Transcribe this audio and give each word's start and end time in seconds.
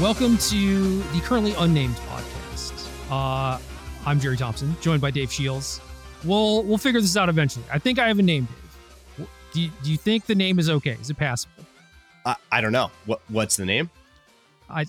Welcome 0.00 0.38
to 0.38 1.02
the 1.02 1.20
currently 1.20 1.52
unnamed 1.58 1.94
podcast. 1.94 2.88
Uh, 3.10 3.60
I'm 4.06 4.18
Gerry 4.18 4.38
Thompson, 4.38 4.74
joined 4.80 5.02
by 5.02 5.10
Dave 5.10 5.30
Shields. 5.30 5.78
We'll 6.24 6.62
we'll 6.62 6.78
figure 6.78 7.02
this 7.02 7.18
out 7.18 7.28
eventually. 7.28 7.66
I 7.70 7.78
think 7.78 7.98
I 7.98 8.08
have 8.08 8.18
a 8.18 8.22
name, 8.22 8.48
Dave. 9.18 9.28
Do 9.52 9.60
you, 9.60 9.70
do 9.82 9.90
you 9.90 9.98
think 9.98 10.24
the 10.24 10.34
name 10.34 10.58
is 10.58 10.70
okay? 10.70 10.96
Is 11.02 11.10
it 11.10 11.18
passable? 11.18 11.66
I, 12.24 12.36
I 12.50 12.62
don't 12.62 12.72
know. 12.72 12.90
What 13.04 13.20
what's 13.28 13.58
the 13.58 13.66
name? 13.66 13.90
I 14.70 14.86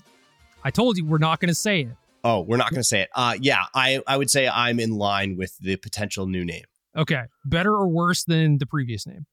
I 0.63 0.71
told 0.71 0.95
you 0.95 1.03
we're 1.03 1.17
not 1.17 1.41
going 1.41 1.49
to 1.49 1.55
say 1.55 1.81
it. 1.81 1.97
Oh, 2.23 2.39
we're 2.39 2.55
not 2.55 2.69
going 2.69 2.79
to 2.79 2.87
say 2.87 3.01
it. 3.01 3.09
Uh, 3.13 3.35
yeah, 3.37 3.65
I 3.75 4.01
I 4.07 4.15
would 4.15 4.29
say 4.29 4.47
I'm 4.47 4.79
in 4.79 4.91
line 4.91 5.35
with 5.35 5.57
the 5.57 5.75
potential 5.75 6.25
new 6.25 6.45
name. 6.45 6.63
Okay, 6.95 7.23
better 7.43 7.73
or 7.73 7.89
worse 7.89 8.23
than 8.23 8.59
the 8.59 8.65
previous 8.65 9.05
name? 9.05 9.25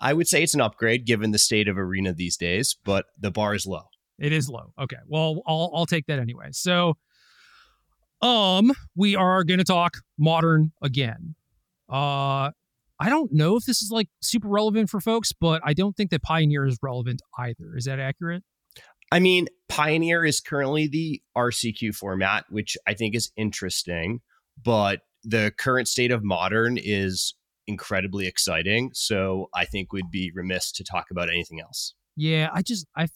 I 0.00 0.14
would 0.14 0.26
say 0.26 0.42
it's 0.42 0.54
an 0.54 0.62
upgrade 0.62 1.04
given 1.04 1.32
the 1.32 1.38
state 1.38 1.68
of 1.68 1.76
arena 1.76 2.14
these 2.14 2.38
days, 2.38 2.78
but 2.82 3.04
the 3.20 3.30
bar 3.30 3.54
is 3.54 3.66
low. 3.66 3.88
It 4.18 4.32
is 4.32 4.48
low. 4.48 4.72
Okay. 4.80 4.96
Well, 5.06 5.42
I'll 5.46 5.70
I'll 5.74 5.86
take 5.86 6.06
that 6.06 6.18
anyway. 6.18 6.48
So 6.52 6.94
um 8.20 8.72
we 8.96 9.14
are 9.14 9.44
going 9.44 9.58
to 9.58 9.64
talk 9.64 9.98
modern 10.18 10.72
again. 10.82 11.34
Uh 11.88 12.50
I 13.00 13.10
don't 13.10 13.32
know 13.32 13.56
if 13.56 13.64
this 13.64 13.80
is 13.80 13.90
like 13.92 14.08
super 14.20 14.48
relevant 14.48 14.90
for 14.90 15.00
folks, 15.00 15.32
but 15.32 15.62
I 15.64 15.72
don't 15.72 15.96
think 15.96 16.10
that 16.10 16.22
Pioneer 16.22 16.66
is 16.66 16.78
relevant 16.82 17.22
either. 17.38 17.76
Is 17.76 17.84
that 17.84 18.00
accurate? 18.00 18.42
I 19.12 19.20
mean, 19.20 19.46
Pioneer 19.68 20.24
is 20.24 20.40
currently 20.40 20.88
the 20.88 21.22
RCQ 21.36 21.94
format, 21.94 22.44
which 22.50 22.76
I 22.86 22.94
think 22.94 23.14
is 23.14 23.30
interesting, 23.36 24.20
but 24.62 25.00
the 25.24 25.52
current 25.58 25.88
state 25.88 26.10
of 26.10 26.24
modern 26.24 26.76
is 26.76 27.34
incredibly 27.66 28.26
exciting. 28.26 28.90
So 28.94 29.48
I 29.54 29.64
think 29.64 29.92
we'd 29.92 30.10
be 30.10 30.32
remiss 30.34 30.72
to 30.72 30.84
talk 30.84 31.06
about 31.10 31.28
anything 31.28 31.60
else. 31.60 31.94
Yeah, 32.16 32.48
I 32.52 32.62
just 32.62 32.86
I 32.96 33.06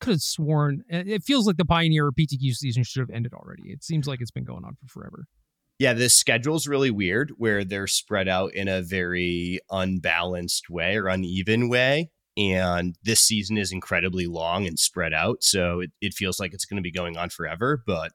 could 0.00 0.14
have 0.14 0.20
sworn 0.20 0.82
it 0.88 1.22
feels 1.22 1.46
like 1.46 1.56
the 1.56 1.64
Pioneer 1.64 2.10
PTQ 2.10 2.54
season 2.54 2.82
should 2.82 3.00
have 3.00 3.10
ended 3.10 3.32
already. 3.32 3.70
It 3.70 3.82
seems 3.82 4.06
like 4.06 4.20
it's 4.20 4.30
been 4.30 4.44
going 4.44 4.64
on 4.64 4.74
for 4.74 4.88
forever. 4.88 5.26
Yeah, 5.78 5.92
the 5.92 6.08
schedule's 6.08 6.66
really 6.66 6.90
weird 6.90 7.32
where 7.36 7.62
they're 7.62 7.86
spread 7.86 8.28
out 8.28 8.54
in 8.54 8.66
a 8.66 8.80
very 8.80 9.60
unbalanced 9.70 10.70
way 10.70 10.96
or 10.96 11.06
uneven 11.08 11.68
way. 11.68 12.10
And 12.38 12.96
this 13.02 13.20
season 13.20 13.58
is 13.58 13.72
incredibly 13.72 14.26
long 14.26 14.66
and 14.66 14.78
spread 14.78 15.12
out. 15.12 15.42
So 15.42 15.80
it, 15.80 15.90
it 16.00 16.14
feels 16.14 16.38
like 16.38 16.52
it's 16.52 16.64
going 16.64 16.76
to 16.76 16.82
be 16.82 16.92
going 16.92 17.16
on 17.16 17.30
forever, 17.30 17.82
but 17.86 18.12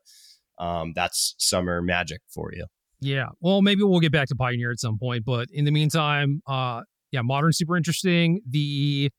um, 0.60 0.94
that's 0.96 1.36
summer 1.38 1.82
magic 1.82 2.22
for 2.30 2.52
you. 2.54 2.66
Yeah. 3.00 3.30
Well, 3.40 3.64
maybe 3.64 3.82
we'll 3.84 4.00
get 4.00 4.12
back 4.12 4.28
to 4.28 4.36
Pioneer 4.36 4.72
at 4.72 4.80
some 4.80 5.00
point. 5.00 5.26
But 5.26 5.50
in 5.52 5.66
the 5.66 5.72
meantime, 5.72 6.42
uh, 6.48 6.82
yeah, 7.12 7.22
modern 7.22 7.52
super 7.52 7.76
interesting. 7.76 8.42
The 8.48 9.10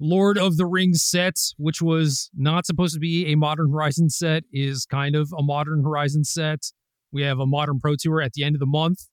Lord 0.00 0.38
of 0.38 0.56
the 0.56 0.64
Rings 0.64 1.02
set, 1.02 1.36
which 1.58 1.82
was 1.82 2.30
not 2.34 2.64
supposed 2.64 2.94
to 2.94 3.00
be 3.00 3.30
a 3.30 3.36
Modern 3.36 3.70
Horizon 3.70 4.08
set, 4.08 4.44
is 4.50 4.86
kind 4.86 5.14
of 5.14 5.30
a 5.36 5.42
Modern 5.42 5.82
Horizon 5.84 6.24
set. 6.24 6.72
We 7.12 7.22
have 7.22 7.38
a 7.38 7.46
Modern 7.46 7.78
Pro 7.80 7.96
Tour 7.96 8.22
at 8.22 8.32
the 8.32 8.42
end 8.42 8.56
of 8.56 8.60
the 8.60 8.66
month, 8.66 9.08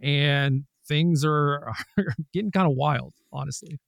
and 0.00 0.64
things 0.88 1.22
are, 1.22 1.74
are 1.98 2.14
getting 2.32 2.50
kind 2.50 2.66
of 2.66 2.74
wild, 2.74 3.12
honestly. 3.30 3.78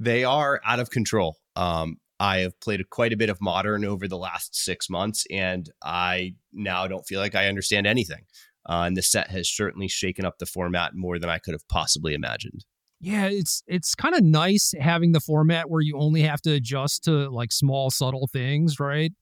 They 0.00 0.24
are 0.24 0.60
out 0.64 0.80
of 0.80 0.88
control. 0.88 1.36
Um, 1.54 1.98
I 2.18 2.38
have 2.38 2.58
played 2.60 2.88
quite 2.88 3.12
a 3.12 3.16
bit 3.16 3.28
of 3.28 3.40
Modern 3.40 3.84
over 3.84 4.08
the 4.08 4.16
last 4.16 4.56
six 4.56 4.88
months, 4.88 5.26
and 5.30 5.68
I 5.84 6.34
now 6.50 6.86
don't 6.86 7.06
feel 7.06 7.20
like 7.20 7.34
I 7.34 7.46
understand 7.46 7.86
anything. 7.86 8.24
Uh, 8.66 8.84
and 8.86 8.96
the 8.96 9.02
set 9.02 9.30
has 9.30 9.50
certainly 9.50 9.88
shaken 9.88 10.24
up 10.24 10.38
the 10.38 10.46
format 10.46 10.94
more 10.94 11.18
than 11.18 11.28
I 11.28 11.38
could 11.38 11.52
have 11.52 11.68
possibly 11.68 12.14
imagined 12.14 12.64
yeah, 13.00 13.26
it's 13.26 13.62
it's 13.66 13.94
kind 13.94 14.14
of 14.14 14.22
nice 14.24 14.74
having 14.80 15.12
the 15.12 15.20
format 15.20 15.70
where 15.70 15.80
you 15.80 15.96
only 15.98 16.22
have 16.22 16.40
to 16.42 16.52
adjust 16.52 17.04
to 17.04 17.30
like 17.30 17.52
small 17.52 17.90
subtle 17.90 18.28
things, 18.32 18.80
right? 18.80 19.12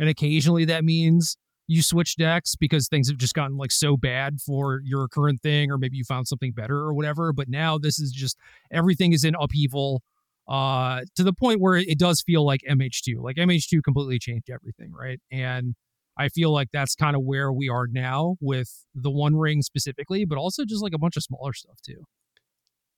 And 0.00 0.08
occasionally 0.08 0.64
that 0.66 0.84
means 0.84 1.36
you 1.68 1.82
switch 1.82 2.16
decks 2.16 2.56
because 2.56 2.88
things 2.88 3.08
have 3.08 3.18
just 3.18 3.34
gotten 3.34 3.56
like 3.56 3.70
so 3.72 3.96
bad 3.96 4.40
for 4.40 4.80
your 4.84 5.08
current 5.08 5.40
thing 5.42 5.70
or 5.70 5.78
maybe 5.78 5.96
you 5.96 6.04
found 6.04 6.28
something 6.28 6.52
better 6.52 6.76
or 6.78 6.94
whatever, 6.94 7.32
but 7.32 7.48
now 7.48 7.78
this 7.78 8.00
is 8.00 8.12
just 8.12 8.36
everything 8.72 9.12
is 9.12 9.24
in 9.24 9.34
upheaval 9.40 10.02
uh 10.48 11.02
to 11.16 11.22
the 11.24 11.32
point 11.32 11.60
where 11.60 11.76
it 11.76 11.98
does 11.98 12.22
feel 12.22 12.44
like 12.44 12.62
MH2. 12.68 13.22
Like 13.22 13.38
MH2 13.38 13.82
completely 13.82 14.18
changed 14.18 14.50
everything, 14.50 14.92
right? 14.92 15.20
And 15.30 15.76
I 16.18 16.28
feel 16.28 16.52
like 16.52 16.68
that's 16.72 16.94
kind 16.96 17.16
of 17.16 17.22
where 17.22 17.52
we 17.52 17.68
are 17.68 17.86
now 17.86 18.36
with 18.40 18.84
the 18.94 19.10
One 19.10 19.36
Ring 19.36 19.62
specifically, 19.62 20.24
but 20.24 20.38
also 20.38 20.64
just 20.64 20.82
like 20.82 20.92
a 20.94 20.98
bunch 20.98 21.16
of 21.16 21.22
smaller 21.22 21.52
stuff 21.54 21.78
too. 21.86 22.04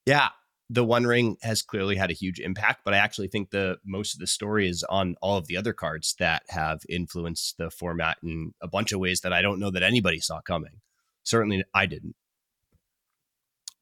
Yeah, 0.07 0.29
the 0.71 0.85
One 0.85 1.05
Ring 1.05 1.37
has 1.43 1.63
clearly 1.63 1.97
had 1.97 2.11
a 2.11 2.15
huge 2.15 2.41
impact, 2.41 2.81
but 2.85 2.95
I 2.95 2.99
actually 2.99 3.29
think 3.29 3.51
the 3.51 3.79
most 3.85 4.15
of 4.15 4.21
the 4.21 4.27
story 4.27 4.69
is 4.69 4.83
on 4.85 5.17
all 5.21 5.37
of 5.37 5.47
the 5.47 5.57
other 5.57 5.73
cards 5.73 6.15
that 6.19 6.43
have 6.49 6.81
influenced 6.89 7.59
the 7.59 7.71
format 7.71 8.19
in 8.23 8.53
a 8.61 8.69
bunch 8.69 8.93
of 8.93 9.01
ways 9.01 9.21
that 9.21 9.33
I 9.33 9.43
don't 9.43 9.61
know 9.61 9.71
that 9.71 9.83
anybody 9.83 10.21
saw 10.21 10.41
coming. 10.41 10.81
Certainly, 11.23 11.65
I 11.75 11.87
didn't. 11.87 12.17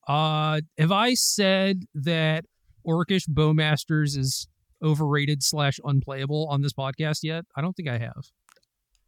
Uh, 0.07 0.61
have 0.79 0.93
I 0.93 1.15
said 1.15 1.85
that 1.95 2.45
Orcish 2.87 3.29
Bowmasters 3.29 4.17
is 4.17 4.49
overrated 4.83 5.43
slash 5.43 5.79
unplayable 5.85 6.49
on 6.51 6.63
this 6.63 6.73
podcast 6.73 7.21
yet? 7.23 7.45
I 7.57 7.61
don't 7.61 7.75
think 7.75 7.89
I 7.89 7.99
have. 7.99 8.31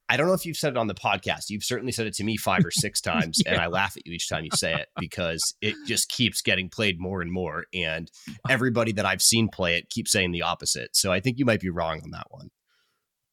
I 0.09 0.17
don't 0.17 0.27
know 0.27 0.35
if 0.35 0.45
you've 0.45 0.57
said 0.57 0.73
it 0.73 0.77
on 0.77 0.87
the 0.87 0.95
podcast. 0.95 1.49
You've 1.49 1.65
certainly 1.65 1.93
said 1.93 2.07
it 2.07 2.15
to 2.15 2.25
me 2.25 2.37
five 2.37 2.65
or 2.65 2.71
six 2.71 3.01
times, 3.03 3.41
yeah. 3.45 3.53
and 3.53 3.61
I 3.61 3.69
laugh 3.69 3.97
at 3.97 4.07
you 4.07 4.13
each 4.13 4.29
time 4.29 4.45
you 4.45 4.51
say 4.55 4.75
it 4.75 4.89
because 4.99 5.55
it 5.61 5.75
just 5.87 6.09
keeps 6.09 6.43
getting 6.43 6.69
played 6.69 7.01
more 7.01 7.23
and 7.23 7.33
more. 7.33 7.65
And 7.73 8.11
everybody 8.49 8.93
that 8.93 9.07
I've 9.07 9.23
seen 9.23 9.49
play 9.49 9.77
it 9.77 9.89
keeps 9.91 10.13
saying 10.13 10.33
the 10.33 10.43
opposite. 10.43 10.95
So 10.95 11.13
I 11.13 11.21
think 11.21 11.39
you 11.39 11.45
might 11.45 11.61
be 11.61 11.71
wrong 11.71 12.01
on 12.03 12.11
that 12.11 12.27
one. 12.31 12.51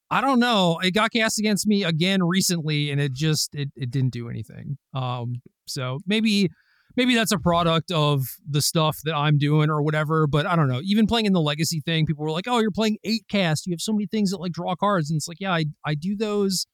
I 0.10 0.20
don't 0.20 0.40
know. 0.40 0.80
It 0.84 0.92
got 0.92 1.12
cast 1.12 1.40
against 1.40 1.66
me 1.66 1.84
again 1.84 2.22
recently, 2.22 2.92
and 2.92 3.00
it 3.00 3.14
just 3.14 3.56
it, 3.56 3.70
it 3.76 3.92
didn't 3.92 4.12
do 4.12 4.30
anything. 4.30 4.78
Um, 4.94 5.42
so 5.68 6.00
maybe 6.06 6.50
maybe 6.96 7.16
that's 7.16 7.32
a 7.32 7.38
product 7.38 7.92
of 7.92 8.26
the 8.48 8.62
stuff 8.62 8.98
that 9.04 9.16
I'm 9.16 9.38
doing 9.38 9.70
or 9.70 9.82
whatever. 9.82 10.28
But 10.28 10.46
I 10.46 10.56
don't 10.56 10.68
know. 10.68 10.82
Even 10.84 11.08
playing 11.08 11.26
in 11.26 11.34
the 11.34 11.42
legacy 11.42 11.82
thing, 11.82 12.06
people 12.06 12.24
were 12.24 12.32
like, 12.32 12.48
"Oh, 12.48 12.60
you're 12.60 12.72
playing 12.72 12.98
eight 13.04 13.24
cast. 13.30 13.66
You 13.66 13.74
have 13.74 13.82
so 13.82 13.94
many 13.94 14.08
things 14.08 14.32
that 14.32 14.38
like 14.38 14.52
draw 14.52 14.76
cards." 14.76 15.10
And 15.10 15.18
it's 15.18 15.28
like, 15.28 15.40
yeah, 15.40 15.54
I 15.54 15.66
I 15.86 15.96
do 15.96 16.16
those 16.16 16.68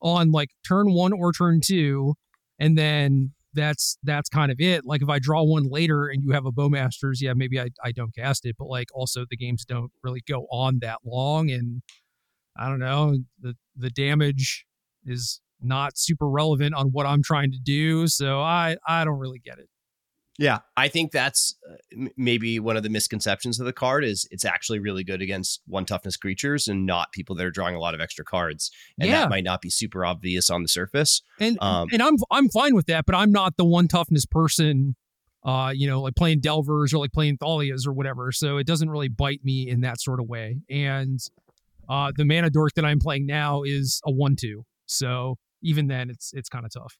on 0.00 0.30
like 0.32 0.50
turn 0.66 0.92
one 0.92 1.12
or 1.12 1.32
turn 1.32 1.60
two, 1.64 2.14
and 2.58 2.76
then 2.76 3.32
that's 3.54 3.98
that's 4.02 4.28
kind 4.28 4.50
of 4.50 4.60
it. 4.60 4.84
Like 4.84 5.02
if 5.02 5.08
I 5.08 5.18
draw 5.18 5.42
one 5.42 5.64
later 5.64 6.06
and 6.08 6.22
you 6.22 6.32
have 6.32 6.46
a 6.46 6.52
bowmasters, 6.52 7.20
yeah, 7.20 7.32
maybe 7.34 7.60
I 7.60 7.68
I 7.84 7.92
don't 7.92 8.14
cast 8.14 8.46
it. 8.46 8.56
But 8.58 8.68
like 8.68 8.88
also 8.94 9.24
the 9.28 9.36
games 9.36 9.64
don't 9.64 9.90
really 10.02 10.22
go 10.26 10.46
on 10.50 10.78
that 10.82 10.98
long, 11.04 11.50
and 11.50 11.82
I 12.56 12.68
don't 12.68 12.80
know 12.80 13.18
the 13.40 13.54
the 13.76 13.90
damage 13.90 14.66
is 15.04 15.40
not 15.62 15.96
super 15.96 16.28
relevant 16.28 16.74
on 16.74 16.88
what 16.88 17.06
I'm 17.06 17.22
trying 17.22 17.52
to 17.52 17.58
do. 17.58 18.06
So 18.08 18.40
I 18.40 18.76
I 18.86 19.04
don't 19.04 19.18
really 19.18 19.38
get 19.38 19.58
it. 19.58 19.68
Yeah, 20.38 20.60
I 20.76 20.88
think 20.88 21.12
that's 21.12 21.56
uh, 21.70 22.06
maybe 22.16 22.58
one 22.58 22.76
of 22.76 22.82
the 22.82 22.88
misconceptions 22.88 23.60
of 23.60 23.66
the 23.66 23.72
card 23.72 24.02
is 24.02 24.26
it's 24.30 24.46
actually 24.46 24.78
really 24.78 25.04
good 25.04 25.20
against 25.20 25.60
one 25.66 25.84
toughness 25.84 26.16
creatures 26.16 26.68
and 26.68 26.86
not 26.86 27.12
people 27.12 27.36
that 27.36 27.44
are 27.44 27.50
drawing 27.50 27.76
a 27.76 27.78
lot 27.78 27.94
of 27.94 28.00
extra 28.00 28.24
cards, 28.24 28.70
and 28.98 29.08
yeah. 29.08 29.20
that 29.20 29.30
might 29.30 29.44
not 29.44 29.60
be 29.60 29.68
super 29.68 30.04
obvious 30.06 30.48
on 30.48 30.62
the 30.62 30.68
surface. 30.68 31.22
And 31.38 31.58
um, 31.60 31.88
and 31.92 32.02
I'm 32.02 32.16
I'm 32.30 32.48
fine 32.48 32.74
with 32.74 32.86
that, 32.86 33.04
but 33.04 33.14
I'm 33.14 33.30
not 33.30 33.56
the 33.56 33.64
one 33.64 33.88
toughness 33.88 34.26
person. 34.26 34.96
Uh, 35.44 35.72
you 35.74 35.88
know, 35.88 36.00
like 36.00 36.14
playing 36.14 36.40
Delvers 36.40 36.94
or 36.94 36.98
like 36.98 37.12
playing 37.12 37.36
Thalias 37.36 37.84
or 37.86 37.92
whatever. 37.92 38.30
So 38.30 38.58
it 38.58 38.66
doesn't 38.66 38.88
really 38.88 39.08
bite 39.08 39.40
me 39.42 39.68
in 39.68 39.80
that 39.80 40.00
sort 40.00 40.20
of 40.20 40.28
way. 40.28 40.58
And 40.70 41.18
uh, 41.88 42.12
the 42.16 42.24
mana 42.24 42.48
dork 42.48 42.74
that 42.76 42.84
I'm 42.84 43.00
playing 43.00 43.26
now 43.26 43.64
is 43.64 44.00
a 44.06 44.12
one-two. 44.12 44.64
So 44.86 45.38
even 45.62 45.88
then 45.88 46.10
it's 46.10 46.32
it's 46.32 46.48
kind 46.48 46.64
of 46.64 46.72
tough. 46.72 46.96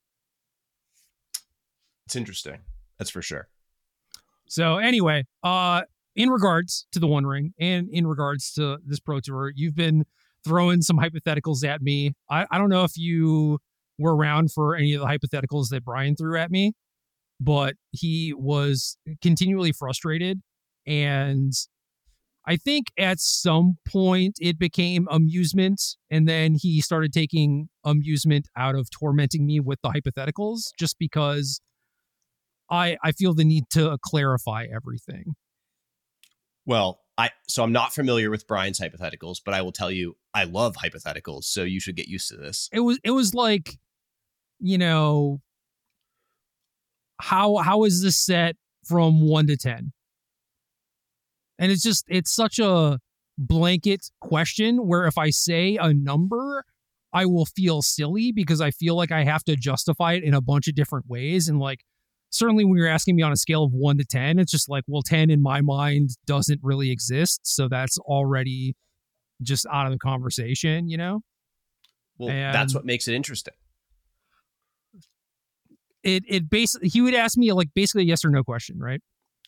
It's 2.06 2.16
interesting. 2.16 2.58
That's 2.98 3.10
for 3.10 3.22
sure. 3.22 3.48
So 4.48 4.78
anyway, 4.78 5.24
uh 5.42 5.82
in 6.14 6.28
regards 6.30 6.86
to 6.92 7.00
the 7.00 7.06
One 7.06 7.24
Ring 7.26 7.54
and 7.58 7.88
in 7.88 8.06
regards 8.06 8.52
to 8.54 8.78
this 8.86 9.00
Pro 9.00 9.20
Tour, 9.20 9.52
you've 9.54 9.74
been 9.74 10.04
throwing 10.44 10.82
some 10.82 10.98
hypotheticals 10.98 11.64
at 11.64 11.80
me. 11.80 12.12
I, 12.28 12.46
I 12.50 12.58
don't 12.58 12.68
know 12.68 12.84
if 12.84 12.96
you 12.96 13.58
were 13.98 14.14
around 14.14 14.52
for 14.52 14.74
any 14.76 14.92
of 14.94 15.00
the 15.00 15.06
hypotheticals 15.06 15.68
that 15.70 15.84
Brian 15.84 16.16
threw 16.16 16.38
at 16.38 16.50
me, 16.50 16.72
but 17.40 17.74
he 17.92 18.34
was 18.36 18.96
continually 19.22 19.72
frustrated 19.72 20.40
and 20.86 21.52
I 22.46 22.56
think 22.56 22.86
at 22.98 23.20
some 23.20 23.78
point 23.86 24.36
it 24.40 24.58
became 24.58 25.06
amusement, 25.10 25.80
and 26.10 26.28
then 26.28 26.56
he 26.60 26.80
started 26.80 27.12
taking 27.12 27.68
amusement 27.84 28.48
out 28.56 28.74
of 28.74 28.90
tormenting 28.90 29.46
me 29.46 29.60
with 29.60 29.78
the 29.82 29.90
hypotheticals 29.90 30.70
just 30.78 30.98
because 30.98 31.60
I 32.70 32.96
I 33.04 33.12
feel 33.12 33.34
the 33.34 33.44
need 33.44 33.64
to 33.72 33.96
clarify 34.04 34.66
everything. 34.74 35.34
Well, 36.66 37.00
I 37.16 37.30
so 37.48 37.62
I'm 37.62 37.72
not 37.72 37.92
familiar 37.92 38.30
with 38.30 38.46
Brian's 38.48 38.80
hypotheticals, 38.80 39.38
but 39.44 39.54
I 39.54 39.62
will 39.62 39.72
tell 39.72 39.90
you 39.90 40.16
I 40.34 40.44
love 40.44 40.76
hypotheticals, 40.76 41.44
so 41.44 41.62
you 41.62 41.78
should 41.78 41.96
get 41.96 42.08
used 42.08 42.28
to 42.30 42.36
this. 42.36 42.68
It 42.72 42.80
was 42.80 42.98
it 43.04 43.12
was 43.12 43.34
like, 43.34 43.78
you 44.58 44.78
know, 44.78 45.40
how 47.20 47.56
how 47.58 47.84
is 47.84 48.02
this 48.02 48.16
set 48.16 48.56
from 48.84 49.20
1 49.20 49.46
to 49.46 49.56
10? 49.56 49.92
And 51.62 51.70
it's 51.70 51.82
just 51.82 52.04
it's 52.08 52.34
such 52.34 52.58
a 52.58 52.98
blanket 53.38 54.10
question 54.20 54.78
where 54.78 55.06
if 55.06 55.16
I 55.16 55.30
say 55.30 55.78
a 55.80 55.94
number, 55.94 56.64
I 57.12 57.24
will 57.24 57.46
feel 57.46 57.82
silly 57.82 58.32
because 58.32 58.60
I 58.60 58.72
feel 58.72 58.96
like 58.96 59.12
I 59.12 59.22
have 59.22 59.44
to 59.44 59.54
justify 59.54 60.14
it 60.14 60.24
in 60.24 60.34
a 60.34 60.40
bunch 60.40 60.66
of 60.66 60.74
different 60.74 61.06
ways. 61.08 61.48
And 61.48 61.60
like, 61.60 61.84
certainly 62.30 62.64
when 62.64 62.76
you're 62.76 62.88
asking 62.88 63.14
me 63.14 63.22
on 63.22 63.30
a 63.30 63.36
scale 63.36 63.62
of 63.62 63.72
one 63.72 63.96
to 63.98 64.04
10, 64.04 64.40
it's 64.40 64.50
just 64.50 64.68
like, 64.68 64.82
well, 64.88 65.02
10 65.02 65.30
in 65.30 65.40
my 65.40 65.60
mind 65.60 66.10
doesn't 66.26 66.58
really 66.64 66.90
exist. 66.90 67.42
So 67.44 67.68
that's 67.68 67.96
already 67.98 68.74
just 69.40 69.64
out 69.72 69.86
of 69.86 69.92
the 69.92 70.00
conversation, 70.00 70.88
you 70.88 70.96
know? 70.96 71.20
Well, 72.18 72.30
and 72.30 72.52
that's 72.52 72.74
what 72.74 72.84
makes 72.84 73.06
it 73.06 73.14
interesting. 73.14 73.54
It, 76.02 76.24
it 76.26 76.50
basically, 76.50 76.88
he 76.88 77.00
would 77.02 77.14
ask 77.14 77.38
me 77.38 77.52
like 77.52 77.68
basically 77.72 78.02
a 78.02 78.06
yes 78.06 78.24
or 78.24 78.30
no 78.30 78.42
question, 78.42 78.80
right? 78.80 79.00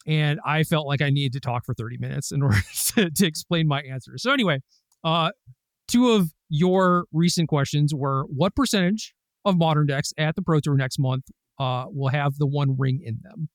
And 0.07 0.39
I 0.45 0.65
felt 0.65 0.87
like 0.87 1.01
I 1.01 1.11
needed 1.11 1.33
to 1.35 1.41
talk 1.41 1.65
for 1.65 1.75
30 1.75 1.99
minutes 1.99 2.33
in 2.33 2.43
order 2.43 2.59
to, 2.95 3.11
to 3.11 3.27
explain 3.27 3.67
my 3.67 3.81
answer. 3.81 4.13
So 4.17 4.33
anyway, 4.33 4.61
uh, 5.03 5.31
two 5.89 6.11
of 6.11 6.31
your 6.49 7.07
recent 7.13 7.49
questions 7.49 7.95
were 7.95 8.25
what 8.29 8.55
percentage 8.55 9.15
of 9.45 9.57
modern 9.57 9.87
decks 9.87 10.13
at 10.19 10.37
the 10.37 10.43
Pro 10.43 10.61
Tour 10.61 10.77
next 10.77 10.99
month 10.99 11.25
uh, 11.59 11.85
will 11.89 12.09
have 12.09 12.37
the 12.37 12.47
one 12.47 12.77
ring 12.79 13.01
in 13.05 13.19
them? 13.23 13.49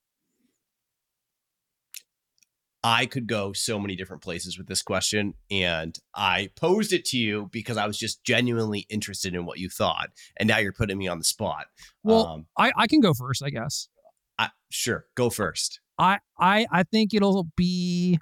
I 2.82 3.08
could 3.08 3.28
go 3.28 3.52
so 3.52 3.78
many 3.78 3.96
different 3.98 4.24
places 4.24 4.58
with 4.58 4.68
this 4.68 4.82
question, 4.82 5.34
and 5.52 5.98
I 6.16 6.50
posed 6.56 6.94
it 6.94 7.04
to 7.06 7.18
you 7.18 7.50
because 7.52 7.76
I 7.76 7.86
was 7.86 7.98
just 7.98 8.24
genuinely 8.24 8.86
interested 8.90 9.36
in 9.36 9.46
what 9.46 9.60
you 9.60 9.70
thought, 9.70 10.12
and 10.38 10.48
now 10.48 10.60
you're 10.60 10.72
putting 10.72 10.98
me 10.98 11.08
on 11.08 11.18
the 11.18 11.26
spot. 11.26 11.66
Well, 12.04 12.26
um, 12.26 12.46
I, 12.58 12.72
I 12.78 12.88
can 12.88 13.02
go 13.02 13.14
first, 13.14 13.44
I 13.44 13.50
guess. 13.50 13.90
I, 14.38 14.50
sure, 14.70 15.08
go 15.16 15.30
first. 15.30 15.82
I, 16.00 16.20
I 16.40 16.66
I 16.72 16.84
think 16.84 17.14
it'll 17.14 17.50
be 17.56 18.20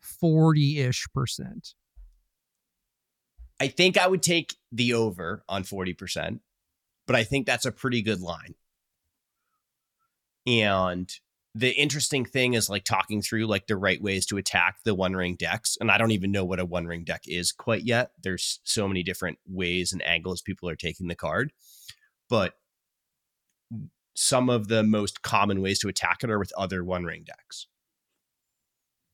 forty 0.00 0.80
ish 0.80 1.06
percent. 1.14 1.74
I 3.60 3.68
think 3.68 3.98
I 3.98 4.06
would 4.08 4.22
take 4.22 4.54
the 4.72 4.94
over 4.94 5.44
on 5.46 5.64
40%, 5.64 6.40
but 7.06 7.14
I 7.14 7.24
think 7.24 7.46
that's 7.46 7.66
a 7.66 7.72
pretty 7.72 8.00
good 8.00 8.22
line. 8.22 8.54
And 10.46 11.12
the 11.54 11.70
interesting 11.72 12.24
thing 12.24 12.54
is 12.54 12.70
like 12.70 12.84
talking 12.84 13.20
through 13.20 13.46
like 13.46 13.66
the 13.66 13.76
right 13.76 14.00
ways 14.00 14.24
to 14.26 14.38
attack 14.38 14.78
the 14.84 14.94
one 14.94 15.14
ring 15.14 15.36
decks. 15.36 15.76
And 15.78 15.90
I 15.90 15.98
don't 15.98 16.12
even 16.12 16.32
know 16.32 16.44
what 16.44 16.60
a 16.60 16.64
one 16.64 16.86
ring 16.86 17.04
deck 17.04 17.22
is 17.26 17.52
quite 17.52 17.82
yet. 17.84 18.12
There's 18.22 18.60
so 18.64 18.88
many 18.88 19.02
different 19.02 19.38
ways 19.46 19.92
and 19.92 20.02
angles 20.06 20.40
people 20.40 20.68
are 20.68 20.76
taking 20.76 21.08
the 21.08 21.14
card. 21.14 21.52
But 22.30 22.54
some 24.20 24.50
of 24.50 24.68
the 24.68 24.82
most 24.82 25.22
common 25.22 25.62
ways 25.62 25.78
to 25.78 25.88
attack 25.88 26.22
it 26.22 26.28
are 26.28 26.38
with 26.38 26.52
other 26.54 26.84
one 26.84 27.04
ring 27.04 27.24
decks. 27.26 27.66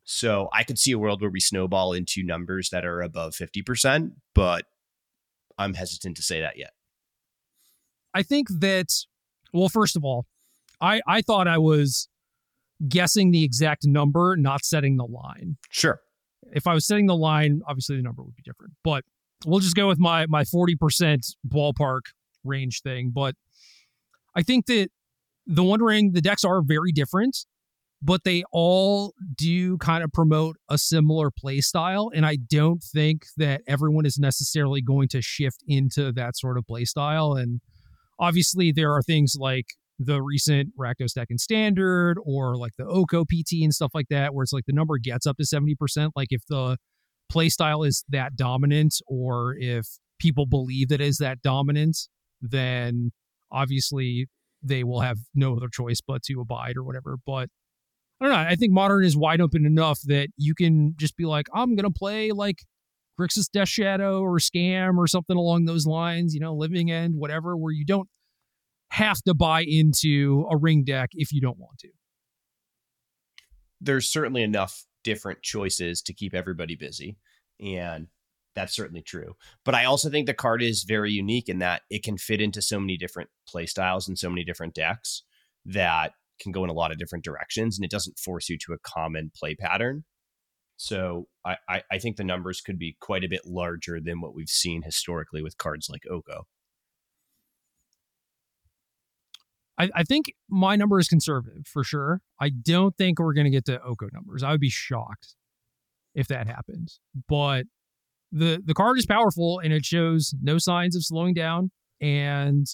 So 0.02 0.48
I 0.52 0.64
could 0.64 0.80
see 0.80 0.90
a 0.90 0.98
world 0.98 1.20
where 1.20 1.30
we 1.30 1.38
snowball 1.38 1.92
into 1.92 2.24
numbers 2.24 2.70
that 2.70 2.84
are 2.84 3.00
above 3.00 3.34
50%, 3.34 4.10
but 4.34 4.64
I'm 5.56 5.74
hesitant 5.74 6.16
to 6.16 6.24
say 6.24 6.40
that 6.40 6.58
yet. 6.58 6.70
I 8.14 8.24
think 8.24 8.48
that, 8.58 8.88
well, 9.54 9.68
first 9.68 9.94
of 9.94 10.04
all, 10.04 10.26
I, 10.80 11.00
I 11.06 11.22
thought 11.22 11.46
I 11.46 11.58
was 11.58 12.08
guessing 12.88 13.30
the 13.30 13.44
exact 13.44 13.86
number, 13.86 14.36
not 14.36 14.64
setting 14.64 14.96
the 14.96 15.06
line. 15.06 15.56
Sure. 15.70 16.00
If 16.52 16.66
I 16.66 16.74
was 16.74 16.84
setting 16.84 17.06
the 17.06 17.16
line, 17.16 17.60
obviously 17.68 17.94
the 17.94 18.02
number 18.02 18.24
would 18.24 18.34
be 18.34 18.42
different, 18.42 18.72
but 18.82 19.04
we'll 19.44 19.60
just 19.60 19.76
go 19.76 19.86
with 19.86 20.00
my 20.00 20.26
my 20.26 20.42
40% 20.42 21.36
ballpark 21.46 22.00
range 22.42 22.82
thing. 22.82 23.12
But 23.14 23.36
I 24.34 24.42
think 24.42 24.66
that 24.66 24.90
the 25.46 25.64
One 25.64 25.82
Ring, 25.82 26.12
the 26.12 26.20
decks 26.20 26.44
are 26.44 26.62
very 26.62 26.92
different 26.92 27.36
but 28.02 28.24
they 28.24 28.44
all 28.52 29.14
do 29.36 29.78
kind 29.78 30.04
of 30.04 30.12
promote 30.12 30.56
a 30.68 30.78
similar 30.78 31.30
play 31.30 31.60
style. 31.60 32.10
And 32.14 32.26
I 32.26 32.36
don't 32.36 32.82
think 32.82 33.26
that 33.36 33.62
everyone 33.66 34.06
is 34.06 34.18
necessarily 34.18 34.82
going 34.82 35.08
to 35.08 35.22
shift 35.22 35.62
into 35.66 36.12
that 36.12 36.36
sort 36.36 36.58
of 36.58 36.66
play 36.66 36.84
style. 36.84 37.34
And 37.34 37.60
obviously, 38.18 38.70
there 38.70 38.92
are 38.92 39.02
things 39.02 39.34
like 39.38 39.66
the 39.98 40.22
recent 40.22 40.70
Rakdos 40.78 41.14
deck 41.14 41.28
and 41.30 41.40
standard 41.40 42.18
or 42.22 42.56
like 42.56 42.72
the 42.76 42.84
Oko 42.84 43.24
PT 43.24 43.62
and 43.62 43.74
stuff 43.74 43.92
like 43.94 44.08
that, 44.10 44.34
where 44.34 44.42
it's 44.42 44.52
like 44.52 44.66
the 44.66 44.74
number 44.74 44.98
gets 44.98 45.26
up 45.26 45.38
to 45.38 45.44
70%. 45.44 46.10
Like 46.14 46.28
if 46.30 46.42
the 46.48 46.76
play 47.30 47.48
style 47.48 47.82
is 47.82 48.04
that 48.10 48.36
dominant 48.36 48.94
or 49.06 49.56
if 49.58 49.86
people 50.20 50.46
believe 50.46 50.88
that 50.88 51.00
is 51.00 51.16
that 51.18 51.40
dominant, 51.40 51.96
then 52.42 53.10
obviously 53.50 54.28
they 54.62 54.84
will 54.84 55.00
have 55.00 55.18
no 55.34 55.56
other 55.56 55.68
choice 55.68 56.00
but 56.06 56.22
to 56.24 56.40
abide 56.40 56.76
or 56.76 56.84
whatever. 56.84 57.16
But 57.24 57.48
I 58.20 58.24
don't 58.24 58.32
know. 58.32 58.40
I 58.40 58.54
think 58.54 58.72
modern 58.72 59.04
is 59.04 59.16
wide 59.16 59.40
open 59.40 59.66
enough 59.66 60.00
that 60.04 60.28
you 60.36 60.54
can 60.54 60.94
just 60.96 61.16
be 61.16 61.24
like, 61.24 61.46
I'm 61.54 61.76
gonna 61.76 61.90
play 61.90 62.32
like 62.32 62.60
Grixis 63.20 63.50
Death 63.50 63.68
Shadow 63.68 64.20
or 64.20 64.38
Scam 64.38 64.96
or 64.96 65.06
something 65.06 65.36
along 65.36 65.64
those 65.64 65.86
lines, 65.86 66.34
you 66.34 66.40
know, 66.40 66.54
Living 66.54 66.90
End, 66.90 67.14
whatever, 67.16 67.56
where 67.56 67.72
you 67.72 67.84
don't 67.84 68.08
have 68.90 69.20
to 69.22 69.34
buy 69.34 69.64
into 69.66 70.46
a 70.50 70.56
ring 70.56 70.84
deck 70.84 71.10
if 71.12 71.32
you 71.32 71.40
don't 71.40 71.58
want 71.58 71.78
to. 71.80 71.88
There's 73.80 74.10
certainly 74.10 74.42
enough 74.42 74.84
different 75.04 75.42
choices 75.42 76.02
to 76.02 76.14
keep 76.14 76.34
everybody 76.34 76.74
busy. 76.76 77.18
And 77.60 78.08
that's 78.56 78.74
certainly 78.74 79.02
true. 79.02 79.36
But 79.64 79.76
I 79.76 79.84
also 79.84 80.10
think 80.10 80.26
the 80.26 80.34
card 80.34 80.62
is 80.62 80.82
very 80.82 81.12
unique 81.12 81.48
in 81.48 81.58
that 81.60 81.82
it 81.90 82.02
can 82.02 82.16
fit 82.16 82.40
into 82.40 82.62
so 82.62 82.80
many 82.80 82.96
different 82.96 83.28
play 83.46 83.66
styles 83.66 84.08
and 84.08 84.18
so 84.18 84.30
many 84.30 84.42
different 84.42 84.74
decks 84.74 85.22
that 85.66 86.14
can 86.40 86.52
go 86.52 86.64
in 86.64 86.70
a 86.70 86.74
lot 86.74 86.90
of 86.90 86.98
different 86.98 87.24
directions 87.24 87.76
and 87.76 87.84
it 87.84 87.90
doesn't 87.90 88.18
force 88.18 88.48
you 88.48 88.58
to 88.58 88.72
a 88.72 88.78
common 88.78 89.30
play 89.36 89.54
pattern. 89.54 90.04
So 90.78 91.28
I, 91.44 91.56
I, 91.68 91.82
I 91.92 91.98
think 91.98 92.16
the 92.16 92.24
numbers 92.24 92.60
could 92.60 92.78
be 92.78 92.96
quite 93.00 93.24
a 93.24 93.28
bit 93.28 93.42
larger 93.44 94.00
than 94.00 94.20
what 94.20 94.34
we've 94.34 94.48
seen 94.48 94.82
historically 94.82 95.42
with 95.42 95.58
cards 95.58 95.88
like 95.88 96.02
Oko. 96.10 96.46
I, 99.78 99.90
I 99.94 100.02
think 100.02 100.32
my 100.48 100.76
number 100.76 100.98
is 100.98 101.08
conservative 101.08 101.66
for 101.66 101.84
sure. 101.84 102.22
I 102.40 102.48
don't 102.48 102.96
think 102.96 103.18
we're 103.18 103.34
going 103.34 103.44
to 103.44 103.50
get 103.50 103.66
to 103.66 103.82
Oko 103.82 104.08
numbers. 104.12 104.42
I 104.42 104.50
would 104.50 104.60
be 104.60 104.70
shocked 104.70 105.34
if 106.14 106.28
that 106.28 106.46
happens. 106.46 107.00
But 107.28 107.66
the 108.32 108.62
the 108.64 108.74
card 108.74 108.98
is 108.98 109.06
powerful 109.06 109.60
and 109.62 109.72
it 109.72 109.84
shows 109.84 110.34
no 110.42 110.58
signs 110.58 110.96
of 110.96 111.04
slowing 111.04 111.34
down. 111.34 111.70
And 112.00 112.66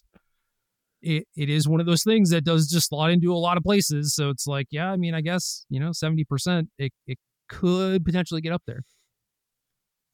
it, 1.02 1.26
it 1.36 1.50
is 1.50 1.68
one 1.68 1.80
of 1.80 1.86
those 1.86 2.04
things 2.04 2.30
that 2.30 2.44
does 2.44 2.68
just 2.68 2.88
slot 2.88 3.10
into 3.10 3.32
a 3.32 3.36
lot 3.36 3.56
of 3.56 3.62
places. 3.62 4.14
So 4.14 4.30
it's 4.30 4.46
like, 4.46 4.68
yeah, 4.70 4.90
I 4.90 4.96
mean, 4.96 5.14
I 5.14 5.20
guess, 5.20 5.66
you 5.68 5.80
know, 5.80 5.90
70%, 5.90 6.68
it, 6.78 6.92
it 7.06 7.18
could 7.48 8.04
potentially 8.04 8.40
get 8.40 8.52
up 8.52 8.62
there. 8.66 8.82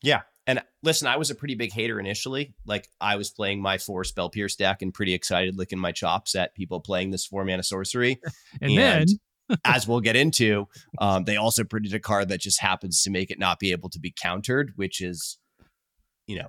Yeah. 0.03 0.23
And 0.47 0.62
listen, 0.83 1.09
I 1.09 1.19
was 1.19 1.31
a 1.31 1.35
pretty 1.35 1.55
big 1.55 1.73
hater 1.73 2.01
initially. 2.01 2.55
Like 2.65 2.89
I 3.01 3.17
was 3.17 3.31
playing 3.31 3.61
my 3.61 3.77
four 3.77 4.03
spell 4.05 4.31
pierce 4.31 4.57
deck 4.57 4.81
and 4.81 4.95
pretty 4.95 5.12
excited 5.12 5.57
licking 5.59 5.79
my 5.79 5.93
chops 5.93 6.35
at 6.35 6.55
people 6.55 6.81
playing 6.81 7.11
this 7.11 7.27
four 7.27 7.45
mana 7.45 7.62
sorcery. 7.62 8.19
and, 8.23 8.33
and 8.73 8.79
then 8.79 9.07
as 9.64 9.87
we'll 9.88 10.00
get 10.00 10.17
into, 10.17 10.67
um, 10.99 11.25
they 11.25 11.37
also 11.37 11.64
printed 11.64 11.95
a 11.95 12.00
card 12.00 12.28
that 12.28 12.40
just 12.40 12.61
happens 12.61 13.02
to 13.02 13.11
make 13.11 13.31
it 13.31 13.38
not 13.38 13.59
be 13.59 13.73
able 13.73 13.88
to 13.90 14.00
be 14.00 14.12
countered, 14.21 14.73
which 14.76 15.00
is, 15.00 15.38
you 16.26 16.38
know, 16.38 16.49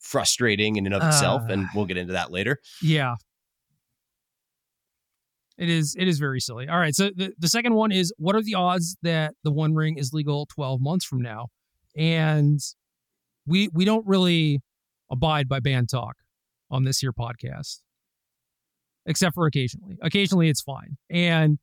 frustrating 0.00 0.76
in 0.76 0.86
and 0.86 0.94
of 0.94 1.02
itself. 1.02 1.42
Uh, 1.42 1.52
and 1.52 1.68
we'll 1.74 1.84
get 1.84 1.96
into 1.96 2.12
that 2.12 2.30
later. 2.30 2.58
Yeah. 2.82 3.16
It 5.58 5.68
is 5.68 5.96
it 5.98 6.06
is 6.06 6.20
very 6.20 6.38
silly. 6.38 6.68
All 6.68 6.78
right, 6.78 6.94
so 6.94 7.10
the, 7.14 7.32
the 7.36 7.48
second 7.48 7.74
one 7.74 7.90
is 7.90 8.12
what 8.16 8.36
are 8.36 8.42
the 8.42 8.54
odds 8.54 8.96
that 9.02 9.34
the 9.42 9.50
one 9.50 9.74
ring 9.74 9.98
is 9.98 10.12
legal 10.12 10.46
12 10.54 10.80
months 10.80 11.04
from 11.04 11.20
now? 11.20 11.48
And 11.96 12.60
we 13.44 13.68
we 13.74 13.84
don't 13.84 14.06
really 14.06 14.60
abide 15.10 15.48
by 15.48 15.58
band 15.58 15.88
talk 15.90 16.14
on 16.70 16.84
this 16.84 16.98
here 17.00 17.12
podcast. 17.12 17.80
Except 19.04 19.34
for 19.34 19.46
occasionally. 19.46 19.96
Occasionally 20.00 20.48
it's 20.48 20.62
fine. 20.62 20.96
And 21.10 21.58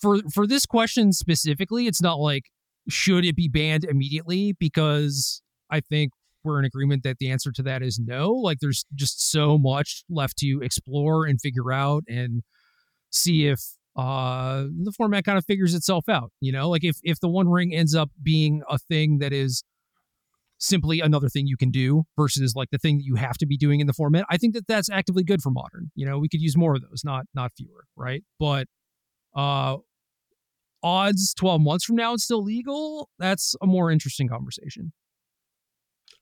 for 0.00 0.18
for 0.32 0.46
this 0.46 0.66
question 0.66 1.12
specifically, 1.12 1.86
it's 1.86 2.02
not 2.02 2.18
like 2.18 2.44
should 2.88 3.24
it 3.24 3.36
be 3.36 3.48
banned 3.48 3.84
immediately 3.84 4.54
because 4.58 5.42
I 5.70 5.80
think 5.80 6.12
we're 6.44 6.58
in 6.58 6.64
agreement 6.64 7.02
that 7.02 7.18
the 7.18 7.30
answer 7.30 7.52
to 7.52 7.62
that 7.62 7.82
is 7.82 7.98
no. 7.98 8.32
Like 8.32 8.58
there's 8.60 8.84
just 8.94 9.30
so 9.30 9.58
much 9.58 10.04
left 10.08 10.38
to 10.38 10.60
explore 10.62 11.26
and 11.26 11.40
figure 11.40 11.72
out 11.72 12.04
and 12.08 12.42
see 13.10 13.46
if 13.46 13.60
uh 13.96 14.64
the 14.82 14.92
format 14.96 15.24
kind 15.24 15.38
of 15.38 15.44
figures 15.44 15.74
itself 15.74 16.08
out, 16.08 16.30
you 16.40 16.52
know? 16.52 16.68
Like 16.70 16.84
if 16.84 16.98
if 17.02 17.20
the 17.20 17.28
one 17.28 17.48
ring 17.48 17.74
ends 17.74 17.94
up 17.94 18.10
being 18.22 18.62
a 18.68 18.78
thing 18.78 19.18
that 19.18 19.32
is 19.32 19.62
simply 20.58 21.00
another 21.00 21.28
thing 21.28 21.46
you 21.46 21.56
can 21.56 21.70
do 21.70 22.04
versus 22.16 22.54
like 22.56 22.68
the 22.70 22.78
thing 22.78 22.98
that 22.98 23.04
you 23.04 23.14
have 23.14 23.38
to 23.38 23.46
be 23.46 23.56
doing 23.56 23.80
in 23.80 23.86
the 23.86 23.92
format, 23.92 24.24
I 24.28 24.36
think 24.36 24.54
that 24.54 24.66
that's 24.66 24.90
actively 24.90 25.22
good 25.22 25.40
for 25.40 25.50
modern. 25.50 25.90
You 25.94 26.06
know, 26.06 26.18
we 26.18 26.28
could 26.28 26.40
use 26.40 26.56
more 26.56 26.74
of 26.74 26.82
those, 26.82 27.02
not 27.04 27.26
not 27.34 27.52
fewer, 27.56 27.84
right? 27.96 28.22
But 28.38 28.66
uh 29.34 29.76
odds 30.82 31.34
12 31.34 31.60
months 31.60 31.84
from 31.84 31.96
now 31.96 32.14
it's 32.14 32.24
still 32.24 32.42
legal, 32.42 33.10
that's 33.18 33.54
a 33.62 33.66
more 33.66 33.90
interesting 33.90 34.28
conversation. 34.28 34.92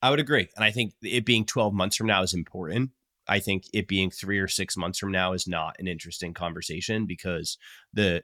I 0.02 0.10
would 0.10 0.20
agree. 0.20 0.48
And 0.56 0.64
I 0.64 0.70
think 0.70 0.92
it 1.02 1.24
being 1.24 1.44
12 1.44 1.72
months 1.72 1.96
from 1.96 2.06
now 2.06 2.22
is 2.22 2.34
important. 2.34 2.90
I 3.28 3.40
think 3.40 3.64
it 3.72 3.88
being 3.88 4.10
three 4.10 4.38
or 4.38 4.48
six 4.48 4.76
months 4.76 4.98
from 4.98 5.10
now 5.10 5.32
is 5.32 5.48
not 5.48 5.76
an 5.78 5.88
interesting 5.88 6.32
conversation 6.32 7.06
because 7.06 7.58
the 7.92 8.22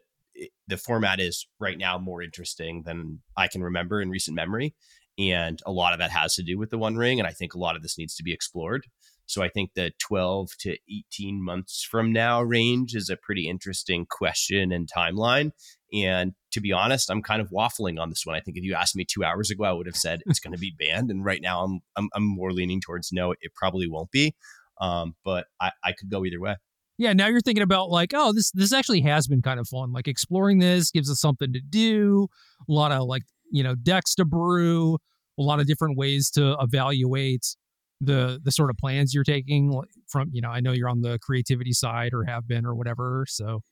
the 0.67 0.77
format 0.79 1.21
is 1.21 1.47
right 1.61 1.77
now 1.77 1.99
more 1.99 2.23
interesting 2.23 2.85
than 2.85 3.21
I 3.37 3.49
can 3.49 3.63
remember 3.63 4.01
in 4.01 4.09
recent 4.09 4.35
memory. 4.35 4.75
And 5.19 5.61
a 5.67 5.73
lot 5.73 5.93
of 5.93 5.99
that 5.99 6.11
has 6.11 6.35
to 6.37 6.43
do 6.43 6.59
with 6.59 6.71
the 6.71 6.79
One 6.79 6.97
Ring. 6.97 7.19
And 7.19 7.27
I 7.27 7.33
think 7.33 7.53
a 7.53 7.59
lot 7.59 7.77
of 7.77 7.83
this 7.83 7.99
needs 7.99 8.15
to 8.17 8.23
be 8.23 8.33
explored. 8.33 8.87
So 9.33 9.43
I 9.43 9.49
think 9.49 9.71
the 9.75 9.93
12 9.99 10.51
to 10.61 10.77
18 11.15 11.43
months 11.43 11.83
from 11.83 12.13
now 12.13 12.43
range 12.43 12.95
is 12.95 13.09
a 13.09 13.17
pretty 13.17 13.49
interesting 13.49 14.05
question 14.05 14.73
and 14.73 14.87
timeline. 14.87 15.53
And 15.91 16.35
to 16.51 16.61
be 16.61 16.71
honest, 16.71 17.11
I'm 17.11 17.23
kind 17.23 17.41
of 17.41 17.49
waffling 17.49 17.99
on 17.99 18.11
this 18.11 18.27
one. 18.27 18.37
I 18.37 18.41
think 18.41 18.59
if 18.59 18.65
you 18.65 18.75
asked 18.75 18.95
me 18.95 19.07
two 19.07 19.25
hours 19.25 19.51
ago, 19.51 19.65
I 19.65 19.73
would 19.73 19.87
have 19.87 19.97
said 19.97 20.21
it's 20.27 20.39
going 20.39 20.53
to 20.53 20.59
be 20.59 20.75
banned. 20.79 21.11
And 21.11 21.25
right 21.25 21.41
now, 21.41 21.65
I'm, 21.65 21.81
I'm, 21.97 22.11
I'm 22.15 22.25
more 22.25 22.53
leaning 22.53 22.83
towards 22.83 23.11
no, 23.11 23.33
it 23.33 23.55
probably 23.55 23.89
won't 23.89 24.11
be. 24.11 24.35
Um, 24.83 25.15
but 25.25 25.47
I, 25.59 25.71
I 25.83 25.93
could 25.93 26.11
go 26.11 26.27
either 26.27 26.41
way. 26.41 26.57
Yeah, 26.99 27.15
now 27.15 27.29
you're 27.29 27.41
thinking 27.41 27.63
about 27.63 27.89
like, 27.89 28.13
oh, 28.15 28.33
this 28.33 28.51
this 28.51 28.73
actually 28.73 29.01
has 29.01 29.27
been 29.27 29.41
kind 29.41 29.59
of 29.59 29.67
fun. 29.67 29.93
Like 29.93 30.09
exploring 30.09 30.59
this 30.59 30.91
gives 30.91 31.11
us 31.11 31.21
something 31.21 31.55
to 31.55 31.61
do. 31.61 32.29
A 32.69 32.73
lot 32.73 32.93
of 32.93 33.05
like, 33.05 33.23
you 33.51 33.63
know, 33.63 33.75
decks 33.75 34.15
to 34.17 34.27
brew, 34.27 34.99
a 35.39 35.43
lot 35.43 35.59
of 35.59 35.67
different 35.67 35.97
ways 35.97 36.31
to 36.33 36.55
evaluate 36.61 37.57
the 38.03 38.41
the 38.43 38.51
sort 38.51 38.69
of 38.69 38.77
plans 38.77 39.15
you're 39.15 39.25
taking 39.25 39.73
from, 40.09 40.29
you 40.33 40.43
know, 40.43 40.51
I 40.51 40.61
know 40.61 40.73
you're 40.73 40.89
on 40.89 41.03
the 41.03 41.19
creativity 41.21 41.73
side 41.73 42.13
or 42.13 42.25
have 42.25 42.49
been 42.49 42.67
or 42.67 42.75
whatever. 42.75 43.25
So 43.29 43.63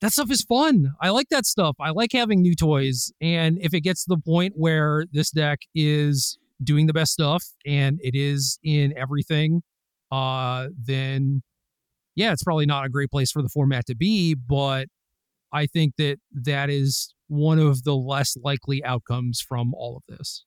that 0.00 0.12
stuff 0.12 0.30
is 0.30 0.42
fun. 0.42 0.92
I 1.00 1.10
like 1.10 1.28
that 1.30 1.46
stuff. 1.46 1.76
I 1.80 1.90
like 1.90 2.10
having 2.12 2.42
new 2.42 2.56
toys. 2.56 3.12
And 3.20 3.58
if 3.60 3.72
it 3.72 3.82
gets 3.82 4.04
to 4.04 4.16
the 4.16 4.20
point 4.20 4.54
where 4.56 5.06
this 5.12 5.30
deck 5.30 5.60
is 5.74 6.36
doing 6.62 6.86
the 6.86 6.92
best 6.92 7.12
stuff 7.12 7.44
and 7.64 8.00
it 8.02 8.16
is 8.16 8.58
in 8.64 8.92
everything, 8.98 9.62
uh, 10.10 10.68
then 10.76 11.42
yeah, 12.16 12.32
it's 12.32 12.42
probably 12.42 12.66
not 12.66 12.84
a 12.84 12.88
great 12.88 13.10
place 13.10 13.30
for 13.30 13.42
the 13.42 13.48
format 13.48 13.86
to 13.86 13.94
be, 13.94 14.34
but 14.34 14.88
I 15.52 15.66
think 15.66 15.94
that 15.98 16.18
that 16.32 16.68
is 16.68 17.14
one 17.28 17.58
of 17.58 17.84
the 17.84 17.94
less 17.94 18.36
likely 18.42 18.84
outcomes 18.84 19.40
from 19.40 19.72
all 19.74 19.96
of 19.96 20.02
this. 20.08 20.44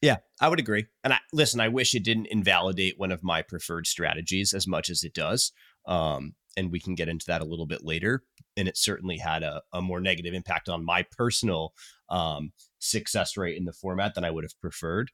Yeah, 0.00 0.16
I 0.40 0.48
would 0.48 0.58
agree. 0.58 0.86
And 1.04 1.12
I 1.12 1.18
listen, 1.32 1.60
I 1.60 1.68
wish 1.68 1.94
it 1.94 2.04
didn't 2.04 2.26
invalidate 2.26 2.98
one 2.98 3.12
of 3.12 3.22
my 3.22 3.42
preferred 3.42 3.86
strategies 3.86 4.54
as 4.54 4.66
much 4.66 4.88
as 4.88 5.04
it 5.04 5.14
does. 5.14 5.52
Um, 5.86 6.34
and 6.56 6.72
we 6.72 6.80
can 6.80 6.94
get 6.94 7.08
into 7.08 7.26
that 7.26 7.42
a 7.42 7.46
little 7.46 7.66
bit 7.66 7.84
later. 7.84 8.22
And 8.56 8.66
it 8.66 8.76
certainly 8.76 9.18
had 9.18 9.42
a, 9.42 9.62
a 9.72 9.80
more 9.80 10.00
negative 10.00 10.34
impact 10.34 10.68
on 10.68 10.84
my 10.84 11.04
personal 11.16 11.74
um, 12.08 12.52
success 12.78 13.36
rate 13.36 13.56
in 13.56 13.64
the 13.64 13.72
format 13.72 14.14
than 14.14 14.24
I 14.24 14.30
would 14.30 14.44
have 14.44 14.58
preferred. 14.60 15.10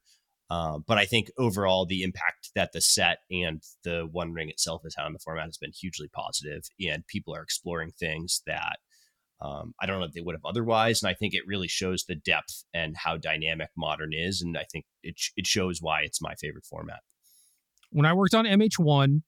Um, 0.48 0.84
but 0.86 0.96
I 0.96 1.04
think 1.04 1.30
overall, 1.36 1.84
the 1.84 2.02
impact 2.02 2.50
that 2.54 2.72
the 2.72 2.80
set 2.80 3.18
and 3.30 3.62
the 3.82 4.08
One 4.10 4.32
Ring 4.32 4.48
itself 4.48 4.82
has 4.84 4.94
had 4.96 5.04
on 5.04 5.12
the 5.12 5.18
format 5.18 5.46
has 5.46 5.58
been 5.58 5.72
hugely 5.72 6.08
positive, 6.08 6.62
and 6.80 7.04
people 7.08 7.34
are 7.34 7.42
exploring 7.42 7.90
things 7.90 8.42
that 8.46 8.78
um, 9.40 9.74
I 9.80 9.86
don't 9.86 10.00
know 10.00 10.06
if 10.06 10.12
they 10.12 10.22
would 10.22 10.34
have 10.34 10.44
otherwise. 10.44 11.02
And 11.02 11.10
I 11.10 11.14
think 11.14 11.34
it 11.34 11.42
really 11.46 11.68
shows 11.68 12.04
the 12.04 12.14
depth 12.14 12.64
and 12.72 12.96
how 12.96 13.16
dynamic 13.16 13.68
modern 13.76 14.12
is, 14.14 14.40
and 14.40 14.56
I 14.56 14.64
think 14.70 14.86
it 15.02 15.16
it 15.36 15.46
shows 15.46 15.78
why 15.80 16.02
it's 16.02 16.22
my 16.22 16.34
favorite 16.34 16.64
format. 16.64 17.00
When 17.90 18.06
I 18.06 18.12
worked 18.12 18.34
on 18.34 18.44
MH1, 18.44 19.22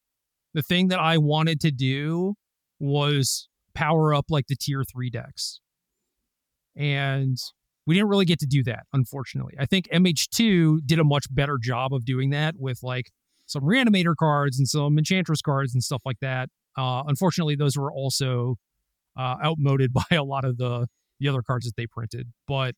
the 0.55 0.63
thing 0.63 0.89
that 0.89 0.99
I 0.99 1.19
wanted 1.19 1.61
to 1.61 1.71
do 1.71 2.35
was 2.81 3.49
power 3.75 4.15
up 4.15 4.27
like 4.31 4.47
the 4.49 4.57
tier 4.57 4.83
three 4.85 5.11
decks, 5.11 5.61
and 6.75 7.37
we 7.87 7.95
didn't 7.95 8.09
really 8.09 8.25
get 8.25 8.39
to 8.41 8.47
do 8.47 8.63
that, 8.65 8.85
unfortunately. 8.93 9.55
I 9.59 9.67
think 9.67 9.89
MH2 9.89 10.81
did 10.87 10.99
a 10.99 11.05
much 11.05 11.27
better 11.31 11.59
job 11.61 11.95
of 11.95 12.05
doing 12.05 12.31
that 12.31 12.55
with 12.59 12.83
like 12.83 13.11
some 13.47 13.63
reanimator 13.63 14.15
cards 14.15 14.59
and 14.59 14.69
some 14.69 14.99
enchantress 14.99 15.41
cards 15.41 15.75
and 15.75 15.83
stuff 15.83 16.03
like 16.05 16.21
that. 16.21 16.51
Uh, 16.77 17.03
unfortunately, 17.07 17.57
those 17.57 17.77
were 17.77 17.91
also 17.91 18.57
uh, 19.19 19.37
outmoded 19.45 19.93
by 20.11 20.17
a 20.17 20.25
lot 20.25 20.45
of 20.45 20.57
the 20.57 20.87
the 21.21 21.29
other 21.29 21.43
cards 21.43 21.67
that 21.67 21.75
they 21.77 21.87
printed, 21.87 22.29
but 22.47 22.77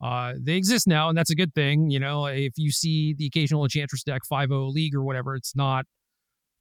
uh, 0.00 0.34
they 0.40 0.56
exist 0.56 0.86
now, 0.86 1.08
and 1.08 1.16
that's 1.16 1.30
a 1.30 1.34
good 1.34 1.54
thing. 1.54 1.90
You 1.90 2.00
know, 2.00 2.26
if 2.26 2.52
you 2.56 2.70
see 2.70 3.14
the 3.14 3.26
occasional 3.26 3.64
enchantress 3.64 4.02
deck 4.02 4.22
5-0 4.30 4.72
league 4.72 4.94
or 4.94 5.02
whatever, 5.04 5.34
it's 5.36 5.54
not 5.56 5.86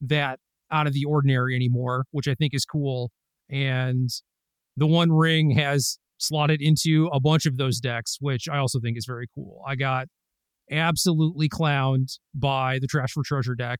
that 0.01 0.39
out 0.71 0.87
of 0.87 0.93
the 0.93 1.05
ordinary 1.05 1.55
anymore, 1.55 2.05
which 2.11 2.27
I 2.27 2.35
think 2.35 2.53
is 2.53 2.65
cool. 2.65 3.11
And 3.49 4.09
the 4.75 4.87
One 4.87 5.11
Ring 5.11 5.51
has 5.51 5.97
slotted 6.17 6.61
into 6.61 7.09
a 7.13 7.19
bunch 7.19 7.45
of 7.45 7.57
those 7.57 7.79
decks, 7.79 8.17
which 8.19 8.49
I 8.49 8.57
also 8.57 8.79
think 8.79 8.97
is 8.97 9.05
very 9.05 9.27
cool. 9.33 9.61
I 9.67 9.75
got 9.75 10.07
absolutely 10.71 11.47
clowned 11.47 12.17
by 12.33 12.79
the 12.79 12.87
Trash 12.87 13.11
for 13.11 13.23
Treasure 13.23 13.55
deck 13.55 13.79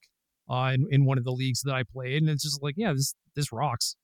uh, 0.49 0.71
in, 0.73 0.85
in 0.89 1.05
one 1.05 1.17
of 1.17 1.23
the 1.23 1.31
leagues 1.31 1.61
that 1.63 1.73
I 1.73 1.83
played. 1.83 2.21
And 2.21 2.29
it's 2.29 2.43
just 2.43 2.61
like, 2.61 2.75
yeah, 2.77 2.93
this 2.93 3.13
this 3.35 3.51
rocks. 3.51 3.95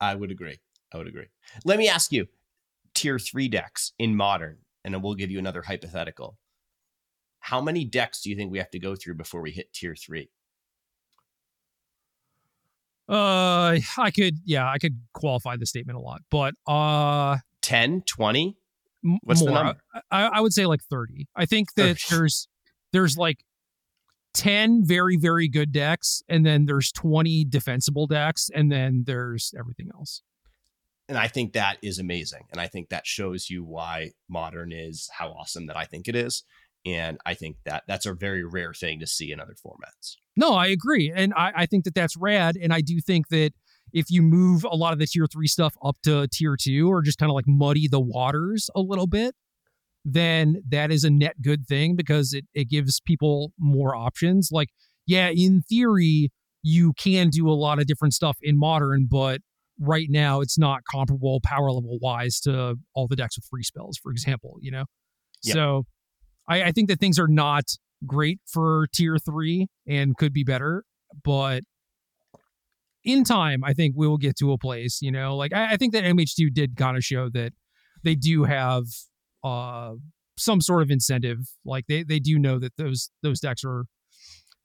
I 0.00 0.14
would 0.14 0.30
agree. 0.30 0.58
I 0.92 0.98
would 0.98 1.06
agree. 1.06 1.26
Let 1.64 1.78
me 1.78 1.88
ask 1.88 2.12
you 2.12 2.26
tier 2.94 3.18
three 3.18 3.48
decks 3.48 3.92
in 3.98 4.16
modern, 4.16 4.58
and 4.84 4.94
then 4.94 5.02
we'll 5.02 5.14
give 5.14 5.30
you 5.30 5.38
another 5.38 5.62
hypothetical. 5.62 6.38
How 7.40 7.60
many 7.60 7.84
decks 7.84 8.22
do 8.22 8.30
you 8.30 8.36
think 8.36 8.50
we 8.50 8.58
have 8.58 8.70
to 8.70 8.78
go 8.78 8.94
through 8.96 9.14
before 9.14 9.40
we 9.40 9.50
hit 9.50 9.72
tier 9.72 9.94
three? 9.94 10.30
Uh, 13.08 13.78
I 13.98 14.10
could, 14.14 14.38
yeah, 14.44 14.70
I 14.70 14.78
could 14.78 15.00
qualify 15.14 15.56
the 15.56 15.66
statement 15.66 15.98
a 15.98 16.00
lot, 16.00 16.22
but 16.30 16.54
uh, 16.66 17.38
10, 17.62 18.02
20? 18.06 18.56
What's 19.24 19.40
more. 19.40 19.48
the 19.48 19.54
number? 19.54 19.80
I, 20.10 20.26
I 20.26 20.40
would 20.40 20.52
say 20.52 20.66
like 20.66 20.82
30. 20.84 21.26
I 21.34 21.46
think 21.46 21.74
that 21.74 21.98
there's, 22.08 22.46
there's 22.92 23.16
like 23.16 23.44
10 24.34 24.82
very, 24.84 25.16
very 25.16 25.48
good 25.48 25.72
decks, 25.72 26.22
and 26.28 26.46
then 26.46 26.66
there's 26.66 26.92
20 26.92 27.44
defensible 27.46 28.06
decks, 28.06 28.50
and 28.54 28.70
then 28.70 29.04
there's 29.06 29.52
everything 29.58 29.88
else. 29.94 30.22
And 31.08 31.18
I 31.18 31.26
think 31.26 31.54
that 31.54 31.78
is 31.82 31.98
amazing. 31.98 32.44
And 32.52 32.60
I 32.60 32.68
think 32.68 32.90
that 32.90 33.04
shows 33.04 33.50
you 33.50 33.64
why 33.64 34.12
modern 34.28 34.70
is 34.70 35.08
how 35.12 35.30
awesome 35.30 35.66
that 35.66 35.76
I 35.76 35.84
think 35.84 36.06
it 36.06 36.14
is. 36.14 36.44
And 36.86 37.18
I 37.26 37.34
think 37.34 37.56
that 37.64 37.82
that's 37.88 38.06
a 38.06 38.14
very 38.14 38.44
rare 38.44 38.72
thing 38.72 39.00
to 39.00 39.06
see 39.06 39.32
in 39.32 39.40
other 39.40 39.54
formats. 39.54 40.14
No, 40.36 40.54
I 40.54 40.68
agree. 40.68 41.12
And 41.14 41.34
I, 41.36 41.52
I 41.56 41.66
think 41.66 41.84
that 41.84 41.94
that's 41.94 42.16
rad. 42.16 42.56
And 42.56 42.72
I 42.72 42.80
do 42.80 43.00
think 43.00 43.28
that 43.28 43.50
if 43.92 44.10
you 44.10 44.22
move 44.22 44.64
a 44.64 44.76
lot 44.76 44.92
of 44.92 45.00
the 45.00 45.06
tier 45.06 45.26
three 45.26 45.48
stuff 45.48 45.74
up 45.82 45.96
to 46.04 46.28
tier 46.28 46.56
two 46.56 46.88
or 46.88 47.02
just 47.02 47.18
kind 47.18 47.28
of 47.28 47.34
like 47.34 47.48
muddy 47.48 47.88
the 47.88 48.00
waters 48.00 48.70
a 48.76 48.80
little 48.80 49.08
bit, 49.08 49.34
then 50.04 50.62
that 50.68 50.90
is 50.90 51.04
a 51.04 51.10
net 51.10 51.42
good 51.42 51.66
thing 51.66 51.96
because 51.96 52.32
it, 52.32 52.44
it 52.54 52.68
gives 52.68 53.00
people 53.00 53.52
more 53.58 53.94
options. 53.94 54.48
Like, 54.50 54.68
yeah, 55.06 55.28
in 55.28 55.62
theory, 55.62 56.30
you 56.62 56.92
can 56.98 57.28
do 57.28 57.48
a 57.48 57.52
lot 57.52 57.78
of 57.78 57.86
different 57.86 58.14
stuff 58.14 58.36
in 58.42 58.58
modern, 58.58 59.06
but 59.10 59.40
right 59.78 60.08
now 60.10 60.40
it's 60.40 60.58
not 60.58 60.82
comparable 60.90 61.40
power 61.44 61.70
level 61.70 61.98
wise 62.00 62.38
to 62.40 62.76
all 62.94 63.08
the 63.08 63.16
decks 63.16 63.36
with 63.36 63.46
free 63.50 63.62
spells, 63.62 63.98
for 64.02 64.10
example, 64.12 64.56
you 64.60 64.70
know? 64.70 64.84
Yep. 65.44 65.54
So 65.54 65.86
I, 66.48 66.64
I 66.64 66.72
think 66.72 66.88
that 66.88 67.00
things 67.00 67.18
are 67.18 67.28
not 67.28 67.64
great 68.06 68.40
for 68.46 68.86
tier 68.94 69.16
three 69.18 69.68
and 69.86 70.16
could 70.16 70.32
be 70.32 70.44
better, 70.44 70.84
but 71.24 71.62
in 73.04 73.24
time, 73.24 73.64
I 73.64 73.72
think 73.72 73.94
we 73.96 74.06
will 74.06 74.18
get 74.18 74.36
to 74.38 74.52
a 74.52 74.58
place, 74.58 75.00
you 75.00 75.10
know, 75.10 75.36
like 75.36 75.54
I, 75.54 75.72
I 75.72 75.76
think 75.76 75.92
that 75.94 76.04
MH2 76.04 76.52
did 76.52 76.76
kind 76.76 76.96
of 76.96 77.04
show 77.04 77.30
that 77.30 77.52
they 78.04 78.14
do 78.14 78.44
have 78.44 78.84
uh 79.44 79.92
some 80.36 80.60
sort 80.60 80.82
of 80.82 80.90
incentive. 80.90 81.38
Like 81.64 81.86
they 81.88 82.02
they 82.02 82.18
do 82.18 82.38
know 82.38 82.58
that 82.58 82.76
those 82.76 83.10
those 83.22 83.40
decks 83.40 83.62
are 83.64 83.84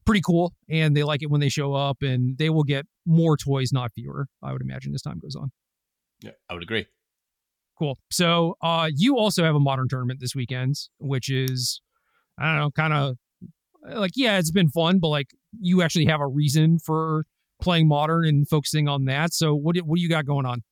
pretty 0.06 0.22
cool 0.22 0.54
and 0.70 0.96
they 0.96 1.04
like 1.04 1.24
it 1.24 1.32
when 1.32 1.42
they 1.42 1.50
show 1.50 1.74
up 1.74 1.98
and 2.02 2.38
they 2.38 2.50
will 2.50 2.64
get 2.64 2.86
more 3.08 3.36
toys, 3.36 3.72
not 3.74 3.92
fewer, 3.94 4.28
I 4.44 4.54
would 4.54 4.62
imagine 4.62 4.94
as 4.94 5.02
time 5.02 5.20
goes 5.20 5.36
on. 5.36 5.52
Yeah, 6.22 6.32
I 6.50 6.54
would 6.54 6.64
agree. 6.64 6.86
Cool. 7.78 7.98
So 8.12 8.56
uh 8.62 8.90
you 8.96 9.18
also 9.18 9.44
have 9.44 9.56
a 9.56 9.60
modern 9.60 9.88
tournament 9.90 10.20
this 10.20 10.36
weekend, 10.36 10.76
which 11.00 11.30
is 11.30 11.82
I 12.38 12.46
don't 12.46 12.60
know, 12.60 12.72
kind 12.72 12.94
of 12.94 13.16
like 13.94 14.12
yeah, 14.16 14.38
it's 14.38 14.52
been 14.52 14.70
fun, 14.70 15.00
but 15.00 15.10
like 15.10 15.28
you 15.60 15.82
actually 15.82 16.06
have 16.06 16.22
a 16.22 16.28
reason 16.28 16.80
for 16.80 17.26
playing 17.62 17.88
modern 17.88 18.26
and 18.26 18.48
focusing 18.48 18.88
on 18.88 19.06
that. 19.06 19.34
So 19.34 19.56
what 19.56 19.76
do, 19.76 19.82
what 19.82 19.98
do 19.98 20.02
you 20.02 20.10
got 20.10 20.26
going 20.26 20.46
on? 20.46 20.64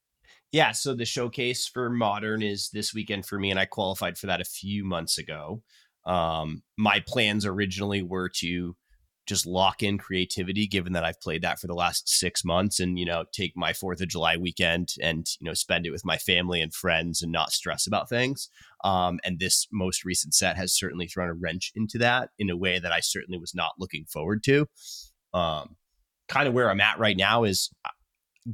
Yeah, 0.53 0.71
so 0.71 0.93
the 0.93 1.03
showcase 1.03 1.67
for 1.67 1.89
modern 1.89 2.43
is 2.43 2.69
this 2.69 2.93
weekend 2.93 3.25
for 3.25 3.39
me, 3.39 3.49
and 3.49 3.59
I 3.59 3.65
qualified 3.65 4.19
for 4.19 4.27
that 4.27 4.39
a 4.39 4.45
few 4.45 4.85
months 4.85 5.17
ago. 5.17 5.63
Um, 6.05 6.61
my 6.77 7.03
plans 7.07 7.43
originally 7.43 8.03
were 8.03 8.29
to 8.35 8.75
just 9.25 9.47
lock 9.47 9.81
in 9.81 9.97
creativity 9.97 10.67
given 10.67 10.93
that 10.93 11.03
I've 11.03 11.19
played 11.21 11.41
that 11.41 11.57
for 11.57 11.65
the 11.65 11.73
last 11.73 12.07
6 12.09 12.43
months 12.43 12.81
and 12.81 12.99
you 12.99 13.05
know 13.05 13.23
take 13.31 13.53
my 13.55 13.71
4th 13.71 14.01
of 14.01 14.09
July 14.09 14.35
weekend 14.35 14.89
and 15.01 15.25
you 15.39 15.45
know 15.45 15.53
spend 15.53 15.85
it 15.85 15.91
with 15.91 16.03
my 16.03 16.17
family 16.17 16.59
and 16.59 16.73
friends 16.73 17.21
and 17.21 17.31
not 17.31 17.53
stress 17.53 17.87
about 17.87 18.09
things 18.09 18.49
um, 18.83 19.21
and 19.23 19.39
this 19.39 19.65
most 19.71 20.03
recent 20.03 20.33
set 20.33 20.57
has 20.57 20.75
certainly 20.75 21.07
thrown 21.07 21.29
a 21.29 21.33
wrench 21.33 21.71
into 21.73 21.97
that 21.99 22.31
in 22.37 22.49
a 22.49 22.57
way 22.57 22.79
that 22.79 22.91
I 22.91 22.99
certainly 22.99 23.39
was 23.39 23.55
not 23.55 23.75
looking 23.79 24.03
forward 24.11 24.43
to 24.43 24.67
um, 25.33 25.77
kind 26.27 26.45
of 26.45 26.53
where 26.53 26.69
I'm 26.69 26.81
at 26.81 26.99
right 26.99 27.15
now 27.15 27.45
is 27.45 27.69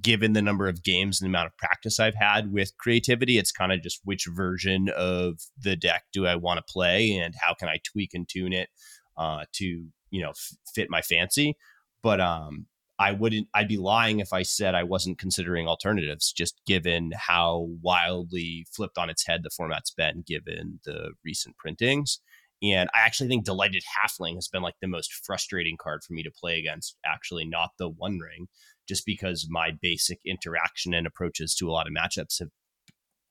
given 0.02 0.34
the 0.34 0.42
number 0.42 0.68
of 0.68 0.84
games 0.84 1.20
and 1.20 1.26
the 1.26 1.32
amount 1.32 1.48
of 1.48 1.58
practice 1.58 2.00
I've 2.00 2.16
had 2.16 2.52
with 2.52 2.78
creativity, 2.78 3.38
it's 3.38 3.52
kind 3.52 3.72
of 3.72 3.82
just 3.82 4.02
which 4.04 4.28
version 4.28 4.90
of 4.96 5.40
the 5.58 5.76
deck 5.76 6.04
do 6.14 6.28
I 6.28 6.36
want 6.36 6.58
to 6.58 6.72
play 6.72 7.14
and 7.14 7.34
how 7.42 7.54
can 7.54 7.70
I 7.70 7.80
tweak 7.84 8.14
and 8.14 8.28
tune 8.28 8.54
it 8.54 8.70
uh, 9.18 9.46
to 9.54 9.66
you 9.66 10.22
know 10.22 10.30
f- 10.30 10.58
fit 10.74 10.90
my 10.90 11.02
fancy. 11.02 11.56
But 12.02 12.22
um, 12.22 12.68
I 13.00 13.14
wouldn't, 13.14 13.48
I'd 13.54 13.70
be 13.70 13.78
lying 13.78 14.20
if 14.20 14.34
I 14.34 14.44
said 14.44 14.76
I 14.76 14.84
wasn't 14.84 15.18
considering 15.18 15.68
alternatives, 15.68 16.34
just 16.34 16.60
given 16.66 17.12
how 17.16 17.70
wildly 17.82 18.68
flipped 18.72 18.98
on 18.98 19.10
its 19.10 19.26
head 19.26 19.42
the 19.42 19.50
format's 19.50 19.92
been 19.92 20.24
given 20.28 20.82
the 20.84 21.14
recent 21.24 21.58
printings. 21.58 22.20
And 22.62 22.90
I 22.94 23.00
actually 23.00 23.30
think 23.30 23.46
Delighted 23.46 23.84
Halfling 23.84 24.36
has 24.36 24.50
been 24.50 24.62
like 24.62 24.76
the 24.82 24.88
most 24.88 25.14
frustrating 25.14 25.78
card 25.78 26.04
for 26.04 26.12
me 26.12 26.24
to 26.24 26.32
play 26.32 26.60
against, 26.60 26.98
actually, 27.06 27.46
not 27.46 27.72
the 27.80 27.88
One 27.88 28.20
Ring, 28.20 28.48
just 28.90 29.06
because 29.06 29.48
my 29.50 29.72
basic 29.82 30.20
interaction 30.26 30.94
and 30.94 31.08
approaches 31.08 31.56
to 31.56 31.70
a 31.70 31.72
lot 31.72 31.88
of 31.88 31.94
matchups 31.94 32.40
have 32.40 32.50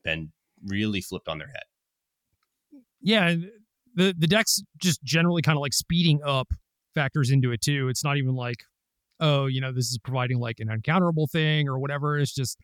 been 0.05 0.33
really 0.65 1.03
flipped 1.03 1.29
on 1.29 1.39
their 1.39 1.49
head. 1.49 1.65
Yeah. 3.03 3.35
The, 3.95 4.15
the 4.17 4.29
deck's 4.29 4.63
just 4.81 5.03
generally 5.03 5.43
kind 5.43 5.57
of 5.57 5.61
like 5.61 5.73
speeding 5.73 6.21
up 6.25 6.49
factors 6.95 7.31
into 7.31 7.51
it 7.51 7.61
too. 7.61 7.89
It's 7.89 8.05
not 8.05 8.17
even 8.17 8.35
like, 8.35 8.63
oh, 9.21 9.47
you 9.47 9.61
know, 9.61 9.73
this 9.73 9.87
is 9.87 9.99
providing 10.03 10.39
like 10.39 10.61
an 10.61 10.69
uncounterable 10.69 11.29
thing 11.31 11.69
or 11.69 11.79
whatever. 11.79 12.19
It's 12.19 12.33
just 12.33 12.59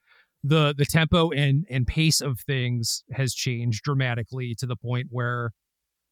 the 0.44 0.74
the 0.76 0.84
tempo 0.84 1.30
and 1.30 1.64
and 1.68 1.86
pace 1.86 2.20
of 2.20 2.38
things 2.46 3.02
has 3.12 3.34
changed 3.34 3.82
dramatically 3.82 4.54
to 4.58 4.66
the 4.66 4.76
point 4.76 5.08
where 5.10 5.50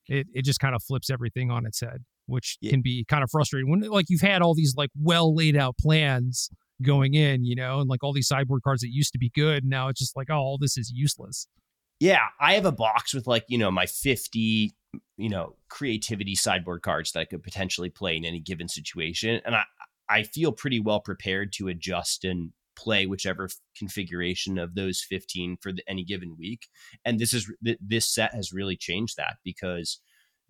it 0.09 0.27
it 0.35 0.45
just 0.45 0.59
kind 0.59 0.75
of 0.75 0.83
flips 0.83 1.11
everything 1.11 1.51
on 1.51 1.67
its 1.67 1.81
head, 1.81 2.05
which 2.27 2.57
yeah. 2.61 2.71
can 2.71 2.83
be 2.83 3.05
kind 3.09 3.23
of 3.23 3.31
frustrating 3.31 3.71
when 3.71 3.81
like 3.83 4.07
you've 4.09 4.23
had 4.23 4.43
all 4.43 4.55
these 4.55 4.75
like 4.77 4.91
well 5.01 5.35
laid 5.35 5.57
out 5.57 5.77
plans 5.79 6.51
going 6.83 7.15
in, 7.15 7.45
you 7.45 7.55
know, 7.55 7.81
and 7.81 7.89
like 7.89 8.03
all 8.03 8.13
these 8.13 8.29
sideboard 8.29 8.63
cards 8.63 8.83
that 8.83 8.91
used 8.91 9.13
to 9.13 9.19
be 9.19 9.31
good, 9.35 9.65
now 9.65 9.89
it's 9.89 10.01
just 10.01 10.17
like, 10.17 10.29
oh, 10.31 10.37
all 10.37 10.59
this 10.59 10.77
is 10.77 10.93
useless. 10.95 11.47
Yeah, 12.01 12.27
I 12.41 12.55
have 12.55 12.65
a 12.65 12.73
box 12.73 13.15
with 13.15 13.27
like, 13.27 13.45
you 13.49 13.59
know, 13.59 13.71
my 13.71 13.87
50, 13.87 14.73
you 15.17 15.29
know, 15.29 15.57
creativity 15.69 16.35
sideboard 16.35 16.83
cards 16.83 17.13
that 17.13 17.21
I 17.21 17.25
could 17.25 17.43
potentially 17.43 17.91
play 17.91 18.17
in 18.17 18.25
any 18.25 18.41
given 18.41 18.69
situation. 18.69 19.41
And 19.45 19.55
I, 19.55 19.65
I 20.09 20.23
feel 20.25 20.53
pretty 20.53 20.81
well 20.81 21.01
prepared 21.01 21.53
to 21.55 21.69
adjust 21.69 22.25
and 22.25 22.51
play 22.75 23.07
whichever 23.07 23.49
configuration 23.77 24.59
of 24.59 24.75
those 24.75 25.03
15 25.03 25.59
for 25.61 25.73
the, 25.73 25.83
any 25.89 26.05
given 26.05 26.37
week. 26.39 26.67
And 27.05 27.19
this 27.19 27.33
is 27.33 27.51
this 27.61 28.13
set 28.13 28.35
has 28.35 28.53
really 28.53 28.77
changed 28.77 29.17
that 29.17 29.37
because 29.45 30.01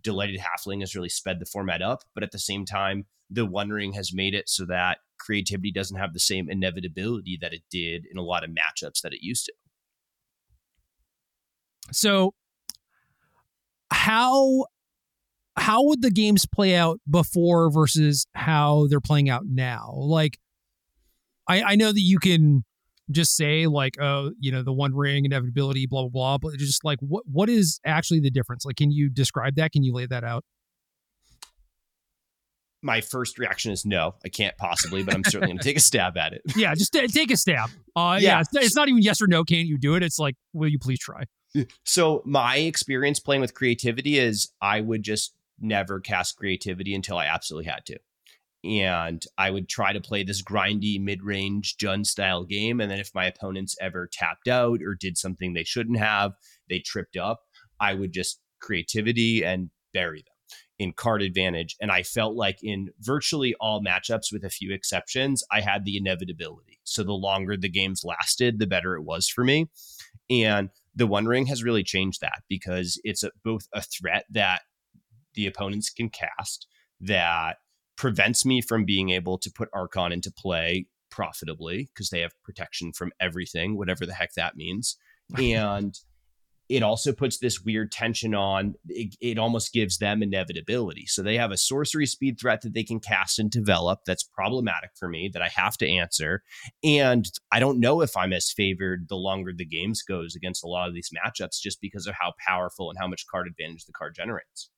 Delighted 0.02 0.40
Halfling 0.40 0.80
has 0.80 0.94
really 0.94 1.08
sped 1.08 1.38
the 1.40 1.46
format 1.46 1.82
up, 1.82 2.02
but 2.14 2.22
at 2.22 2.32
the 2.32 2.38
same 2.38 2.64
time, 2.64 3.06
the 3.30 3.46
One 3.46 3.70
Ring 3.70 3.92
has 3.92 4.12
made 4.12 4.34
it 4.34 4.48
so 4.48 4.66
that 4.66 4.98
creativity 5.18 5.72
doesn't 5.72 5.98
have 5.98 6.12
the 6.12 6.20
same 6.20 6.50
inevitability 6.50 7.38
that 7.40 7.52
it 7.52 7.62
did 7.70 8.04
in 8.10 8.18
a 8.18 8.22
lot 8.22 8.44
of 8.44 8.50
matchups 8.50 9.00
that 9.02 9.12
it 9.12 9.22
used 9.22 9.46
to. 9.46 9.52
So 11.92 12.34
how 13.90 14.66
how 15.56 15.84
would 15.84 16.02
the 16.02 16.10
games 16.10 16.46
play 16.46 16.74
out 16.74 17.00
before 17.08 17.70
versus 17.70 18.26
how 18.34 18.86
they're 18.88 19.00
playing 19.00 19.28
out 19.28 19.44
now? 19.46 19.92
Like 19.94 20.38
I, 21.48 21.62
I 21.62 21.76
know 21.76 21.92
that 21.92 22.00
you 22.00 22.18
can 22.18 22.64
just 23.10 23.36
say 23.36 23.66
like, 23.66 24.00
oh, 24.00 24.32
you 24.38 24.52
know, 24.52 24.62
the 24.62 24.72
one 24.72 24.94
ring 24.94 25.24
inevitability, 25.24 25.86
blah 25.86 26.02
blah 26.02 26.08
blah, 26.08 26.38
but 26.38 26.58
just 26.58 26.84
like 26.84 26.98
what 27.00 27.24
what 27.26 27.48
is 27.48 27.80
actually 27.84 28.20
the 28.20 28.30
difference? 28.30 28.64
Like, 28.64 28.76
can 28.76 28.90
you 28.90 29.10
describe 29.10 29.56
that? 29.56 29.72
Can 29.72 29.82
you 29.82 29.92
lay 29.92 30.06
that 30.06 30.24
out? 30.24 30.44
My 32.84 33.00
first 33.00 33.38
reaction 33.38 33.70
is 33.70 33.86
no, 33.86 34.16
I 34.24 34.28
can't 34.28 34.56
possibly, 34.56 35.04
but 35.04 35.14
I'm 35.14 35.22
certainly 35.22 35.48
going 35.48 35.58
to 35.58 35.64
take 35.64 35.76
a 35.76 35.80
stab 35.88 36.16
at 36.16 36.32
it. 36.32 36.42
Yeah, 36.56 36.74
just 36.74 36.92
t- 36.92 37.06
take 37.06 37.30
a 37.30 37.36
stab. 37.36 37.70
Uh, 37.94 38.18
yeah, 38.20 38.28
yeah 38.28 38.40
it's, 38.40 38.50
it's 38.54 38.76
not 38.76 38.88
even 38.88 39.02
yes 39.02 39.22
or 39.22 39.28
no. 39.28 39.44
Can 39.44 39.66
you 39.66 39.78
do 39.78 39.94
it? 39.94 40.02
It's 40.02 40.18
like, 40.18 40.34
will 40.52 40.68
you 40.68 40.80
please 40.80 40.98
try? 40.98 41.24
So 41.84 42.22
my 42.24 42.56
experience 42.56 43.20
playing 43.20 43.40
with 43.40 43.54
creativity 43.54 44.18
is 44.18 44.50
I 44.60 44.80
would 44.80 45.02
just 45.02 45.34
never 45.60 46.00
cast 46.00 46.36
creativity 46.36 46.94
until 46.94 47.18
I 47.18 47.26
absolutely 47.26 47.70
had 47.70 47.84
to 47.86 47.98
and 48.64 49.24
I 49.36 49.50
would 49.50 49.68
try 49.68 49.92
to 49.92 50.00
play 50.00 50.22
this 50.22 50.42
grindy 50.42 51.00
mid 51.00 51.22
range 51.22 51.76
Jund 51.76 52.06
style 52.06 52.44
game. 52.44 52.80
And 52.80 52.90
then 52.90 52.98
if 52.98 53.14
my 53.14 53.26
opponents 53.26 53.76
ever 53.80 54.08
tapped 54.10 54.48
out 54.48 54.80
or 54.82 54.94
did 54.94 55.18
something 55.18 55.52
they 55.52 55.64
shouldn't 55.64 55.98
have, 55.98 56.32
they 56.68 56.78
tripped 56.78 57.16
up, 57.16 57.40
I 57.80 57.94
would 57.94 58.12
just 58.12 58.40
creativity 58.60 59.44
and 59.44 59.70
bury 59.92 60.18
them 60.20 60.58
in 60.78 60.92
card 60.92 61.22
advantage. 61.22 61.76
And 61.80 61.90
I 61.90 62.02
felt 62.02 62.34
like 62.34 62.58
in 62.62 62.90
virtually 63.00 63.54
all 63.60 63.82
matchups, 63.82 64.32
with 64.32 64.44
a 64.44 64.50
few 64.50 64.72
exceptions, 64.72 65.44
I 65.50 65.60
had 65.60 65.84
the 65.84 65.96
inevitability. 65.96 66.80
So 66.84 67.02
the 67.02 67.12
longer 67.12 67.56
the 67.56 67.68
games 67.68 68.02
lasted, 68.04 68.58
the 68.58 68.66
better 68.66 68.94
it 68.94 69.02
was 69.02 69.28
for 69.28 69.44
me. 69.44 69.70
And 70.30 70.70
the 70.94 71.06
One 71.06 71.26
Ring 71.26 71.46
has 71.46 71.62
really 71.62 71.82
changed 71.82 72.20
that 72.20 72.42
because 72.48 73.00
it's 73.04 73.22
a, 73.22 73.30
both 73.44 73.68
a 73.72 73.82
threat 73.82 74.24
that 74.30 74.62
the 75.34 75.46
opponents 75.46 75.90
can 75.90 76.10
cast 76.10 76.66
that 77.00 77.56
prevents 78.02 78.44
me 78.44 78.60
from 78.60 78.84
being 78.84 79.10
able 79.10 79.38
to 79.38 79.48
put 79.48 79.68
Archon 79.72 80.10
into 80.10 80.32
play 80.32 80.86
profitably 81.08 81.88
because 81.94 82.10
they 82.10 82.18
have 82.18 82.32
protection 82.42 82.92
from 82.92 83.12
everything, 83.20 83.78
whatever 83.78 84.04
the 84.04 84.12
heck 84.12 84.34
that 84.34 84.56
means. 84.56 84.96
and 85.38 85.96
it 86.68 86.82
also 86.82 87.12
puts 87.12 87.38
this 87.38 87.60
weird 87.60 87.92
tension 87.92 88.34
on 88.34 88.74
it, 88.88 89.14
it, 89.20 89.38
almost 89.38 89.72
gives 89.72 89.98
them 89.98 90.20
inevitability. 90.20 91.06
So 91.06 91.22
they 91.22 91.36
have 91.36 91.52
a 91.52 91.56
sorcery 91.56 92.06
speed 92.06 92.40
threat 92.40 92.62
that 92.62 92.74
they 92.74 92.82
can 92.82 92.98
cast 92.98 93.38
and 93.38 93.48
develop 93.48 94.00
that's 94.04 94.24
problematic 94.24 94.90
for 94.98 95.08
me 95.08 95.30
that 95.32 95.42
i 95.42 95.48
have 95.48 95.76
to 95.76 95.88
answer. 95.88 96.42
And 96.82 97.24
i 97.52 97.60
don't 97.60 97.78
know 97.78 98.00
if 98.00 98.16
i'm 98.16 98.32
as 98.32 98.50
favored 98.50 99.06
the 99.08 99.16
longer 99.16 99.52
the 99.56 99.64
games 99.64 100.02
goes 100.02 100.34
against 100.34 100.64
a 100.64 100.68
lot 100.68 100.88
of 100.88 100.94
these 100.94 101.10
matchups 101.10 101.60
just 101.60 101.80
because 101.80 102.08
of 102.08 102.16
how 102.18 102.32
powerful 102.44 102.90
and 102.90 102.98
how 102.98 103.06
much 103.06 103.26
card 103.30 103.46
advantage 103.46 103.84
the 103.84 103.92
card 103.92 104.16
generates 104.16 104.71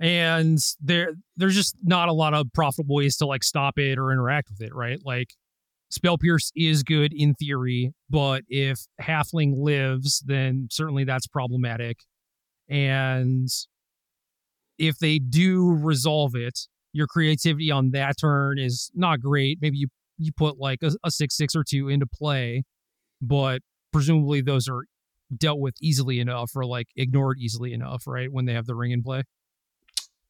and 0.00 0.58
there 0.80 1.12
there's 1.36 1.54
just 1.54 1.76
not 1.82 2.08
a 2.08 2.12
lot 2.12 2.34
of 2.34 2.46
profitable 2.54 2.96
ways 2.96 3.16
to 3.16 3.26
like 3.26 3.42
stop 3.42 3.78
it 3.78 3.98
or 3.98 4.12
interact 4.12 4.48
with 4.50 4.60
it 4.60 4.74
right? 4.74 5.00
Like 5.04 5.34
spell 5.90 6.18
pierce 6.18 6.52
is 6.54 6.82
good 6.82 7.12
in 7.12 7.34
theory 7.34 7.92
but 8.10 8.42
if 8.48 8.80
halfling 9.00 9.54
lives 9.56 10.22
then 10.26 10.68
certainly 10.70 11.04
that's 11.04 11.26
problematic. 11.26 11.98
And 12.68 13.48
if 14.78 14.98
they 14.98 15.18
do 15.18 15.72
resolve 15.72 16.34
it 16.34 16.60
your 16.92 17.06
creativity 17.06 17.70
on 17.70 17.90
that 17.90 18.16
turn 18.18 18.58
is 18.58 18.90
not 18.94 19.20
great. 19.20 19.58
Maybe 19.60 19.78
you 19.78 19.88
you 20.18 20.32
put 20.32 20.58
like 20.58 20.82
a, 20.82 20.92
a 21.04 21.10
six 21.10 21.36
six 21.36 21.54
or 21.54 21.64
two 21.64 21.88
into 21.88 22.06
play 22.06 22.64
but 23.20 23.62
presumably 23.92 24.40
those 24.40 24.68
are 24.68 24.84
dealt 25.36 25.60
with 25.60 25.74
easily 25.80 26.20
enough 26.20 26.52
or 26.54 26.64
like 26.64 26.88
ignored 26.96 27.38
easily 27.38 27.72
enough 27.72 28.04
right 28.06 28.32
when 28.32 28.46
they 28.46 28.54
have 28.54 28.66
the 28.66 28.74
ring 28.74 28.92
in 28.92 29.02
play 29.02 29.22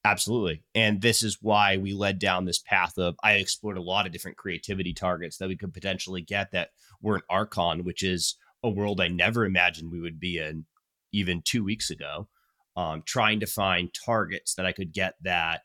Absolutely. 0.09 0.63
And 0.75 1.03
this 1.03 1.23
is 1.23 1.37
why 1.43 1.77
we 1.77 1.93
led 1.93 2.19
down 2.19 2.47
this 2.47 2.61
path 2.61 2.97
of 2.97 3.15
I 3.23 3.33
explored 3.35 3.77
a 3.77 3.83
lot 3.83 4.07
of 4.07 4.13
different 4.13 4.39
creativity 4.39 4.95
targets 4.95 5.37
that 5.37 5.49
we 5.49 5.57
could 5.57 5.75
potentially 5.75 6.23
get 6.23 6.51
that 6.53 6.71
weren't 7.03 7.25
Archon, 7.29 7.85
which 7.85 8.03
is 8.03 8.37
a 8.65 8.71
world 8.71 9.03
I 9.03 9.09
never 9.09 9.45
imagined 9.45 9.93
we 9.93 10.01
would 10.01 10.19
be 10.19 10.39
in 10.39 10.65
even 11.13 11.43
two 11.45 11.63
weeks 11.63 11.91
ago. 11.91 12.29
Um, 12.75 13.03
trying 13.05 13.41
to 13.41 13.47
find 13.47 13.91
targets 13.93 14.55
that 14.55 14.65
I 14.65 14.73
could 14.73 14.95
get 14.95 15.17
that 15.25 15.61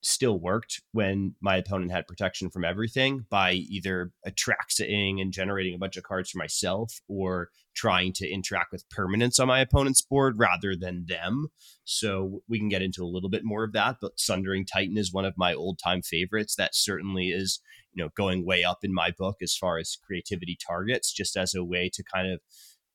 still 0.00 0.38
worked 0.38 0.80
when 0.92 1.34
my 1.40 1.56
opponent 1.56 1.90
had 1.90 2.06
protection 2.06 2.50
from 2.50 2.64
everything 2.64 3.26
by 3.30 3.52
either 3.52 4.12
attracting 4.24 5.20
and 5.20 5.32
generating 5.32 5.74
a 5.74 5.78
bunch 5.78 5.96
of 5.96 6.04
cards 6.04 6.30
for 6.30 6.38
myself 6.38 7.00
or 7.08 7.48
trying 7.74 8.12
to 8.12 8.28
interact 8.28 8.70
with 8.72 8.88
permanents 8.90 9.40
on 9.40 9.48
my 9.48 9.60
opponent's 9.60 10.02
board 10.02 10.38
rather 10.38 10.76
than 10.76 11.06
them. 11.08 11.48
So 11.84 12.42
we 12.48 12.58
can 12.58 12.68
get 12.68 12.82
into 12.82 13.02
a 13.02 13.06
little 13.06 13.30
bit 13.30 13.44
more 13.44 13.64
of 13.64 13.72
that, 13.72 13.96
but 14.00 14.20
Sundering 14.20 14.64
Titan 14.64 14.96
is 14.96 15.12
one 15.12 15.24
of 15.24 15.34
my 15.36 15.52
old 15.52 15.78
time 15.82 16.02
favorites. 16.02 16.54
That 16.54 16.74
certainly 16.74 17.28
is, 17.28 17.60
you 17.92 18.02
know, 18.02 18.10
going 18.16 18.46
way 18.46 18.62
up 18.62 18.78
in 18.82 18.94
my 18.94 19.10
book 19.16 19.36
as 19.42 19.56
far 19.56 19.78
as 19.78 19.98
creativity 20.04 20.56
targets, 20.64 21.12
just 21.12 21.36
as 21.36 21.54
a 21.54 21.64
way 21.64 21.90
to 21.92 22.04
kind 22.04 22.30
of 22.32 22.40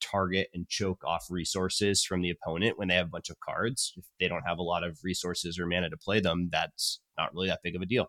target 0.04 0.50
and 0.54 0.68
choke 0.68 1.04
off 1.06 1.28
resources 1.30 2.04
from 2.04 2.22
the 2.22 2.30
opponent 2.30 2.78
when 2.78 2.88
they 2.88 2.96
have 2.96 3.08
a 3.08 3.10
bunch 3.10 3.30
of 3.30 3.39
cards. 3.39 3.94
If 3.98 4.06
they 4.20 4.28
don't 4.28 4.44
have 4.46 4.58
a 4.58 4.63
lot 4.63 4.84
of 4.84 5.00
resources 5.04 5.60
or 5.60 5.66
mana 5.66 5.89
to 5.89 5.98
play 5.98 6.20
them, 6.20 6.50
that's 6.52 7.00
not 7.18 7.34
really 7.34 7.48
that 7.48 7.62
big 7.63 7.76
of 7.76 7.82
a 7.82 7.86
deal. 7.86 8.08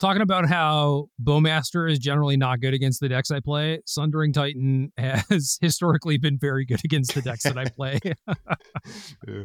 Talking 0.00 0.22
about 0.22 0.48
how 0.48 1.06
Bowmaster 1.22 1.88
is 1.88 2.00
generally 2.00 2.36
not 2.36 2.60
good 2.60 2.74
against 2.74 3.00
the 3.00 3.08
decks 3.08 3.30
I 3.30 3.38
play, 3.38 3.80
Sundering 3.86 4.32
Titan 4.32 4.92
has 4.98 5.58
historically 5.60 6.18
been 6.18 6.38
very 6.38 6.64
good 6.64 6.80
against 6.84 7.14
the 7.14 7.22
decks 7.22 7.44
that 7.44 7.56
I 7.56 7.66
play. 7.66 8.00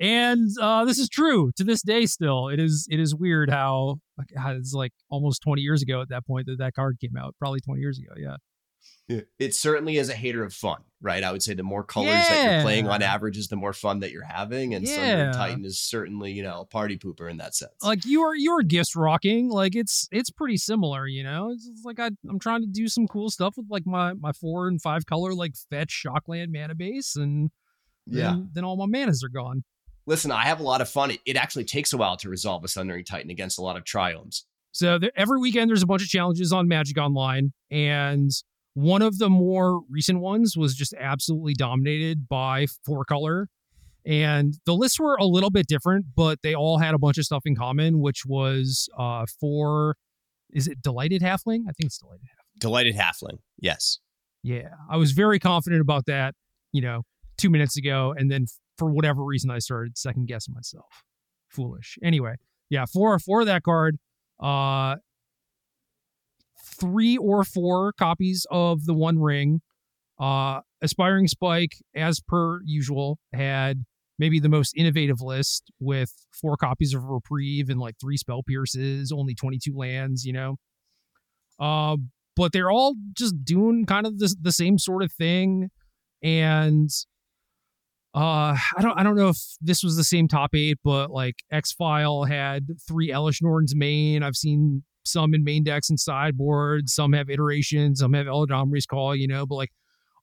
And 0.00 0.50
uh, 0.60 0.84
this 0.84 0.98
is 0.98 1.08
true 1.08 1.52
to 1.56 1.64
this 1.64 1.82
day. 1.82 2.06
Still, 2.06 2.48
it 2.48 2.58
is 2.58 2.88
it 2.90 2.98
is 2.98 3.14
weird 3.14 3.48
how 3.48 4.00
it's 4.36 4.72
like 4.72 4.92
almost 5.08 5.40
twenty 5.42 5.62
years 5.62 5.82
ago 5.82 6.02
at 6.02 6.08
that 6.08 6.26
point 6.26 6.46
that 6.46 6.58
that 6.58 6.74
card 6.74 6.98
came 7.00 7.16
out. 7.16 7.36
Probably 7.38 7.60
twenty 7.60 7.80
years 7.80 7.98
ago. 7.98 8.12
Yeah. 8.20 8.36
It 9.06 9.54
certainly 9.54 9.98
is 9.98 10.08
a 10.08 10.14
hater 10.14 10.42
of 10.44 10.54
fun, 10.54 10.80
right? 11.02 11.22
I 11.22 11.30
would 11.30 11.42
say 11.42 11.52
the 11.52 11.62
more 11.62 11.84
colors 11.84 12.08
yeah. 12.08 12.28
that 12.28 12.52
you're 12.52 12.62
playing 12.62 12.88
on 12.88 13.02
average 13.02 13.36
is 13.36 13.48
the 13.48 13.56
more 13.56 13.74
fun 13.74 14.00
that 14.00 14.12
you're 14.12 14.24
having. 14.24 14.74
And 14.74 14.86
yeah. 14.88 15.30
Titan 15.32 15.62
is 15.64 15.78
certainly, 15.78 16.32
you 16.32 16.42
know, 16.42 16.62
a 16.62 16.64
party 16.64 16.96
pooper 16.96 17.30
in 17.30 17.36
that 17.36 17.54
sense. 17.54 17.74
Like 17.82 18.06
you 18.06 18.22
are 18.22 18.34
you're 18.34 18.62
gifts 18.62 18.96
rocking. 18.96 19.50
Like 19.50 19.76
it's 19.76 20.08
it's 20.10 20.30
pretty 20.30 20.56
similar, 20.56 21.06
you 21.06 21.22
know. 21.22 21.50
It's, 21.50 21.68
it's 21.68 21.84
like 21.84 22.00
I 22.00 22.10
I'm 22.28 22.38
trying 22.38 22.62
to 22.62 22.66
do 22.66 22.88
some 22.88 23.06
cool 23.06 23.28
stuff 23.28 23.54
with 23.58 23.66
like 23.68 23.84
my 23.84 24.14
my 24.14 24.32
four 24.32 24.68
and 24.68 24.80
five 24.80 25.04
color 25.04 25.34
like 25.34 25.54
fetch 25.68 26.02
shockland 26.06 26.48
mana 26.50 26.74
base 26.74 27.14
and 27.14 27.50
yeah 28.06 28.30
then, 28.30 28.50
then 28.54 28.64
all 28.64 28.76
my 28.76 28.86
manas 28.86 29.22
are 29.22 29.28
gone. 29.28 29.64
Listen, 30.06 30.30
I 30.30 30.44
have 30.44 30.60
a 30.60 30.62
lot 30.62 30.80
of 30.80 30.88
fun. 30.88 31.10
It, 31.10 31.20
it 31.26 31.36
actually 31.36 31.64
takes 31.64 31.92
a 31.92 31.98
while 31.98 32.16
to 32.18 32.28
resolve 32.28 32.64
a 32.64 32.68
Sundering 32.68 33.04
Titan 33.04 33.30
against 33.30 33.58
a 33.58 33.62
lot 33.62 33.76
of 33.76 33.84
triomes. 33.84 34.42
So 34.72 34.98
there, 34.98 35.12
every 35.14 35.40
weekend 35.40 35.70
there's 35.70 35.82
a 35.82 35.86
bunch 35.86 36.02
of 36.02 36.08
challenges 36.08 36.52
on 36.52 36.68
Magic 36.68 36.98
Online, 36.98 37.52
and 37.70 38.30
one 38.74 39.02
of 39.02 39.18
the 39.18 39.30
more 39.30 39.82
recent 39.88 40.20
ones 40.20 40.56
was 40.56 40.74
just 40.74 40.94
absolutely 40.98 41.54
dominated 41.54 42.28
by 42.28 42.66
four 42.84 43.04
color. 43.04 43.48
And 44.06 44.58
the 44.66 44.74
lists 44.74 45.00
were 45.00 45.16
a 45.16 45.24
little 45.24 45.48
bit 45.50 45.66
different, 45.66 46.06
but 46.14 46.40
they 46.42 46.54
all 46.54 46.78
had 46.78 46.94
a 46.94 46.98
bunch 46.98 47.16
of 47.16 47.24
stuff 47.24 47.42
in 47.46 47.56
common, 47.56 48.00
which 48.00 48.26
was 48.26 48.88
uh 48.98 49.24
for 49.40 49.96
is 50.52 50.68
it 50.68 50.82
Delighted 50.82 51.22
Halfling? 51.22 51.62
I 51.68 51.72
think 51.72 51.86
it's 51.86 51.98
Delighted 51.98 52.26
Halfling. 52.26 52.60
Delighted 52.60 52.96
Halfling, 52.96 53.38
yes. 53.58 53.98
Yeah. 54.42 54.74
I 54.90 54.98
was 54.98 55.12
very 55.12 55.38
confident 55.38 55.80
about 55.80 56.06
that, 56.06 56.34
you 56.72 56.82
know, 56.82 57.02
two 57.38 57.48
minutes 57.48 57.76
ago. 57.76 58.14
And 58.16 58.30
then 58.30 58.46
for 58.76 58.90
whatever 58.90 59.24
reason 59.24 59.50
I 59.50 59.58
started 59.58 59.96
second 59.96 60.26
guessing 60.26 60.52
myself. 60.52 61.02
Foolish. 61.48 61.96
Anyway, 62.02 62.34
yeah, 62.68 62.84
four 62.84 63.18
four 63.20 63.40
of 63.40 63.46
that 63.46 63.62
card. 63.62 63.98
Uh 64.42 64.96
three 66.64 67.16
or 67.16 67.44
four 67.44 67.92
copies 67.92 68.46
of 68.50 68.84
the 68.84 68.94
One 68.94 69.20
Ring. 69.20 69.60
Uh, 70.18 70.60
Aspiring 70.80 71.28
Spike, 71.28 71.72
as 71.94 72.20
per 72.20 72.60
usual, 72.64 73.18
had 73.32 73.84
maybe 74.18 74.38
the 74.38 74.48
most 74.48 74.72
innovative 74.76 75.20
list 75.20 75.70
with 75.80 76.12
four 76.32 76.56
copies 76.56 76.94
of 76.94 77.04
Reprieve 77.04 77.68
and 77.68 77.80
like 77.80 77.96
three 78.00 78.16
spell 78.16 78.42
pierces, 78.42 79.10
only 79.10 79.34
22 79.34 79.76
lands, 79.76 80.24
you 80.24 80.32
know. 80.32 80.56
Uh, 81.58 81.96
but 82.36 82.52
they're 82.52 82.70
all 82.70 82.94
just 83.16 83.44
doing 83.44 83.86
kind 83.86 84.06
of 84.06 84.18
the, 84.18 84.34
the 84.40 84.52
same 84.52 84.78
sort 84.78 85.02
of 85.02 85.12
thing. 85.12 85.70
And 86.22 86.90
uh, 88.14 88.56
I 88.76 88.80
don't 88.80 88.98
I 88.98 89.02
don't 89.02 89.16
know 89.16 89.28
if 89.28 89.38
this 89.60 89.82
was 89.82 89.96
the 89.96 90.04
same 90.04 90.28
top 90.28 90.54
eight, 90.54 90.78
but 90.84 91.10
like 91.10 91.36
X 91.50 91.72
File 91.72 92.24
had 92.24 92.68
three 92.86 93.10
Elesh 93.10 93.42
Norn's 93.42 93.74
main. 93.74 94.22
I've 94.22 94.36
seen 94.36 94.84
some 95.04 95.34
in 95.34 95.44
main 95.44 95.64
decks 95.64 95.90
and 95.90 95.98
sideboards. 95.98 96.94
Some 96.94 97.12
have 97.12 97.30
iterations. 97.30 98.00
Some 98.00 98.14
have 98.14 98.26
Eladamri's 98.26 98.86
Call. 98.86 99.14
You 99.14 99.28
know, 99.28 99.46
but 99.46 99.56
like 99.56 99.70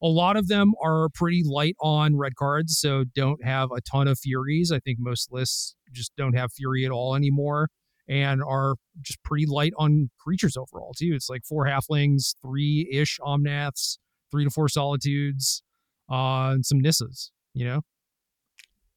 a 0.02 0.08
lot 0.08 0.36
of 0.38 0.48
them 0.48 0.74
are 0.84 1.10
pretty 1.10 1.44
light 1.46 1.76
on 1.80 2.18
red 2.18 2.36
cards, 2.36 2.80
so 2.80 3.04
don't 3.16 3.44
have 3.44 3.70
a 3.72 3.82
ton 3.82 4.08
of 4.08 4.20
Furies. 4.20 4.72
I 4.72 4.80
think 4.80 4.98
most 5.00 5.32
lists 5.32 5.76
just 5.92 6.16
don't 6.16 6.34
have 6.34 6.52
Fury 6.54 6.86
at 6.86 6.92
all 6.92 7.16
anymore, 7.16 7.70
and 8.08 8.42
are 8.44 8.76
just 9.02 9.22
pretty 9.24 9.46
light 9.46 9.74
on 9.78 10.10
creatures 10.20 10.58
overall 10.58 10.94
too. 10.98 11.12
It's 11.14 11.30
like 11.30 11.46
four 11.46 11.66
Halflings, 11.66 12.36
three 12.42 12.90
ish 12.92 13.20
Omnaths, 13.22 13.98
three 14.32 14.44
to 14.44 14.50
four 14.50 14.70
Solitudes, 14.70 15.62
uh, 16.10 16.52
and 16.54 16.66
some 16.66 16.82
Nissas. 16.82 17.30
You 17.54 17.66
know 17.66 17.82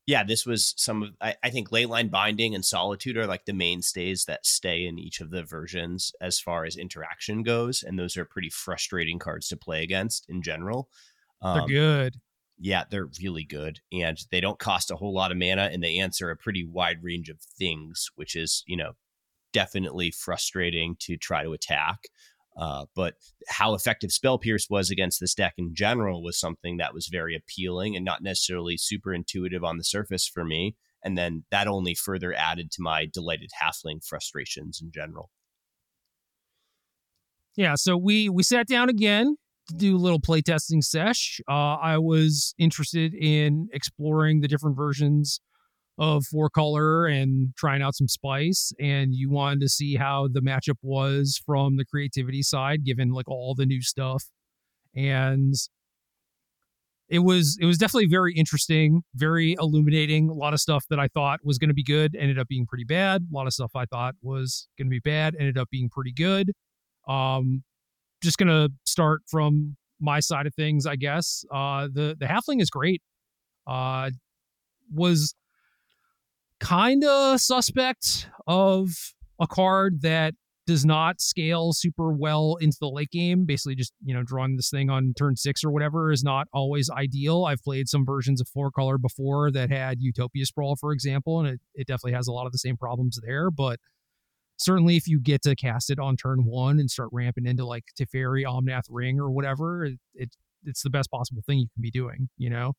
yeah, 0.07 0.23
this 0.23 0.45
was 0.45 0.75
some 0.77 1.03
of 1.03 1.11
I, 1.21 1.35
I, 1.43 1.51
think 1.51 1.71
Leyline 1.71 2.11
Binding 2.11 2.55
and 2.55 2.65
Solitude 2.65 3.17
are 3.17 3.27
like 3.27 3.47
the 3.47 3.55
mainstays 3.55 4.27
that 4.27 4.45
stay 4.45 4.85
in 4.85 4.99
each 4.99 5.21
of 5.21 5.31
the 5.31 5.43
versions 5.43 6.13
as 6.21 6.39
far 6.39 6.65
as 6.65 6.77
interaction 6.77 7.43
goes, 7.43 7.83
and 7.83 7.99
those 7.99 8.17
are 8.17 8.27
pretty 8.27 8.51
frustrating 8.51 9.19
cards 9.19 9.49
to 9.49 9.57
play 9.57 9.83
against 9.83 10.29
in 10.29 10.43
general. 10.43 10.91
Um, 11.41 11.59
they're 11.59 11.69
good. 11.69 12.17
Yeah, 12.59 12.85
they're 12.91 13.09
really 13.21 13.45
good, 13.45 13.81
and 13.93 14.19
they 14.31 14.41
don't 14.41 14.59
cost 14.59 14.91
a 14.91 14.97
whole 14.97 15.15
lot 15.15 15.33
of 15.33 15.39
mana, 15.39 15.71
and 15.73 15.83
they 15.83 15.99
answer 15.99 16.31
a 16.31 16.37
pretty 16.37 16.65
wide 16.67 17.03
range 17.03 17.31
of 17.31 17.41
things, 17.41 18.11
which 18.15 18.37
is 18.37 18.63
you 18.67 18.77
know 18.77 18.93
definitely 19.55 20.11
frustrating 20.11 20.97
to 21.01 21.17
try 21.17 21.43
to 21.43 21.53
attack. 21.55 22.01
Uh, 22.57 22.87
but 22.95 23.15
how 23.49 23.75
effective 23.75 24.13
Spell 24.13 24.39
Pierce 24.39 24.69
was 24.71 24.91
against 24.91 25.21
this 25.21 25.35
deck 25.35 25.55
in 25.59 25.75
general 25.75 26.23
was 26.23 26.39
something 26.39 26.77
that 26.77 26.95
was 26.95 27.09
very 27.09 27.35
appealing 27.35 27.97
and 27.97 28.05
not 28.05 28.23
necessarily 28.23 28.77
super 28.77 29.13
intuitive 29.13 29.65
on 29.65 29.77
the 29.77 29.85
surface 29.85 30.29
for 30.29 30.45
me. 30.45 30.77
And 31.03 31.19
then 31.19 31.45
that 31.51 31.67
only 31.67 31.95
further 31.95 32.33
added 32.33 32.71
to 32.73 32.83
my 32.83 33.07
delighted 33.13 33.51
halfling 33.61 34.05
frustrations 34.05 34.81
in 34.81 34.91
general. 34.93 35.31
Yeah, 37.57 37.75
so 37.77 37.97
we 37.97 38.29
we 38.29 38.43
sat 38.43 38.67
down 38.67 38.89
again 38.89 39.37
to 39.69 39.75
do 39.75 39.97
a 39.97 39.99
little 39.99 40.21
playtesting 40.21 40.83
sesh. 40.83 41.41
Uh, 41.49 41.77
I 41.77 41.99
was 41.99 42.55
interested 42.59 43.15
in 43.15 43.69
exploring 43.73 44.41
the 44.41 44.49
different 44.49 44.77
versions 44.77 45.41
of 45.99 46.25
four 46.27 46.51
color 46.51 47.07
and 47.07 47.55
trying 47.57 47.83
out 47.83 47.95
some 47.95 48.09
spice 48.09 48.73
and 48.81 49.15
you 49.15 49.31
wanted 49.31 49.61
to 49.61 49.69
see 49.69 49.95
how 49.95 50.29
the 50.33 50.41
matchup 50.41 50.77
was 50.83 51.41
from 51.47 51.77
the 51.77 51.85
creativity 51.85 52.43
side 52.43 52.85
given 52.85 53.11
like 53.11 53.29
all 53.29 53.55
the 53.55 53.67
new 53.67 53.81
stuff. 53.81 54.25
And 54.97 55.55
it 57.09 57.19
was 57.21 57.59
it 57.61 57.67
was 57.67 57.77
definitely 57.79 58.09
very 58.09 58.33
interesting 58.35 59.03
very 59.15 59.55
illuminating 59.59 60.31
a 60.31 60.33
lot 60.33 60.55
of 60.55 60.61
stuff 60.61 60.85
that 60.89 60.99
i 60.99 61.07
thought 61.09 61.39
was 61.45 61.59
going 61.59 61.69
to 61.69 61.75
be 61.75 61.85
good 61.85 62.17
ended 62.19 62.39
up 62.39 62.49
being 62.49 62.67
pretty 62.67 62.85
bad. 62.85 63.23
A 63.23 63.35
lot 63.35 63.47
of 63.47 63.53
stuff 63.53 63.73
i 63.75 63.85
thought 63.85 64.15
was 64.23 64.69
going 64.79 64.87
to 64.87 64.91
be 64.91 65.01
bad 65.01 65.35
ended 65.39 65.59
up 65.59 65.69
being 65.71 65.89
pretty 65.91 66.13
good. 66.13 66.51
Um 67.07 67.63
just 68.23 68.39
going 68.39 68.49
to 68.49 68.73
start 68.87 69.21
from 69.31 69.77
my 70.01 70.21
side 70.21 70.47
of 70.47 70.55
things 70.55 70.87
i 70.87 70.97
guess. 70.97 71.45
Uh 71.53 71.89
the 71.93 72.17
the 72.19 72.27
halfling 72.27 72.61
is 72.61 72.71
great. 72.71 73.03
Uh 73.67 74.11
was 74.93 75.35
kind 76.65 77.05
of 77.05 77.41
suspect 77.41 78.29
of 78.47 78.89
a 79.39 79.47
card 79.47 80.01
that 80.01 80.35
does 80.67 80.85
not 80.87 81.21
scale 81.21 81.75
super 81.75 82.11
well 82.11 82.57
into 82.59 82.79
the 82.81 82.89
late 82.89 83.11
game. 83.11 83.45
Basically, 83.45 83.75
just 83.75 83.93
you 84.03 84.15
know, 84.15 84.23
drawing 84.23 84.57
this 84.57 84.71
thing 84.71 84.89
on 84.89 85.13
turn 85.17 85.37
six 85.37 85.63
or 85.63 85.71
whatever 85.71 86.11
is 86.11 86.25
not 86.25 86.49
always 86.55 86.89
ideal. 86.89 87.45
I've 87.45 87.63
played 87.63 87.89
some 87.89 88.07
versions 88.07 88.41
of 88.41 88.49
four 88.49 88.71
color 88.71 88.97
before 88.97 89.51
that 89.51 89.71
had 89.71 90.01
Utopia 90.01 90.47
Sprawl, 90.47 90.77
for 90.77 90.93
example, 90.93 91.41
and 91.41 91.49
it, 91.49 91.61
it 91.75 91.87
definitely 91.87 92.13
has 92.13 92.29
a 92.29 92.33
lot 92.33 92.47
of 92.47 92.53
the 92.53 92.59
same 92.59 92.79
problems 92.79 93.21
there. 93.23 93.51
But 93.51 93.79
certainly, 94.57 94.97
if 94.97 95.07
you 95.07 95.21
get 95.21 95.43
to 95.43 95.55
cast 95.55 95.91
it 95.91 95.99
on 95.99 96.17
turn 96.17 96.45
one 96.47 96.81
and 96.81 96.91
start 96.91 97.11
ramping 97.13 97.45
into 97.45 97.67
like 97.67 97.85
Teferi, 98.01 98.45
Omnath 98.45 98.87
Ring, 98.89 99.21
or 99.21 99.31
whatever, 99.31 99.85
it, 99.85 99.99
it 100.15 100.31
it's 100.65 100.83
the 100.83 100.91
best 100.91 101.11
possible 101.11 101.43
thing 101.45 101.59
you 101.59 101.69
can 101.75 101.83
be 101.83 101.91
doing. 101.91 102.31
You 102.39 102.49
know, 102.49 102.73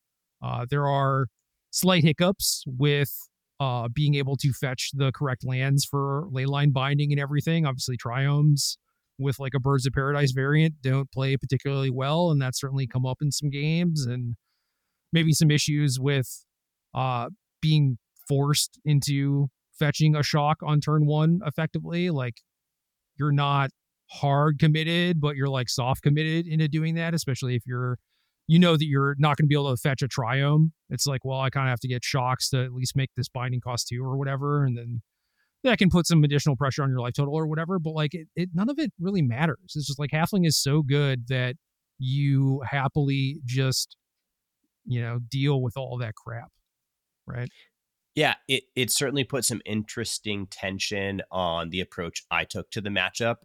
uh, 0.44 0.66
there 0.68 0.88
are 0.88 1.28
slight 1.70 2.02
hiccups 2.02 2.64
with 2.66 3.12
uh, 3.60 3.88
being 3.92 4.14
able 4.14 4.36
to 4.36 4.52
fetch 4.52 4.90
the 4.94 5.12
correct 5.12 5.44
lands 5.44 5.84
for 5.84 6.28
leyline 6.32 6.72
binding 6.72 7.12
and 7.12 7.20
everything. 7.20 7.66
Obviously, 7.66 7.96
triomes 7.96 8.76
with 9.18 9.38
like 9.38 9.54
a 9.54 9.60
Birds 9.60 9.86
of 9.86 9.92
Paradise 9.92 10.32
variant 10.32 10.74
don't 10.82 11.10
play 11.10 11.36
particularly 11.36 11.90
well, 11.90 12.30
and 12.30 12.40
that's 12.40 12.60
certainly 12.60 12.86
come 12.86 13.06
up 13.06 13.18
in 13.22 13.30
some 13.30 13.50
games. 13.50 14.04
And 14.04 14.34
maybe 15.12 15.32
some 15.32 15.50
issues 15.50 15.98
with 15.98 16.44
uh, 16.94 17.30
being 17.62 17.98
forced 18.28 18.78
into 18.84 19.48
fetching 19.78 20.14
a 20.14 20.22
shock 20.22 20.58
on 20.62 20.80
turn 20.80 21.06
one 21.06 21.40
effectively. 21.46 22.10
Like 22.10 22.34
you're 23.18 23.32
not 23.32 23.70
hard 24.10 24.58
committed, 24.58 25.20
but 25.20 25.36
you're 25.36 25.48
like 25.48 25.68
soft 25.68 26.02
committed 26.02 26.46
into 26.46 26.68
doing 26.68 26.94
that, 26.96 27.14
especially 27.14 27.54
if 27.54 27.62
you're 27.66 27.98
you 28.46 28.58
know 28.58 28.76
that 28.76 28.86
you're 28.86 29.16
not 29.18 29.36
going 29.36 29.44
to 29.44 29.48
be 29.48 29.54
able 29.54 29.74
to 29.74 29.80
fetch 29.80 30.02
a 30.02 30.08
triome. 30.08 30.70
It's 30.88 31.06
like, 31.06 31.24
well, 31.24 31.40
I 31.40 31.50
kind 31.50 31.68
of 31.68 31.70
have 31.70 31.80
to 31.80 31.88
get 31.88 32.04
shocks 32.04 32.48
to 32.50 32.62
at 32.62 32.72
least 32.72 32.96
make 32.96 33.10
this 33.16 33.28
binding 33.28 33.60
cost 33.60 33.88
two 33.88 34.02
or 34.04 34.16
whatever, 34.16 34.64
and 34.64 34.76
then 34.76 35.02
that 35.64 35.78
can 35.78 35.90
put 35.90 36.06
some 36.06 36.22
additional 36.22 36.56
pressure 36.56 36.82
on 36.82 36.90
your 36.90 37.00
life 37.00 37.14
total 37.14 37.34
or 37.34 37.46
whatever. 37.46 37.78
But 37.78 37.92
like, 37.92 38.14
it, 38.14 38.28
it 38.36 38.50
none 38.54 38.70
of 38.70 38.78
it 38.78 38.92
really 39.00 39.22
matters. 39.22 39.58
It's 39.74 39.86
just 39.86 39.98
like 39.98 40.10
halfling 40.10 40.46
is 40.46 40.56
so 40.56 40.82
good 40.82 41.26
that 41.28 41.56
you 41.98 42.62
happily 42.68 43.40
just 43.44 43.96
you 44.84 45.00
know 45.00 45.18
deal 45.28 45.60
with 45.60 45.76
all 45.76 45.98
that 45.98 46.14
crap, 46.14 46.50
right? 47.26 47.48
Yeah, 48.14 48.34
it, 48.48 48.64
it 48.74 48.90
certainly 48.90 49.24
put 49.24 49.44
some 49.44 49.60
interesting 49.66 50.46
tension 50.46 51.20
on 51.30 51.68
the 51.68 51.80
approach 51.80 52.22
I 52.30 52.44
took 52.44 52.70
to 52.70 52.80
the 52.80 52.88
matchup, 52.88 53.36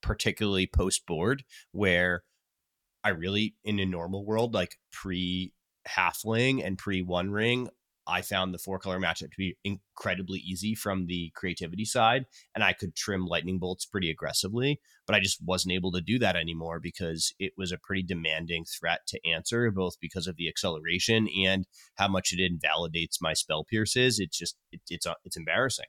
particularly 0.00 0.66
post 0.66 1.04
board, 1.06 1.44
where 1.72 2.22
I 3.04 3.10
really, 3.10 3.56
in 3.64 3.78
a 3.78 3.86
normal 3.86 4.24
world, 4.24 4.54
like 4.54 4.78
pre 4.92 5.52
halfling 5.88 6.64
and 6.64 6.78
pre 6.78 7.02
one 7.02 7.30
ring, 7.30 7.68
I 8.06 8.22
found 8.22 8.52
the 8.52 8.58
four 8.58 8.78
color 8.78 8.98
matchup 8.98 9.30
to 9.30 9.36
be 9.38 9.56
incredibly 9.64 10.38
easy 10.40 10.74
from 10.74 11.06
the 11.06 11.30
creativity 11.34 11.84
side, 11.84 12.26
and 12.54 12.62
I 12.62 12.72
could 12.74 12.94
trim 12.94 13.26
lightning 13.26 13.58
bolts 13.58 13.86
pretty 13.86 14.10
aggressively. 14.10 14.80
But 15.06 15.16
I 15.16 15.20
just 15.20 15.42
wasn't 15.42 15.72
able 15.72 15.92
to 15.92 16.00
do 16.00 16.18
that 16.18 16.36
anymore 16.36 16.80
because 16.80 17.32
it 17.38 17.52
was 17.56 17.72
a 17.72 17.78
pretty 17.78 18.02
demanding 18.02 18.64
threat 18.64 19.06
to 19.08 19.26
answer, 19.26 19.70
both 19.70 20.00
because 20.00 20.26
of 20.26 20.36
the 20.36 20.48
acceleration 20.48 21.28
and 21.46 21.66
how 21.94 22.08
much 22.08 22.32
it 22.32 22.40
invalidates 22.40 23.22
my 23.22 23.32
spell 23.32 23.64
pierces. 23.64 24.18
It's 24.18 24.36
just 24.38 24.56
it, 24.72 24.80
it's 24.90 25.06
uh, 25.06 25.14
it's 25.24 25.36
embarrassing. 25.36 25.86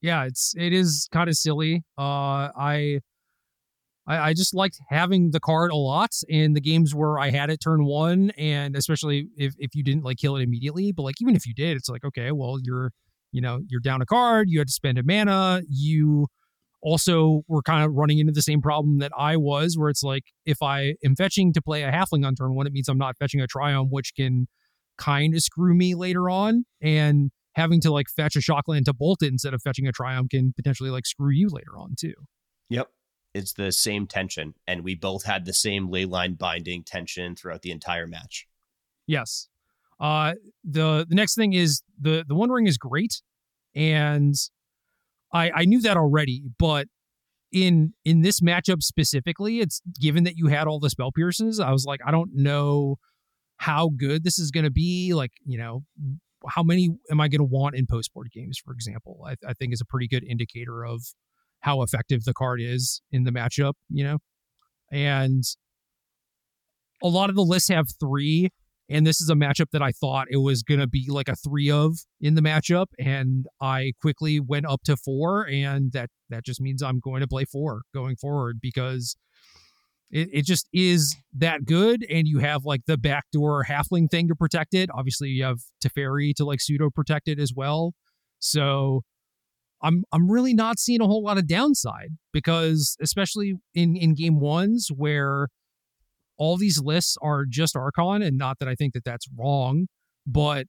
Yeah, 0.00 0.24
it's 0.24 0.54
it 0.56 0.72
is 0.72 1.08
kind 1.12 1.28
of 1.28 1.36
silly. 1.36 1.84
Uh, 1.96 2.50
I 2.56 3.00
I, 4.06 4.18
I, 4.18 4.34
just 4.34 4.54
liked 4.54 4.78
having 4.88 5.30
the 5.30 5.40
card 5.40 5.70
a 5.70 5.76
lot 5.76 6.10
in 6.28 6.54
the 6.54 6.60
games 6.60 6.94
where 6.94 7.18
I 7.18 7.30
had 7.30 7.50
it 7.50 7.58
turn 7.58 7.84
one, 7.84 8.30
and 8.36 8.76
especially 8.76 9.28
if, 9.36 9.54
if 9.58 9.74
you 9.74 9.84
didn't 9.84 10.04
like 10.04 10.16
kill 10.16 10.36
it 10.36 10.42
immediately. 10.42 10.92
But 10.92 11.02
like 11.02 11.16
even 11.20 11.36
if 11.36 11.46
you 11.46 11.54
did, 11.54 11.76
it's 11.76 11.88
like 11.88 12.04
okay, 12.04 12.32
well 12.32 12.58
you're 12.62 12.90
you 13.30 13.40
know 13.40 13.60
you're 13.68 13.80
down 13.80 14.02
a 14.02 14.06
card, 14.06 14.48
you 14.50 14.58
had 14.58 14.68
to 14.68 14.72
spend 14.72 14.98
a 14.98 15.02
mana, 15.04 15.62
you 15.68 16.26
also 16.82 17.42
were 17.46 17.62
kind 17.62 17.84
of 17.84 17.92
running 17.92 18.18
into 18.18 18.32
the 18.32 18.42
same 18.42 18.60
problem 18.60 18.98
that 18.98 19.12
I 19.16 19.36
was, 19.36 19.78
where 19.78 19.88
it's 19.88 20.02
like 20.02 20.24
if 20.44 20.62
I 20.62 20.94
am 21.04 21.14
fetching 21.14 21.52
to 21.52 21.62
play 21.62 21.84
a 21.84 21.92
halfling 21.92 22.26
on 22.26 22.34
turn 22.34 22.54
one, 22.54 22.66
it 22.66 22.72
means 22.72 22.88
I'm 22.88 22.98
not 22.98 23.16
fetching 23.18 23.40
a 23.40 23.46
triome, 23.46 23.88
which 23.90 24.14
can 24.16 24.48
kind 24.98 25.34
of 25.34 25.42
screw 25.42 25.74
me 25.74 25.94
later 25.94 26.28
on. 26.28 26.64
And 26.80 27.30
having 27.54 27.80
to 27.82 27.92
like 27.92 28.08
fetch 28.08 28.36
a 28.36 28.40
Shockland 28.40 28.84
to 28.84 28.94
bolt 28.94 29.22
it 29.22 29.28
instead 29.28 29.54
of 29.54 29.62
fetching 29.62 29.86
a 29.86 29.92
Triome 29.92 30.30
can 30.30 30.52
potentially 30.54 30.90
like 30.90 31.06
screw 31.06 31.30
you 31.30 31.48
later 31.50 31.78
on 31.78 31.94
too. 31.98 32.14
Yep. 32.70 32.88
It's 33.34 33.52
the 33.54 33.72
same 33.72 34.06
tension. 34.06 34.54
And 34.66 34.84
we 34.84 34.94
both 34.94 35.24
had 35.24 35.44
the 35.44 35.52
same 35.52 35.88
leyline 35.88 36.36
binding 36.36 36.84
tension 36.84 37.34
throughout 37.34 37.62
the 37.62 37.70
entire 37.70 38.06
match. 38.06 38.46
Yes. 39.06 39.48
Uh 40.00 40.34
the 40.64 41.06
the 41.08 41.14
next 41.14 41.34
thing 41.34 41.52
is 41.52 41.82
the 42.00 42.24
the 42.26 42.34
one 42.34 42.50
ring 42.50 42.66
is 42.66 42.78
great. 42.78 43.22
And 43.74 44.34
I 45.32 45.50
I 45.54 45.64
knew 45.64 45.80
that 45.82 45.96
already, 45.96 46.42
but 46.58 46.88
in 47.52 47.92
in 48.04 48.22
this 48.22 48.40
matchup 48.40 48.82
specifically, 48.82 49.60
it's 49.60 49.82
given 50.00 50.24
that 50.24 50.36
you 50.36 50.48
had 50.48 50.66
all 50.66 50.80
the 50.80 50.90
spell 50.90 51.12
pierces, 51.12 51.60
I 51.60 51.70
was 51.70 51.84
like, 51.84 52.00
I 52.04 52.10
don't 52.10 52.30
know 52.34 52.96
how 53.58 53.90
good 53.96 54.24
this 54.24 54.38
is 54.38 54.50
going 54.50 54.64
to 54.64 54.70
be. 54.70 55.14
Like, 55.14 55.32
you 55.44 55.58
know, 55.58 55.84
how 56.48 56.62
many 56.62 56.90
am 57.10 57.20
I 57.20 57.28
going 57.28 57.40
to 57.40 57.44
want 57.44 57.76
in 57.76 57.86
post 57.86 58.12
board 58.12 58.30
games, 58.32 58.58
for 58.58 58.72
example? 58.72 59.24
I, 59.26 59.36
I 59.46 59.52
think 59.52 59.72
is 59.72 59.80
a 59.80 59.84
pretty 59.84 60.08
good 60.08 60.24
indicator 60.24 60.84
of 60.84 61.04
how 61.62 61.82
effective 61.82 62.24
the 62.24 62.34
card 62.34 62.60
is 62.60 63.00
in 63.10 63.24
the 63.24 63.30
matchup, 63.30 63.74
you 63.88 64.04
know? 64.04 64.18
And 64.92 65.42
a 67.02 67.08
lot 67.08 67.30
of 67.30 67.36
the 67.36 67.42
lists 67.42 67.70
have 67.70 67.86
three, 67.98 68.50
and 68.88 69.06
this 69.06 69.20
is 69.20 69.30
a 69.30 69.34
matchup 69.34 69.70
that 69.72 69.80
I 69.82 69.90
thought 69.90 70.26
it 70.30 70.38
was 70.38 70.62
going 70.62 70.80
to 70.80 70.86
be 70.86 71.06
like 71.08 71.28
a 71.28 71.36
three 71.36 71.70
of 71.70 71.96
in 72.20 72.34
the 72.34 72.42
matchup. 72.42 72.86
And 72.98 73.46
I 73.60 73.92
quickly 74.00 74.38
went 74.38 74.66
up 74.66 74.82
to 74.84 74.96
four, 74.96 75.48
and 75.48 75.92
that, 75.92 76.10
that 76.28 76.44
just 76.44 76.60
means 76.60 76.82
I'm 76.82 77.00
going 77.00 77.22
to 77.22 77.28
play 77.28 77.44
four 77.44 77.82
going 77.94 78.16
forward 78.16 78.58
because 78.60 79.16
it, 80.10 80.28
it 80.32 80.44
just 80.44 80.68
is 80.72 81.16
that 81.32 81.64
good. 81.64 82.04
And 82.10 82.28
you 82.28 82.40
have 82.40 82.64
like 82.64 82.82
the 82.86 82.98
backdoor 82.98 83.64
halfling 83.64 84.10
thing 84.10 84.28
to 84.28 84.34
protect 84.34 84.74
it. 84.74 84.90
Obviously, 84.92 85.30
you 85.30 85.44
have 85.44 85.60
Teferi 85.82 86.34
to 86.34 86.44
like 86.44 86.60
pseudo 86.60 86.90
protect 86.90 87.28
it 87.28 87.38
as 87.38 87.52
well. 87.54 87.94
So 88.40 89.02
I'm 89.82 90.04
I'm 90.12 90.30
really 90.30 90.54
not 90.54 90.78
seeing 90.78 91.00
a 91.00 91.06
whole 91.06 91.22
lot 91.22 91.38
of 91.38 91.46
downside 91.46 92.10
because 92.32 92.96
especially 93.00 93.54
in 93.74 93.96
in 93.96 94.14
game 94.14 94.40
ones 94.40 94.88
where 94.94 95.48
all 96.38 96.56
these 96.56 96.80
lists 96.80 97.16
are 97.22 97.44
just 97.48 97.76
Archon, 97.76 98.22
and 98.22 98.36
not 98.36 98.58
that 98.58 98.68
I 98.68 98.74
think 98.74 98.94
that 98.94 99.04
that's 99.04 99.26
wrong, 99.36 99.86
but 100.26 100.66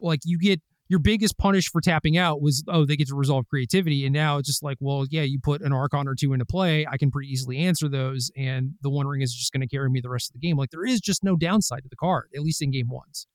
like 0.00 0.20
you 0.24 0.38
get 0.38 0.60
your 0.88 0.98
biggest 0.98 1.38
punish 1.38 1.70
for 1.70 1.80
tapping 1.80 2.16
out 2.16 2.42
was 2.42 2.64
oh 2.68 2.84
they 2.84 2.96
get 2.96 3.06
to 3.08 3.14
resolve 3.14 3.46
creativity 3.48 4.04
and 4.04 4.12
now 4.12 4.38
it's 4.38 4.48
just 4.48 4.62
like 4.62 4.76
well 4.80 5.06
yeah 5.10 5.22
you 5.22 5.38
put 5.40 5.62
an 5.62 5.72
archon 5.72 6.08
or 6.08 6.14
two 6.14 6.32
into 6.32 6.44
play 6.44 6.84
i 6.90 6.96
can 6.96 7.10
pretty 7.10 7.28
easily 7.30 7.58
answer 7.58 7.88
those 7.88 8.30
and 8.36 8.72
the 8.82 8.90
one 8.90 9.06
ring 9.06 9.20
is 9.22 9.32
just 9.32 9.52
going 9.52 9.60
to 9.60 9.68
carry 9.68 9.88
me 9.88 10.00
the 10.00 10.08
rest 10.08 10.30
of 10.30 10.34
the 10.34 10.40
game. 10.40 10.56
Like 10.56 10.70
there 10.70 10.84
is 10.84 11.00
just 11.00 11.22
no 11.22 11.36
downside 11.36 11.82
to 11.84 11.88
the 11.88 11.96
card 11.96 12.28
at 12.34 12.42
least 12.42 12.60
in 12.60 12.70
game 12.72 12.88
ones 12.88 13.26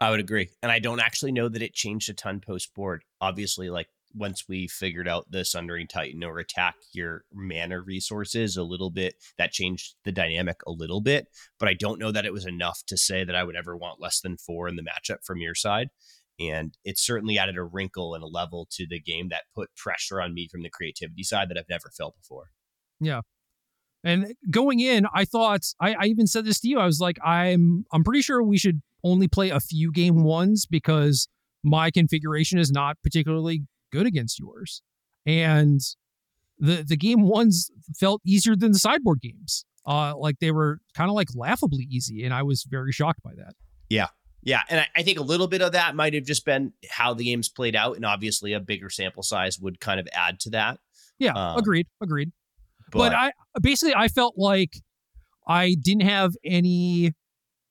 i 0.00 0.10
would 0.10 0.20
agree 0.20 0.48
and 0.62 0.70
i 0.72 0.78
don't 0.78 1.00
actually 1.00 1.32
know 1.32 1.48
that 1.48 1.62
it 1.62 1.74
changed 1.74 2.08
a 2.10 2.14
ton 2.14 2.40
post 2.40 2.74
board 2.74 3.04
obviously 3.20 3.70
like 3.70 3.88
once 4.14 4.44
we 4.48 4.68
figured 4.68 5.08
out 5.08 5.30
the 5.30 5.44
Sundering 5.44 5.88
Titan 5.88 6.22
or 6.22 6.38
attack 6.38 6.76
your 6.92 7.24
mana 7.32 7.80
resources 7.80 8.56
a 8.56 8.62
little 8.62 8.90
bit, 8.90 9.14
that 9.38 9.52
changed 9.52 9.94
the 10.04 10.12
dynamic 10.12 10.56
a 10.66 10.70
little 10.70 11.00
bit. 11.00 11.26
But 11.58 11.68
I 11.68 11.74
don't 11.74 11.98
know 11.98 12.12
that 12.12 12.24
it 12.24 12.32
was 12.32 12.46
enough 12.46 12.80
to 12.86 12.96
say 12.96 13.24
that 13.24 13.34
I 13.34 13.44
would 13.44 13.56
ever 13.56 13.76
want 13.76 14.00
less 14.00 14.20
than 14.20 14.36
four 14.36 14.68
in 14.68 14.76
the 14.76 14.82
matchup 14.84 15.18
from 15.24 15.38
your 15.38 15.54
side. 15.54 15.88
And 16.38 16.76
it 16.84 16.98
certainly 16.98 17.38
added 17.38 17.56
a 17.56 17.64
wrinkle 17.64 18.14
and 18.14 18.22
a 18.22 18.28
level 18.28 18.66
to 18.72 18.86
the 18.88 19.00
game 19.00 19.28
that 19.28 19.44
put 19.54 19.74
pressure 19.76 20.20
on 20.20 20.34
me 20.34 20.48
from 20.50 20.62
the 20.62 20.70
creativity 20.70 21.22
side 21.22 21.48
that 21.48 21.58
I've 21.58 21.68
never 21.68 21.90
felt 21.96 22.16
before. 22.16 22.46
Yeah. 23.00 23.20
And 24.04 24.34
going 24.50 24.80
in, 24.80 25.06
I 25.14 25.24
thought 25.24 25.62
I, 25.80 25.94
I 25.94 26.04
even 26.06 26.26
said 26.26 26.44
this 26.44 26.60
to 26.60 26.68
you. 26.68 26.78
I 26.78 26.84
was 26.84 27.00
like, 27.00 27.16
I'm 27.24 27.86
I'm 27.92 28.04
pretty 28.04 28.20
sure 28.20 28.42
we 28.42 28.58
should 28.58 28.82
only 29.02 29.28
play 29.28 29.50
a 29.50 29.60
few 29.60 29.90
game 29.90 30.22
ones 30.22 30.66
because 30.66 31.28
my 31.62 31.90
configuration 31.90 32.58
is 32.58 32.70
not 32.70 32.98
particularly 33.02 33.62
good 33.90 34.06
against 34.06 34.38
yours. 34.38 34.82
And 35.26 35.80
the 36.58 36.84
the 36.86 36.96
game 36.96 37.22
ones 37.22 37.70
felt 37.98 38.20
easier 38.26 38.54
than 38.54 38.72
the 38.72 38.78
sideboard 38.78 39.20
games. 39.22 39.64
Uh 39.86 40.14
like 40.16 40.38
they 40.38 40.50
were 40.50 40.80
kind 40.94 41.08
of 41.08 41.14
like 41.14 41.28
laughably 41.34 41.86
easy. 41.90 42.24
And 42.24 42.34
I 42.34 42.42
was 42.42 42.64
very 42.64 42.92
shocked 42.92 43.22
by 43.22 43.32
that. 43.36 43.54
Yeah. 43.88 44.08
Yeah, 44.46 44.60
and 44.68 44.80
I, 44.80 44.86
I, 44.94 45.02
think 45.02 45.18
a 45.18 45.22
little 45.22 45.46
bit 45.46 45.62
of 45.62 45.72
that 45.72 45.96
might 45.96 46.12
have 46.12 46.24
just 46.24 46.44
been 46.44 46.74
how 46.90 47.14
the 47.14 47.24
game's 47.24 47.48
played 47.48 47.74
out, 47.74 47.96
and 47.96 48.04
obviously 48.04 48.52
a 48.52 48.60
bigger 48.60 48.90
sample 48.90 49.22
size 49.22 49.58
would 49.58 49.80
kind 49.80 49.98
of 49.98 50.06
add 50.12 50.38
to 50.40 50.50
that. 50.50 50.80
Yeah, 51.18 51.32
um, 51.32 51.56
agreed, 51.56 51.86
agreed. 52.02 52.30
But, 52.98 53.12
I 53.14 53.32
basically 53.60 53.94
I 53.94 54.08
felt 54.08 54.34
like 54.36 54.80
I 55.46 55.76
didn't 55.80 56.02
have 56.02 56.32
any 56.44 57.12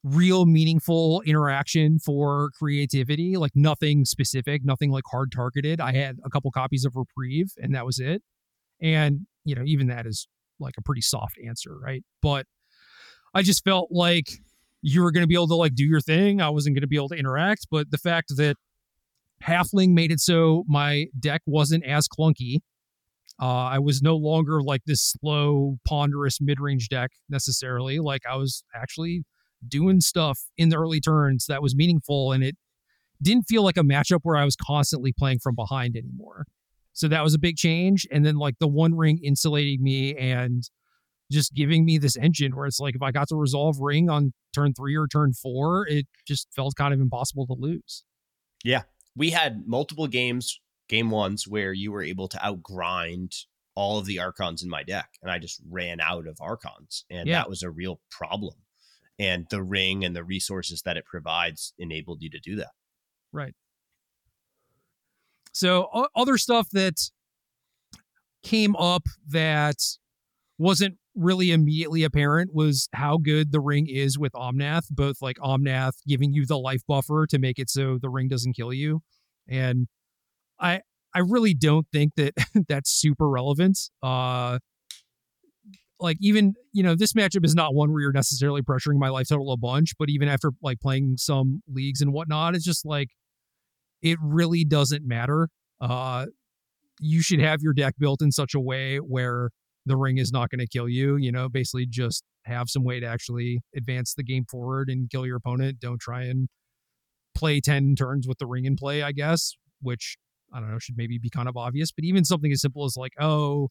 real 0.04 0.46
meaningful 0.46 1.22
interaction 1.26 1.98
for 1.98 2.50
creativity, 2.60 3.38
like 3.38 3.54
nothing 3.56 4.06
specific, 4.06 4.62
nothing 4.64 4.92
like 4.92 5.06
hard 5.10 5.32
targeted. 5.32 5.80
I 5.80 5.94
had 5.94 6.18
a 6.26 6.30
couple 6.30 6.52
copies 6.52 6.86
of 6.86 6.96
Reprieve, 6.96 7.54
and 7.58 7.74
that 7.74 7.86
was 7.86 8.00
it. 8.00 8.22
And 8.82 9.28
you 9.46 9.56
know, 9.56 9.64
even 9.66 9.88
that 9.88 10.06
is 10.06 10.28
like 10.60 10.76
a 10.78 10.82
pretty 10.82 11.02
soft 11.02 11.36
answer, 11.46 11.78
right? 11.82 12.04
But 12.22 12.46
I 13.34 13.42
just 13.42 13.64
felt 13.64 13.90
like 13.92 14.28
you 14.82 15.02
were 15.02 15.12
going 15.12 15.24
to 15.24 15.28
be 15.28 15.36
able 15.36 15.48
to 15.48 15.56
like 15.56 15.76
do 15.76 15.86
your 15.86 16.02
thing. 16.02 16.42
I 16.42 16.50
wasn't 16.50 16.76
going 16.76 16.82
to 16.82 16.88
be 16.88 16.98
able 16.98 17.10
to 17.10 17.16
interact. 17.16 17.68
But 17.72 17.90
the 17.92 17.98
fact 17.98 18.34
that 18.36 18.58
Halfling 19.44 19.94
made 19.94 20.12
it 20.12 20.20
so 20.20 20.64
my 20.68 21.08
deck 21.20 21.42
wasn't 21.46 21.86
as 21.86 22.08
clunky. 22.08 22.60
Uh, 23.42 23.66
I 23.66 23.80
was 23.80 24.02
no 24.02 24.16
longer 24.16 24.62
like 24.62 24.82
this 24.86 25.02
slow, 25.02 25.78
ponderous 25.86 26.40
mid 26.40 26.60
range 26.60 26.90
deck 26.90 27.12
necessarily. 27.30 28.00
Like 28.00 28.22
I 28.30 28.36
was 28.36 28.64
actually 28.76 29.24
doing 29.68 30.02
stuff 30.02 30.40
in 30.58 30.70
the 30.70 30.78
early 30.78 31.00
turns 31.00 31.46
that 31.48 31.62
was 31.62 31.76
meaningful 31.76 32.32
and 32.32 32.44
it 32.44 32.56
didn't 33.22 33.44
feel 33.44 33.64
like 33.64 33.78
a 33.78 33.82
matchup 33.82 34.20
where 34.24 34.36
I 34.36 34.46
was 34.46 34.56
constantly 34.56 35.14
playing 35.14 35.40
from 35.40 35.56
behind 35.56 35.96
anymore. 35.96 36.46
So 36.92 37.08
that 37.08 37.24
was 37.24 37.34
a 37.34 37.40
big 37.40 37.56
change. 37.56 38.08
And 38.12 38.26
then 38.26 38.36
like 38.36 38.56
the 38.60 38.68
one 38.68 38.96
ring 38.96 39.20
insulating 39.24 39.82
me 39.82 40.16
and 40.16 40.64
just 41.32 41.54
giving 41.54 41.86
me 41.86 41.98
this 41.98 42.16
engine 42.16 42.56
where 42.56 42.68
it's 42.68 42.80
like 42.80 42.96
if 42.96 43.02
I 43.02 43.12
got 43.12 43.30
to 43.30 43.36
resolve 43.36 43.80
ring 43.80 44.10
on 44.10 44.34
turn 44.54 44.74
three 44.74 44.96
or 44.96 45.08
turn 45.08 45.34
four, 45.34 45.88
it 45.88 46.06
just 46.28 46.48
felt 46.56 46.76
kind 46.76 46.94
of 46.94 47.00
impossible 47.00 47.48
to 47.48 47.54
lose. 47.54 48.04
Yeah. 48.64 48.84
We 49.16 49.32
had 49.32 49.68
multiple 49.68 50.08
games, 50.08 50.60
game 50.94 51.10
ones, 51.10 51.48
where 51.48 51.74
you 51.74 51.92
were 51.92 52.04
able 52.04 52.28
to 52.28 52.38
outgrind 52.38 53.36
all 53.76 53.98
of 53.98 54.06
the 54.06 54.20
archons 54.20 54.62
in 54.62 54.70
my 54.70 54.84
deck. 54.84 55.10
And 55.22 55.32
I 55.32 55.40
just 55.40 55.60
ran 55.70 56.00
out 56.00 56.28
of 56.28 56.38
archons. 56.40 57.06
And 57.10 57.28
yeah. 57.28 57.40
that 57.40 57.50
was 57.50 57.64
a 57.64 57.72
real 57.72 58.00
problem. 58.12 58.56
And 59.18 59.48
the 59.50 59.64
ring 59.64 60.06
and 60.06 60.16
the 60.16 60.24
resources 60.24 60.84
that 60.84 60.98
it 60.98 61.06
provides 61.06 61.74
enabled 61.80 62.22
you 62.22 62.30
to 62.30 62.40
do 62.40 62.56
that. 62.58 62.72
Right. 63.32 63.56
So, 65.52 66.08
other 66.16 66.38
stuff 66.38 66.68
that 66.72 67.00
came 68.44 68.76
up 68.76 69.04
that 69.28 69.78
wasn't 70.58 70.98
really 71.16 71.52
immediately 71.52 72.04
apparent 72.04 72.54
was 72.54 72.90
how 72.94 73.18
good 73.18 73.52
the 73.52 73.60
ring 73.60 73.88
is 73.88 74.18
with 74.18 74.34
Omnath, 74.34 74.86
both 74.90 75.18
like 75.22 75.38
Omnath 75.38 75.94
giving 76.08 76.34
you 76.34 76.46
the 76.46 76.58
life 76.58 76.82
buffer 76.88 77.28
to 77.28 77.38
make 77.38 77.60
it 77.60 77.70
so 77.70 78.00
the 78.02 78.10
ring 78.10 78.28
doesn't 78.28 78.54
kill 78.54 78.74
you. 78.74 79.02
And 79.48 79.88
I 80.60 80.82
I 81.16 81.20
really 81.20 81.54
don't 81.54 81.88
think 81.92 82.14
that 82.16 82.34
that's 82.68 82.90
super 82.92 83.30
relevant. 83.30 83.80
Uh 84.02 84.60
like 86.00 86.18
even, 86.20 86.54
you 86.74 86.84
know, 86.84 86.96
this 86.96 87.14
matchup 87.14 87.46
is 87.46 87.56
not 87.56 87.74
one 87.74 87.92
where 87.92 88.02
you're 88.02 88.12
necessarily 88.12 88.62
pressuring 88.62 88.98
my 88.98 89.10
life 89.10 89.28
total 89.30 89.52
a 89.54 89.58
bunch, 89.58 89.94
but 89.98 90.10
even 90.10 90.28
after 90.28 90.52
like 90.62 90.80
playing 90.82 91.16
some 91.18 91.62
leagues 91.68 92.02
and 92.02 92.12
whatnot, 92.12 92.56
it's 92.56 92.66
just 92.66 92.86
like 92.86 93.10
it 94.02 94.18
really 94.22 94.64
doesn't 94.66 95.08
matter. 95.08 95.50
Uh 95.82 96.28
you 97.00 97.22
should 97.22 97.40
have 97.40 97.62
your 97.62 97.74
deck 97.74 97.96
built 98.00 98.22
in 98.22 98.32
such 98.32 98.54
a 98.54 98.60
way 98.60 98.98
where 98.98 99.50
the 99.86 99.98
ring 99.98 100.18
is 100.18 100.32
not 100.32 100.50
going 100.50 100.60
to 100.60 100.68
kill 100.68 100.88
you. 100.90 101.18
You 101.18 101.32
know, 101.32 101.50
basically 101.50 101.86
just 101.88 102.24
have 102.46 102.70
some 102.70 102.84
way 102.84 103.00
to 103.00 103.06
actually 103.08 103.62
advance 103.76 104.14
the 104.14 104.24
game 104.24 104.46
forward 104.50 104.90
and 104.90 105.10
kill 105.10 105.26
your 105.26 105.38
opponent. 105.38 105.80
Don't 105.80 106.00
try 106.00 106.24
and 106.24 106.50
play 107.36 107.60
10 107.62 107.96
turns 107.96 108.28
with 108.28 108.38
the 108.40 108.48
ring 108.48 108.66
in 108.66 108.76
play, 108.76 109.04
I 109.04 109.12
guess, 109.12 109.56
which 109.82 110.18
I 110.54 110.60
don't 110.60 110.72
know, 110.72 110.80
should 110.80 110.98
maybe 110.98 111.18
be 111.18 111.30
kind 111.30 111.50
of 111.50 111.58
obvious. 111.58 111.92
But 111.92 112.06
even 112.06 112.24
something 112.24 112.52
as 112.52 112.62
simple 112.62 112.86
as 112.86 112.96
like, 112.96 113.14
oh, 113.20 113.70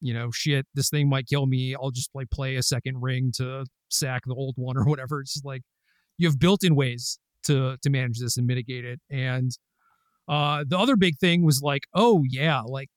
you 0.00 0.14
know, 0.14 0.30
shit, 0.32 0.66
this 0.74 0.90
thing 0.90 1.08
might 1.08 1.26
kill 1.26 1.46
me. 1.46 1.74
I'll 1.74 1.90
just 1.90 2.10
like 2.14 2.30
play 2.30 2.56
a 2.56 2.62
second 2.62 3.00
ring 3.00 3.32
to 3.36 3.64
sack 3.88 4.22
the 4.26 4.34
old 4.34 4.54
one 4.56 4.76
or 4.78 4.84
whatever. 4.84 5.20
It's 5.20 5.34
just 5.34 5.44
like 5.44 5.62
you 6.18 6.28
have 6.28 6.38
built 6.38 6.64
in 6.64 6.74
ways 6.74 7.18
to 7.44 7.76
to 7.82 7.90
manage 7.90 8.18
this 8.20 8.36
and 8.36 8.46
mitigate 8.46 8.84
it. 8.84 9.00
And 9.10 9.50
uh 10.28 10.64
the 10.66 10.78
other 10.78 10.96
big 10.96 11.18
thing 11.18 11.44
was 11.44 11.60
like, 11.62 11.82
oh 11.94 12.22
yeah, 12.28 12.60
like 12.60 12.88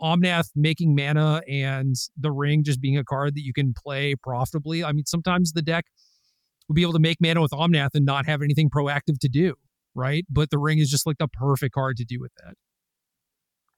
Omnath 0.00 0.50
making 0.54 0.94
mana 0.94 1.40
and 1.48 1.94
the 2.16 2.32
ring 2.32 2.64
just 2.64 2.80
being 2.80 2.98
a 2.98 3.04
card 3.04 3.34
that 3.36 3.42
you 3.42 3.52
can 3.52 3.74
play 3.74 4.14
profitably. 4.22 4.84
I 4.84 4.92
mean, 4.92 5.06
sometimes 5.06 5.52
the 5.52 5.62
deck 5.62 5.86
would 6.68 6.74
be 6.74 6.82
able 6.82 6.92
to 6.94 6.98
make 6.98 7.18
mana 7.20 7.40
with 7.40 7.52
Omnath 7.52 7.90
and 7.94 8.04
not 8.04 8.26
have 8.26 8.42
anything 8.42 8.70
proactive 8.70 9.18
to 9.20 9.28
do, 9.28 9.54
right? 9.94 10.24
But 10.28 10.50
the 10.50 10.58
ring 10.58 10.78
is 10.78 10.90
just 10.90 11.06
like 11.06 11.18
the 11.18 11.28
perfect 11.28 11.74
card 11.74 11.96
to 11.98 12.04
do 12.04 12.20
with 12.20 12.32
that. 12.42 12.54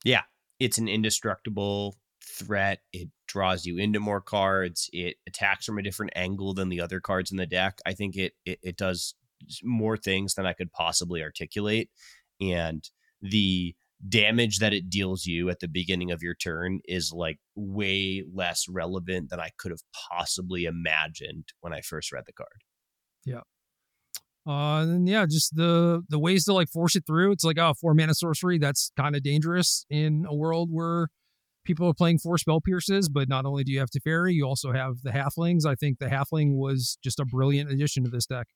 Yeah, 0.04 0.22
it's 0.58 0.78
an 0.78 0.88
indestructible 0.88 1.96
threat. 2.22 2.80
It 2.92 3.08
draws 3.26 3.66
you 3.66 3.78
into 3.78 4.00
more 4.00 4.20
cards. 4.20 4.88
It 4.92 5.16
attacks 5.26 5.64
from 5.64 5.78
a 5.78 5.82
different 5.82 6.12
angle 6.16 6.54
than 6.54 6.68
the 6.68 6.80
other 6.80 7.00
cards 7.00 7.30
in 7.30 7.36
the 7.36 7.46
deck. 7.46 7.78
I 7.86 7.92
think 7.92 8.16
it 8.16 8.34
it, 8.44 8.58
it 8.62 8.76
does 8.76 9.14
more 9.62 9.96
things 9.96 10.34
than 10.34 10.46
I 10.46 10.52
could 10.52 10.72
possibly 10.72 11.22
articulate, 11.22 11.90
and 12.40 12.88
the 13.20 13.74
damage 14.06 14.58
that 14.58 14.74
it 14.74 14.90
deals 14.90 15.24
you 15.24 15.48
at 15.48 15.60
the 15.60 15.68
beginning 15.68 16.10
of 16.10 16.22
your 16.22 16.34
turn 16.34 16.80
is 16.86 17.12
like 17.12 17.38
way 17.54 18.22
less 18.32 18.66
relevant 18.68 19.30
than 19.30 19.40
I 19.40 19.50
could 19.56 19.70
have 19.70 19.80
possibly 20.10 20.64
imagined 20.64 21.48
when 21.60 21.72
I 21.72 21.80
first 21.80 22.12
read 22.12 22.24
the 22.26 22.32
card. 22.32 22.62
Yeah. 23.24 23.40
Uh, 24.46 24.82
and 24.82 25.08
yeah, 25.08 25.26
just 25.26 25.56
the 25.56 26.02
the 26.08 26.18
ways 26.18 26.44
to 26.44 26.52
like 26.52 26.68
force 26.68 26.94
it 26.94 27.04
through. 27.06 27.32
It's 27.32 27.44
like 27.44 27.58
oh, 27.58 27.74
four 27.80 27.94
mana 27.94 28.14
sorcery. 28.14 28.58
That's 28.58 28.92
kind 28.96 29.16
of 29.16 29.22
dangerous 29.22 29.84
in 29.90 30.24
a 30.28 30.34
world 30.34 30.68
where 30.70 31.08
people 31.64 31.88
are 31.88 31.94
playing 31.94 32.18
four 32.18 32.38
spell 32.38 32.60
pierces. 32.60 33.08
But 33.08 33.28
not 33.28 33.44
only 33.44 33.64
do 33.64 33.72
you 33.72 33.80
have 33.80 33.90
Teferi, 33.90 34.32
you 34.34 34.44
also 34.46 34.72
have 34.72 35.02
the 35.02 35.10
halflings. 35.10 35.66
I 35.66 35.74
think 35.74 35.98
the 35.98 36.06
halfling 36.06 36.54
was 36.54 36.96
just 37.02 37.18
a 37.18 37.24
brilliant 37.24 37.70
addition 37.70 38.04
to 38.04 38.10
this 38.10 38.26
deck. 38.26 38.46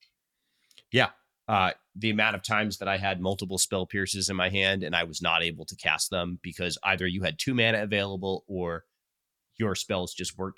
Yeah, 0.92 1.08
uh, 1.48 1.72
the 1.96 2.10
amount 2.10 2.36
of 2.36 2.42
times 2.42 2.78
that 2.78 2.86
I 2.86 2.96
had 2.96 3.20
multiple 3.20 3.58
spell 3.58 3.84
pierces 3.84 4.28
in 4.28 4.36
my 4.36 4.48
hand 4.48 4.84
and 4.84 4.94
I 4.94 5.02
was 5.02 5.20
not 5.20 5.42
able 5.42 5.64
to 5.66 5.74
cast 5.74 6.10
them 6.10 6.38
because 6.42 6.78
either 6.84 7.06
you 7.06 7.22
had 7.22 7.38
two 7.38 7.54
mana 7.54 7.82
available 7.82 8.44
or 8.46 8.84
your 9.58 9.74
spells 9.74 10.14
just 10.14 10.38
weren't 10.38 10.56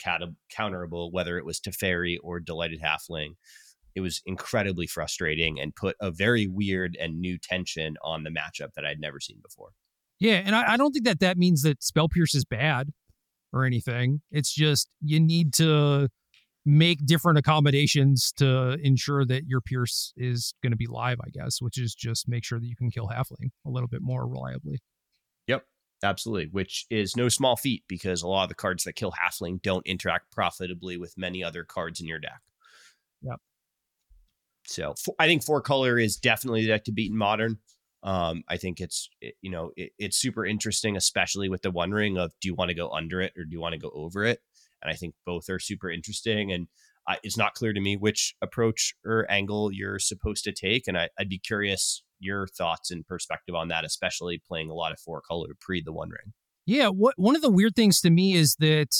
counterable, 0.54 1.10
whether 1.10 1.38
it 1.38 1.46
was 1.46 1.60
Teferi 1.60 2.18
or 2.22 2.40
Delighted 2.40 2.82
Halfling 2.82 3.36
it 3.94 4.00
was 4.00 4.22
incredibly 4.26 4.86
frustrating 4.86 5.60
and 5.60 5.74
put 5.74 5.96
a 6.00 6.10
very 6.10 6.46
weird 6.46 6.96
and 7.00 7.20
new 7.20 7.38
tension 7.38 7.96
on 8.02 8.24
the 8.24 8.30
matchup 8.30 8.74
that 8.74 8.84
I'd 8.84 9.00
never 9.00 9.20
seen 9.20 9.38
before. 9.42 9.70
Yeah, 10.20 10.42
and 10.44 10.54
I, 10.54 10.74
I 10.74 10.76
don't 10.76 10.92
think 10.92 11.04
that 11.04 11.20
that 11.20 11.36
means 11.36 11.62
that 11.62 11.82
Spell 11.82 12.08
Pierce 12.08 12.34
is 12.34 12.44
bad 12.44 12.90
or 13.52 13.64
anything. 13.64 14.22
It's 14.30 14.52
just 14.52 14.88
you 15.00 15.20
need 15.20 15.52
to 15.54 16.08
make 16.64 17.04
different 17.04 17.38
accommodations 17.38 18.32
to 18.36 18.78
ensure 18.82 19.24
that 19.24 19.46
your 19.46 19.60
Pierce 19.60 20.12
is 20.16 20.54
going 20.62 20.70
to 20.70 20.76
be 20.76 20.86
live, 20.86 21.18
I 21.20 21.30
guess, 21.30 21.60
which 21.60 21.78
is 21.78 21.94
just 21.94 22.28
make 22.28 22.44
sure 22.44 22.60
that 22.60 22.66
you 22.66 22.76
can 22.76 22.90
kill 22.90 23.08
Halfling 23.08 23.50
a 23.66 23.70
little 23.70 23.88
bit 23.88 24.00
more 24.00 24.26
reliably. 24.26 24.78
Yep, 25.48 25.64
absolutely. 26.04 26.48
Which 26.52 26.86
is 26.88 27.16
no 27.16 27.28
small 27.28 27.56
feat 27.56 27.82
because 27.88 28.22
a 28.22 28.28
lot 28.28 28.44
of 28.44 28.48
the 28.48 28.54
cards 28.54 28.84
that 28.84 28.94
kill 28.94 29.12
Halfling 29.12 29.60
don't 29.60 29.86
interact 29.86 30.30
profitably 30.30 30.96
with 30.96 31.18
many 31.18 31.42
other 31.42 31.64
cards 31.64 32.00
in 32.00 32.06
your 32.06 32.20
deck. 32.20 32.40
Yep. 33.22 33.40
So 34.64 34.94
I 35.18 35.26
think 35.26 35.42
four 35.42 35.60
color 35.60 35.98
is 35.98 36.16
definitely 36.16 36.62
the 36.62 36.68
deck 36.68 36.84
to 36.84 36.92
beat 36.92 37.10
in 37.10 37.16
modern. 37.16 37.58
Um, 38.04 38.42
I 38.48 38.56
think 38.56 38.80
it's 38.80 39.08
it, 39.20 39.34
you 39.42 39.50
know 39.50 39.70
it, 39.76 39.92
it's 39.98 40.16
super 40.16 40.44
interesting, 40.44 40.96
especially 40.96 41.48
with 41.48 41.62
the 41.62 41.70
one 41.70 41.92
ring 41.92 42.18
of 42.18 42.32
do 42.40 42.48
you 42.48 42.54
want 42.54 42.70
to 42.70 42.74
go 42.74 42.90
under 42.90 43.20
it 43.20 43.32
or 43.36 43.44
do 43.44 43.52
you 43.52 43.60
want 43.60 43.74
to 43.74 43.78
go 43.78 43.90
over 43.94 44.24
it? 44.24 44.40
And 44.82 44.90
I 44.90 44.96
think 44.96 45.14
both 45.24 45.48
are 45.48 45.58
super 45.58 45.90
interesting. 45.90 46.52
And 46.52 46.66
uh, 47.06 47.16
it's 47.22 47.36
not 47.36 47.54
clear 47.54 47.72
to 47.72 47.80
me 47.80 47.96
which 47.96 48.34
approach 48.42 48.94
or 49.04 49.30
angle 49.30 49.72
you're 49.72 49.98
supposed 49.98 50.44
to 50.44 50.52
take. 50.52 50.86
And 50.86 50.98
I, 50.98 51.08
I'd 51.18 51.28
be 51.28 51.38
curious 51.38 52.02
your 52.20 52.46
thoughts 52.46 52.90
and 52.90 53.06
perspective 53.06 53.54
on 53.54 53.68
that, 53.68 53.84
especially 53.84 54.40
playing 54.46 54.70
a 54.70 54.74
lot 54.74 54.92
of 54.92 55.00
four 55.00 55.20
color 55.20 55.48
pre 55.60 55.82
the 55.82 55.92
one 55.92 56.10
ring. 56.10 56.32
Yeah, 56.64 56.88
what 56.88 57.14
one 57.16 57.34
of 57.34 57.42
the 57.42 57.50
weird 57.50 57.74
things 57.74 58.00
to 58.02 58.10
me 58.10 58.34
is 58.34 58.56
that 58.60 58.94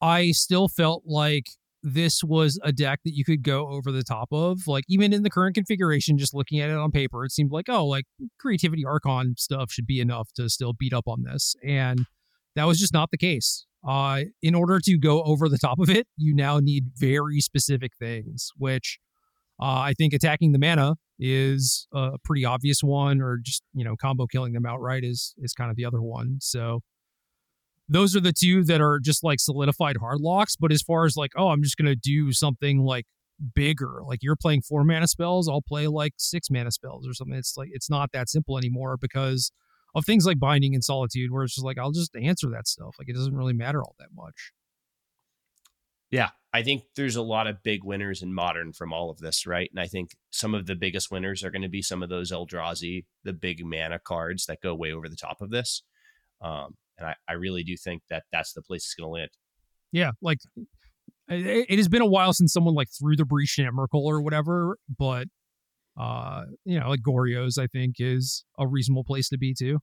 I 0.00 0.30
still 0.30 0.68
felt 0.68 1.02
like 1.04 1.46
this 1.82 2.22
was 2.22 2.58
a 2.62 2.72
deck 2.72 3.00
that 3.04 3.14
you 3.14 3.24
could 3.24 3.42
go 3.42 3.68
over 3.68 3.90
the 3.92 4.02
top 4.02 4.28
of. 4.32 4.66
Like 4.66 4.84
even 4.88 5.12
in 5.12 5.22
the 5.22 5.30
current 5.30 5.54
configuration, 5.54 6.18
just 6.18 6.34
looking 6.34 6.60
at 6.60 6.70
it 6.70 6.76
on 6.76 6.90
paper, 6.90 7.24
it 7.24 7.32
seemed 7.32 7.52
like, 7.52 7.68
oh, 7.68 7.86
like 7.86 8.04
creativity 8.38 8.84
Archon 8.84 9.34
stuff 9.38 9.70
should 9.72 9.86
be 9.86 10.00
enough 10.00 10.30
to 10.34 10.48
still 10.48 10.72
beat 10.72 10.92
up 10.92 11.06
on 11.06 11.22
this. 11.22 11.54
And 11.66 12.00
that 12.56 12.64
was 12.64 12.78
just 12.78 12.92
not 12.92 13.10
the 13.10 13.18
case. 13.18 13.66
Uh, 13.86 14.24
in 14.42 14.54
order 14.54 14.78
to 14.78 14.98
go 14.98 15.22
over 15.22 15.48
the 15.48 15.58
top 15.58 15.78
of 15.78 15.88
it, 15.88 16.06
you 16.16 16.34
now 16.34 16.58
need 16.58 16.90
very 16.96 17.40
specific 17.40 17.92
things, 17.98 18.50
which 18.58 18.98
uh, 19.60 19.80
I 19.80 19.94
think 19.96 20.12
attacking 20.12 20.52
the 20.52 20.58
mana 20.58 20.96
is 21.18 21.86
a 21.94 22.18
pretty 22.24 22.44
obvious 22.44 22.82
one, 22.82 23.20
or 23.22 23.38
just 23.42 23.62
you 23.74 23.84
know 23.84 23.96
combo 23.96 24.26
killing 24.26 24.52
them 24.52 24.66
outright 24.66 25.04
is 25.04 25.34
is 25.38 25.52
kind 25.54 25.70
of 25.70 25.76
the 25.76 25.84
other 25.84 26.02
one. 26.02 26.38
So 26.40 26.80
those 27.90 28.14
are 28.14 28.20
the 28.20 28.32
two 28.32 28.62
that 28.64 28.80
are 28.80 29.00
just 29.00 29.24
like 29.24 29.40
solidified 29.40 29.96
hard 29.98 30.20
locks. 30.20 30.56
But 30.56 30.72
as 30.72 30.80
far 30.80 31.04
as 31.04 31.16
like, 31.16 31.32
oh, 31.36 31.48
I'm 31.48 31.62
just 31.62 31.76
gonna 31.76 31.96
do 31.96 32.32
something 32.32 32.78
like 32.78 33.04
bigger, 33.54 34.00
like 34.06 34.22
you're 34.22 34.36
playing 34.36 34.62
four 34.62 34.84
mana 34.84 35.08
spells, 35.08 35.48
I'll 35.48 35.60
play 35.60 35.88
like 35.88 36.14
six 36.16 36.48
mana 36.50 36.70
spells 36.70 37.06
or 37.06 37.12
something. 37.12 37.36
It's 37.36 37.56
like 37.56 37.70
it's 37.72 37.90
not 37.90 38.12
that 38.12 38.28
simple 38.28 38.56
anymore 38.56 38.96
because 38.96 39.50
of 39.94 40.06
things 40.06 40.24
like 40.24 40.38
binding 40.38 40.74
and 40.74 40.84
solitude, 40.84 41.32
where 41.32 41.42
it's 41.42 41.56
just 41.56 41.64
like 41.64 41.78
I'll 41.78 41.90
just 41.90 42.14
answer 42.14 42.48
that 42.50 42.68
stuff. 42.68 42.94
Like 42.98 43.08
it 43.08 43.14
doesn't 43.14 43.36
really 43.36 43.52
matter 43.52 43.82
all 43.82 43.96
that 43.98 44.10
much. 44.14 44.52
Yeah, 46.12 46.30
I 46.52 46.62
think 46.62 46.82
there's 46.96 47.16
a 47.16 47.22
lot 47.22 47.46
of 47.46 47.62
big 47.62 47.84
winners 47.84 48.22
in 48.22 48.32
modern 48.32 48.72
from 48.72 48.92
all 48.92 49.10
of 49.10 49.18
this, 49.18 49.46
right? 49.46 49.70
And 49.72 49.80
I 49.80 49.86
think 49.86 50.16
some 50.30 50.54
of 50.54 50.66
the 50.66 50.74
biggest 50.74 51.10
winners 51.10 51.44
are 51.44 51.50
going 51.50 51.62
to 51.62 51.68
be 51.68 51.82
some 51.82 52.02
of 52.02 52.08
those 52.08 52.32
Eldrazi, 52.32 53.04
the 53.22 53.32
big 53.32 53.64
mana 53.64 54.00
cards 54.00 54.46
that 54.46 54.60
go 54.60 54.74
way 54.74 54.92
over 54.92 55.08
the 55.08 55.16
top 55.16 55.40
of 55.40 55.50
this. 55.50 55.82
Um, 56.40 56.74
and 57.00 57.08
I, 57.08 57.14
I 57.28 57.32
really 57.34 57.64
do 57.64 57.76
think 57.76 58.02
that 58.10 58.24
that's 58.30 58.52
the 58.52 58.62
place 58.62 58.84
it's 58.84 58.94
going 58.94 59.08
to 59.08 59.12
land. 59.12 59.30
Yeah, 59.92 60.12
like 60.22 60.38
it, 61.28 61.66
it, 61.68 61.78
has 61.78 61.88
been 61.88 62.02
a 62.02 62.06
while 62.06 62.32
since 62.32 62.52
someone 62.52 62.74
like 62.74 62.88
Through 62.90 63.16
the 63.16 63.24
Breach 63.24 63.58
in 63.58 63.66
Emrakul 63.66 64.04
or 64.04 64.20
whatever, 64.20 64.76
but 64.98 65.26
uh, 65.98 66.44
you 66.64 66.78
know, 66.78 66.88
like 66.88 67.00
Goryo's, 67.06 67.58
I 67.58 67.66
think 67.66 67.96
is 67.98 68.44
a 68.58 68.66
reasonable 68.66 69.04
place 69.04 69.28
to 69.30 69.38
be 69.38 69.54
too. 69.54 69.80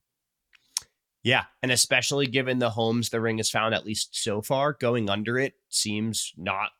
Yeah, 1.22 1.44
and 1.62 1.70
especially 1.70 2.26
given 2.26 2.58
the 2.58 2.70
homes 2.70 3.10
the 3.10 3.20
ring 3.20 3.38
has 3.38 3.50
found, 3.50 3.74
at 3.74 3.84
least 3.84 4.10
so 4.12 4.40
far, 4.40 4.72
going 4.72 5.10
under 5.10 5.38
it 5.38 5.54
seems 5.68 6.32
not 6.36 6.70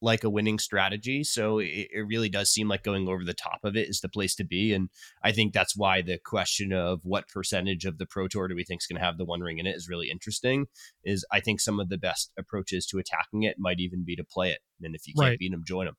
like 0.00 0.24
a 0.24 0.30
winning 0.30 0.58
strategy. 0.58 1.24
So 1.24 1.58
it, 1.58 1.88
it, 1.92 2.06
really 2.06 2.28
does 2.28 2.50
seem 2.50 2.68
like 2.68 2.82
going 2.82 3.08
over 3.08 3.24
the 3.24 3.34
top 3.34 3.60
of 3.64 3.76
it 3.76 3.88
is 3.88 4.00
the 4.00 4.08
place 4.08 4.34
to 4.36 4.44
be. 4.44 4.72
And 4.72 4.88
I 5.22 5.32
think 5.32 5.52
that's 5.52 5.76
why 5.76 6.02
the 6.02 6.18
question 6.18 6.72
of 6.72 7.00
what 7.04 7.28
percentage 7.28 7.84
of 7.84 7.98
the 7.98 8.06
Pro 8.06 8.28
Tour 8.28 8.48
do 8.48 8.54
we 8.54 8.64
think 8.64 8.82
is 8.82 8.86
going 8.86 8.98
to 8.98 9.04
have 9.04 9.18
the 9.18 9.24
One 9.24 9.40
Ring 9.40 9.58
in 9.58 9.66
it 9.66 9.76
is 9.76 9.88
really 9.88 10.10
interesting. 10.10 10.66
Is 11.04 11.24
I 11.32 11.40
think 11.40 11.60
some 11.60 11.80
of 11.80 11.88
the 11.88 11.98
best 11.98 12.32
approaches 12.38 12.86
to 12.86 12.98
attacking 12.98 13.42
it 13.42 13.56
might 13.58 13.80
even 13.80 14.04
be 14.04 14.16
to 14.16 14.24
play 14.24 14.50
it. 14.50 14.58
And 14.82 14.94
if 14.94 15.06
you 15.06 15.14
can't 15.14 15.30
right. 15.30 15.38
beat 15.38 15.52
them, 15.52 15.64
join 15.66 15.86
them. 15.86 15.96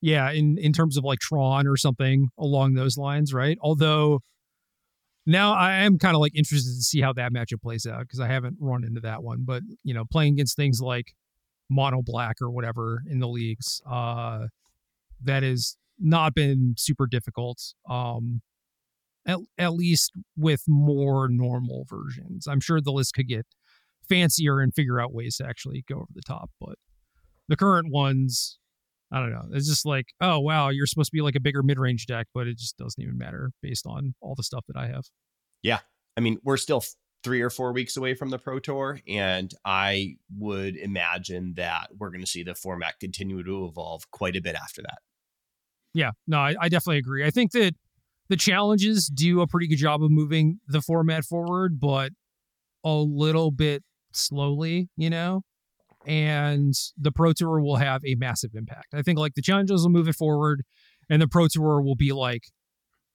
Yeah, 0.00 0.30
in 0.30 0.58
in 0.58 0.72
terms 0.72 0.96
of 0.96 1.04
like 1.04 1.18
Tron 1.18 1.66
or 1.66 1.76
something 1.76 2.28
along 2.38 2.74
those 2.74 2.96
lines, 2.96 3.34
right? 3.34 3.58
Although 3.60 4.20
now 5.26 5.52
I 5.52 5.72
am 5.80 5.98
kind 5.98 6.14
of 6.14 6.20
like 6.20 6.36
interested 6.36 6.70
to 6.70 6.82
see 6.82 7.00
how 7.00 7.12
that 7.14 7.32
matchup 7.32 7.60
plays 7.62 7.84
out 7.84 8.00
because 8.00 8.20
I 8.20 8.28
haven't 8.28 8.56
run 8.60 8.84
into 8.84 9.00
that 9.00 9.22
one. 9.22 9.40
But 9.44 9.62
you 9.82 9.94
know, 9.94 10.04
playing 10.04 10.34
against 10.34 10.56
things 10.56 10.80
like 10.80 11.12
mono 11.70 12.02
black 12.02 12.36
or 12.40 12.50
whatever 12.50 13.02
in 13.08 13.18
the 13.18 13.28
leagues. 13.28 13.80
Uh, 13.88 14.46
that 15.22 15.42
has 15.42 15.76
not 15.98 16.34
been 16.34 16.74
super 16.76 17.06
difficult. 17.06 17.74
Um, 17.88 18.42
at, 19.26 19.38
at 19.58 19.74
least 19.74 20.12
with 20.36 20.62
more 20.66 21.28
normal 21.28 21.84
versions. 21.88 22.46
I'm 22.46 22.60
sure 22.60 22.80
the 22.80 22.92
list 22.92 23.14
could 23.14 23.28
get 23.28 23.46
fancier 24.08 24.60
and 24.60 24.74
figure 24.74 25.00
out 25.00 25.12
ways 25.12 25.36
to 25.36 25.46
actually 25.46 25.84
go 25.86 25.96
over 25.96 26.06
the 26.14 26.22
top, 26.22 26.50
but 26.58 26.76
the 27.48 27.56
current 27.56 27.92
ones, 27.92 28.58
I 29.12 29.20
don't 29.20 29.30
know. 29.30 29.44
It's 29.52 29.68
just 29.68 29.84
like, 29.84 30.06
oh 30.20 30.38
wow, 30.40 30.70
you're 30.70 30.86
supposed 30.86 31.10
to 31.10 31.16
be 31.16 31.20
like 31.20 31.36
a 31.36 31.40
bigger 31.40 31.62
mid 31.62 31.78
range 31.78 32.06
deck, 32.06 32.26
but 32.34 32.46
it 32.46 32.56
just 32.56 32.78
doesn't 32.78 33.02
even 33.02 33.18
matter 33.18 33.52
based 33.62 33.86
on 33.86 34.14
all 34.20 34.34
the 34.34 34.42
stuff 34.42 34.64
that 34.68 34.78
I 34.78 34.86
have. 34.86 35.04
Yeah, 35.62 35.80
I 36.16 36.20
mean, 36.20 36.38
we're 36.42 36.56
still 36.56 36.82
three 37.24 37.40
or 37.40 37.50
four 37.50 37.72
weeks 37.72 37.96
away 37.96 38.14
from 38.14 38.30
the 38.30 38.38
Pro 38.38 38.58
Tour, 38.58 39.00
and 39.08 39.52
I 39.64 40.16
would 40.36 40.76
imagine 40.76 41.54
that 41.56 41.88
we're 41.98 42.10
going 42.10 42.20
to 42.20 42.26
see 42.26 42.42
the 42.42 42.54
format 42.54 43.00
continue 43.00 43.42
to 43.42 43.66
evolve 43.66 44.10
quite 44.10 44.36
a 44.36 44.40
bit 44.40 44.54
after 44.54 44.82
that. 44.82 44.98
Yeah, 45.94 46.12
no, 46.26 46.38
I, 46.38 46.54
I, 46.60 46.68
definitely 46.68 46.98
agree. 46.98 47.24
I 47.24 47.30
think 47.30 47.52
that 47.52 47.74
the 48.28 48.36
challenges 48.36 49.08
do 49.08 49.40
a 49.40 49.46
pretty 49.46 49.66
good 49.66 49.78
job 49.78 50.02
of 50.02 50.10
moving 50.10 50.60
the 50.68 50.80
format 50.80 51.24
forward, 51.24 51.80
but 51.80 52.12
a 52.84 52.94
little 52.94 53.50
bit 53.50 53.82
slowly, 54.12 54.88
you 54.96 55.10
know. 55.10 55.42
And 56.06 56.74
the 56.96 57.10
Pro 57.10 57.32
Tour 57.32 57.60
will 57.60 57.76
have 57.76 58.02
a 58.06 58.14
massive 58.14 58.52
impact. 58.54 58.94
I 58.94 59.02
think 59.02 59.18
like 59.18 59.34
the 59.34 59.42
challenges 59.42 59.82
will 59.82 59.90
move 59.90 60.08
it 60.08 60.14
forward, 60.14 60.62
and 61.10 61.20
the 61.20 61.28
Pro 61.28 61.48
Tour 61.48 61.82
will 61.82 61.96
be 61.96 62.12
like 62.12 62.44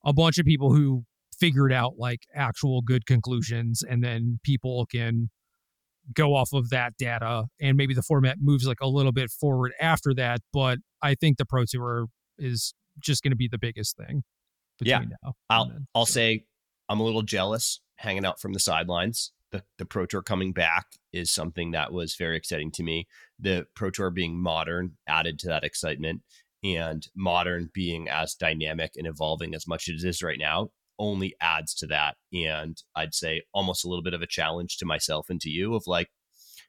a 0.04 0.14
bunch 0.14 0.38
of 0.38 0.46
people 0.46 0.74
who 0.74 1.06
figured 1.40 1.74
out 1.74 1.94
like 1.98 2.22
actual 2.36 2.82
good 2.82 3.06
conclusions 3.06 3.84
and 3.88 4.04
then 4.04 4.40
people 4.44 4.86
can 4.86 5.30
go 6.14 6.36
off 6.36 6.50
of 6.54 6.70
that 6.70 6.94
data 6.98 7.46
and 7.62 7.78
maybe 7.78 7.94
the 7.94 8.02
format 8.02 8.38
moves 8.42 8.68
like 8.68 8.82
a 8.82 8.88
little 8.88 9.14
bit 9.14 9.32
forward 9.32 9.72
after 9.80 10.14
that 10.14 10.40
but 10.52 10.80
i 11.02 11.16
think 11.16 11.38
the 11.38 11.46
pro 11.46 11.64
tour 11.66 12.08
is 12.38 12.74
just 13.00 13.24
going 13.24 13.32
to 13.32 13.38
be 13.38 13.48
the 13.48 13.58
biggest 13.58 13.96
thing 13.96 14.22
yeah. 14.82 15.02
i'll 15.50 15.66
then, 15.68 15.88
i'll 15.96 16.06
so. 16.06 16.12
say 16.12 16.46
i'm 16.90 17.00
a 17.00 17.04
little 17.04 17.22
jealous 17.22 17.80
hanging 18.04 18.26
out 18.26 18.40
from 18.40 18.54
the 18.54 18.60
sidelines. 18.60 19.32
The, 19.52 19.64
the 19.78 19.86
pro 19.86 20.06
tour 20.06 20.22
coming 20.22 20.52
back 20.52 20.86
is 21.12 21.32
something 21.32 21.72
that 21.72 21.94
was 21.94 22.16
very 22.16 22.36
exciting 22.36 22.72
to 22.72 22.84
me. 22.84 23.08
The 23.40 23.68
pro 23.76 23.90
tour 23.90 24.10
being 24.10 24.40
modern 24.40 24.98
added 25.08 25.40
to 25.40 25.48
that 25.48 25.64
excitement 25.64 26.22
and 26.64 27.08
modern 27.16 27.70
being 27.74 28.10
as 28.10 28.36
dynamic 28.36 28.94
and 28.96 29.08
evolving 29.08 29.54
as 29.54 29.68
much 29.68 29.90
as 29.90 30.04
it 30.04 30.08
is 30.08 30.24
right 30.24 30.40
now 30.40 30.70
only 31.00 31.36
adds 31.42 31.74
to 31.76 31.88
that. 31.88 32.16
And 32.32 32.78
I'd 32.96 33.14
say 33.14 33.44
almost 33.54 33.86
a 33.86 33.88
little 33.88 34.04
bit 34.04 34.14
of 34.14 34.22
a 34.22 34.28
challenge 34.28 34.78
to 34.78 34.86
myself 34.86 35.28
and 35.30 35.40
to 35.42 35.50
you 35.50 35.76
of 35.76 35.84
like, 35.88 36.10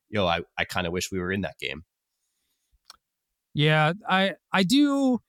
yo, 0.09 0.27
I, 0.27 0.41
I 0.59 0.65
kind 0.65 0.87
of 0.87 0.93
wish 0.93 1.11
we 1.11 1.19
were 1.19 1.33
in 1.33 1.43
that 1.43 1.59
game. 1.59 1.85
Yeah, 3.55 3.93
I 4.09 4.33
I 4.53 4.65
do 4.65 5.21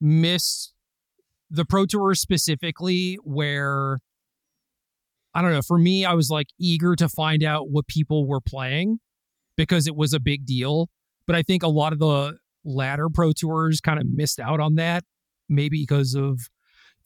miss 0.00 0.72
the 1.50 1.64
Pro 1.64 1.84
Tour 1.86 2.14
specifically 2.14 3.18
where 3.24 3.98
I 5.34 5.42
don't 5.42 5.52
know, 5.52 5.62
for 5.62 5.78
me 5.78 6.04
I 6.04 6.14
was 6.14 6.30
like 6.30 6.46
eager 6.60 6.94
to 6.96 7.08
find 7.08 7.42
out 7.42 7.68
what 7.68 7.88
people 7.88 8.26
were 8.26 8.40
playing 8.40 9.00
because 9.56 9.86
it 9.86 9.96
was 9.96 10.12
a 10.12 10.20
big 10.20 10.46
deal, 10.46 10.88
but 11.26 11.34
I 11.34 11.42
think 11.42 11.62
a 11.62 11.68
lot 11.68 11.92
of 11.92 11.98
the 11.98 12.38
latter 12.64 13.08
Pro 13.12 13.32
Tours 13.32 13.80
kind 13.80 13.98
of 13.98 14.06
missed 14.08 14.38
out 14.38 14.60
on 14.60 14.76
that 14.76 15.04
maybe 15.48 15.80
because 15.82 16.14
of 16.14 16.48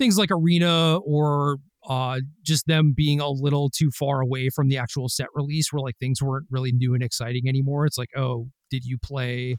things 0.00 0.18
like 0.18 0.30
Arena 0.32 0.96
or 1.04 1.58
uh, 1.88 2.20
just 2.42 2.66
them 2.66 2.94
being 2.96 3.20
a 3.20 3.28
little 3.28 3.70
too 3.70 3.90
far 3.90 4.20
away 4.20 4.48
from 4.48 4.68
the 4.68 4.78
actual 4.78 5.08
set 5.08 5.28
release 5.34 5.72
where 5.72 5.82
like 5.82 5.96
things 5.98 6.22
weren't 6.22 6.46
really 6.50 6.72
new 6.72 6.94
and 6.94 7.02
exciting 7.02 7.46
anymore. 7.46 7.86
It's 7.86 7.98
like, 7.98 8.10
oh, 8.16 8.48
did 8.70 8.84
you 8.84 8.98
play 8.98 9.56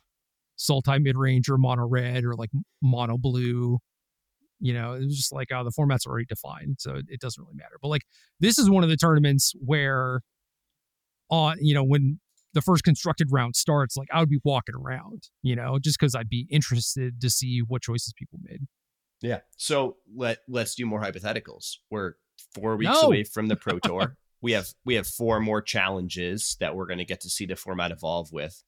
Sultai 0.57 1.01
mid 1.01 1.15
range 1.15 1.47
or 1.49 1.57
mono 1.57 1.87
red 1.87 2.23
or 2.25 2.35
like 2.35 2.49
mono 2.81 3.17
blue? 3.17 3.77
You 4.59 4.73
know, 4.73 4.93
it 4.93 5.05
was 5.05 5.15
just 5.15 5.31
like, 5.31 5.47
oh, 5.51 5.63
the 5.63 5.71
format's 5.71 6.05
already 6.05 6.25
defined, 6.25 6.77
so 6.79 6.95
it 7.07 7.19
doesn't 7.19 7.41
really 7.41 7.55
matter. 7.55 7.77
But 7.81 7.89
like, 7.89 8.03
this 8.39 8.59
is 8.59 8.69
one 8.69 8.83
of 8.83 8.89
the 8.89 8.97
tournaments 8.97 9.53
where, 9.63 10.21
on 11.29 11.53
uh, 11.53 11.55
you 11.59 11.73
know, 11.73 11.83
when 11.83 12.19
the 12.53 12.61
first 12.61 12.83
constructed 12.83 13.29
round 13.31 13.55
starts, 13.55 13.95
like 13.95 14.09
I 14.11 14.19
would 14.19 14.29
be 14.29 14.39
walking 14.43 14.75
around, 14.75 15.29
you 15.41 15.55
know, 15.55 15.79
just 15.79 15.99
because 15.99 16.15
I'd 16.15 16.29
be 16.29 16.47
interested 16.51 17.21
to 17.21 17.29
see 17.29 17.61
what 17.67 17.81
choices 17.81 18.13
people 18.15 18.39
made. 18.43 18.61
Yeah. 19.21 19.39
So 19.57 19.97
let 20.15 20.39
let's 20.47 20.75
do 20.75 20.85
more 20.85 21.01
hypotheticals. 21.01 21.77
We're 21.89 22.13
four 22.53 22.75
weeks 22.75 23.01
no. 23.01 23.07
away 23.07 23.23
from 23.23 23.47
the 23.47 23.55
Pro 23.55 23.79
Tour. 23.83 24.15
we 24.41 24.53
have 24.53 24.67
we 24.85 24.95
have 24.95 25.07
four 25.07 25.39
more 25.39 25.61
challenges 25.61 26.57
that 26.59 26.75
we're 26.75 26.87
going 26.87 26.99
to 26.99 27.05
get 27.05 27.21
to 27.21 27.29
see 27.29 27.45
the 27.45 27.55
format 27.55 27.91
evolve 27.91 28.31
with. 28.31 28.63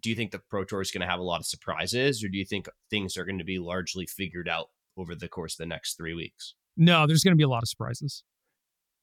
Do 0.00 0.10
you 0.10 0.16
think 0.16 0.30
the 0.30 0.38
Pro 0.38 0.64
Tour 0.64 0.80
is 0.80 0.92
going 0.92 1.00
to 1.00 1.08
have 1.08 1.18
a 1.18 1.24
lot 1.24 1.40
of 1.40 1.46
surprises, 1.46 2.22
or 2.22 2.28
do 2.28 2.38
you 2.38 2.44
think 2.44 2.68
things 2.88 3.16
are 3.16 3.24
going 3.24 3.38
to 3.38 3.44
be 3.44 3.58
largely 3.58 4.06
figured 4.06 4.48
out 4.48 4.68
over 4.96 5.14
the 5.14 5.28
course 5.28 5.54
of 5.54 5.58
the 5.58 5.66
next 5.66 5.96
three 5.96 6.14
weeks? 6.14 6.54
No, 6.76 7.06
there's 7.06 7.24
going 7.24 7.32
to 7.32 7.36
be 7.36 7.44
a 7.44 7.48
lot 7.48 7.64
of 7.64 7.68
surprises. 7.68 8.22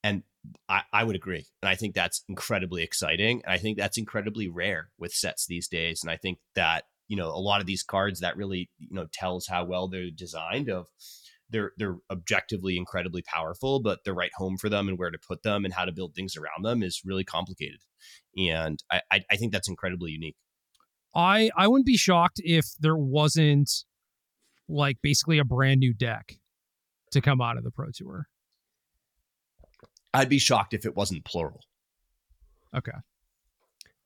And 0.04 0.24
I, 0.70 0.84
I 0.94 1.04
would 1.04 1.16
agree. 1.16 1.46
And 1.62 1.70
I 1.70 1.76
think 1.76 1.96
that's 1.96 2.24
incredibly 2.30 2.84
exciting. 2.84 3.42
And 3.44 3.52
I 3.52 3.58
think 3.58 3.78
that's 3.78 3.98
incredibly 3.98 4.48
rare 4.48 4.92
with 4.98 5.14
sets 5.14 5.48
these 5.48 5.68
days. 5.68 6.04
And 6.04 6.12
I 6.12 6.16
think 6.16 6.38
that 6.54 6.86
you 7.08 7.18
know 7.18 7.28
a 7.28 7.40
lot 7.40 7.62
of 7.62 7.68
these 7.68 7.84
cards 7.84 8.20
that 8.20 8.38
really 8.38 8.70
you 8.80 8.96
know 8.96 9.08
tells 9.14 9.48
how 9.48 9.64
well 9.64 9.88
they're 9.88 10.10
designed 10.10 10.70
of 10.70 10.88
they're 11.50 11.72
they're 11.78 11.98
objectively 12.12 12.78
incredibly 12.78 13.22
powerful 13.22 13.80
but 13.80 14.04
the 14.04 14.14
right 14.14 14.32
home 14.36 14.58
for 14.58 14.70
them 14.70 14.88
and 14.88 14.98
where 14.98 15.12
to 15.12 15.20
put 15.28 15.44
them 15.44 15.64
and 15.66 15.74
how 15.74 15.86
to 15.86 15.92
build 15.92 16.14
things 16.16 16.36
around 16.36 16.64
them 16.64 16.82
is 16.82 17.02
really 17.06 17.24
complicated. 17.24 17.80
And 18.38 18.84
i 18.92 19.02
i 19.12 19.36
think 19.36 19.52
that's 19.52 19.70
incredibly 19.70 20.12
unique. 20.12 20.36
I 21.14 21.52
i 21.56 21.68
wouldn't 21.68 21.86
be 21.86 21.98
shocked 21.98 22.42
if 22.44 22.66
there 22.80 22.98
wasn't 22.98 23.70
like 24.68 24.98
basically 25.02 25.38
a 25.38 25.46
brand 25.46 25.80
new 25.80 25.94
deck 25.94 26.38
to 27.12 27.22
come 27.22 27.40
out 27.40 27.58
of 27.58 27.64
the 27.64 27.72
pro 27.72 27.88
tour. 27.94 28.28
I'd 30.14 30.30
be 30.30 30.40
shocked 30.40 30.74
if 30.74 30.86
it 30.86 30.96
wasn't 30.96 31.26
plural. 31.26 31.62
Okay 32.76 32.98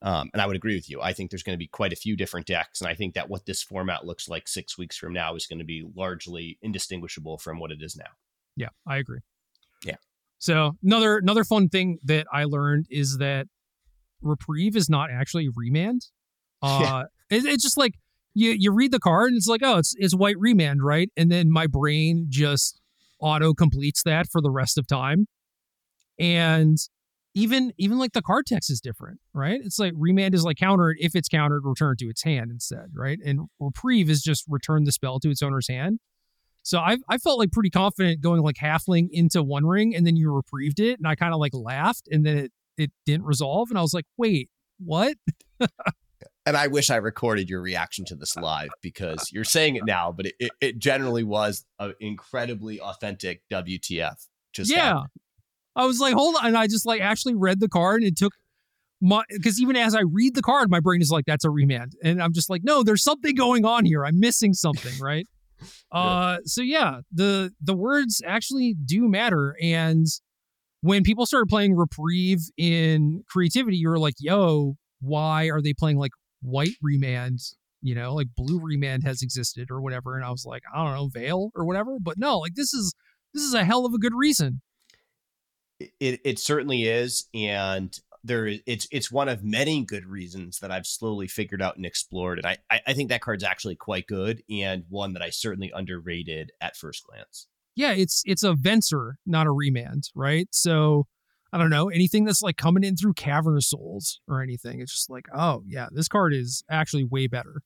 um, 0.02 0.30
and 0.32 0.40
I 0.40 0.46
would 0.46 0.56
agree 0.56 0.74
with 0.74 0.88
you. 0.88 1.00
I 1.00 1.12
think 1.12 1.30
there's 1.30 1.42
going 1.42 1.54
to 1.54 1.58
be 1.58 1.66
quite 1.66 1.92
a 1.92 1.96
few 1.96 2.16
different 2.16 2.46
decks, 2.46 2.80
and 2.80 2.88
I 2.88 2.94
think 2.94 3.14
that 3.14 3.28
what 3.28 3.46
this 3.46 3.62
format 3.62 4.06
looks 4.06 4.28
like 4.28 4.48
six 4.48 4.78
weeks 4.78 4.96
from 4.96 5.12
now 5.12 5.34
is 5.34 5.46
going 5.46 5.58
to 5.58 5.64
be 5.64 5.84
largely 5.94 6.58
indistinguishable 6.62 7.38
from 7.38 7.58
what 7.58 7.70
it 7.70 7.82
is 7.82 7.96
now. 7.96 8.10
Yeah, 8.56 8.68
I 8.86 8.96
agree. 8.98 9.20
Yeah. 9.84 9.96
So 10.38 10.76
another 10.82 11.18
another 11.18 11.44
fun 11.44 11.68
thing 11.68 11.98
that 12.04 12.26
I 12.32 12.44
learned 12.44 12.86
is 12.90 13.18
that 13.18 13.46
reprieve 14.22 14.76
is 14.76 14.88
not 14.88 15.10
actually 15.10 15.48
remand. 15.54 16.06
Uh, 16.62 17.04
yeah. 17.30 17.38
it, 17.38 17.46
it's 17.46 17.62
just 17.62 17.78
like 17.78 17.94
you 18.34 18.50
you 18.50 18.70
read 18.70 18.92
the 18.92 18.98
card 18.98 19.28
and 19.28 19.38
it's 19.38 19.46
like 19.46 19.62
oh 19.64 19.78
it's 19.78 19.94
it's 19.96 20.14
white 20.14 20.38
remand 20.38 20.84
right, 20.84 21.10
and 21.16 21.32
then 21.32 21.50
my 21.50 21.66
brain 21.66 22.26
just 22.28 22.78
auto 23.18 23.54
completes 23.54 24.02
that 24.02 24.26
for 24.30 24.42
the 24.42 24.50
rest 24.50 24.76
of 24.76 24.86
time, 24.86 25.26
and 26.18 26.76
even 27.34 27.72
even 27.78 27.98
like 27.98 28.12
the 28.12 28.22
card 28.22 28.46
text 28.46 28.70
is 28.70 28.80
different, 28.80 29.20
right? 29.32 29.60
It's 29.62 29.78
like 29.78 29.92
remand 29.96 30.34
is 30.34 30.44
like 30.44 30.56
countered 30.56 30.96
if 31.00 31.14
it's 31.14 31.28
countered, 31.28 31.64
return 31.64 31.96
to 31.98 32.06
its 32.06 32.22
hand 32.22 32.50
instead, 32.50 32.88
right? 32.94 33.18
And 33.24 33.48
reprieve 33.58 34.10
is 34.10 34.22
just 34.22 34.44
return 34.48 34.84
the 34.84 34.92
spell 34.92 35.20
to 35.20 35.30
its 35.30 35.42
owner's 35.42 35.68
hand. 35.68 36.00
So 36.62 36.78
I 36.78 36.98
I 37.08 37.18
felt 37.18 37.38
like 37.38 37.52
pretty 37.52 37.70
confident 37.70 38.20
going 38.20 38.42
like 38.42 38.56
halfling 38.56 39.08
into 39.12 39.42
one 39.42 39.64
ring 39.64 39.94
and 39.94 40.06
then 40.06 40.16
you 40.16 40.30
reprieved 40.30 40.80
it 40.80 40.98
and 40.98 41.06
I 41.06 41.14
kind 41.14 41.32
of 41.32 41.40
like 41.40 41.54
laughed 41.54 42.08
and 42.10 42.26
then 42.26 42.36
it 42.36 42.52
it 42.76 42.90
didn't 43.06 43.26
resolve 43.26 43.70
and 43.70 43.78
I 43.78 43.82
was 43.82 43.94
like, 43.94 44.06
wait, 44.16 44.50
what? 44.78 45.16
and 46.46 46.56
I 46.56 46.66
wish 46.66 46.90
I 46.90 46.96
recorded 46.96 47.48
your 47.48 47.60
reaction 47.60 48.04
to 48.06 48.16
this 48.16 48.36
live 48.36 48.70
because 48.82 49.30
you're 49.32 49.44
saying 49.44 49.76
it 49.76 49.84
now, 49.84 50.10
but 50.12 50.26
it, 50.26 50.34
it, 50.40 50.50
it 50.60 50.78
generally 50.78 51.24
was 51.24 51.64
an 51.78 51.94
incredibly 52.00 52.80
authentic 52.80 53.42
WTF. 53.52 54.26
Just 54.52 54.70
yeah, 54.70 54.84
happened. 54.84 55.08
I 55.76 55.86
was 55.86 56.00
like, 56.00 56.14
hold 56.14 56.36
on. 56.36 56.46
And 56.46 56.56
I 56.56 56.66
just 56.66 56.86
like 56.86 57.00
actually 57.00 57.34
read 57.34 57.60
the 57.60 57.68
card 57.68 58.02
and 58.02 58.10
it 58.10 58.16
took 58.16 58.32
my, 59.00 59.22
because 59.30 59.60
even 59.60 59.76
as 59.76 59.94
I 59.94 60.00
read 60.00 60.34
the 60.34 60.42
card, 60.42 60.70
my 60.70 60.80
brain 60.80 61.00
is 61.00 61.10
like, 61.10 61.24
that's 61.26 61.44
a 61.44 61.50
remand. 61.50 61.92
And 62.02 62.22
I'm 62.22 62.32
just 62.32 62.50
like, 62.50 62.62
no, 62.64 62.82
there's 62.82 63.02
something 63.02 63.34
going 63.34 63.64
on 63.64 63.84
here. 63.84 64.04
I'm 64.04 64.18
missing 64.20 64.54
something. 64.54 64.92
Right. 65.00 65.26
yeah. 65.92 65.98
Uh, 65.98 66.38
so 66.44 66.62
yeah, 66.62 67.00
the, 67.12 67.52
the 67.60 67.74
words 67.74 68.22
actually 68.26 68.74
do 68.84 69.08
matter. 69.08 69.56
And 69.62 70.06
when 70.82 71.02
people 71.02 71.26
started 71.26 71.48
playing 71.48 71.76
reprieve 71.76 72.40
in 72.56 73.22
creativity, 73.28 73.76
you 73.76 73.88
were 73.88 73.98
like, 73.98 74.14
yo, 74.18 74.76
why 75.00 75.48
are 75.50 75.60
they 75.62 75.72
playing 75.72 75.98
like 75.98 76.12
white 76.42 76.76
remand? 76.82 77.40
You 77.82 77.94
know, 77.94 78.14
like 78.14 78.28
blue 78.36 78.60
remand 78.60 79.04
has 79.04 79.22
existed 79.22 79.70
or 79.70 79.80
whatever. 79.80 80.16
And 80.16 80.24
I 80.24 80.30
was 80.30 80.44
like, 80.44 80.62
I 80.74 80.84
don't 80.84 80.94
know, 80.94 81.08
veil 81.08 81.50
or 81.54 81.64
whatever. 81.64 81.96
But 82.00 82.18
no, 82.18 82.38
like 82.38 82.54
this 82.54 82.74
is, 82.74 82.94
this 83.32 83.42
is 83.42 83.54
a 83.54 83.64
hell 83.64 83.86
of 83.86 83.94
a 83.94 83.98
good 83.98 84.14
reason. 84.14 84.60
It 85.98 86.20
it 86.24 86.38
certainly 86.38 86.84
is, 86.84 87.26
and 87.34 87.98
there 88.22 88.46
it's 88.66 88.86
it's 88.90 89.10
one 89.10 89.28
of 89.28 89.42
many 89.42 89.84
good 89.84 90.06
reasons 90.06 90.58
that 90.60 90.70
I've 90.70 90.86
slowly 90.86 91.26
figured 91.26 91.62
out 91.62 91.76
and 91.76 91.86
explored, 91.86 92.38
and 92.38 92.46
I 92.46 92.80
I 92.86 92.92
think 92.92 93.08
that 93.08 93.22
card's 93.22 93.44
actually 93.44 93.76
quite 93.76 94.06
good 94.06 94.42
and 94.50 94.84
one 94.88 95.14
that 95.14 95.22
I 95.22 95.30
certainly 95.30 95.72
underrated 95.74 96.52
at 96.60 96.76
first 96.76 97.04
glance. 97.06 97.46
Yeah, 97.76 97.92
it's 97.92 98.22
it's 98.26 98.42
a 98.42 98.52
Venser, 98.52 99.14
not 99.24 99.46
a 99.46 99.52
remand, 99.52 100.10
right? 100.14 100.48
So 100.50 101.06
I 101.52 101.58
don't 101.58 101.70
know 101.70 101.88
anything 101.88 102.24
that's 102.24 102.42
like 102.42 102.56
coming 102.56 102.84
in 102.84 102.96
through 102.96 103.14
Cavern 103.14 103.56
of 103.56 103.64
Souls 103.64 104.20
or 104.28 104.42
anything. 104.42 104.80
It's 104.80 104.92
just 104.92 105.10
like, 105.10 105.26
oh 105.34 105.62
yeah, 105.66 105.88
this 105.90 106.08
card 106.08 106.34
is 106.34 106.62
actually 106.70 107.04
way 107.04 107.26
better. 107.26 107.62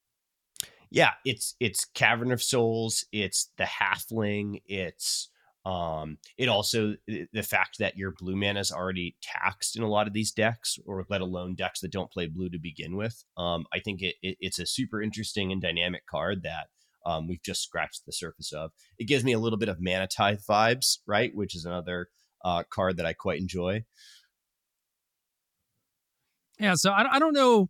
Yeah, 0.90 1.10
it's 1.24 1.56
it's 1.58 1.84
Cavern 1.84 2.30
of 2.30 2.42
Souls, 2.42 3.04
it's 3.10 3.50
the 3.58 3.64
Halfling, 3.64 4.62
it's 4.66 5.28
um, 5.64 6.18
it 6.36 6.48
also 6.48 6.94
the 7.06 7.42
fact 7.42 7.78
that 7.78 7.96
your 7.96 8.12
blue 8.18 8.36
mana 8.36 8.60
is 8.60 8.70
already 8.70 9.16
taxed 9.22 9.76
in 9.76 9.82
a 9.82 9.88
lot 9.88 10.06
of 10.06 10.12
these 10.12 10.30
decks, 10.30 10.78
or 10.86 11.06
let 11.08 11.22
alone 11.22 11.54
decks 11.54 11.80
that 11.80 11.92
don't 11.92 12.10
play 12.10 12.26
blue 12.26 12.50
to 12.50 12.58
begin 12.58 12.96
with. 12.96 13.24
Um, 13.36 13.64
I 13.72 13.80
think 13.80 14.02
it, 14.02 14.16
it, 14.22 14.36
it's 14.40 14.58
a 14.58 14.66
super 14.66 15.00
interesting 15.00 15.52
and 15.52 15.62
dynamic 15.62 16.06
card 16.06 16.42
that 16.42 16.66
um, 17.06 17.28
we've 17.28 17.42
just 17.42 17.62
scratched 17.62 18.04
the 18.04 18.12
surface 18.12 18.52
of. 18.52 18.72
It 18.98 19.08
gives 19.08 19.24
me 19.24 19.32
a 19.32 19.38
little 19.38 19.58
bit 19.58 19.68
of 19.68 19.78
Mana 19.80 20.06
Tithe 20.06 20.40
vibes, 20.48 20.98
right? 21.06 21.34
Which 21.34 21.54
is 21.54 21.64
another 21.64 22.08
uh, 22.44 22.64
card 22.68 22.98
that 22.98 23.06
I 23.06 23.14
quite 23.14 23.40
enjoy. 23.40 23.84
Yeah, 26.60 26.74
so 26.76 26.92
I, 26.92 27.16
I 27.16 27.18
don't 27.18 27.34
know 27.34 27.68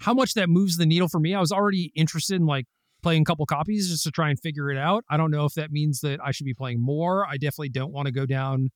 how 0.00 0.14
much 0.14 0.34
that 0.34 0.48
moves 0.48 0.76
the 0.76 0.86
needle 0.86 1.08
for 1.08 1.20
me. 1.20 1.34
I 1.34 1.40
was 1.40 1.52
already 1.52 1.92
interested 1.94 2.36
in 2.36 2.46
like 2.46 2.66
playing 3.02 3.22
a 3.22 3.24
couple 3.24 3.44
copies 3.46 3.88
just 3.88 4.04
to 4.04 4.10
try 4.10 4.30
and 4.30 4.38
figure 4.38 4.70
it 4.70 4.78
out. 4.78 5.04
I 5.10 5.16
don't 5.16 5.30
know 5.30 5.44
if 5.44 5.54
that 5.54 5.70
means 5.70 6.00
that 6.00 6.20
I 6.24 6.30
should 6.30 6.46
be 6.46 6.54
playing 6.54 6.82
more. 6.82 7.26
I 7.26 7.36
definitely 7.36 7.70
don't 7.70 7.92
want 7.92 8.06
to 8.06 8.12
go 8.12 8.26
down 8.26 8.70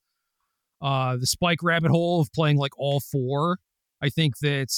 uh, 0.80 1.16
the 1.16 1.26
spike 1.26 1.62
rabbit 1.62 1.90
hole 1.90 2.20
of 2.20 2.32
playing 2.32 2.56
like 2.58 2.72
all 2.78 3.00
four. 3.00 3.58
I 4.02 4.08
think 4.08 4.38
that 4.38 4.68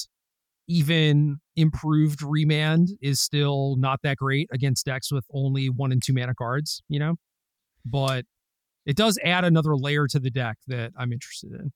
even 0.69 1.39
improved 1.55 2.23
remand 2.23 2.91
is 3.01 3.21
still 3.21 3.77
not 3.77 4.01
that 4.03 4.17
great 4.17 4.49
against 4.53 4.87
decks 4.87 5.13
with 5.13 5.25
only 5.33 5.69
one 5.69 5.93
and 5.93 6.03
two 6.03 6.13
mana 6.13 6.35
cards, 6.35 6.83
you 6.89 6.99
know? 6.99 7.17
But 7.85 8.25
it 8.85 8.97
does 8.97 9.19
add 9.25 9.45
another 9.45 9.77
layer 9.77 10.07
to 10.09 10.19
the 10.19 10.31
deck 10.31 10.59
that 10.67 10.93
I'm 10.97 11.13
interested 11.13 11.53
in. 11.53 11.73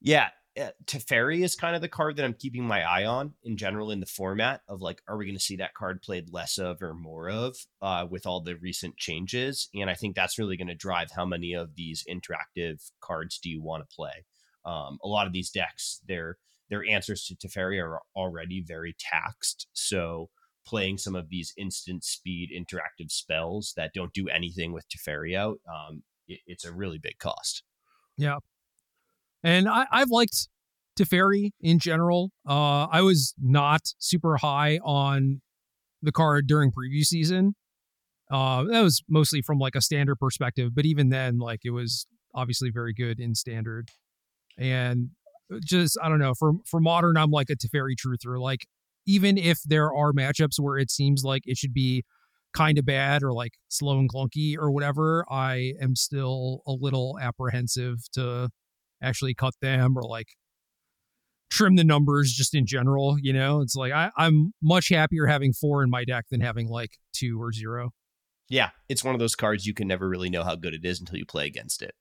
Yeah, 0.00 0.28
uh, 0.58 0.70
Teferi 0.84 1.44
is 1.44 1.54
kind 1.54 1.76
of 1.76 1.82
the 1.82 1.88
card 1.88 2.16
that 2.16 2.24
I'm 2.24 2.34
keeping 2.34 2.64
my 2.64 2.82
eye 2.82 3.04
on 3.04 3.34
in 3.42 3.56
general 3.56 3.90
in 3.90 4.00
the 4.00 4.06
format 4.06 4.62
of 4.68 4.80
like, 4.80 5.00
are 5.06 5.16
we 5.16 5.24
going 5.26 5.36
to 5.36 5.42
see 5.42 5.56
that 5.56 5.74
card 5.74 6.02
played 6.02 6.32
less 6.32 6.58
of 6.58 6.82
or 6.82 6.94
more 6.94 7.30
of 7.30 7.56
uh, 7.80 8.06
with 8.10 8.26
all 8.26 8.40
the 8.40 8.56
recent 8.56 8.96
changes? 8.96 9.68
And 9.74 9.88
I 9.88 9.94
think 9.94 10.16
that's 10.16 10.38
really 10.38 10.56
going 10.56 10.68
to 10.68 10.74
drive 10.74 11.10
how 11.14 11.24
many 11.24 11.54
of 11.54 11.76
these 11.76 12.04
interactive 12.10 12.90
cards 13.00 13.38
do 13.38 13.48
you 13.48 13.62
want 13.62 13.88
to 13.88 13.94
play. 13.94 14.24
Um, 14.64 14.98
a 15.02 15.08
lot 15.08 15.26
of 15.26 15.32
these 15.32 15.50
decks, 15.50 16.00
their 16.06 16.38
their 16.68 16.84
answers 16.84 17.24
to 17.26 17.34
Teferi 17.34 17.82
are 17.82 18.00
already 18.14 18.62
very 18.64 18.94
taxed, 18.98 19.66
so 19.72 20.30
playing 20.66 20.98
some 20.98 21.16
of 21.16 21.28
these 21.28 21.52
instant 21.56 22.04
speed 22.04 22.50
interactive 22.54 23.10
spells 23.10 23.72
that 23.76 23.92
don't 23.94 24.12
do 24.12 24.28
anything 24.28 24.72
with 24.72 24.84
Teferi 24.88 25.36
out, 25.36 25.58
um, 25.68 26.02
it, 26.28 26.40
it's 26.46 26.64
a 26.64 26.72
really 26.72 26.98
big 26.98 27.18
cost. 27.18 27.64
Yeah, 28.16 28.36
and 29.42 29.68
I, 29.68 29.86
I've 29.90 30.10
liked 30.10 30.48
Teferi 30.98 31.52
in 31.60 31.78
general. 31.78 32.30
Uh, 32.48 32.84
I 32.84 33.00
was 33.02 33.34
not 33.40 33.80
super 33.98 34.36
high 34.36 34.78
on 34.84 35.40
the 36.02 36.12
card 36.12 36.46
during 36.46 36.70
preview 36.70 37.04
season. 37.04 37.54
Uh, 38.30 38.64
that 38.64 38.82
was 38.82 39.02
mostly 39.08 39.42
from 39.42 39.58
like 39.58 39.74
a 39.74 39.80
standard 39.80 40.16
perspective, 40.16 40.74
but 40.74 40.86
even 40.86 41.08
then, 41.08 41.38
like 41.38 41.60
it 41.64 41.70
was 41.70 42.06
obviously 42.34 42.70
very 42.70 42.94
good 42.94 43.18
in 43.18 43.34
standard. 43.34 43.88
And 44.56 45.10
just 45.64 45.98
I 46.02 46.08
don't 46.08 46.20
know 46.20 46.34
for 46.34 46.52
for 46.64 46.80
modern, 46.80 47.16
I'm 47.16 47.30
like 47.30 47.50
a 47.50 47.56
Teferi 47.56 47.94
truther. 47.94 48.40
Like 48.40 48.66
even 49.06 49.36
if 49.36 49.62
there 49.62 49.92
are 49.92 50.12
matchups 50.12 50.60
where 50.60 50.78
it 50.78 50.90
seems 50.90 51.24
like 51.24 51.42
it 51.46 51.56
should 51.56 51.74
be 51.74 52.04
kind 52.54 52.78
of 52.78 52.84
bad 52.84 53.22
or 53.22 53.32
like 53.32 53.54
slow 53.68 53.98
and 53.98 54.12
clunky 54.12 54.56
or 54.56 54.70
whatever, 54.70 55.24
I 55.30 55.74
am 55.80 55.96
still 55.96 56.62
a 56.66 56.72
little 56.72 57.18
apprehensive 57.20 57.98
to 58.12 58.50
actually 59.02 59.34
cut 59.34 59.54
them 59.60 59.96
or 59.96 60.02
like 60.02 60.28
trim 61.50 61.76
the 61.76 61.84
numbers 61.84 62.32
just 62.32 62.54
in 62.54 62.66
general. 62.66 63.18
You 63.20 63.32
know, 63.32 63.60
it's 63.60 63.74
like 63.74 63.92
I, 63.92 64.10
I'm 64.16 64.52
much 64.62 64.88
happier 64.88 65.26
having 65.26 65.52
four 65.52 65.82
in 65.82 65.90
my 65.90 66.04
deck 66.04 66.26
than 66.30 66.40
having 66.40 66.68
like 66.68 66.98
two 67.12 67.40
or 67.40 67.52
zero. 67.52 67.90
Yeah, 68.48 68.70
it's 68.88 69.04
one 69.04 69.14
of 69.14 69.20
those 69.20 69.36
cards 69.36 69.66
you 69.66 69.74
can 69.74 69.88
never 69.88 70.08
really 70.08 70.30
know 70.30 70.42
how 70.42 70.56
good 70.56 70.74
it 70.74 70.84
is 70.84 70.98
until 70.98 71.18
you 71.18 71.26
play 71.26 71.46
against 71.46 71.82
it. 71.82 71.94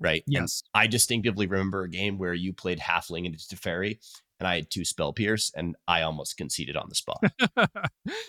Right. 0.00 0.24
Yes. 0.26 0.62
And 0.74 0.82
I 0.82 0.86
distinctively 0.88 1.46
remember 1.46 1.84
a 1.84 1.88
game 1.88 2.18
where 2.18 2.34
you 2.34 2.52
played 2.52 2.80
Halfling 2.80 3.24
into 3.24 3.38
Teferi 3.38 3.98
and 4.40 4.48
I 4.48 4.56
had 4.56 4.68
two 4.68 4.84
spell 4.84 5.12
pierce 5.12 5.52
and 5.54 5.76
I 5.86 6.02
almost 6.02 6.36
conceded 6.36 6.76
on 6.76 6.86
the 6.88 6.96
spot. 6.96 7.22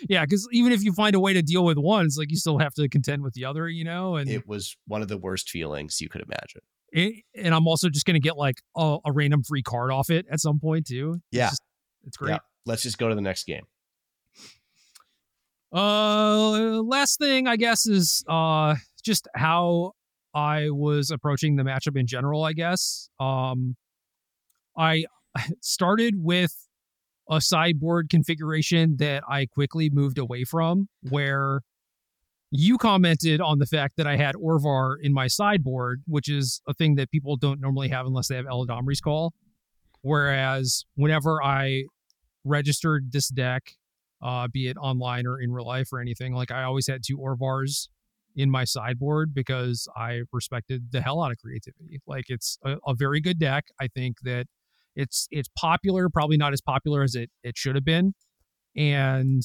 yeah, 0.08 0.24
because 0.24 0.46
even 0.52 0.70
if 0.70 0.84
you 0.84 0.92
find 0.92 1.16
a 1.16 1.20
way 1.20 1.32
to 1.32 1.42
deal 1.42 1.64
with 1.64 1.76
one, 1.76 2.06
it's 2.06 2.16
like 2.16 2.30
you 2.30 2.36
still 2.36 2.58
have 2.58 2.74
to 2.74 2.88
contend 2.88 3.24
with 3.24 3.34
the 3.34 3.44
other, 3.44 3.68
you 3.68 3.82
know? 3.82 4.14
And 4.14 4.30
it 4.30 4.46
was 4.46 4.76
one 4.86 5.02
of 5.02 5.08
the 5.08 5.18
worst 5.18 5.50
feelings 5.50 6.00
you 6.00 6.08
could 6.08 6.22
imagine. 6.22 6.60
It, 6.94 7.24
and 7.34 7.52
I'm 7.52 7.66
also 7.66 7.88
just 7.88 8.06
going 8.06 8.14
to 8.14 8.20
get 8.20 8.36
like 8.36 8.62
a, 8.76 8.98
a, 9.04 9.12
random 9.12 9.42
free 9.42 9.62
card 9.62 9.90
off 9.90 10.10
it 10.10 10.26
at 10.30 10.38
some 10.38 10.60
point 10.60 10.86
too. 10.86 11.20
Yeah. 11.32 11.48
It's, 11.48 11.52
just, 11.52 11.62
it's 12.06 12.16
great. 12.16 12.30
Yeah. 12.30 12.38
Let's 12.66 12.84
just 12.84 12.98
go 12.98 13.08
to 13.08 13.16
the 13.16 13.20
next 13.20 13.46
game. 13.46 13.64
Uh, 15.72 16.80
last 16.82 17.18
thing 17.18 17.48
I 17.48 17.56
guess 17.56 17.84
is 17.84 18.22
uh 18.28 18.76
just 19.02 19.26
how 19.34 19.94
I 20.34 20.70
was 20.70 21.10
approaching 21.10 21.56
the 21.56 21.62
matchup 21.62 21.98
in 21.98 22.06
general. 22.06 22.44
I 22.44 22.52
guess 22.52 23.08
um, 23.20 23.76
I 24.76 25.04
started 25.60 26.14
with 26.18 26.68
a 27.30 27.40
sideboard 27.40 28.08
configuration 28.10 28.96
that 28.98 29.22
I 29.28 29.46
quickly 29.46 29.90
moved 29.90 30.18
away 30.18 30.44
from, 30.44 30.88
where 31.08 31.60
you 32.56 32.78
commented 32.78 33.40
on 33.40 33.58
the 33.58 33.66
fact 33.66 33.96
that 33.96 34.06
I 34.06 34.16
had 34.16 34.34
Orvar 34.36 34.96
in 35.02 35.12
my 35.12 35.26
sideboard, 35.26 36.02
which 36.06 36.28
is 36.28 36.62
a 36.68 36.74
thing 36.74 36.94
that 36.96 37.10
people 37.10 37.36
don't 37.36 37.60
normally 37.60 37.88
have 37.88 38.06
unless 38.06 38.28
they 38.28 38.36
have 38.36 38.46
Eladamri's 38.46 39.00
Call. 39.00 39.32
Whereas 40.02 40.84
whenever 40.94 41.42
I 41.42 41.84
registered 42.44 43.12
this 43.12 43.28
deck 43.28 43.72
uh, 44.24 44.48
be 44.48 44.68
it 44.68 44.76
online 44.78 45.26
or 45.26 45.40
in 45.40 45.52
real 45.52 45.66
life 45.66 45.92
or 45.92 46.00
anything. 46.00 46.32
Like 46.32 46.50
I 46.50 46.62
always 46.62 46.86
had 46.86 47.02
two 47.06 47.18
Orvars 47.18 47.88
in 48.34 48.50
my 48.50 48.64
sideboard 48.64 49.34
because 49.34 49.86
I 49.94 50.22
respected 50.32 50.90
the 50.90 51.02
hell 51.02 51.22
out 51.22 51.30
of 51.30 51.38
creativity. 51.38 52.00
Like 52.06 52.24
it's 52.28 52.58
a, 52.64 52.76
a, 52.86 52.94
very 52.94 53.20
good 53.20 53.38
deck. 53.38 53.66
I 53.80 53.86
think 53.88 54.16
that 54.22 54.46
it's 54.96 55.28
it's 55.30 55.48
popular, 55.56 56.08
probably 56.08 56.38
not 56.38 56.52
as 56.52 56.62
popular 56.62 57.02
as 57.02 57.14
it 57.14 57.30
it 57.42 57.56
should 57.56 57.74
have 57.74 57.84
been, 57.84 58.14
and 58.74 59.42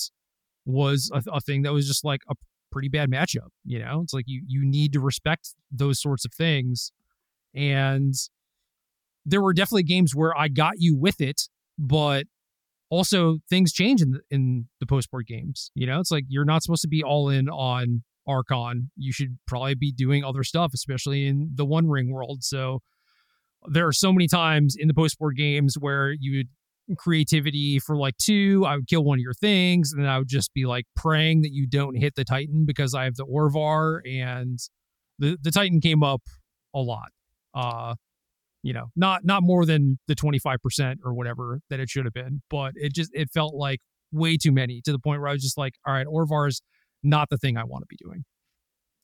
was 0.65 1.11
a, 1.13 1.21
a 1.31 1.41
thing 1.41 1.63
that 1.63 1.73
was 1.73 1.87
just 1.87 2.05
like 2.05 2.21
a 2.29 2.35
pretty 2.71 2.89
bad 2.89 3.09
matchup. 3.09 3.49
You 3.65 3.79
know, 3.79 4.01
it's 4.03 4.13
like 4.13 4.25
you 4.27 4.43
you 4.47 4.65
need 4.65 4.93
to 4.93 4.99
respect 4.99 5.53
those 5.71 6.01
sorts 6.01 6.25
of 6.25 6.33
things, 6.33 6.91
and 7.53 8.13
there 9.25 9.41
were 9.41 9.53
definitely 9.53 9.83
games 9.83 10.15
where 10.15 10.37
I 10.37 10.47
got 10.47 10.73
you 10.77 10.95
with 10.95 11.21
it, 11.21 11.41
but 11.77 12.25
also 12.89 13.37
things 13.49 13.71
change 13.71 14.01
in 14.01 14.11
the, 14.11 14.21
in 14.31 14.67
the 14.79 14.85
post 14.85 15.11
board 15.11 15.27
games. 15.27 15.71
You 15.75 15.87
know, 15.87 15.99
it's 15.99 16.11
like 16.11 16.25
you're 16.27 16.45
not 16.45 16.63
supposed 16.63 16.81
to 16.81 16.87
be 16.87 17.03
all 17.03 17.29
in 17.29 17.49
on 17.49 18.03
Archon. 18.27 18.91
You 18.95 19.11
should 19.11 19.37
probably 19.47 19.75
be 19.75 19.91
doing 19.91 20.23
other 20.23 20.43
stuff, 20.43 20.71
especially 20.73 21.27
in 21.27 21.51
the 21.55 21.65
One 21.65 21.87
Ring 21.87 22.11
world. 22.11 22.43
So 22.43 22.81
there 23.67 23.87
are 23.87 23.93
so 23.93 24.11
many 24.11 24.27
times 24.27 24.75
in 24.77 24.87
the 24.87 24.93
post 24.93 25.19
board 25.19 25.35
games 25.35 25.75
where 25.79 26.11
you 26.11 26.37
would 26.37 26.49
creativity 26.97 27.79
for 27.79 27.95
like 27.97 28.17
two, 28.17 28.63
I 28.65 28.75
would 28.75 28.87
kill 28.87 29.03
one 29.03 29.19
of 29.19 29.21
your 29.21 29.33
things, 29.33 29.91
and 29.93 30.03
then 30.03 30.09
I 30.09 30.17
would 30.17 30.27
just 30.27 30.53
be 30.53 30.65
like 30.65 30.85
praying 30.95 31.41
that 31.41 31.51
you 31.51 31.67
don't 31.67 31.95
hit 31.95 32.15
the 32.15 32.23
Titan 32.23 32.65
because 32.65 32.93
I 32.93 33.05
have 33.05 33.15
the 33.15 33.25
Orvar, 33.25 33.99
and 34.05 34.59
the 35.17 35.37
the 35.41 35.51
Titan 35.51 35.81
came 35.81 36.03
up 36.03 36.21
a 36.73 36.79
lot. 36.79 37.09
Uh, 37.53 37.95
you 38.63 38.73
know, 38.73 38.87
not 38.95 39.23
not 39.23 39.43
more 39.43 39.65
than 39.65 39.99
the 40.07 40.15
25% 40.15 40.97
or 41.03 41.13
whatever 41.13 41.59
that 41.69 41.79
it 41.79 41.89
should 41.89 42.05
have 42.05 42.13
been, 42.13 42.41
but 42.49 42.73
it 42.75 42.93
just 42.93 43.11
it 43.13 43.29
felt 43.31 43.55
like 43.55 43.79
way 44.11 44.37
too 44.37 44.51
many 44.51 44.81
to 44.81 44.91
the 44.91 44.99
point 44.99 45.21
where 45.21 45.29
I 45.29 45.33
was 45.33 45.43
just 45.43 45.57
like, 45.57 45.73
all 45.85 45.93
right, 45.93 46.07
Orvar's 46.07 46.61
not 47.03 47.29
the 47.29 47.37
thing 47.37 47.57
I 47.57 47.63
want 47.63 47.83
to 47.83 47.87
be 47.87 47.95
doing. 47.95 48.25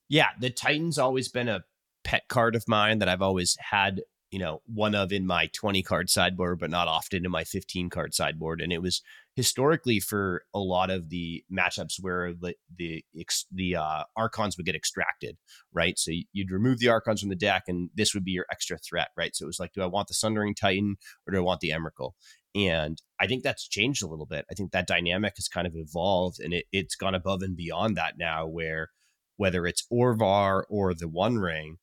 Yeah, 0.09 0.29
the 0.39 0.49
Titan's 0.49 0.99
always 0.99 1.29
been 1.29 1.47
a 1.47 1.61
pet 2.03 2.23
card 2.27 2.55
of 2.55 2.67
mine 2.67 2.99
that 2.99 3.09
I've 3.09 3.21
always 3.21 3.57
had 3.59 4.01
you 4.31 4.39
know 4.39 4.61
one 4.65 4.95
of 4.95 5.11
in 5.11 5.25
my 5.25 5.49
20 5.53 5.81
card 5.83 6.09
sideboard 6.09 6.59
but 6.59 6.69
not 6.69 6.87
often 6.87 7.25
in 7.25 7.31
my 7.31 7.43
15 7.43 7.89
card 7.89 8.13
sideboard 8.13 8.61
and 8.61 8.73
it 8.73 8.81
was 8.81 9.01
historically 9.35 9.99
for 9.99 10.43
a 10.53 10.59
lot 10.59 10.89
of 10.89 11.09
the 11.09 11.43
matchups 11.51 11.95
where 11.99 12.33
the 12.33 12.55
the 12.77 13.03
the 13.51 13.75
uh, 13.75 14.03
archons 14.15 14.57
would 14.57 14.65
get 14.65 14.75
extracted 14.75 15.37
right? 15.73 15.99
So 15.99 16.11
you'd 16.31 16.51
remove 16.51 16.79
the 16.79 16.89
archons 16.89 17.19
from 17.19 17.29
the 17.29 17.35
deck 17.35 17.63
and 17.67 17.89
this 17.93 18.13
would 18.13 18.23
be 18.23 18.31
your 18.31 18.45
extra 18.51 18.77
threat 18.77 19.09
right? 19.17 19.35
So 19.35 19.43
it 19.43 19.47
was 19.47 19.59
like 19.59 19.73
do 19.73 19.81
i 19.81 19.87
want 19.87 20.07
the 20.07 20.13
sundering 20.13 20.55
titan 20.55 20.95
or 21.27 21.33
do 21.33 21.37
i 21.37 21.41
want 21.41 21.59
the 21.59 21.71
emrakul? 21.71 22.11
And 22.55 23.01
i 23.19 23.27
think 23.27 23.43
that's 23.43 23.67
changed 23.67 24.03
a 24.03 24.07
little 24.07 24.25
bit. 24.25 24.45
I 24.49 24.53
think 24.53 24.71
that 24.71 24.87
dynamic 24.87 25.33
has 25.35 25.47
kind 25.47 25.67
of 25.67 25.75
evolved 25.75 26.39
and 26.39 26.53
it, 26.53 26.65
it's 26.71 26.95
gone 26.95 27.15
above 27.15 27.41
and 27.41 27.55
beyond 27.57 27.97
that 27.97 28.17
now 28.17 28.47
where 28.47 28.89
whether 29.37 29.65
it's 29.65 29.85
orvar 29.91 30.63
or 30.69 30.93
the 30.93 31.09
one 31.09 31.37
ring 31.37 31.77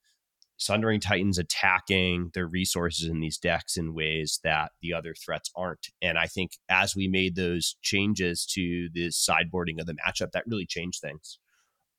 Sundering 0.62 1.00
Titans 1.00 1.38
attacking 1.38 2.30
their 2.34 2.46
resources 2.46 3.08
in 3.08 3.20
these 3.20 3.38
decks 3.38 3.76
in 3.76 3.94
ways 3.94 4.38
that 4.44 4.72
the 4.80 4.94
other 4.94 5.14
threats 5.14 5.50
aren't. 5.56 5.88
And 6.00 6.16
I 6.18 6.26
think 6.26 6.52
as 6.68 6.94
we 6.94 7.08
made 7.08 7.34
those 7.34 7.76
changes 7.82 8.46
to 8.54 8.88
the 8.92 9.08
sideboarding 9.08 9.80
of 9.80 9.86
the 9.86 9.94
matchup, 9.94 10.32
that 10.32 10.44
really 10.46 10.66
changed 10.66 11.00
things. 11.00 11.38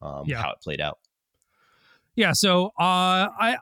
Um, 0.01 0.23
yeah. 0.25 0.41
How 0.41 0.51
it 0.51 0.61
played 0.61 0.81
out. 0.81 0.99
Yeah. 2.15 2.31
So 2.33 2.67
uh, 2.79 3.27
I 3.39 3.57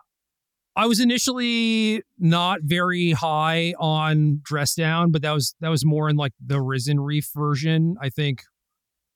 I 0.75 0.85
was 0.85 0.99
initially 0.99 2.03
not 2.17 2.61
very 2.63 3.11
high 3.11 3.73
on 3.79 4.39
Dress 4.43 4.75
Down, 4.75 5.11
but 5.11 5.21
that 5.21 5.31
was 5.31 5.55
that 5.61 5.69
was 5.69 5.85
more 5.85 6.09
in 6.09 6.15
like 6.15 6.33
the 6.45 6.61
Risen 6.61 6.99
Reef 6.99 7.29
version. 7.35 7.95
I 8.01 8.09
think 8.09 8.43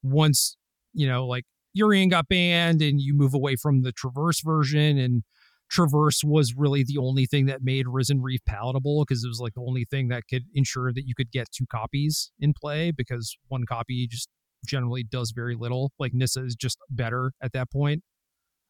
once 0.03 0.57
you 0.93 1.07
know 1.07 1.25
like 1.25 1.45
Yorion 1.77 2.09
got 2.09 2.27
banned 2.27 2.81
and 2.81 2.99
you 3.01 3.13
move 3.13 3.33
away 3.33 3.55
from 3.55 3.81
the 3.81 3.91
Traverse 3.91 4.41
version 4.41 4.97
and 4.97 5.23
Traverse 5.69 6.23
was 6.23 6.53
really 6.55 6.83
the 6.83 6.97
only 6.97 7.25
thing 7.25 7.47
that 7.47 7.63
made 7.63 7.87
Risen 7.87 8.21
Reef 8.21 8.41
palatable 8.45 9.03
because 9.03 9.23
it 9.23 9.27
was 9.27 9.39
like 9.39 9.53
the 9.53 9.65
only 9.67 9.85
thing 9.85 10.09
that 10.09 10.23
could 10.29 10.43
ensure 10.53 10.93
that 10.93 11.03
you 11.05 11.15
could 11.15 11.31
get 11.31 11.51
two 11.51 11.65
copies 11.65 12.31
in 12.39 12.53
play 12.53 12.91
because 12.91 13.35
one 13.47 13.65
copy 13.67 14.07
just 14.07 14.29
generally 14.65 15.03
does 15.03 15.31
very 15.31 15.55
little. 15.55 15.91
Like 15.99 16.13
Nissa 16.13 16.43
is 16.45 16.55
just 16.55 16.77
better 16.89 17.31
at 17.41 17.51
that 17.53 17.71
point. 17.71 18.03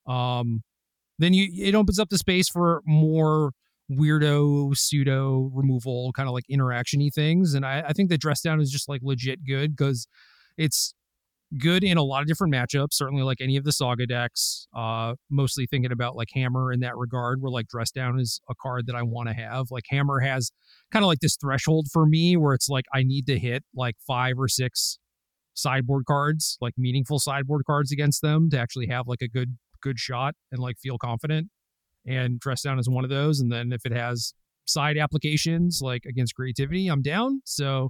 Um, 0.07 0.61
then 1.19 1.33
you 1.33 1.47
it 1.65 1.75
opens 1.75 1.99
up 1.99 2.09
the 2.09 2.17
space 2.17 2.49
for 2.49 2.81
more 2.85 3.51
weirdo 3.91 4.75
pseudo 4.75 5.51
removal 5.53 6.11
kind 6.13 6.27
of 6.27 6.33
like 6.33 6.45
interactiony 6.51 7.13
things, 7.13 7.53
and 7.53 7.65
I, 7.65 7.83
I 7.87 7.93
think 7.93 8.09
the 8.09 8.17
dress 8.17 8.41
down 8.41 8.61
is 8.61 8.71
just 8.71 8.89
like 8.89 9.01
legit 9.03 9.45
good 9.45 9.75
because 9.75 10.07
it's 10.57 10.93
good 11.57 11.83
in 11.83 11.97
a 11.97 12.03
lot 12.03 12.21
of 12.21 12.27
different 12.27 12.53
matchups, 12.53 12.93
certainly 12.93 13.23
like 13.23 13.39
any 13.41 13.57
of 13.57 13.63
the 13.63 13.71
saga 13.71 14.05
decks. 14.05 14.67
Uh, 14.75 15.15
mostly 15.29 15.65
thinking 15.65 15.91
about 15.91 16.15
like 16.15 16.29
Hammer 16.33 16.71
in 16.71 16.79
that 16.81 16.97
regard, 16.97 17.41
where 17.41 17.51
like 17.51 17.67
Dress 17.67 17.91
Down 17.91 18.19
is 18.19 18.41
a 18.49 18.53
card 18.61 18.87
that 18.87 18.95
I 18.95 19.03
want 19.03 19.29
to 19.29 19.33
have. 19.33 19.67
Like 19.71 19.85
Hammer 19.89 20.19
has 20.19 20.51
kind 20.91 21.03
of 21.03 21.07
like 21.07 21.19
this 21.19 21.37
threshold 21.39 21.87
for 21.91 22.05
me 22.05 22.35
where 22.37 22.53
it's 22.53 22.69
like 22.69 22.85
I 22.93 23.03
need 23.03 23.25
to 23.27 23.39
hit 23.39 23.63
like 23.75 23.95
five 24.05 24.35
or 24.37 24.47
six 24.47 24.99
sideboard 25.53 26.05
cards, 26.05 26.57
like 26.61 26.73
meaningful 26.77 27.19
sideboard 27.19 27.65
cards 27.65 27.91
against 27.91 28.21
them 28.21 28.49
to 28.49 28.59
actually 28.59 28.87
have 28.87 29.07
like 29.07 29.21
a 29.21 29.27
good 29.27 29.57
good 29.81 29.99
shot 29.99 30.35
and 30.51 30.59
like 30.59 30.77
feel 30.79 30.97
confident. 30.97 31.49
And 32.07 32.39
Dress 32.39 32.61
Down 32.61 32.79
is 32.79 32.89
one 32.89 33.03
of 33.03 33.09
those. 33.09 33.39
And 33.39 33.51
then 33.51 33.71
if 33.71 33.85
it 33.85 33.91
has 33.91 34.33
side 34.65 34.97
applications 34.97 35.79
like 35.81 36.05
against 36.05 36.35
creativity, 36.35 36.87
I'm 36.87 37.01
down. 37.01 37.41
So 37.45 37.89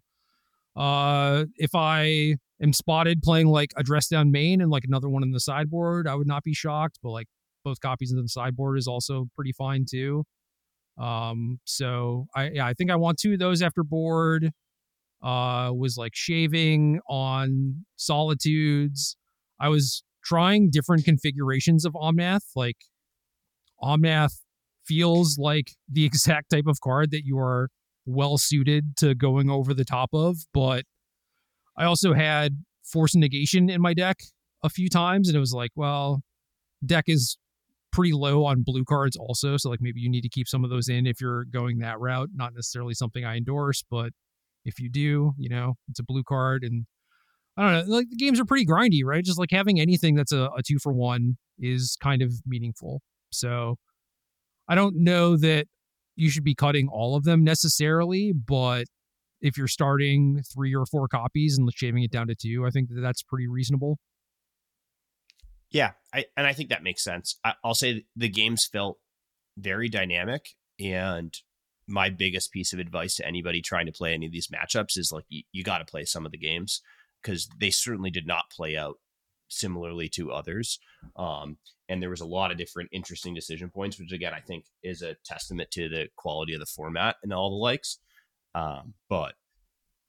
uh 0.75 1.45
if 1.55 1.73
I 1.73 2.35
am 2.61 2.73
spotted 2.73 3.21
playing 3.21 3.47
like 3.47 3.71
a 3.77 3.83
dress 3.83 4.07
down 4.07 4.31
main 4.31 4.61
and 4.61 4.69
like 4.69 4.83
another 4.85 5.09
one 5.09 5.23
in 5.23 5.31
the 5.31 5.39
sideboard, 5.39 6.07
I 6.07 6.15
would 6.15 6.27
not 6.27 6.43
be 6.43 6.53
shocked. 6.53 6.99
But 7.01 7.11
like 7.11 7.27
both 7.63 7.79
copies 7.79 8.11
in 8.11 8.21
the 8.21 8.27
sideboard 8.27 8.77
is 8.77 8.87
also 8.87 9.27
pretty 9.35 9.51
fine 9.51 9.85
too. 9.89 10.23
Um, 10.97 11.59
so 11.65 12.27
I 12.35 12.49
yeah, 12.51 12.65
I 12.65 12.73
think 12.73 12.91
I 12.91 12.95
want 12.95 13.19
two 13.19 13.33
of 13.33 13.39
those 13.39 13.61
after 13.61 13.83
board. 13.83 14.51
Uh, 15.23 15.71
was 15.73 15.97
like 15.97 16.11
shaving 16.13 16.99
on 17.09 17.85
solitudes. 17.95 19.17
I 19.59 19.69
was 19.69 20.03
trying 20.23 20.69
different 20.69 21.03
configurations 21.03 21.83
of 21.83 21.93
Omnath. 21.93 22.43
Like 22.55 22.77
Omnath 23.81 24.41
feels 24.85 25.37
like 25.39 25.71
the 25.91 26.05
exact 26.09 26.51
type 26.51 26.67
of 26.67 26.79
card 26.81 27.11
that 27.11 27.23
you 27.25 27.37
are 27.39 27.69
well 28.05 28.37
suited 28.37 28.97
to 28.97 29.15
going 29.15 29.49
over 29.49 29.73
the 29.73 29.85
top 29.85 30.09
of. 30.13 30.37
But 30.53 30.85
I 31.77 31.85
also 31.85 32.13
had 32.13 32.63
Force 32.83 33.15
Negation 33.15 33.69
in 33.69 33.81
my 33.81 33.93
deck 33.93 34.17
a 34.63 34.69
few 34.69 34.89
times, 34.89 35.27
and 35.27 35.35
it 35.35 35.39
was 35.39 35.53
like, 35.53 35.71
well, 35.75 36.21
deck 36.85 37.05
is 37.07 37.37
pretty 37.91 38.11
low 38.11 38.45
on 38.45 38.61
blue 38.61 38.83
cards 38.83 39.15
also. 39.15 39.55
So 39.57 39.69
like 39.69 39.79
maybe 39.81 40.01
you 40.01 40.09
need 40.09 40.21
to 40.21 40.29
keep 40.29 40.47
some 40.47 40.63
of 40.65 40.69
those 40.69 40.89
in 40.89 41.07
if 41.07 41.21
you're 41.21 41.45
going 41.45 41.79
that 41.79 41.99
route. 41.99 42.29
Not 42.35 42.53
necessarily 42.53 42.93
something 42.93 43.23
I 43.23 43.37
endorse, 43.37 43.83
but 43.89 44.11
if 44.65 44.79
you 44.79 44.89
do, 44.89 45.33
you 45.37 45.49
know, 45.49 45.75
it's 45.89 45.99
a 45.99 46.03
blue 46.03 46.23
card 46.23 46.63
and 46.63 46.85
I 47.57 47.61
don't 47.61 47.87
know, 47.87 47.95
like 47.95 48.07
the 48.09 48.17
games 48.17 48.37
are 48.39 48.45
pretty 48.45 48.65
grindy, 48.65 49.01
right? 49.05 49.23
Just 49.23 49.39
like 49.39 49.51
having 49.51 49.79
anything 49.79 50.15
that's 50.15 50.33
a, 50.33 50.49
a 50.57 50.61
two 50.61 50.77
for 50.77 50.91
one 50.91 51.37
is 51.57 51.95
kind 52.01 52.21
of 52.21 52.33
meaningful. 52.45 53.01
So 53.31 53.77
I 54.67 54.75
don't 54.75 54.95
know 54.97 55.37
that 55.37 55.67
you 56.15 56.29
should 56.29 56.43
be 56.43 56.55
cutting 56.55 56.87
all 56.87 57.15
of 57.15 57.23
them 57.23 57.43
necessarily, 57.43 58.33
but 58.33 58.85
if 59.41 59.57
you're 59.57 59.67
starting 59.67 60.41
three 60.53 60.73
or 60.73 60.85
four 60.85 61.07
copies 61.07 61.57
and 61.57 61.69
shaving 61.73 62.03
it 62.03 62.11
down 62.11 62.27
to 62.27 62.35
two, 62.35 62.65
I 62.65 62.69
think 62.69 62.89
that 62.89 63.01
that's 63.01 63.21
pretty 63.21 63.47
reasonable. 63.47 63.99
Yeah, 65.71 65.91
I, 66.13 66.25
and 66.37 66.47
I 66.47 66.53
think 66.53 66.69
that 66.69 66.83
makes 66.83 67.03
sense. 67.03 67.37
I, 67.43 67.53
I'll 67.63 67.75
say 67.75 68.05
the 68.15 68.29
games 68.29 68.65
felt 68.65 68.97
very 69.57 69.89
dynamic, 69.89 70.49
and 70.79 71.33
my 71.87 72.09
biggest 72.09 72.51
piece 72.51 72.73
of 72.73 72.79
advice 72.79 73.15
to 73.15 73.27
anybody 73.27 73.61
trying 73.61 73.85
to 73.85 73.91
play 73.91 74.13
any 74.13 74.25
of 74.25 74.31
these 74.31 74.47
matchups 74.47 74.97
is 74.97 75.11
like 75.11 75.25
you, 75.29 75.43
you 75.51 75.63
got 75.63 75.79
to 75.79 75.85
play 75.85 76.05
some 76.05 76.25
of 76.25 76.31
the 76.31 76.37
games 76.37 76.81
because 77.21 77.47
they 77.59 77.69
certainly 77.69 78.09
did 78.09 78.25
not 78.25 78.49
play 78.49 78.75
out 78.75 78.95
similarly 79.55 80.09
to 80.09 80.31
others. 80.31 80.79
Um, 81.15 81.57
and 81.87 82.01
there 82.01 82.09
was 82.09 82.21
a 82.21 82.25
lot 82.25 82.51
of 82.51 82.57
different 82.57 82.89
interesting 82.91 83.33
decision 83.33 83.69
points, 83.69 83.99
which 83.99 84.11
again 84.11 84.33
I 84.33 84.39
think 84.39 84.65
is 84.83 85.01
a 85.01 85.15
testament 85.25 85.71
to 85.71 85.89
the 85.89 86.07
quality 86.15 86.53
of 86.53 86.59
the 86.59 86.65
format 86.65 87.15
and 87.23 87.33
all 87.33 87.49
the 87.49 87.55
likes. 87.55 87.99
Um, 88.53 88.93
but 89.09 89.33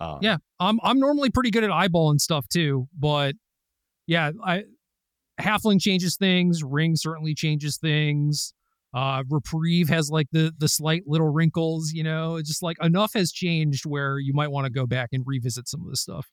um, 0.00 0.18
yeah, 0.22 0.36
I'm 0.60 0.78
I'm 0.82 0.98
normally 0.98 1.30
pretty 1.30 1.50
good 1.50 1.64
at 1.64 1.70
eyeballing 1.70 2.20
stuff 2.20 2.48
too, 2.48 2.88
but 2.98 3.34
yeah, 4.06 4.30
I 4.44 4.64
Halfling 5.40 5.80
changes 5.80 6.16
things. 6.16 6.62
Ring 6.62 6.96
certainly 6.96 7.34
changes 7.34 7.76
things. 7.76 8.54
Uh, 8.94 9.22
Reprieve 9.28 9.88
has 9.90 10.10
like 10.10 10.28
the 10.32 10.52
the 10.56 10.68
slight 10.68 11.02
little 11.06 11.28
wrinkles, 11.28 11.92
you 11.92 12.02
know. 12.02 12.36
It's 12.36 12.48
just 12.48 12.62
like 12.62 12.78
enough 12.82 13.12
has 13.14 13.32
changed 13.32 13.84
where 13.84 14.18
you 14.18 14.32
might 14.32 14.50
want 14.50 14.64
to 14.64 14.72
go 14.72 14.86
back 14.86 15.10
and 15.12 15.22
revisit 15.26 15.68
some 15.68 15.82
of 15.82 15.90
this 15.90 16.00
stuff. 16.00 16.28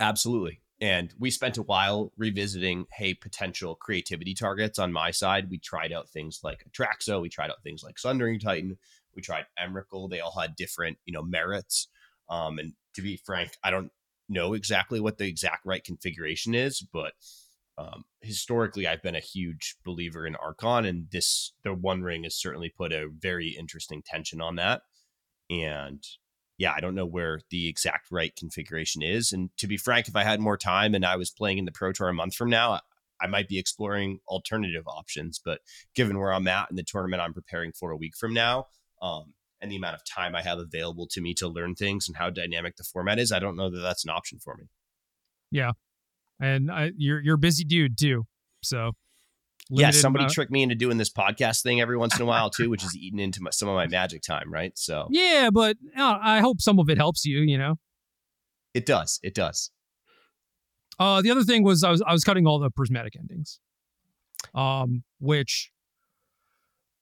Absolutely. 0.00 0.60
And 0.80 1.12
we 1.18 1.30
spent 1.30 1.58
a 1.58 1.62
while 1.62 2.12
revisiting, 2.16 2.86
hey, 2.92 3.14
potential 3.14 3.74
creativity 3.74 4.34
targets 4.34 4.78
on 4.78 4.92
my 4.92 5.10
side. 5.10 5.50
We 5.50 5.58
tried 5.58 5.92
out 5.92 6.08
things 6.08 6.40
like 6.44 6.64
Atraxa, 6.68 7.20
we 7.20 7.28
tried 7.28 7.50
out 7.50 7.62
things 7.64 7.82
like 7.82 7.98
Sundering 7.98 8.38
Titan, 8.38 8.78
we 9.14 9.22
tried 9.22 9.46
Emrakul. 9.60 10.08
They 10.08 10.20
all 10.20 10.38
had 10.38 10.54
different, 10.54 10.98
you 11.04 11.12
know, 11.12 11.22
merits. 11.22 11.88
Um, 12.30 12.58
and 12.58 12.74
to 12.94 13.02
be 13.02 13.16
frank, 13.16 13.52
I 13.64 13.70
don't 13.70 13.90
know 14.28 14.54
exactly 14.54 15.00
what 15.00 15.18
the 15.18 15.26
exact 15.26 15.66
right 15.66 15.82
configuration 15.82 16.54
is, 16.54 16.80
but 16.80 17.14
um, 17.78 18.04
historically, 18.20 18.86
I've 18.86 19.02
been 19.02 19.14
a 19.14 19.20
huge 19.20 19.76
believer 19.84 20.26
in 20.26 20.34
Archon, 20.36 20.84
and 20.84 21.06
this 21.12 21.52
the 21.62 21.72
One 21.72 22.02
Ring 22.02 22.24
has 22.24 22.34
certainly 22.34 22.72
put 22.76 22.92
a 22.92 23.08
very 23.08 23.50
interesting 23.50 24.02
tension 24.04 24.40
on 24.40 24.56
that. 24.56 24.82
And 25.48 26.04
yeah, 26.58 26.72
I 26.76 26.80
don't 26.80 26.96
know 26.96 27.06
where 27.06 27.40
the 27.50 27.68
exact 27.68 28.08
right 28.10 28.34
configuration 28.34 29.00
is. 29.00 29.32
And 29.32 29.50
to 29.58 29.68
be 29.68 29.76
frank, 29.76 30.08
if 30.08 30.16
I 30.16 30.24
had 30.24 30.40
more 30.40 30.56
time 30.56 30.94
and 30.94 31.06
I 31.06 31.16
was 31.16 31.30
playing 31.30 31.58
in 31.58 31.64
the 31.64 31.72
Pro 31.72 31.92
Tour 31.92 32.08
a 32.08 32.14
month 32.14 32.34
from 32.34 32.50
now, 32.50 32.80
I 33.20 33.28
might 33.28 33.48
be 33.48 33.58
exploring 33.58 34.18
alternative 34.26 34.86
options. 34.86 35.40
But 35.42 35.60
given 35.94 36.18
where 36.18 36.32
I'm 36.32 36.48
at 36.48 36.68
in 36.70 36.76
the 36.76 36.82
tournament 36.82 37.22
I'm 37.22 37.32
preparing 37.32 37.72
for 37.72 37.92
a 37.92 37.96
week 37.96 38.16
from 38.16 38.34
now, 38.34 38.66
um, 39.00 39.34
and 39.60 39.70
the 39.70 39.76
amount 39.76 39.94
of 39.94 40.04
time 40.04 40.34
I 40.34 40.42
have 40.42 40.58
available 40.58 41.06
to 41.12 41.20
me 41.20 41.32
to 41.34 41.48
learn 41.48 41.74
things 41.74 42.08
and 42.08 42.16
how 42.16 42.30
dynamic 42.30 42.76
the 42.76 42.84
format 42.84 43.18
is, 43.18 43.32
I 43.32 43.38
don't 43.38 43.56
know 43.56 43.70
that 43.70 43.80
that's 43.80 44.04
an 44.04 44.10
option 44.10 44.38
for 44.38 44.56
me. 44.56 44.64
Yeah, 45.50 45.72
and 46.40 46.70
I, 46.70 46.90
you're 46.96 47.20
you're 47.20 47.36
a 47.36 47.38
busy 47.38 47.64
dude 47.64 47.96
too, 47.96 48.24
so. 48.62 48.92
Yeah, 49.70 49.90
somebody 49.90 50.24
amount. 50.24 50.34
tricked 50.34 50.50
me 50.50 50.62
into 50.62 50.74
doing 50.74 50.96
this 50.96 51.10
podcast 51.10 51.62
thing 51.62 51.80
every 51.80 51.96
once 51.96 52.16
in 52.16 52.22
a 52.22 52.24
while 52.26 52.50
too, 52.50 52.70
which 52.70 52.84
is 52.84 52.96
eating 52.96 53.18
into 53.18 53.42
my, 53.42 53.50
some 53.50 53.68
of 53.68 53.74
my 53.74 53.86
magic 53.86 54.22
time, 54.22 54.52
right? 54.52 54.72
So 54.76 55.08
yeah, 55.10 55.50
but 55.52 55.76
uh, 55.96 56.18
I 56.20 56.40
hope 56.40 56.60
some 56.60 56.78
of 56.78 56.88
it 56.88 56.96
helps 56.96 57.24
you. 57.24 57.40
You 57.40 57.58
know, 57.58 57.74
it 58.74 58.86
does. 58.86 59.20
It 59.22 59.34
does. 59.34 59.70
Uh, 60.98 61.22
the 61.22 61.30
other 61.30 61.44
thing 61.44 61.62
was 61.62 61.84
I 61.84 61.90
was 61.90 62.02
I 62.02 62.12
was 62.12 62.24
cutting 62.24 62.46
all 62.46 62.58
the 62.58 62.70
prismatic 62.70 63.14
endings, 63.16 63.60
um, 64.54 65.04
which 65.20 65.70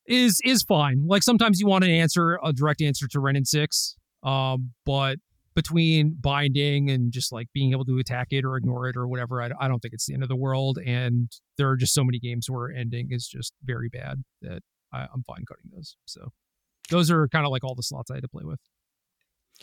is 0.06 0.40
is 0.44 0.62
fine. 0.62 1.06
Like 1.06 1.22
sometimes 1.22 1.60
you 1.60 1.66
want 1.66 1.84
an 1.84 1.90
answer, 1.90 2.38
a 2.42 2.52
direct 2.52 2.82
answer 2.82 3.06
to 3.08 3.20
Wrenn 3.20 3.36
and 3.36 3.46
Six, 3.46 3.96
um, 4.22 4.72
but 4.84 5.18
between 5.56 6.14
binding 6.20 6.90
and 6.90 7.10
just 7.10 7.32
like 7.32 7.48
being 7.54 7.72
able 7.72 7.86
to 7.86 7.98
attack 7.98 8.28
it 8.30 8.44
or 8.44 8.56
ignore 8.56 8.88
it 8.88 8.96
or 8.96 9.08
whatever, 9.08 9.42
I, 9.42 9.50
I 9.58 9.66
don't 9.66 9.80
think 9.80 9.94
it's 9.94 10.06
the 10.06 10.12
end 10.12 10.22
of 10.22 10.28
the 10.28 10.36
world. 10.36 10.78
And 10.86 11.32
there 11.56 11.68
are 11.70 11.76
just 11.76 11.94
so 11.94 12.04
many 12.04 12.20
games 12.20 12.48
where 12.48 12.70
ending 12.70 13.08
is 13.10 13.26
just 13.26 13.54
very 13.64 13.88
bad 13.88 14.22
that 14.42 14.60
I, 14.92 15.06
I'm 15.12 15.24
fine 15.26 15.44
cutting 15.48 15.70
those. 15.74 15.96
So 16.04 16.28
those 16.90 17.10
are 17.10 17.26
kind 17.28 17.46
of 17.46 17.50
like 17.50 17.64
all 17.64 17.74
the 17.74 17.82
slots 17.82 18.10
I 18.10 18.16
had 18.16 18.22
to 18.22 18.28
play 18.28 18.44
with. 18.44 18.60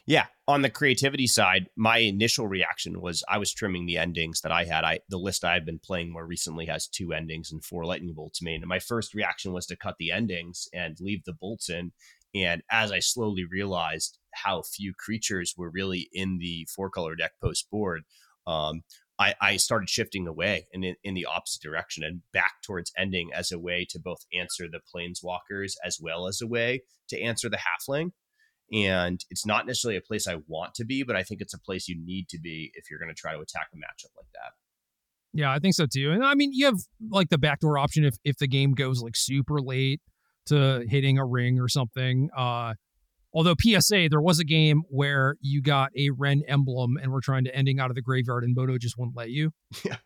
Yeah, 0.08 0.26
on 0.48 0.64
the 0.64 0.72
creativity 0.72 1.28
side, 1.28 1.68
my 1.78 2.00
initial 2.00 2.48
reaction 2.48 3.00
was 3.00 3.24
I 3.30 3.38
was 3.38 3.54
trimming 3.54 3.86
the 3.86 4.00
endings 4.00 4.42
that 4.42 4.52
I 4.52 4.66
had. 4.66 4.84
I 4.84 5.02
the 5.08 5.20
list 5.20 5.46
I've 5.46 5.66
been 5.66 5.78
playing 5.78 6.12
more 6.12 6.26
recently 6.26 6.66
has 6.66 6.88
two 6.88 7.14
endings 7.14 7.52
and 7.52 7.64
four 7.64 7.86
lightning 7.86 8.16
bolts 8.16 8.42
main. 8.42 8.62
And 8.62 8.68
my 8.68 8.80
first 8.80 9.14
reaction 9.14 9.54
was 9.54 9.68
to 9.68 9.76
cut 9.76 9.98
the 10.00 10.12
endings 10.12 10.68
and 10.74 10.98
leave 11.00 11.24
the 11.26 11.34
bolts 11.34 11.70
in. 11.70 11.92
And 12.36 12.64
as 12.72 12.92
I 12.92 13.00
slowly 13.00 13.46
realized 13.50 14.18
how 14.34 14.64
few 14.64 14.94
creatures 14.98 15.54
were 15.58 15.70
really 15.70 16.10
in 16.12 16.40
the 16.40 16.68
four 16.76 16.90
color 16.90 17.16
deck 17.16 17.34
post 17.42 17.70
board, 17.70 18.04
um, 18.48 18.82
I, 19.20 19.36
I, 19.40 19.58
started 19.58 19.90
shifting 19.90 20.28
away 20.28 20.68
and 20.74 20.84
in, 20.84 20.96
in, 21.04 21.14
the 21.14 21.26
opposite 21.26 21.62
direction 21.62 22.04
and 22.04 22.22
back 22.34 22.56
towards 22.66 22.92
ending 22.98 23.30
as 23.34 23.52
a 23.52 23.60
way 23.60 23.86
to 23.92 24.00
both 24.00 24.26
answer 24.38 24.66
the 24.68 24.82
planeswalkers 24.94 25.74
as 25.86 26.00
well 26.02 26.28
as 26.28 26.42
a 26.42 26.48
way 26.48 26.82
to 27.10 27.22
answer 27.22 27.48
the 27.48 27.58
halfling. 27.58 28.12
And 28.74 29.24
it's 29.30 29.46
not 29.46 29.68
necessarily 29.68 29.98
a 29.98 30.02
place 30.02 30.28
I 30.28 30.40
want 30.48 30.74
to 30.76 30.86
be, 30.86 31.04
but 31.04 31.16
I 31.16 31.24
think 31.24 31.42
it's 31.42 31.54
a 31.54 31.60
place 31.60 31.88
you 31.88 31.96
need 32.04 32.28
to 32.30 32.40
be 32.40 32.72
if 32.74 32.90
you're 32.90 33.00
going 33.00 33.14
to 33.14 33.20
try 33.20 33.34
to 33.34 33.40
attack 33.40 33.68
a 33.74 33.78
matchup 33.78 34.12
like 34.18 34.32
that. 34.34 34.54
Yeah, 35.32 35.52
I 35.52 35.60
think 35.60 35.76
so 35.76 35.86
too. 35.86 36.12
And 36.12 36.24
I 36.24 36.34
mean, 36.34 36.52
you 36.52 36.66
have 36.66 36.80
like 37.10 37.30
the 37.30 37.38
backdoor 37.38 37.78
option 37.78 38.04
if 38.04 38.16
if 38.24 38.38
the 38.38 38.48
game 38.48 38.74
goes 38.74 39.02
like 39.02 39.16
super 39.16 39.62
late 39.62 40.02
to 40.48 40.86
hitting 40.88 41.18
a 41.18 41.26
ring 41.26 41.60
or 41.60 41.68
something. 41.68 42.30
Uh, 42.36 42.74
although 43.34 43.56
PSA, 43.60 44.08
there 44.10 44.22
was 44.22 44.40
a 44.40 44.44
game 44.44 44.84
where 44.90 45.36
you 45.42 45.62
got 45.62 45.92
a 45.98 46.10
Wrenn 46.12 46.44
emblem 46.48 46.98
and 47.02 47.12
we're 47.12 47.22
trying 47.22 47.44
to 47.46 47.56
ending 47.56 47.80
out 47.80 47.90
of 47.90 47.96
the 47.96 48.02
graveyard 48.02 48.44
and 48.44 48.56
MODO 48.56 48.78
just 48.78 48.98
wouldn't 48.98 49.18
let 49.18 49.30
you. 49.30 49.52
Yeah. 49.84 49.98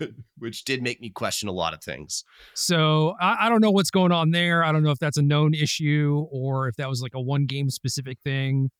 Which 0.38 0.64
did 0.64 0.82
make 0.82 1.00
me 1.00 1.08
question 1.08 1.48
a 1.48 1.52
lot 1.52 1.72
of 1.72 1.82
things. 1.82 2.22
So 2.54 3.14
I, 3.20 3.46
I, 3.46 3.48
don't 3.48 3.62
know 3.62 3.70
what's 3.70 3.90
going 3.90 4.12
on 4.12 4.32
there. 4.32 4.62
I 4.62 4.70
don't 4.70 4.82
know 4.82 4.90
if 4.90 4.98
that's 4.98 5.16
a 5.16 5.22
known 5.22 5.54
issue 5.54 6.26
or 6.30 6.68
if 6.68 6.76
that 6.76 6.90
was 6.90 7.00
like 7.00 7.14
a 7.14 7.20
one 7.20 7.46
game 7.46 7.70
specific 7.70 8.18
thing. 8.22 8.70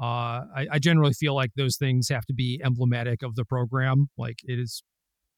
Uh, 0.00 0.46
I, 0.54 0.66
I 0.72 0.78
generally 0.78 1.14
feel 1.14 1.34
like 1.34 1.50
those 1.56 1.76
things 1.76 2.08
have 2.10 2.24
to 2.26 2.32
be 2.32 2.60
emblematic 2.64 3.22
of 3.22 3.34
the 3.34 3.44
program. 3.44 4.08
Like 4.16 4.38
it 4.44 4.58
is 4.58 4.84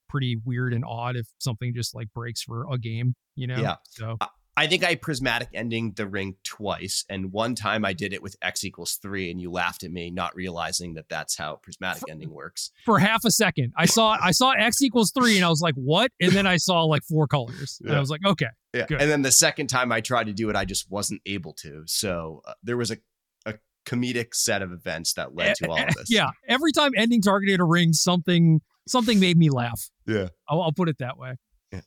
pretty 0.09 0.37
weird 0.45 0.75
and 0.75 0.85
odd 0.87 1.16
if 1.16 1.27
something 1.39 1.72
just 1.75 1.95
like 1.95 2.12
breaks 2.14 2.43
for 2.43 2.66
a 2.70 2.79
game, 2.79 3.14
you 3.35 3.47
know? 3.47 3.57
Yeah. 3.57 3.77
So 3.87 4.18
I 4.57 4.66
think 4.68 4.84
I 4.84 4.94
prismatic 4.94 5.48
ending 5.52 5.92
the 5.96 6.07
ring 6.07 6.36
twice, 6.44 7.05
and 7.09 7.32
one 7.32 7.55
time 7.55 7.84
I 7.84 7.92
did 7.92 8.12
it 8.12 8.22
with 8.22 8.36
x 8.40 8.64
equals 8.64 8.94
three, 9.02 9.30
and 9.30 9.40
you 9.40 9.50
laughed 9.50 9.82
at 9.82 9.90
me, 9.90 10.11
not 10.11 10.34
realizing 10.36 10.94
that 10.94 11.09
that's 11.09 11.36
how 11.36 11.57
prismatic 11.57 12.05
ending 12.09 12.30
works. 12.30 12.70
For 12.84 12.98
half 12.98 13.24
a 13.24 13.30
second, 13.30 13.72
I 13.76 13.86
saw 13.86 14.16
I 14.22 14.30
saw 14.30 14.52
x 14.52 14.80
equals 14.82 15.11
three, 15.11 15.36
and 15.36 15.44
I 15.44 15.48
was 15.48 15.61
like, 15.61 15.74
"What?" 15.74 16.12
And 16.20 16.32
then 16.32 16.46
I 16.46 16.57
saw 16.57 16.84
like 16.84 17.02
four 17.02 17.26
colors, 17.26 17.80
yeah. 17.82 17.88
and 17.88 17.96
I 17.96 18.00
was 18.00 18.11
like, 18.11 18.24
"Okay, 18.24 18.46
yeah." 18.72 18.86
Good. 18.86 19.00
And 19.00 19.11
then 19.11 19.22
the 19.22 19.32
second 19.32 19.66
time 19.66 19.90
I 19.90 20.00
tried 20.00 20.26
to 20.28 20.32
do 20.32 20.50
it, 20.50 20.57
I 20.57 20.64
just 20.64 20.90
wasn't 20.90 21.20
able 21.26 21.52
to. 21.55 21.82
So 21.86 22.42
uh, 22.46 22.55
there 22.62 22.76
was 22.76 22.92
a 22.92 22.98
a 23.46 23.55
comedic 23.86 24.34
set 24.34 24.62
of 24.62 24.70
events 24.72 25.14
that 25.14 25.34
led 25.34 25.57
to 25.57 25.68
all 25.68 25.82
of 25.82 25.94
this. 25.94 26.07
Yeah, 26.11 26.30
every 26.48 26.70
time 26.70 26.92
ending 26.96 27.22
targeted 27.22 27.59
a 27.59 27.64
ring, 27.64 27.92
something 27.92 28.61
something 28.86 29.18
made 29.18 29.36
me 29.36 29.50
laugh. 29.50 29.90
Yeah, 30.07 30.28
I'll, 30.48 30.62
I'll 30.62 30.72
put 30.72 30.88
it 30.88 30.98
that 30.98 31.18
way. 31.18 31.34
Yeah. 31.72 31.80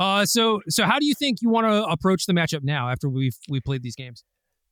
Uh, 0.00 0.24
so 0.24 0.62
so 0.68 0.86
how 0.86 0.98
do 0.98 1.04
you 1.04 1.14
think 1.14 1.42
you 1.42 1.50
want 1.50 1.66
to 1.66 1.84
approach 1.84 2.24
the 2.24 2.32
matchup 2.32 2.64
now 2.64 2.88
after 2.88 3.08
we've 3.08 3.36
we 3.50 3.60
played 3.60 3.82
these 3.82 3.94
games? 3.94 4.24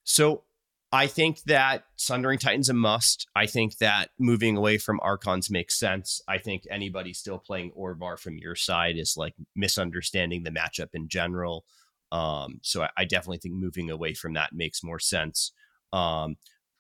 So 0.05 0.45
I 0.91 1.07
think 1.07 1.43
that 1.43 1.85
Sundering 1.97 2.39
Titan's 2.39 2.71
a 2.71 2.75
must. 2.75 3.27
I 3.37 3.45
think 3.45 3.77
that 3.77 4.09
moving 4.19 4.57
away 4.57 4.79
from 4.79 4.99
Archons 5.03 5.51
makes 5.51 5.79
sense. 5.79 6.23
I 6.27 6.39
think 6.39 6.63
anybody 6.71 7.13
still 7.13 7.39
playing 7.39 7.73
Orvar 7.79 8.19
from 8.19 8.39
your 8.39 8.55
side 8.55 8.97
is 8.97 9.15
like 9.15 9.35
misunderstanding 9.55 10.45
the 10.45 10.51
matchup 10.51 10.89
in 10.95 11.09
general. 11.09 11.67
Um, 12.11 12.61
so 12.63 12.85
I, 12.85 12.89
I, 12.97 13.05
definitely 13.05 13.37
think 13.37 13.55
moving 13.55 13.91
away 13.91 14.15
from 14.15 14.33
that 14.33 14.55
makes 14.55 14.83
more 14.83 14.99
sense. 14.99 15.53
Um, 15.93 16.37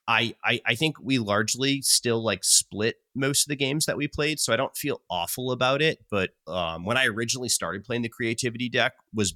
I, 0.09 0.35
I 0.43 0.61
I 0.67 0.75
think 0.75 0.97
we 1.01 1.19
largely 1.19 1.83
still 1.83 2.25
like 2.25 2.43
split 2.43 2.97
most 3.15 3.45
of 3.45 3.49
the 3.51 3.57
games 3.57 3.85
that 3.85 3.99
we 3.99 4.09
played, 4.09 4.41
so 4.41 4.53
I 4.55 4.57
don't 4.57 4.75
feel 4.75 5.03
awful 5.11 5.53
about 5.53 5.83
it. 5.83 5.99
But 6.11 6.31
um, 6.47 6.87
when 6.87 6.97
I 6.97 7.05
originally 7.07 7.51
started 7.51 7.85
playing 7.85 8.03
the 8.03 8.09
creativity 8.09 8.71
deck 8.71 8.95
was 9.15 9.35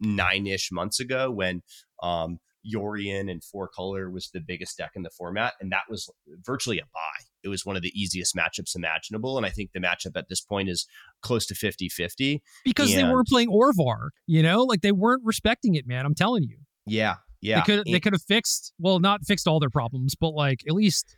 nine 0.00 0.46
ish 0.46 0.70
months 0.70 1.00
ago 1.00 1.32
when 1.32 1.62
um, 2.00 2.38
Yorion 2.64 3.28
and 3.28 3.42
four 3.42 3.66
color 3.66 4.08
was 4.08 4.30
the 4.30 4.40
biggest 4.40 4.78
deck 4.78 4.92
in 4.94 5.02
the 5.02 5.10
format, 5.10 5.54
and 5.60 5.72
that 5.72 5.82
was 5.90 6.08
virtually 6.44 6.78
a 6.78 6.84
buy. 6.84 7.24
It 7.42 7.48
was 7.48 7.66
one 7.66 7.76
of 7.76 7.82
the 7.82 7.92
easiest 8.00 8.36
matchups 8.36 8.76
imaginable, 8.76 9.36
and 9.36 9.44
I 9.44 9.50
think 9.50 9.72
the 9.72 9.80
matchup 9.80 10.16
at 10.16 10.28
this 10.28 10.40
point 10.40 10.68
is 10.68 10.86
close 11.22 11.44
to 11.46 11.54
50-50. 11.54 12.40
Because 12.64 12.92
And- 12.94 12.98
they 13.08 13.12
weren't 13.12 13.26
playing 13.28 13.48
Orvar, 13.48 14.10
you 14.28 14.42
know, 14.44 14.62
like 14.62 14.82
they 14.82 14.92
weren't 14.92 15.22
respecting 15.24 15.74
it, 15.74 15.86
man. 15.88 16.06
I'm 16.06 16.14
telling 16.14 16.44
you. 16.44 16.58
Yeah, 16.86 17.16
yeah. 17.40 17.60
They 17.60 17.76
could 17.76 17.86
they 17.86 18.00
could 18.00 18.12
have 18.12 18.22
fixed 18.22 18.72
well, 18.78 18.98
not 18.98 19.24
fixed 19.24 19.46
all 19.46 19.60
their 19.60 19.70
problems, 19.70 20.14
but 20.14 20.30
like 20.30 20.62
at 20.66 20.74
least 20.74 21.16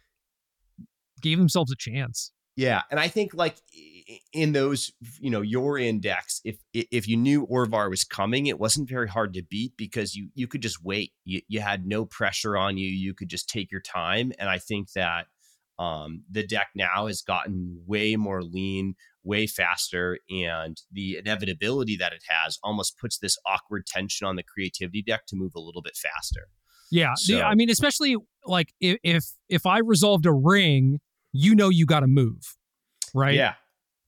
gave 1.20 1.38
themselves 1.38 1.72
a 1.72 1.76
chance. 1.76 2.32
Yeah, 2.56 2.82
and 2.90 3.00
I 3.00 3.08
think 3.08 3.32
like 3.32 3.56
in 4.32 4.52
those, 4.52 4.92
you 5.18 5.30
know, 5.30 5.40
your 5.40 5.78
index, 5.78 6.40
if 6.44 6.58
if 6.74 7.08
you 7.08 7.16
knew 7.16 7.46
Orvar 7.46 7.88
was 7.88 8.04
coming, 8.04 8.46
it 8.46 8.58
wasn't 8.58 8.88
very 8.88 9.08
hard 9.08 9.32
to 9.34 9.42
beat 9.42 9.76
because 9.76 10.14
you 10.14 10.28
you 10.34 10.46
could 10.46 10.60
just 10.60 10.82
wait. 10.84 11.12
You 11.24 11.40
you 11.48 11.60
had 11.60 11.86
no 11.86 12.04
pressure 12.04 12.56
on 12.56 12.76
you. 12.76 12.88
You 12.88 13.14
could 13.14 13.28
just 13.28 13.48
take 13.48 13.70
your 13.70 13.80
time, 13.80 14.32
and 14.38 14.48
I 14.48 14.58
think 14.58 14.92
that 14.92 15.26
um, 15.80 16.22
the 16.30 16.46
deck 16.46 16.68
now 16.76 17.06
has 17.06 17.22
gotten 17.22 17.82
way 17.86 18.14
more 18.14 18.42
lean, 18.42 18.94
way 19.24 19.46
faster, 19.46 20.18
and 20.30 20.76
the 20.92 21.16
inevitability 21.16 21.96
that 21.96 22.12
it 22.12 22.22
has 22.28 22.58
almost 22.62 22.98
puts 22.98 23.18
this 23.18 23.36
awkward 23.46 23.86
tension 23.86 24.26
on 24.26 24.36
the 24.36 24.42
creativity 24.42 25.02
deck 25.02 25.22
to 25.28 25.36
move 25.36 25.52
a 25.56 25.60
little 25.60 25.82
bit 25.82 25.96
faster. 25.96 26.48
Yeah, 26.92 27.14
So- 27.16 27.40
I 27.40 27.54
mean, 27.54 27.70
especially 27.70 28.16
like 28.44 28.72
if 28.80 28.98
if 29.02 29.24
if 29.48 29.64
I 29.66 29.78
resolved 29.78 30.26
a 30.26 30.32
ring, 30.32 30.98
you 31.32 31.54
know, 31.54 31.68
you 31.70 31.86
got 31.86 32.00
to 32.00 32.06
move, 32.08 32.56
right? 33.14 33.34
Yeah. 33.34 33.54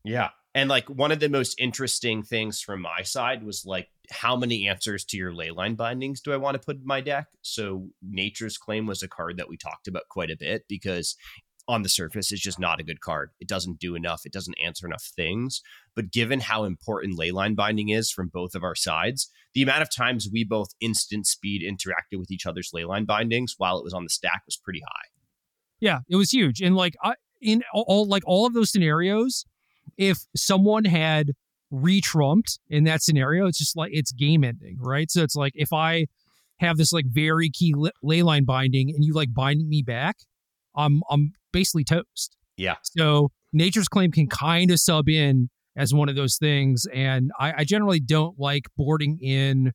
Yeah. 0.05 0.31
And 0.55 0.69
like 0.69 0.87
one 0.91 1.13
of 1.13 1.21
the 1.21 1.31
most 1.31 1.55
interesting 1.59 2.23
things 2.23 2.61
from 2.61 2.83
my 2.83 3.03
side 3.03 3.43
was 3.45 3.65
like, 3.65 3.89
how 4.11 4.37
many 4.37 4.69
answers 4.69 5.05
to 5.07 5.17
your 5.17 5.33
leyline 5.33 5.77
bindings 5.77 6.21
do 6.21 6.33
I 6.33 6.37
want 6.37 6.55
to 6.57 6.59
put 6.67 6.77
in 6.77 6.85
my 6.85 7.01
deck? 7.01 7.27
So 7.41 7.89
Nature's 8.03 8.59
Claim 8.59 8.87
was 8.87 9.03
a 9.03 9.09
card 9.09 9.39
that 9.39 9.49
we 9.49 9.57
talked 9.57 9.89
about 9.89 10.03
quite 10.11 10.31
a 10.31 10.37
bit 10.37 10.65
because 10.69 11.17
on 11.69 11.83
the 11.83 11.89
surface 11.89 12.33
it's 12.33 12.43
just 12.43 12.59
not 12.59 12.81
a 12.81 12.85
good 12.85 13.01
card. 13.01 13.31
It 13.41 13.49
doesn't 13.49 13.79
do 13.79 13.95
enough. 13.95 14.23
It 14.25 14.33
doesn't 14.33 14.57
answer 14.63 14.87
enough 14.87 15.11
things. 15.15 15.63
But 15.95 16.11
given 16.11 16.41
how 16.41 16.65
important 16.65 17.19
leyline 17.19 17.55
binding 17.55 17.91
is 17.91 18.11
from 18.11 18.29
both 18.29 18.55
of 18.55 18.65
our 18.65 18.75
sides, 18.75 19.31
the 19.55 19.63
amount 19.63 19.83
of 19.83 19.95
times 19.95 20.29
we 20.33 20.45
both 20.45 20.71
instant 20.81 21.27
speed 21.27 21.63
interacted 21.63 22.19
with 22.19 22.31
each 22.31 22.47
other's 22.47 22.73
leyline 22.75 23.07
bindings 23.07 23.55
while 23.59 23.79
it 23.79 23.85
was 23.85 23.95
on 23.95 24.05
the 24.05 24.11
stack 24.11 24.43
was 24.47 24.57
pretty 24.57 24.81
high. 24.81 25.09
Yeah, 25.81 26.01
it 26.09 26.17
was 26.17 26.31
huge, 26.31 26.61
and 26.61 26.77
like 26.77 26.95
I 27.03 27.15
in 27.41 27.63
all, 27.73 28.07
like 28.07 28.23
all 28.25 28.47
of 28.47 28.55
those 28.55 28.71
scenarios, 28.71 29.45
if 29.99 30.27
someone 30.37 30.85
had 30.85 31.33
retrumped 31.73 32.59
in 32.69 32.85
that 32.85 33.03
scenario, 33.03 33.47
it's 33.47 33.59
just 33.59 33.77
like 33.77 33.91
it's 33.93 34.13
game 34.13 34.45
ending, 34.45 34.77
right? 34.79 35.11
So 35.11 35.23
it's 35.23 35.35
like 35.35 35.53
if 35.57 35.73
I 35.73 36.07
have 36.61 36.77
this 36.77 36.93
like 36.93 37.07
very 37.07 37.51
key 37.51 37.75
le- 37.77 37.91
ley 38.03 38.23
line 38.23 38.45
binding 38.45 38.91
and 38.91 39.05
you 39.05 39.13
like 39.13 39.35
binding 39.35 39.69
me 39.69 39.83
back, 39.83 40.19
I'm 40.77 41.03
I'm 41.11 41.33
basically 41.53 41.85
toast. 41.85 42.37
Yeah. 42.57 42.77
So 42.83 43.31
nature's 43.53 43.89
claim 43.89 44.13
can 44.13 44.29
kind 44.29 44.71
of 44.71 44.79
sub 44.81 45.09
in 45.09 45.51
as 45.77 45.95
one 45.95 46.09
of 46.09 46.17
those 46.17 46.37
things, 46.37 46.87
and 46.93 47.31
I, 47.39 47.53
I 47.59 47.65
generally 47.65 48.01
don't 48.01 48.39
like 48.39 48.65
boarding 48.77 49.19
in 49.23 49.73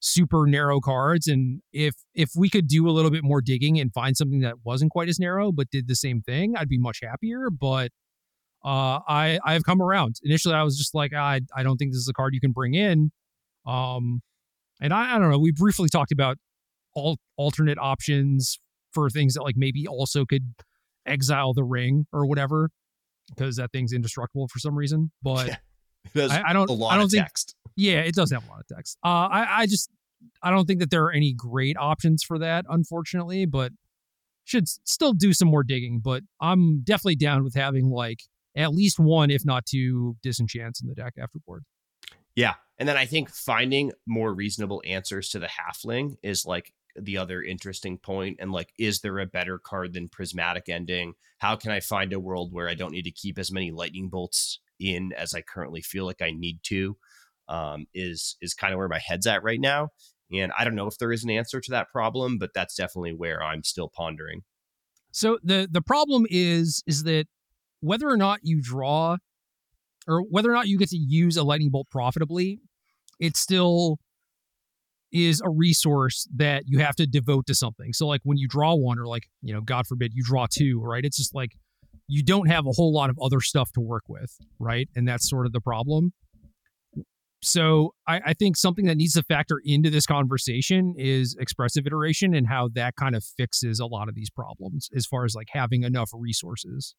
super 0.00 0.46
narrow 0.46 0.80
cards. 0.80 1.26
And 1.26 1.60
if 1.72 1.94
if 2.14 2.30
we 2.36 2.48
could 2.48 2.66
do 2.66 2.88
a 2.88 2.92
little 2.92 3.10
bit 3.10 3.22
more 3.22 3.40
digging 3.40 3.78
and 3.78 3.92
find 3.92 4.16
something 4.16 4.40
that 4.40 4.56
wasn't 4.64 4.90
quite 4.90 5.08
as 5.08 5.18
narrow 5.18 5.52
but 5.52 5.70
did 5.70 5.88
the 5.88 5.96
same 5.96 6.22
thing, 6.22 6.54
I'd 6.56 6.68
be 6.68 6.78
much 6.78 7.00
happier. 7.02 7.50
But 7.50 7.90
uh, 8.64 9.00
I 9.08 9.38
I 9.44 9.52
have 9.52 9.64
come 9.64 9.80
around. 9.80 10.16
Initially, 10.22 10.54
I 10.54 10.62
was 10.62 10.76
just 10.76 10.94
like, 10.94 11.12
I 11.12 11.40
I 11.54 11.62
don't 11.62 11.76
think 11.76 11.92
this 11.92 12.00
is 12.00 12.08
a 12.08 12.12
card 12.12 12.34
you 12.34 12.40
can 12.40 12.52
bring 12.52 12.74
in. 12.74 13.10
Um, 13.66 14.20
and 14.80 14.92
I, 14.92 15.16
I 15.16 15.18
don't 15.18 15.30
know. 15.30 15.38
We 15.38 15.52
briefly 15.52 15.88
talked 15.88 16.12
about 16.12 16.38
all 16.94 17.18
alternate 17.36 17.78
options 17.78 18.58
for 18.92 19.08
things 19.10 19.34
that 19.34 19.42
like 19.42 19.56
maybe 19.56 19.86
also 19.86 20.24
could 20.24 20.54
exile 21.06 21.54
the 21.54 21.64
ring 21.64 22.06
or 22.12 22.26
whatever 22.26 22.70
because 23.28 23.56
that 23.56 23.70
thing's 23.72 23.92
indestructible 23.92 24.48
for 24.48 24.58
some 24.58 24.74
reason. 24.74 25.10
But 25.22 25.58
Yeah. 26.14 26.26
I, 26.30 26.42
I 26.48 26.52
don't 26.52 26.68
a 26.70 26.72
lot 26.72 26.92
I 26.92 26.96
don't 26.96 27.04
of 27.06 27.10
think 27.10 27.24
text. 27.24 27.54
yeah, 27.76 28.00
it 28.00 28.14
does 28.14 28.30
have 28.32 28.46
a 28.46 28.50
lot 28.50 28.60
of 28.60 28.66
text. 28.74 28.98
Uh, 29.04 29.08
I, 29.08 29.62
I 29.62 29.66
just, 29.66 29.90
I 30.42 30.50
don't 30.50 30.66
think 30.66 30.80
that 30.80 30.90
there 30.90 31.04
are 31.04 31.12
any 31.12 31.32
great 31.32 31.76
options 31.78 32.22
for 32.22 32.38
that, 32.38 32.64
unfortunately, 32.68 33.46
but 33.46 33.72
should 34.44 34.66
still 34.68 35.12
do 35.12 35.32
some 35.32 35.48
more 35.48 35.62
digging. 35.62 36.00
But 36.02 36.22
I'm 36.40 36.80
definitely 36.82 37.16
down 37.16 37.44
with 37.44 37.54
having 37.54 37.90
like 37.90 38.20
at 38.56 38.72
least 38.72 38.98
one, 38.98 39.30
if 39.30 39.44
not 39.44 39.64
two, 39.66 40.16
disenchants 40.22 40.80
in 40.82 40.88
the 40.88 40.94
deck 40.94 41.14
after 41.20 41.38
board. 41.46 41.64
Yeah. 42.34 42.54
And 42.78 42.88
then 42.88 42.96
I 42.96 43.04
think 43.04 43.30
finding 43.30 43.92
more 44.06 44.32
reasonable 44.32 44.82
answers 44.86 45.28
to 45.30 45.38
the 45.38 45.48
halfling 45.48 46.16
is 46.22 46.46
like 46.46 46.72
the 46.98 47.16
other 47.16 47.42
interesting. 47.42 47.98
And 48.08 48.52
like, 48.52 48.72
is 48.78 49.00
there 49.00 49.18
a 49.18 49.26
better 49.26 49.58
card 49.58 49.92
than 49.92 50.08
Prismatic 50.08 50.68
Ending? 50.68 51.14
How 51.38 51.56
can 51.56 51.70
I 51.70 51.80
find 51.80 52.12
a 52.12 52.20
world 52.20 52.52
where 52.52 52.68
I 52.68 52.74
don't 52.74 52.92
need 52.92 53.04
to 53.04 53.10
keep 53.10 53.38
as 53.38 53.52
many 53.52 53.70
lightning 53.70 54.08
bolts 54.08 54.60
in 54.78 55.12
as 55.12 55.34
I 55.34 55.42
currently 55.42 55.82
feel 55.82 56.06
like 56.06 56.22
I 56.22 56.30
need 56.30 56.60
to? 56.64 56.96
Um, 57.48 57.86
is 57.94 58.36
is 58.40 58.54
kind 58.54 58.72
of 58.72 58.78
where 58.78 58.88
my 58.88 59.00
head's 59.04 59.26
at 59.26 59.42
right 59.42 59.60
now. 59.60 59.88
And 60.32 60.52
I 60.56 60.64
don't 60.64 60.76
know 60.76 60.86
if 60.86 60.98
there 60.98 61.12
is 61.12 61.24
an 61.24 61.30
answer 61.30 61.60
to 61.60 61.70
that 61.72 61.90
problem, 61.90 62.38
but 62.38 62.50
that's 62.54 62.76
definitely 62.76 63.12
where 63.12 63.42
I'm 63.42 63.64
still 63.64 63.88
pondering. 63.88 64.42
So 65.12 65.38
the 65.42 65.68
the 65.70 65.82
problem 65.82 66.26
is 66.30 66.82
is 66.86 67.02
that 67.04 67.26
whether 67.80 68.08
or 68.08 68.16
not 68.16 68.40
you 68.42 68.60
draw 68.62 69.16
or 70.06 70.22
whether 70.22 70.50
or 70.50 70.54
not 70.54 70.68
you 70.68 70.78
get 70.78 70.90
to 70.90 70.96
use 70.96 71.36
a 71.36 71.42
lightning 71.42 71.70
bolt 71.70 71.88
profitably, 71.90 72.60
it's 73.18 73.40
still 73.40 73.98
is 75.12 75.40
a 75.40 75.50
resource 75.50 76.26
that 76.36 76.64
you 76.66 76.78
have 76.78 76.96
to 76.96 77.06
devote 77.06 77.46
to 77.46 77.54
something. 77.54 77.92
So 77.92 78.06
like 78.06 78.20
when 78.24 78.38
you 78.38 78.48
draw 78.48 78.74
one 78.74 78.98
or 78.98 79.06
like, 79.06 79.28
you 79.42 79.52
know, 79.52 79.60
God 79.60 79.86
forbid 79.86 80.12
you 80.14 80.22
draw 80.22 80.46
two, 80.50 80.80
right? 80.80 81.04
It's 81.04 81.16
just 81.16 81.34
like 81.34 81.52
you 82.06 82.22
don't 82.22 82.48
have 82.48 82.66
a 82.66 82.72
whole 82.72 82.92
lot 82.92 83.10
of 83.10 83.18
other 83.22 83.40
stuff 83.40 83.72
to 83.72 83.80
work 83.80 84.04
with, 84.08 84.36
right? 84.58 84.88
And 84.94 85.06
that's 85.06 85.28
sort 85.28 85.46
of 85.46 85.52
the 85.52 85.60
problem. 85.60 86.12
So 87.42 87.94
I, 88.06 88.20
I 88.26 88.34
think 88.34 88.56
something 88.56 88.84
that 88.86 88.96
needs 88.96 89.14
to 89.14 89.22
factor 89.22 89.60
into 89.64 89.88
this 89.88 90.06
conversation 90.06 90.94
is 90.98 91.36
expressive 91.40 91.86
iteration 91.86 92.34
and 92.34 92.46
how 92.46 92.68
that 92.74 92.96
kind 92.96 93.14
of 93.14 93.24
fixes 93.24 93.80
a 93.80 93.86
lot 93.86 94.08
of 94.08 94.14
these 94.14 94.28
problems 94.28 94.90
as 94.94 95.06
far 95.06 95.24
as 95.24 95.34
like 95.34 95.48
having 95.52 95.82
enough 95.82 96.10
resources. 96.12 96.94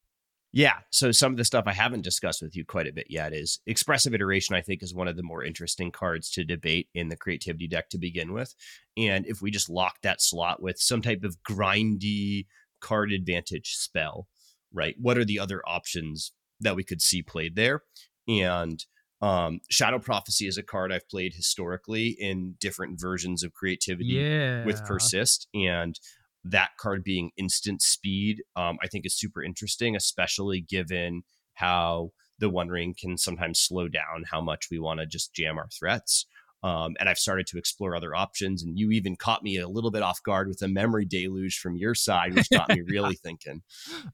Yeah. 0.54 0.80
So 0.92 1.12
some 1.12 1.32
of 1.32 1.38
the 1.38 1.46
stuff 1.46 1.64
I 1.66 1.74
haven't 1.74 2.04
discussed 2.04 2.42
with 2.42 2.56
you 2.56 2.66
quite 2.66 2.88
a 2.88 2.92
bit 2.92 3.08
yet 3.10 3.34
is 3.34 3.60
expressive 3.66 4.14
iteration, 4.14 4.54
I 4.56 4.62
think, 4.62 4.84
is 4.84 4.94
one 4.94 5.08
of 5.08 5.16
the 5.16 5.24
more 5.24 5.44
interesting 5.44 5.92
cards 5.92 6.30
to 6.32 6.44
debate 6.44 6.90
in 6.94 7.08
the 7.08 7.16
creativity 7.16 7.68
deck 7.68 7.90
to 7.92 7.98
begin 7.98 8.34
with. 8.34 8.54
And 8.98 9.26
if 9.26 9.42
we 9.42 9.50
just 9.50 9.70
lock 9.70 10.02
that 10.04 10.22
slot 10.22 10.62
with 10.62 10.78
some 10.78 11.02
type 11.02 11.24
of 11.24 11.38
grindy 11.50 12.48
card 12.82 13.12
advantage 13.14 13.76
spell, 13.76 14.28
right? 14.74 14.96
What 15.00 15.18
are 15.18 15.26
the 15.26 15.40
other 15.40 15.62
options 15.66 16.34
that 16.60 16.76
we 16.76 16.84
could 16.84 17.02
see 17.02 17.22
played 17.22 17.56
there? 17.56 17.84
And 18.28 18.84
um, 19.22 19.62
Shadow 19.70 20.00
Prophecy 20.00 20.48
is 20.48 20.58
a 20.58 20.64
card 20.64 20.92
I've 20.92 21.08
played 21.08 21.34
historically 21.36 22.10
in 22.20 22.56
different 22.60 23.00
versions 23.00 23.44
of 23.44 23.54
creativity 23.54 24.14
Yeah. 24.16 24.66
with 24.66 24.84
persist 24.84 25.48
and 25.54 25.98
that 26.44 26.70
card 26.80 27.04
being 27.04 27.32
instant 27.38 27.82
speed 27.82 28.42
um, 28.56 28.78
i 28.82 28.88
think 28.88 29.06
is 29.06 29.16
super 29.18 29.44
interesting 29.44 29.96
especially 29.96 30.62
given 30.62 31.24
how 31.56 32.12
the 32.40 32.50
one 32.50 32.70
ring 32.70 32.96
can 33.00 33.18
sometimes 33.18 33.60
slow 33.60 33.88
down 33.88 34.24
how 34.32 34.42
much 34.42 34.68
we 34.72 34.80
want 34.80 35.00
to 35.00 35.06
just 35.06 35.34
jam 35.34 35.58
our 35.58 35.68
threats 35.70 36.26
um, 36.64 36.96
and 37.00 37.08
i've 37.10 37.18
started 37.18 37.46
to 37.48 37.58
explore 37.58 37.96
other 37.96 38.16
options 38.16 38.64
and 38.64 38.78
you 38.80 38.92
even 38.92 39.16
caught 39.16 39.44
me 39.44 39.58
a 39.58 39.68
little 39.68 39.92
bit 39.92 40.02
off 40.02 40.22
guard 40.24 40.48
with 40.48 40.62
a 40.62 40.68
memory 40.68 41.06
deluge 41.06 41.60
from 41.60 41.76
your 41.76 41.94
side 41.94 42.34
which 42.34 42.50
got 42.50 42.70
me 42.70 42.82
really 42.88 43.16
thinking 43.16 43.62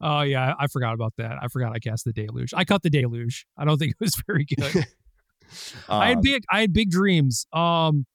Oh 0.02 0.22
yeah, 0.22 0.54
I 0.60 0.68
forgot 0.68 0.94
about 0.94 1.14
that. 1.18 1.38
I 1.42 1.48
forgot 1.48 1.74
I 1.74 1.80
cast 1.80 2.04
the 2.04 2.12
deluge. 2.12 2.54
I 2.54 2.66
cut 2.66 2.84
the 2.84 2.90
deluge. 2.90 3.46
I 3.58 3.64
don't 3.64 3.78
think 3.78 3.92
it 3.92 4.04
was 4.04 4.22
very 4.28 4.44
good. 4.46 4.86
I 5.90 6.10
had 6.10 6.18
Um, 6.18 6.22
big 6.22 6.44
I 6.52 6.60
had 6.62 6.74
big 6.74 6.90
dreams. 6.90 7.46
Um 7.54 8.06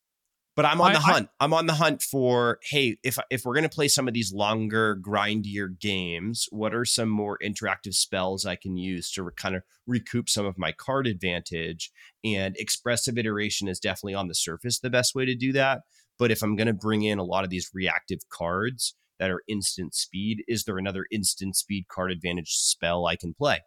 But 0.54 0.66
I'm 0.66 0.82
on 0.82 0.90
I- 0.90 0.94
the 0.94 0.98
I- 0.98 1.12
hunt. 1.12 1.28
I'm 1.40 1.54
on 1.54 1.66
the 1.66 1.74
hunt 1.74 2.02
for 2.02 2.58
hey, 2.62 2.98
if 3.02 3.18
if 3.30 3.44
we're 3.44 3.54
gonna 3.54 3.68
play 3.70 3.88
some 3.88 4.06
of 4.06 4.12
these 4.14 4.32
longer, 4.34 4.96
grindier 4.96 5.68
games, 5.78 6.46
what 6.50 6.74
are 6.74 6.84
some 6.84 7.08
more 7.08 7.38
interactive 7.42 7.94
spells 7.94 8.44
I 8.44 8.56
can 8.56 8.76
use 8.76 9.10
to 9.12 9.22
re- 9.22 9.32
kind 9.34 9.56
of 9.56 9.62
recoup 9.86 10.28
some 10.28 10.44
of 10.44 10.58
my 10.58 10.72
card 10.72 11.06
advantage? 11.06 11.90
And 12.22 12.54
expressive 12.58 13.16
iteration 13.16 13.66
is 13.66 13.80
definitely 13.80 14.14
on 14.14 14.28
the 14.28 14.34
surface 14.34 14.78
the 14.78 14.90
best 14.90 15.14
way 15.14 15.24
to 15.24 15.34
do 15.34 15.52
that. 15.54 15.82
But 16.18 16.30
if 16.30 16.42
I'm 16.42 16.54
gonna 16.56 16.74
bring 16.74 17.02
in 17.02 17.18
a 17.18 17.24
lot 17.24 17.44
of 17.44 17.50
these 17.50 17.70
reactive 17.72 18.28
cards 18.28 18.94
that 19.18 19.30
are 19.30 19.42
instant 19.48 19.94
speed, 19.94 20.44
is 20.48 20.64
there 20.64 20.76
another 20.78 21.06
instant 21.10 21.56
speed 21.56 21.88
card 21.88 22.10
advantage 22.12 22.50
spell 22.56 23.06
I 23.06 23.16
can 23.16 23.32
play? 23.32 23.60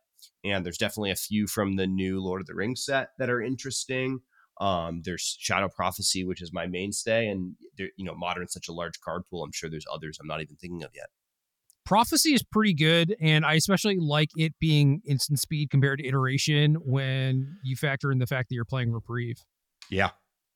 And 0.43 0.63
there's 0.63 0.77
definitely 0.77 1.11
a 1.11 1.15
few 1.15 1.47
from 1.47 1.77
the 1.77 1.87
new 1.87 2.21
Lord 2.21 2.41
of 2.41 2.47
the 2.47 2.53
Rings 2.53 2.85
set 2.85 3.09
that 3.17 3.29
are 3.31 3.41
interesting. 3.41 4.19
Um, 4.59 5.01
there's 5.03 5.37
Shadow 5.39 5.69
Prophecy, 5.69 6.23
which 6.23 6.41
is 6.41 6.53
my 6.53 6.65
mainstay, 6.65 7.27
and 7.27 7.55
there, 7.77 7.89
you 7.97 8.05
know, 8.05 8.15
Modern's 8.15 8.53
such 8.53 8.67
a 8.67 8.73
large 8.73 8.99
card 9.01 9.23
pool. 9.29 9.43
I'm 9.43 9.51
sure 9.51 9.69
there's 9.69 9.85
others 9.91 10.17
I'm 10.19 10.27
not 10.27 10.41
even 10.41 10.55
thinking 10.55 10.83
of 10.83 10.91
yet. 10.95 11.07
Prophecy 11.85 12.33
is 12.33 12.43
pretty 12.43 12.73
good, 12.73 13.15
and 13.21 13.45
I 13.45 13.53
especially 13.55 13.97
like 13.99 14.29
it 14.37 14.53
being 14.59 15.01
instant 15.05 15.39
speed 15.39 15.69
compared 15.69 15.99
to 15.99 16.07
iteration 16.07 16.75
when 16.75 17.57
you 17.63 17.75
factor 17.75 18.11
in 18.11 18.19
the 18.19 18.27
fact 18.27 18.49
that 18.49 18.55
you're 18.55 18.65
playing 18.65 18.91
reprieve. 18.91 19.37
Yeah. 19.89 20.11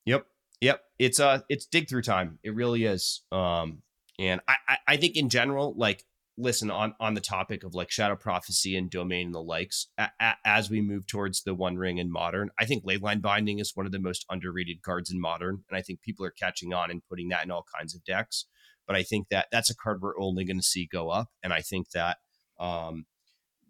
Yep. 0.06 0.26
Yep, 0.62 0.82
it's 1.00 1.22
uh, 1.22 1.40
it's 1.48 1.66
dig 1.66 1.88
through 1.88 2.02
time. 2.02 2.38
It 2.44 2.54
really 2.54 2.84
is. 2.84 3.22
Um, 3.32 3.82
and 4.20 4.42
I, 4.46 4.56
I, 4.68 4.78
I 4.90 4.98
think 4.98 5.16
in 5.16 5.30
general, 5.30 5.74
like, 5.78 6.04
listen 6.40 6.72
on 6.72 6.94
on 7.00 7.14
the 7.14 7.22
topic 7.22 7.64
of 7.64 7.76
like 7.76 7.92
shadow 7.92 8.16
prophecy 8.16 8.76
and 8.76 8.90
domain 8.90 9.28
and 9.28 9.36
the 9.36 9.42
likes, 9.42 9.88
a, 9.98 10.10
a, 10.20 10.34
as 10.46 10.70
we 10.70 10.82
move 10.82 11.06
towards 11.06 11.44
the 11.44 11.54
One 11.54 11.76
Ring 11.76 12.00
and 12.00 12.12
modern, 12.12 12.50
I 12.60 12.66
think 12.66 12.86
leyline 12.86 13.22
binding 13.22 13.60
is 13.60 13.76
one 13.76 13.86
of 13.86 13.92
the 13.92 14.00
most 14.00 14.26
underrated 14.30 14.82
cards 14.82 15.12
in 15.12 15.20
modern, 15.20 15.64
and 15.70 15.78
I 15.78 15.82
think 15.82 16.02
people 16.02 16.26
are 16.26 16.32
catching 16.32 16.74
on 16.74 16.90
and 16.90 17.02
putting 17.10 17.30
that 17.30 17.44
in 17.44 17.52
all 17.52 17.66
kinds 17.78 17.94
of 17.94 18.04
decks. 18.04 18.46
But 18.88 18.96
I 18.96 19.04
think 19.04 19.28
that 19.30 19.48
that's 19.52 19.70
a 19.70 19.76
card 19.76 20.02
we're 20.02 20.20
only 20.20 20.46
going 20.46 20.58
to 20.58 20.64
see 20.64 20.88
go 20.92 21.10
up, 21.10 21.28
and 21.44 21.54
I 21.54 21.62
think 21.62 21.92
that 21.92 22.18
um, 22.60 23.06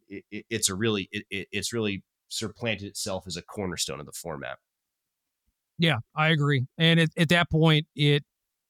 it, 0.08 0.24
it, 0.32 0.46
it's 0.50 0.70
a 0.70 0.76
really 0.76 1.10
it, 1.12 1.48
it's 1.52 1.74
really 1.74 2.04
supplanted 2.30 2.88
itself 2.88 3.26
as 3.28 3.36
a 3.36 3.42
cornerstone 3.42 4.00
of 4.00 4.06
the 4.06 4.12
format. 4.12 4.58
Yeah, 5.78 5.98
I 6.16 6.30
agree. 6.30 6.68
And 6.78 7.00
at, 7.00 7.10
at 7.18 7.30
that 7.30 7.50
point, 7.50 7.88
it 7.96 8.24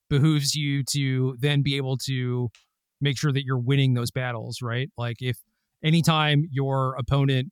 behooves 0.09 0.55
you 0.55 0.83
to 0.91 1.35
then 1.39 1.61
be 1.61 1.75
able 1.77 1.97
to 1.97 2.49
make 3.01 3.17
sure 3.17 3.31
that 3.31 3.43
you're 3.43 3.59
winning 3.59 3.93
those 3.93 4.11
battles, 4.11 4.61
right? 4.61 4.89
Like 4.97 5.17
if 5.21 5.37
anytime 5.83 6.45
your 6.51 6.95
opponent 6.97 7.51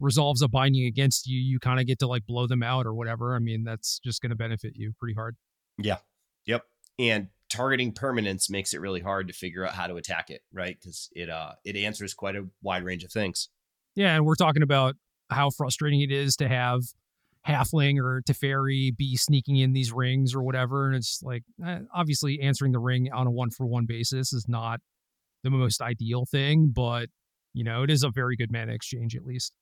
resolves 0.00 0.42
a 0.42 0.48
binding 0.48 0.84
against 0.86 1.26
you, 1.26 1.38
you 1.38 1.58
kind 1.58 1.80
of 1.80 1.86
get 1.86 1.98
to 2.00 2.06
like 2.06 2.26
blow 2.26 2.46
them 2.46 2.62
out 2.62 2.86
or 2.86 2.94
whatever. 2.94 3.34
I 3.34 3.38
mean, 3.38 3.64
that's 3.64 4.00
just 4.04 4.20
going 4.22 4.30
to 4.30 4.36
benefit 4.36 4.72
you 4.74 4.92
pretty 4.98 5.14
hard. 5.14 5.36
Yeah. 5.78 5.98
Yep. 6.46 6.62
And 6.98 7.28
targeting 7.48 7.92
permanents 7.92 8.50
makes 8.50 8.74
it 8.74 8.80
really 8.80 9.00
hard 9.00 9.28
to 9.28 9.34
figure 9.34 9.64
out 9.64 9.74
how 9.74 9.86
to 9.86 9.96
attack 9.96 10.30
it, 10.30 10.42
right? 10.52 10.76
Because 10.78 11.08
it 11.14 11.30
uh 11.30 11.52
it 11.64 11.76
answers 11.76 12.14
quite 12.14 12.36
a 12.36 12.46
wide 12.62 12.84
range 12.84 13.04
of 13.04 13.12
things. 13.12 13.48
Yeah, 13.94 14.16
and 14.16 14.26
we're 14.26 14.34
talking 14.34 14.62
about 14.62 14.96
how 15.30 15.50
frustrating 15.50 16.00
it 16.00 16.10
is 16.10 16.36
to 16.36 16.48
have 16.48 16.82
halfling 17.46 17.98
or 17.98 18.22
Teferi 18.22 18.96
be 18.96 19.16
sneaking 19.16 19.56
in 19.56 19.72
these 19.72 19.92
rings 19.92 20.34
or 20.34 20.42
whatever. 20.42 20.86
And 20.86 20.96
it's 20.96 21.20
like, 21.22 21.42
eh, 21.64 21.80
obviously, 21.94 22.40
answering 22.40 22.72
the 22.72 22.78
ring 22.78 23.10
on 23.12 23.26
a 23.26 23.30
one 23.30 23.50
for 23.50 23.66
one 23.66 23.86
basis 23.86 24.32
is 24.32 24.46
not 24.48 24.80
the 25.42 25.50
most 25.50 25.82
ideal 25.82 26.24
thing, 26.24 26.72
but, 26.74 27.08
you 27.52 27.64
know, 27.64 27.82
it 27.82 27.90
is 27.90 28.02
a 28.02 28.10
very 28.10 28.36
good 28.36 28.50
mana 28.50 28.72
exchange 28.72 29.14
at 29.14 29.26
least. 29.26 29.52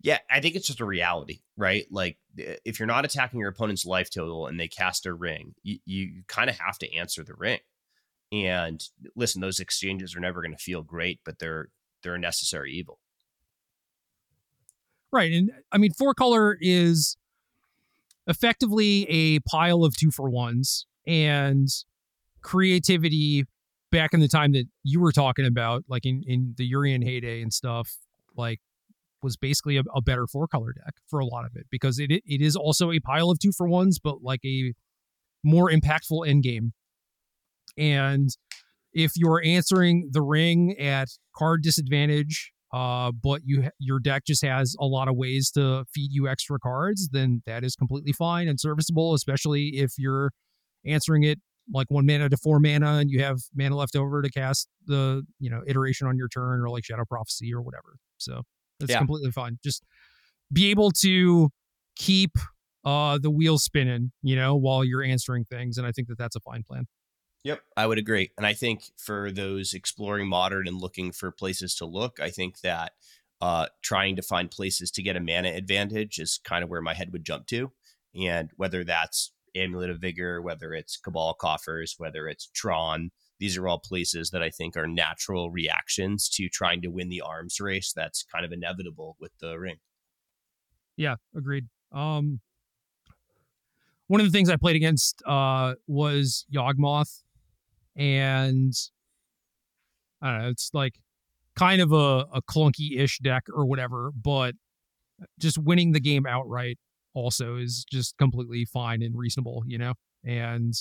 Yeah, 0.00 0.18
I 0.30 0.40
think 0.40 0.54
it's 0.54 0.66
just 0.66 0.80
a 0.80 0.84
reality, 0.84 1.40
right? 1.56 1.86
Like, 1.90 2.18
if 2.36 2.78
you're 2.78 2.86
not 2.86 3.04
attacking 3.04 3.40
your 3.40 3.48
opponent's 3.48 3.86
life 3.86 4.10
total 4.10 4.46
and 4.46 4.60
they 4.60 4.68
cast 4.68 5.06
a 5.06 5.14
ring, 5.14 5.54
you, 5.62 5.78
you 5.84 6.22
kind 6.28 6.50
of 6.50 6.58
have 6.58 6.78
to 6.78 6.94
answer 6.94 7.24
the 7.24 7.34
ring. 7.34 7.60
And 8.30 8.82
listen, 9.16 9.40
those 9.40 9.60
exchanges 9.60 10.14
are 10.14 10.20
never 10.20 10.40
going 10.40 10.56
to 10.56 10.62
feel 10.62 10.82
great, 10.82 11.20
but 11.24 11.38
they're 11.38 11.68
they're 12.02 12.14
a 12.14 12.18
necessary 12.18 12.72
evil. 12.72 12.98
Right. 15.12 15.32
And 15.32 15.50
I 15.70 15.78
mean, 15.78 15.92
four 15.92 16.14
color 16.14 16.56
is 16.58 17.16
effectively 18.26 19.06
a 19.08 19.40
pile 19.40 19.84
of 19.84 19.96
two 19.96 20.10
for 20.10 20.30
ones 20.30 20.86
and 21.06 21.68
creativity 22.42 23.44
back 23.90 24.14
in 24.14 24.20
the 24.20 24.28
time 24.28 24.52
that 24.52 24.64
you 24.82 25.00
were 25.00 25.12
talking 25.12 25.46
about, 25.46 25.84
like 25.88 26.06
in, 26.06 26.22
in 26.26 26.54
the 26.56 26.70
Yorion 26.70 27.04
heyday 27.04 27.42
and 27.42 27.52
stuff, 27.52 27.90
like 28.36 28.60
was 29.22 29.36
basically 29.36 29.76
a, 29.76 29.82
a 29.94 30.02
better 30.02 30.26
four 30.26 30.48
color 30.48 30.72
deck 30.72 30.94
for 31.06 31.20
a 31.20 31.26
lot 31.26 31.44
of 31.44 31.52
it 31.54 31.66
because 31.70 31.98
it 31.98 32.10
it 32.10 32.40
is 32.40 32.56
also 32.56 32.90
a 32.90 32.98
pile 33.00 33.30
of 33.30 33.38
two 33.38 33.52
for 33.52 33.68
ones, 33.68 33.98
but 33.98 34.22
like 34.22 34.40
a 34.44 34.72
more 35.44 35.70
impactful 35.70 36.26
end 36.26 36.42
game. 36.42 36.72
And 37.78 38.30
if 38.92 39.12
you're 39.16 39.42
answering 39.44 40.10
the 40.12 40.22
ring 40.22 40.76
at 40.78 41.08
card 41.36 41.62
disadvantage 41.62 42.52
uh, 42.72 43.12
but 43.12 43.42
you 43.44 43.68
your 43.78 43.98
deck 43.98 44.24
just 44.26 44.44
has 44.44 44.74
a 44.80 44.86
lot 44.86 45.08
of 45.08 45.16
ways 45.16 45.50
to 45.50 45.84
feed 45.94 46.10
you 46.12 46.28
extra 46.28 46.58
cards, 46.58 47.08
then 47.12 47.42
that 47.46 47.64
is 47.64 47.76
completely 47.76 48.12
fine 48.12 48.48
and 48.48 48.58
serviceable, 48.58 49.14
especially 49.14 49.68
if 49.78 49.92
you're 49.98 50.30
answering 50.86 51.22
it 51.22 51.38
like 51.72 51.86
one 51.90 52.06
mana 52.06 52.28
to 52.28 52.36
four 52.36 52.58
mana 52.58 52.94
and 52.94 53.10
you 53.10 53.22
have 53.22 53.38
mana 53.54 53.76
left 53.76 53.94
over 53.94 54.22
to 54.22 54.30
cast 54.30 54.68
the 54.86 55.22
you 55.38 55.50
know 55.50 55.62
iteration 55.66 56.06
on 56.06 56.16
your 56.16 56.28
turn 56.28 56.60
or 56.60 56.70
like 56.70 56.84
Shadow 56.84 57.04
Prophecy 57.04 57.52
or 57.52 57.60
whatever. 57.60 57.96
So 58.18 58.42
that's 58.80 58.90
yeah. 58.90 58.98
completely 58.98 59.30
fine. 59.30 59.58
Just 59.62 59.84
be 60.52 60.70
able 60.70 60.90
to 61.02 61.50
keep 61.96 62.32
uh 62.84 63.18
the 63.20 63.30
wheel 63.30 63.58
spinning, 63.58 64.12
you 64.22 64.34
know, 64.34 64.56
while 64.56 64.82
you're 64.82 65.02
answering 65.02 65.44
things, 65.44 65.76
and 65.76 65.86
I 65.86 65.92
think 65.92 66.08
that 66.08 66.18
that's 66.18 66.36
a 66.36 66.40
fine 66.40 66.62
plan. 66.66 66.86
Yep, 67.44 67.60
I 67.76 67.86
would 67.86 67.98
agree. 67.98 68.30
And 68.36 68.46
I 68.46 68.52
think 68.52 68.84
for 68.96 69.32
those 69.32 69.74
exploring 69.74 70.28
modern 70.28 70.68
and 70.68 70.80
looking 70.80 71.10
for 71.10 71.32
places 71.32 71.74
to 71.76 71.86
look, 71.86 72.20
I 72.20 72.30
think 72.30 72.60
that 72.60 72.92
uh, 73.40 73.66
trying 73.82 74.14
to 74.14 74.22
find 74.22 74.50
places 74.50 74.90
to 74.92 75.02
get 75.02 75.16
a 75.16 75.20
mana 75.20 75.48
advantage 75.48 76.18
is 76.18 76.38
kind 76.44 76.62
of 76.62 76.70
where 76.70 76.80
my 76.80 76.94
head 76.94 77.12
would 77.12 77.24
jump 77.24 77.46
to. 77.48 77.72
And 78.14 78.50
whether 78.56 78.84
that's 78.84 79.32
Amulet 79.56 79.90
of 79.90 80.00
Vigor, 80.00 80.40
whether 80.40 80.72
it's 80.72 80.96
Cabal 80.96 81.34
Coffers, 81.34 81.96
whether 81.98 82.28
it's 82.28 82.46
Tron, 82.54 83.10
these 83.40 83.56
are 83.56 83.66
all 83.66 83.80
places 83.80 84.30
that 84.30 84.42
I 84.42 84.50
think 84.50 84.76
are 84.76 84.86
natural 84.86 85.50
reactions 85.50 86.28
to 86.34 86.48
trying 86.48 86.80
to 86.82 86.88
win 86.88 87.08
the 87.08 87.22
arms 87.22 87.60
race 87.60 87.92
that's 87.92 88.22
kind 88.22 88.44
of 88.44 88.52
inevitable 88.52 89.16
with 89.18 89.32
the 89.40 89.58
ring. 89.58 89.78
Yeah, 90.96 91.16
agreed. 91.34 91.66
Um, 91.90 92.38
one 94.06 94.20
of 94.20 94.26
the 94.26 94.30
things 94.30 94.48
I 94.48 94.56
played 94.56 94.76
against 94.76 95.22
uh, 95.26 95.74
was 95.88 96.46
Yawgmoth 96.54 97.22
and 97.96 98.72
I 100.20 100.30
don't 100.30 100.42
know, 100.42 100.48
it's 100.48 100.70
like 100.72 100.94
kind 101.56 101.80
of 101.82 101.92
a, 101.92 102.26
a 102.32 102.42
clunky 102.42 102.98
ish 102.98 103.18
deck 103.18 103.44
or 103.52 103.66
whatever, 103.66 104.12
but 104.14 104.54
just 105.38 105.58
winning 105.58 105.92
the 105.92 106.00
game 106.00 106.26
outright 106.26 106.78
also 107.14 107.56
is 107.56 107.84
just 107.90 108.16
completely 108.16 108.64
fine 108.64 109.02
and 109.02 109.16
reasonable, 109.16 109.62
you 109.66 109.78
know? 109.78 109.94
And 110.24 110.74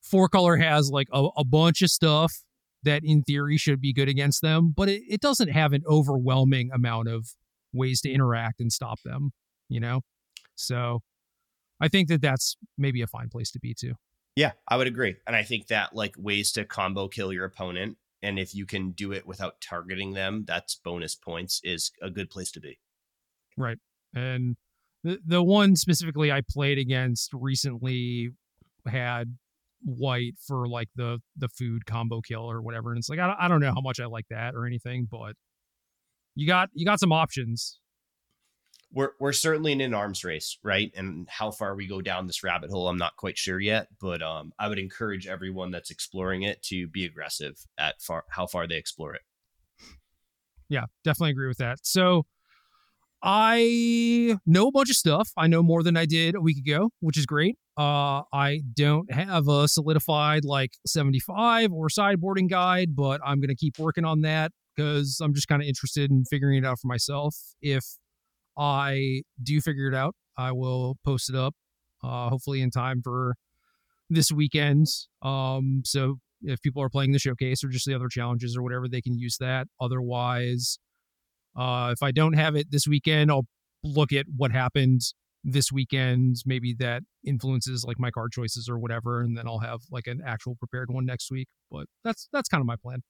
four 0.00 0.28
color 0.28 0.56
has 0.56 0.90
like 0.90 1.08
a, 1.12 1.28
a 1.36 1.44
bunch 1.44 1.82
of 1.82 1.90
stuff 1.90 2.44
that 2.82 3.02
in 3.04 3.22
theory 3.22 3.56
should 3.56 3.80
be 3.80 3.92
good 3.92 4.08
against 4.08 4.40
them, 4.40 4.72
but 4.74 4.88
it, 4.88 5.02
it 5.08 5.20
doesn't 5.20 5.50
have 5.50 5.72
an 5.72 5.82
overwhelming 5.86 6.70
amount 6.72 7.08
of 7.08 7.34
ways 7.72 8.00
to 8.00 8.10
interact 8.10 8.60
and 8.60 8.72
stop 8.72 9.00
them, 9.04 9.32
you 9.68 9.80
know? 9.80 10.00
So 10.54 11.00
I 11.80 11.88
think 11.88 12.08
that 12.08 12.22
that's 12.22 12.56
maybe 12.78 13.02
a 13.02 13.06
fine 13.06 13.28
place 13.28 13.50
to 13.52 13.60
be 13.60 13.74
too. 13.74 13.94
Yeah, 14.36 14.52
I 14.68 14.76
would 14.76 14.86
agree. 14.86 15.16
And 15.26 15.34
I 15.34 15.42
think 15.42 15.66
that 15.68 15.94
like 15.94 16.14
ways 16.16 16.52
to 16.52 16.64
combo 16.64 17.08
kill 17.08 17.32
your 17.32 17.44
opponent 17.44 17.96
and 18.22 18.38
if 18.38 18.54
you 18.54 18.66
can 18.66 18.90
do 18.90 19.12
it 19.12 19.26
without 19.26 19.60
targeting 19.60 20.12
them, 20.12 20.44
that's 20.46 20.74
bonus 20.74 21.14
points 21.14 21.60
is 21.64 21.90
a 22.02 22.10
good 22.10 22.30
place 22.30 22.50
to 22.52 22.60
be. 22.60 22.78
Right. 23.56 23.78
And 24.14 24.56
the 25.02 25.18
the 25.24 25.42
one 25.42 25.76
specifically 25.76 26.30
I 26.30 26.42
played 26.48 26.78
against 26.78 27.32
recently 27.32 28.30
had 28.86 29.36
white 29.82 30.34
for 30.46 30.68
like 30.68 30.88
the 30.94 31.20
the 31.36 31.48
food 31.48 31.86
combo 31.86 32.20
kill 32.20 32.50
or 32.50 32.60
whatever 32.60 32.90
and 32.90 32.98
it's 32.98 33.08
like 33.08 33.18
I, 33.18 33.34
I 33.38 33.48
don't 33.48 33.60
know 33.60 33.72
how 33.72 33.80
much 33.80 33.98
I 33.98 34.04
like 34.04 34.26
that 34.28 34.54
or 34.54 34.66
anything 34.66 35.08
but 35.10 35.34
you 36.34 36.46
got 36.46 36.68
you 36.74 36.84
got 36.84 37.00
some 37.00 37.12
options 37.12 37.78
we're 38.92 39.12
we're 39.20 39.32
certainly 39.32 39.72
in 39.72 39.80
an 39.80 39.94
arms 39.94 40.24
race, 40.24 40.58
right? 40.62 40.92
And 40.96 41.28
how 41.28 41.50
far 41.50 41.74
we 41.74 41.86
go 41.86 42.00
down 42.00 42.26
this 42.26 42.42
rabbit 42.42 42.70
hole, 42.70 42.88
I'm 42.88 42.98
not 42.98 43.16
quite 43.16 43.38
sure 43.38 43.60
yet. 43.60 43.88
But 44.00 44.22
um, 44.22 44.52
I 44.58 44.68
would 44.68 44.78
encourage 44.78 45.26
everyone 45.26 45.70
that's 45.70 45.90
exploring 45.90 46.42
it 46.42 46.62
to 46.64 46.88
be 46.88 47.04
aggressive 47.04 47.56
at 47.78 48.00
far 48.02 48.24
how 48.30 48.46
far 48.46 48.66
they 48.66 48.76
explore 48.76 49.14
it. 49.14 49.22
Yeah, 50.68 50.84
definitely 51.04 51.32
agree 51.32 51.48
with 51.48 51.58
that. 51.58 51.78
So 51.82 52.26
I 53.22 54.36
know 54.46 54.68
a 54.68 54.72
bunch 54.72 54.90
of 54.90 54.96
stuff. 54.96 55.30
I 55.36 55.46
know 55.46 55.62
more 55.62 55.82
than 55.82 55.96
I 55.96 56.06
did 56.06 56.34
a 56.34 56.40
week 56.40 56.58
ago, 56.58 56.90
which 57.00 57.18
is 57.18 57.26
great. 57.26 57.56
Uh, 57.76 58.22
I 58.32 58.62
don't 58.74 59.12
have 59.12 59.48
a 59.48 59.68
solidified 59.68 60.44
like 60.44 60.72
75 60.86 61.72
or 61.72 61.88
sideboarding 61.88 62.48
guide, 62.48 62.96
but 62.96 63.20
I'm 63.24 63.40
gonna 63.40 63.54
keep 63.54 63.78
working 63.78 64.04
on 64.04 64.22
that 64.22 64.52
because 64.74 65.20
I'm 65.20 65.34
just 65.34 65.48
kind 65.48 65.62
of 65.62 65.68
interested 65.68 66.10
in 66.10 66.24
figuring 66.24 66.58
it 66.58 66.66
out 66.66 66.78
for 66.78 66.88
myself. 66.88 67.36
If 67.60 67.84
I 68.56 69.22
do 69.42 69.60
figure 69.60 69.88
it 69.88 69.94
out. 69.94 70.14
I 70.36 70.52
will 70.52 70.96
post 71.04 71.30
it 71.30 71.36
up, 71.36 71.54
uh, 72.02 72.28
hopefully 72.28 72.62
in 72.62 72.70
time 72.70 73.02
for 73.02 73.34
this 74.08 74.32
weekend. 74.32 74.86
Um, 75.22 75.82
so 75.84 76.16
if 76.42 76.60
people 76.62 76.82
are 76.82 76.88
playing 76.88 77.12
the 77.12 77.18
showcase 77.18 77.62
or 77.62 77.68
just 77.68 77.86
the 77.86 77.94
other 77.94 78.08
challenges 78.08 78.56
or 78.56 78.62
whatever, 78.62 78.88
they 78.88 79.02
can 79.02 79.18
use 79.18 79.36
that. 79.38 79.66
Otherwise, 79.80 80.78
uh, 81.56 81.90
if 81.92 82.02
I 82.02 82.10
don't 82.10 82.34
have 82.34 82.56
it 82.56 82.70
this 82.70 82.86
weekend, 82.86 83.30
I'll 83.30 83.46
look 83.82 84.12
at 84.12 84.26
what 84.36 84.52
happened 84.52 85.00
this 85.44 85.70
weekend. 85.72 86.36
Maybe 86.46 86.74
that 86.78 87.02
influences 87.24 87.84
like 87.86 87.98
my 87.98 88.10
card 88.10 88.32
choices 88.32 88.68
or 88.68 88.78
whatever, 88.78 89.20
and 89.20 89.36
then 89.36 89.46
I'll 89.46 89.58
have 89.58 89.80
like 89.90 90.06
an 90.06 90.20
actual 90.24 90.54
prepared 90.56 90.90
one 90.90 91.04
next 91.04 91.30
week. 91.30 91.48
But 91.70 91.86
that's 92.04 92.28
that's 92.32 92.48
kind 92.48 92.60
of 92.60 92.66
my 92.66 92.76
plan 92.76 93.02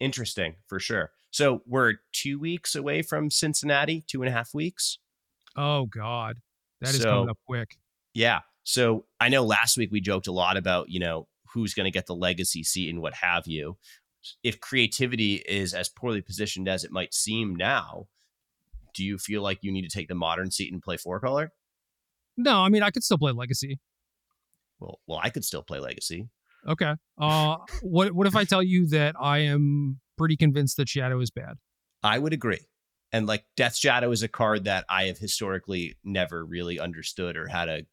interesting 0.00 0.56
for 0.66 0.78
sure. 0.78 1.10
So 1.30 1.62
we're 1.66 1.94
two 2.12 2.38
weeks 2.38 2.74
away 2.74 3.02
from 3.02 3.30
Cincinnati, 3.30 4.04
two 4.06 4.22
and 4.22 4.28
a 4.28 4.32
half 4.32 4.54
weeks. 4.54 4.98
Oh 5.56 5.86
God, 5.86 6.38
that 6.80 6.90
is 6.90 7.02
so, 7.02 7.10
coming 7.10 7.30
up 7.30 7.38
quick. 7.46 7.76
Yeah. 8.14 8.40
So 8.64 9.06
I 9.20 9.28
know 9.28 9.44
last 9.44 9.76
week 9.76 9.90
we 9.90 10.00
joked 10.00 10.26
a 10.26 10.32
lot 10.32 10.56
about 10.56 10.90
you 10.90 11.00
know 11.00 11.28
who's 11.52 11.74
going 11.74 11.84
to 11.84 11.90
get 11.90 12.06
the 12.06 12.14
legacy 12.14 12.62
seat 12.62 12.90
and 12.90 13.00
what 13.00 13.14
have 13.14 13.46
you. 13.46 13.76
If 14.42 14.60
creativity 14.60 15.36
is 15.36 15.74
as 15.74 15.88
poorly 15.88 16.20
positioned 16.20 16.68
as 16.68 16.84
it 16.84 16.90
might 16.90 17.14
seem 17.14 17.54
now, 17.56 18.08
do 18.94 19.04
you 19.04 19.16
feel 19.16 19.42
like 19.42 19.58
you 19.62 19.72
need 19.72 19.88
to 19.88 19.96
take 19.96 20.08
the 20.08 20.14
modern 20.14 20.50
seat 20.50 20.72
and 20.72 20.82
play 20.82 20.96
four 20.96 21.20
color? 21.20 21.52
No, 22.36 22.60
I 22.60 22.68
mean 22.68 22.82
I 22.82 22.90
could 22.90 23.04
still 23.04 23.18
play 23.18 23.32
Legacy. 23.32 23.78
Well, 24.80 25.00
well, 25.06 25.20
I 25.22 25.30
could 25.30 25.44
still 25.44 25.62
play 25.62 25.80
Legacy. 25.80 26.28
Okay. 26.66 26.94
Uh, 27.18 27.56
what 27.82 28.12
what 28.12 28.26
if 28.26 28.36
I 28.36 28.44
tell 28.44 28.62
you 28.62 28.86
that 28.88 29.14
I 29.20 29.38
am 29.38 30.00
pretty 30.16 30.36
convinced 30.36 30.76
that 30.76 30.88
Shadow 30.88 31.20
is 31.20 31.30
bad? 31.30 31.54
I 32.02 32.18
would 32.18 32.32
agree. 32.32 32.60
And 33.12 33.26
like 33.26 33.44
Death 33.56 33.76
Shadow 33.76 34.10
is 34.10 34.22
a 34.22 34.28
card 34.28 34.64
that 34.64 34.84
I 34.88 35.04
have 35.04 35.18
historically 35.18 35.96
never 36.04 36.44
really 36.44 36.78
understood 36.78 37.36
or 37.36 37.46
had 37.46 37.68
a 37.68 37.86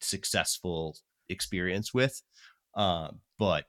successful 0.00 0.96
experience 1.28 1.92
with. 1.92 2.22
Um, 2.74 3.20
but 3.38 3.66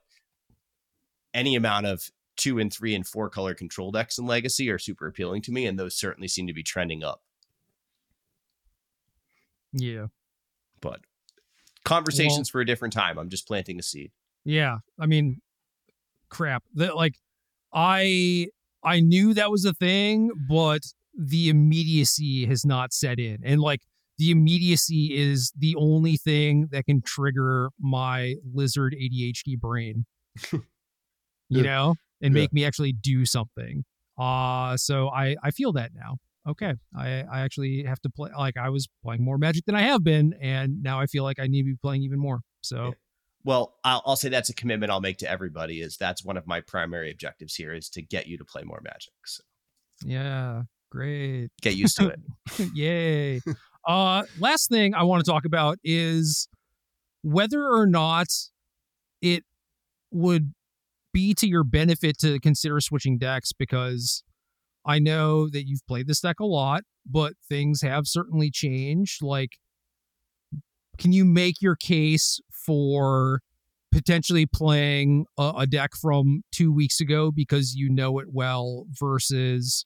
any 1.34 1.56
amount 1.56 1.88
of 1.88 2.10
two 2.38 2.60
and 2.60 2.72
three 2.72 2.96
and 2.96 3.06
four 3.06 3.30
color 3.30 3.54
control 3.54 3.92
decks 3.92 4.18
in 4.18 4.26
Legacy 4.26 4.70
are 4.70 4.80
super 4.80 5.08
appealing 5.08 5.42
to 5.44 5.52
me, 5.52 5.66
and 5.66 5.78
those 5.78 5.98
certainly 5.98 6.28
seem 6.28 6.48
to 6.48 6.54
be 6.54 6.64
trending 6.64 7.04
up. 7.04 7.22
Yeah. 9.74 10.08
But 10.80 11.02
conversations 11.84 12.50
well, 12.50 12.60
for 12.60 12.62
a 12.62 12.66
different 12.66 12.94
time. 12.94 13.18
I'm 13.18 13.30
just 13.30 13.48
planting 13.48 13.80
a 13.80 13.84
seed. 13.84 14.12
Yeah. 14.46 14.78
I 15.00 15.06
mean, 15.06 15.42
crap. 16.30 16.64
That 16.76 16.96
like 16.96 17.16
I 17.74 18.48
I 18.84 19.00
knew 19.00 19.34
that 19.34 19.52
was 19.52 19.66
a 19.66 19.74
thing, 19.74 20.32
but 20.50 20.82
the 21.18 21.50
immediacy 21.50 22.46
has 22.48 22.66
not 22.66 22.92
set 22.92 23.20
in. 23.20 23.40
And 23.44 23.62
like 23.62 23.82
the 24.18 24.32
immediacy 24.32 25.16
is 25.16 25.54
the 25.58 25.76
only 25.78 26.18
thing 26.18 26.68
that 26.72 26.86
can 26.86 27.02
trigger 27.02 27.70
my 27.80 28.36
lizard 28.54 28.96
ADHD 29.00 29.60
brain. 29.60 30.06
you 30.52 30.62
yeah. 31.50 31.62
know, 31.62 31.96
and 32.22 32.34
yeah. 32.34 32.42
make 32.42 32.54
me 32.54 32.66
actually 32.66 32.94
do 32.94 33.26
something. 33.26 33.84
Uh 34.18 34.78
so 34.78 35.10
I 35.10 35.36
I 35.44 35.52
feel 35.52 35.72
that 35.74 35.92
now. 35.96 36.18
Okay. 36.48 36.74
I 36.96 37.24
I 37.32 37.42
actually 37.42 37.84
have 37.84 38.02
to 38.02 38.10
play 38.10 38.30
like 38.38 38.58
I 38.58 38.70
was 38.70 38.88
playing 39.04 39.24
more 39.24 39.38
magic 39.38 39.66
than 39.66 39.76
I 39.76 39.82
have 39.82 40.04
been 40.04 40.34
and 40.42 40.84
now 40.84 41.00
I 41.00 41.06
feel 41.06 41.24
like 41.24 41.40
I 41.40 41.48
need 41.48 41.62
to 41.64 41.70
be 41.70 41.78
playing 41.82 42.04
even 42.04 42.20
more. 42.20 42.42
So 42.62 42.86
yeah. 42.86 42.92
Well, 43.46 43.76
I'll, 43.84 44.02
I'll 44.06 44.16
say 44.16 44.30
that's 44.30 44.50
a 44.50 44.54
commitment 44.54 44.92
I'll 44.92 45.02
make 45.02 45.18
to 45.20 45.30
everybody. 45.30 45.82
Is 45.82 45.98
that's 45.98 46.24
one 46.24 46.38
of 46.38 46.48
my 46.48 46.62
primary 46.62 47.12
objectives 47.12 47.56
here 47.56 47.74
is 47.74 47.90
to 47.90 48.02
get 48.02 48.28
you 48.28 48.38
to 48.38 48.46
play 48.46 48.64
more 48.64 48.82
Magic. 48.84 49.14
So. 49.26 49.44
Yeah, 50.06 50.64
great. 50.90 51.50
Get 51.62 51.76
used 51.76 51.98
to 51.98 52.10
it. 52.10 52.20
Yay. 52.74 53.42
uh, 53.88 54.24
last 54.40 54.70
thing 54.70 54.96
I 54.96 55.04
want 55.04 55.24
to 55.24 55.30
talk 55.30 55.46
about 55.46 55.78
is 55.84 56.48
whether 57.22 57.66
or 57.66 57.86
not 57.86 58.28
it 59.22 59.44
would 60.12 60.54
be 61.14 61.34
to 61.36 61.48
your 61.48 61.64
benefit 61.64 62.18
to 62.20 62.40
consider 62.40 62.80
switching 62.82 63.18
decks 63.18 63.54
because 63.54 64.24
I 64.86 65.00
know 65.00 65.50
that 65.50 65.68
you've 65.68 65.86
played 65.88 66.08
this 66.08 66.20
deck 66.20 66.40
a 66.40 66.46
lot, 66.46 66.84
but 67.10 67.34
things 67.48 67.82
have 67.82 68.08
certainly 68.08 68.52
changed. 68.52 69.22
Like, 69.22 69.58
can 70.98 71.14
you 71.14 71.24
make 71.24 71.62
your 71.62 71.76
case 71.76 72.40
for 72.66 73.40
potentially 73.92 74.46
playing 74.46 75.26
a, 75.38 75.54
a, 75.60 75.68
deck 75.68 75.92
from 76.00 76.42
two 76.52 76.74
weeks 76.74 77.00
ago 77.00 77.32
because 77.32 77.76
you 77.76 77.90
know 77.90 78.18
it 78.18 78.28
well 78.32 78.86
versus 78.90 79.86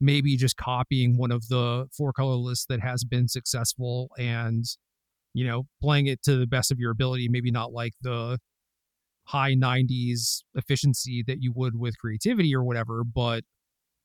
maybe 0.00 0.36
just 0.36 0.56
copying 0.56 1.18
one 1.18 1.30
of 1.30 1.48
the 1.48 1.86
four 1.96 2.12
color 2.12 2.34
lists 2.34 2.64
that 2.68 2.80
has 2.80 3.04
been 3.04 3.28
successful 3.28 4.08
and 4.18 4.64
you 5.34 5.46
know 5.46 5.64
playing 5.82 6.06
it 6.06 6.22
to 6.22 6.36
the 6.36 6.46
best 6.46 6.72
of 6.72 6.78
your 6.78 6.90
ability 6.90 7.28
maybe 7.28 7.50
not 7.50 7.72
like 7.72 7.92
the 8.00 8.38
high 9.26 9.54
90s 9.54 10.42
efficiency 10.54 11.22
that 11.26 11.38
you 11.40 11.52
would 11.54 11.78
with 11.78 11.96
creativity 11.98 12.54
or 12.54 12.64
whatever 12.64 13.04
but 13.04 13.44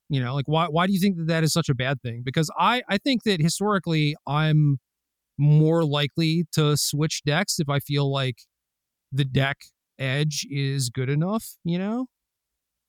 you 0.10 0.20
know 0.20 0.36
like 0.36 0.48
why 0.48 0.68
why 0.68 0.88
do 0.88 0.94
you 0.94 1.00
think 1.00 1.18
that 1.18 1.28
that 1.28 1.44
is 1.44 1.52
such 1.54 1.70
a 1.70 1.76
bad 1.76 2.02
thing? 2.02 2.22
Because 2.24 2.50
i 2.58 2.82
i 2.90 2.98
think 2.98 3.24
that 3.24 3.42
historically 3.42 4.16
i'm 4.26 4.80
more 5.38 5.84
likely 5.86 6.46
to 6.54 6.76
switch 6.78 7.24
decks 7.26 7.60
if 7.60 7.70
I 7.70 7.80
feel 7.80 8.12
like 8.12 8.38
the 9.12 9.26
deck 9.26 9.58
edge 10.00 10.46
is 10.50 10.90
good 10.90 11.10
enough, 11.10 11.56
you 11.64 11.78
know? 11.78 12.08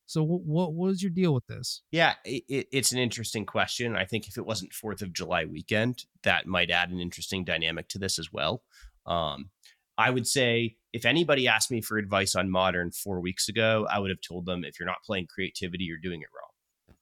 So 0.06 0.24
what 0.24 0.72
what 0.72 0.90
is 0.90 1.02
your 1.02 1.10
deal 1.10 1.34
with 1.34 1.46
this? 1.48 1.82
Yeah, 1.92 2.14
it, 2.24 2.66
it's 2.72 2.92
an 2.92 2.98
interesting 2.98 3.44
question. 3.44 3.94
I 3.94 4.06
think 4.06 4.26
if 4.26 4.38
it 4.38 4.46
wasn't 4.46 4.72
Fourth 4.72 5.02
of 5.02 5.12
July 5.12 5.44
weekend, 5.44 6.06
that 6.22 6.46
might 6.46 6.70
add 6.70 6.90
an 6.90 6.98
interesting 6.98 7.44
dynamic 7.44 7.88
to 7.90 7.98
this 7.98 8.18
as 8.18 8.32
well. 8.32 8.62
Um, 9.04 9.50
I 9.98 10.08
would 10.08 10.26
say 10.26 10.76
if 10.94 11.04
anybody 11.04 11.46
asked 11.46 11.70
me 11.70 11.82
for 11.82 11.98
advice 11.98 12.34
on 12.34 12.50
modern 12.50 12.90
four 12.90 13.20
weeks 13.20 13.50
ago, 13.50 13.86
I 13.90 13.98
would 13.98 14.08
have 14.08 14.22
told 14.22 14.46
them 14.46 14.64
if 14.64 14.80
you're 14.80 14.88
not 14.88 15.02
playing 15.04 15.26
creativity, 15.26 15.84
you're 15.84 15.98
doing 15.98 16.22
it 16.22 16.28
wrong. 16.34 16.96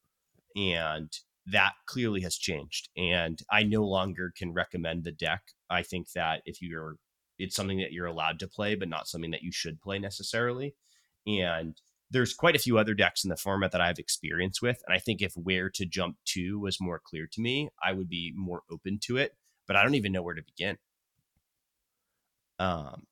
And 0.75 1.13
that 1.47 1.73
clearly 1.87 2.21
has 2.21 2.37
changed 2.37 2.89
and 2.97 3.41
i 3.51 3.63
no 3.63 3.83
longer 3.83 4.33
can 4.37 4.53
recommend 4.53 5.05
the 5.05 5.13
deck. 5.13 5.43
I 5.71 5.83
think 5.83 6.11
that 6.13 6.43
if 6.45 6.61
you're 6.61 6.97
it's 7.39 7.55
something 7.55 7.79
that 7.79 7.93
you're 7.93 8.07
allowed 8.07 8.39
to 8.41 8.49
play 8.49 8.75
but 8.75 8.89
not 8.89 9.09
something 9.09 9.31
that 9.31 9.43
you 9.43 9.53
should 9.53 9.81
play 9.81 9.99
necessarily 9.99 10.75
and 11.27 11.81
there's 12.11 12.35
quite 12.35 12.55
a 12.57 12.61
few 12.61 12.79
other 12.79 12.95
decks 12.95 13.25
in 13.25 13.31
the 13.31 13.37
format 13.37 13.73
that 13.73 13.81
i've 13.81 13.99
experience 13.99 14.63
with 14.63 14.81
and 14.87 14.97
i 14.97 14.99
think 14.99 15.21
if 15.23 15.33
where 15.35 15.69
to 15.71 15.85
jump 15.87 16.17
to 16.25 16.59
was 16.59 16.81
more 16.81 17.01
clear 17.05 17.29
to 17.31 17.41
me 17.41 17.69
i 17.83 17.93
would 17.93 18.09
be 18.09 18.33
more 18.37 18.63
open 18.71 18.99
to 19.03 19.17
it 19.17 19.37
but 19.67 19.77
i 19.77 19.83
don't 19.83 19.97
even 19.97 20.13
know 20.13 20.23
where 20.23 20.35
to 20.35 20.43
begin. 20.43 20.77
Um 22.59 23.07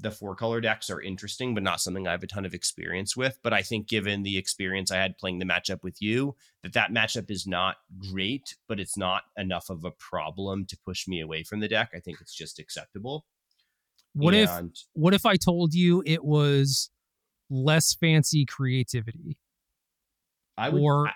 the 0.00 0.10
four 0.10 0.34
color 0.34 0.60
decks 0.60 0.88
are 0.90 1.00
interesting, 1.00 1.54
but 1.54 1.62
not 1.62 1.80
something 1.80 2.06
I 2.06 2.12
have 2.12 2.22
a 2.22 2.26
ton 2.26 2.46
of 2.46 2.54
experience 2.54 3.16
with. 3.16 3.38
But 3.42 3.52
I 3.52 3.62
think 3.62 3.86
given 3.86 4.22
the 4.22 4.38
experience 4.38 4.90
I 4.90 4.96
had 4.96 5.18
playing 5.18 5.38
the 5.38 5.44
matchup 5.44 5.82
with 5.82 6.00
you, 6.00 6.36
that 6.62 6.72
that 6.72 6.90
matchup 6.90 7.30
is 7.30 7.46
not 7.46 7.76
great, 8.10 8.56
but 8.68 8.80
it's 8.80 8.96
not 8.96 9.24
enough 9.36 9.68
of 9.70 9.84
a 9.84 9.90
problem 9.90 10.64
to 10.66 10.78
push 10.84 11.06
me 11.06 11.20
away 11.20 11.42
from 11.42 11.60
the 11.60 11.68
deck. 11.68 11.90
I 11.94 12.00
think 12.00 12.20
it's 12.20 12.34
just 12.34 12.58
acceptable. 12.58 13.26
What 14.14 14.34
and, 14.34 14.70
if 14.70 14.82
what 14.92 15.14
if 15.14 15.24
I 15.26 15.36
told 15.36 15.74
you 15.74 16.02
it 16.06 16.24
was 16.24 16.90
less 17.48 17.94
fancy 17.94 18.44
creativity? 18.44 19.38
I 20.56 20.68
would. 20.70 20.82
Or 20.82 21.08
I, 21.08 21.12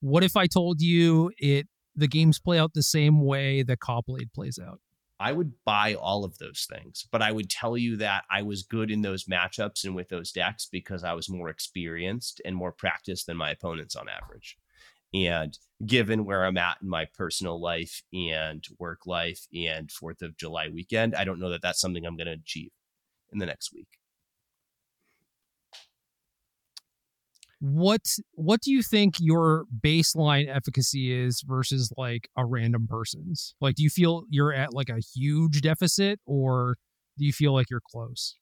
what 0.00 0.22
if 0.22 0.36
I 0.36 0.46
told 0.46 0.80
you 0.80 1.32
it 1.38 1.66
the 1.94 2.06
games 2.06 2.38
play 2.38 2.58
out 2.58 2.74
the 2.74 2.82
same 2.82 3.24
way 3.24 3.62
that 3.62 3.80
Caw-Blade 3.80 4.32
plays 4.34 4.58
out? 4.58 4.80
I 5.18 5.32
would 5.32 5.52
buy 5.64 5.94
all 5.94 6.24
of 6.24 6.36
those 6.38 6.66
things, 6.70 7.08
but 7.10 7.22
I 7.22 7.32
would 7.32 7.48
tell 7.48 7.76
you 7.76 7.96
that 7.96 8.24
I 8.30 8.42
was 8.42 8.62
good 8.62 8.90
in 8.90 9.00
those 9.00 9.24
matchups 9.24 9.84
and 9.84 9.94
with 9.94 10.08
those 10.08 10.30
decks 10.30 10.68
because 10.70 11.04
I 11.04 11.14
was 11.14 11.30
more 11.30 11.48
experienced 11.48 12.42
and 12.44 12.54
more 12.54 12.72
practiced 12.72 13.26
than 13.26 13.36
my 13.36 13.50
opponents 13.50 13.96
on 13.96 14.08
average. 14.08 14.58
And 15.14 15.56
given 15.86 16.26
where 16.26 16.44
I'm 16.44 16.58
at 16.58 16.78
in 16.82 16.88
my 16.88 17.06
personal 17.16 17.60
life 17.60 18.02
and 18.12 18.62
work 18.78 19.06
life 19.06 19.46
and 19.54 19.88
4th 19.88 20.20
of 20.20 20.36
July 20.36 20.68
weekend, 20.68 21.14
I 21.14 21.24
don't 21.24 21.40
know 21.40 21.50
that 21.50 21.62
that's 21.62 21.80
something 21.80 22.04
I'm 22.04 22.16
going 22.16 22.26
to 22.26 22.32
achieve 22.32 22.70
in 23.32 23.38
the 23.38 23.46
next 23.46 23.72
week. 23.72 23.88
What 27.60 28.02
what 28.32 28.60
do 28.60 28.70
you 28.70 28.82
think 28.82 29.14
your 29.18 29.64
baseline 29.80 30.48
efficacy 30.54 31.12
is 31.12 31.42
versus 31.46 31.92
like 31.96 32.28
a 32.36 32.44
random 32.44 32.86
person's 32.88 33.54
like 33.60 33.74
do 33.74 33.82
you 33.82 33.90
feel 33.90 34.24
you're 34.28 34.52
at 34.52 34.74
like 34.74 34.90
a 34.90 35.00
huge 35.14 35.62
deficit 35.62 36.20
or 36.26 36.76
do 37.18 37.24
you 37.24 37.32
feel 37.32 37.54
like 37.54 37.70
you're 37.70 37.80
close 37.90 38.36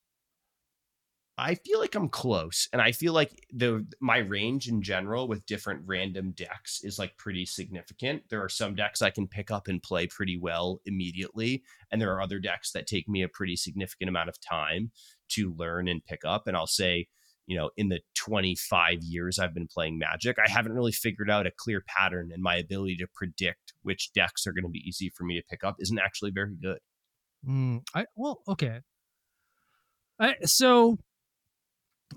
I 1.36 1.56
feel 1.56 1.80
like 1.80 1.96
I'm 1.96 2.08
close, 2.08 2.68
and 2.72 2.80
I 2.80 2.92
feel 2.92 3.12
like 3.12 3.44
the 3.52 3.84
my 4.00 4.18
range 4.18 4.68
in 4.68 4.82
general 4.82 5.26
with 5.26 5.44
different 5.46 5.82
random 5.84 6.30
decks 6.30 6.80
is 6.84 6.96
like 6.96 7.16
pretty 7.16 7.44
significant. 7.44 8.22
There 8.30 8.42
are 8.42 8.48
some 8.48 8.76
decks 8.76 9.02
I 9.02 9.10
can 9.10 9.26
pick 9.26 9.50
up 9.50 9.66
and 9.66 9.82
play 9.82 10.06
pretty 10.06 10.36
well 10.36 10.80
immediately, 10.86 11.64
and 11.90 12.00
there 12.00 12.12
are 12.12 12.22
other 12.22 12.38
decks 12.38 12.70
that 12.72 12.86
take 12.86 13.08
me 13.08 13.22
a 13.22 13.28
pretty 13.28 13.56
significant 13.56 14.08
amount 14.08 14.28
of 14.28 14.40
time 14.40 14.92
to 15.30 15.52
learn 15.58 15.88
and 15.88 16.04
pick 16.04 16.24
up. 16.24 16.46
And 16.46 16.56
I'll 16.56 16.68
say 16.68 17.08
you 17.46 17.56
know, 17.56 17.70
in 17.76 17.88
the 17.88 18.00
25 18.14 19.02
years 19.02 19.38
I've 19.38 19.54
been 19.54 19.66
playing 19.66 19.98
Magic, 19.98 20.36
I 20.38 20.50
haven't 20.50 20.72
really 20.72 20.92
figured 20.92 21.30
out 21.30 21.46
a 21.46 21.52
clear 21.56 21.82
pattern, 21.86 22.30
and 22.32 22.42
my 22.42 22.56
ability 22.56 22.96
to 22.96 23.06
predict 23.14 23.74
which 23.82 24.12
decks 24.14 24.46
are 24.46 24.52
going 24.52 24.64
to 24.64 24.70
be 24.70 24.82
easy 24.86 25.10
for 25.14 25.24
me 25.24 25.38
to 25.38 25.46
pick 25.48 25.64
up 25.64 25.76
isn't 25.78 25.98
actually 25.98 26.30
very 26.30 26.56
good. 26.60 26.78
Mm, 27.46 27.82
I 27.94 28.06
well, 28.16 28.40
okay. 28.48 28.80
I, 30.18 30.36
so 30.44 30.96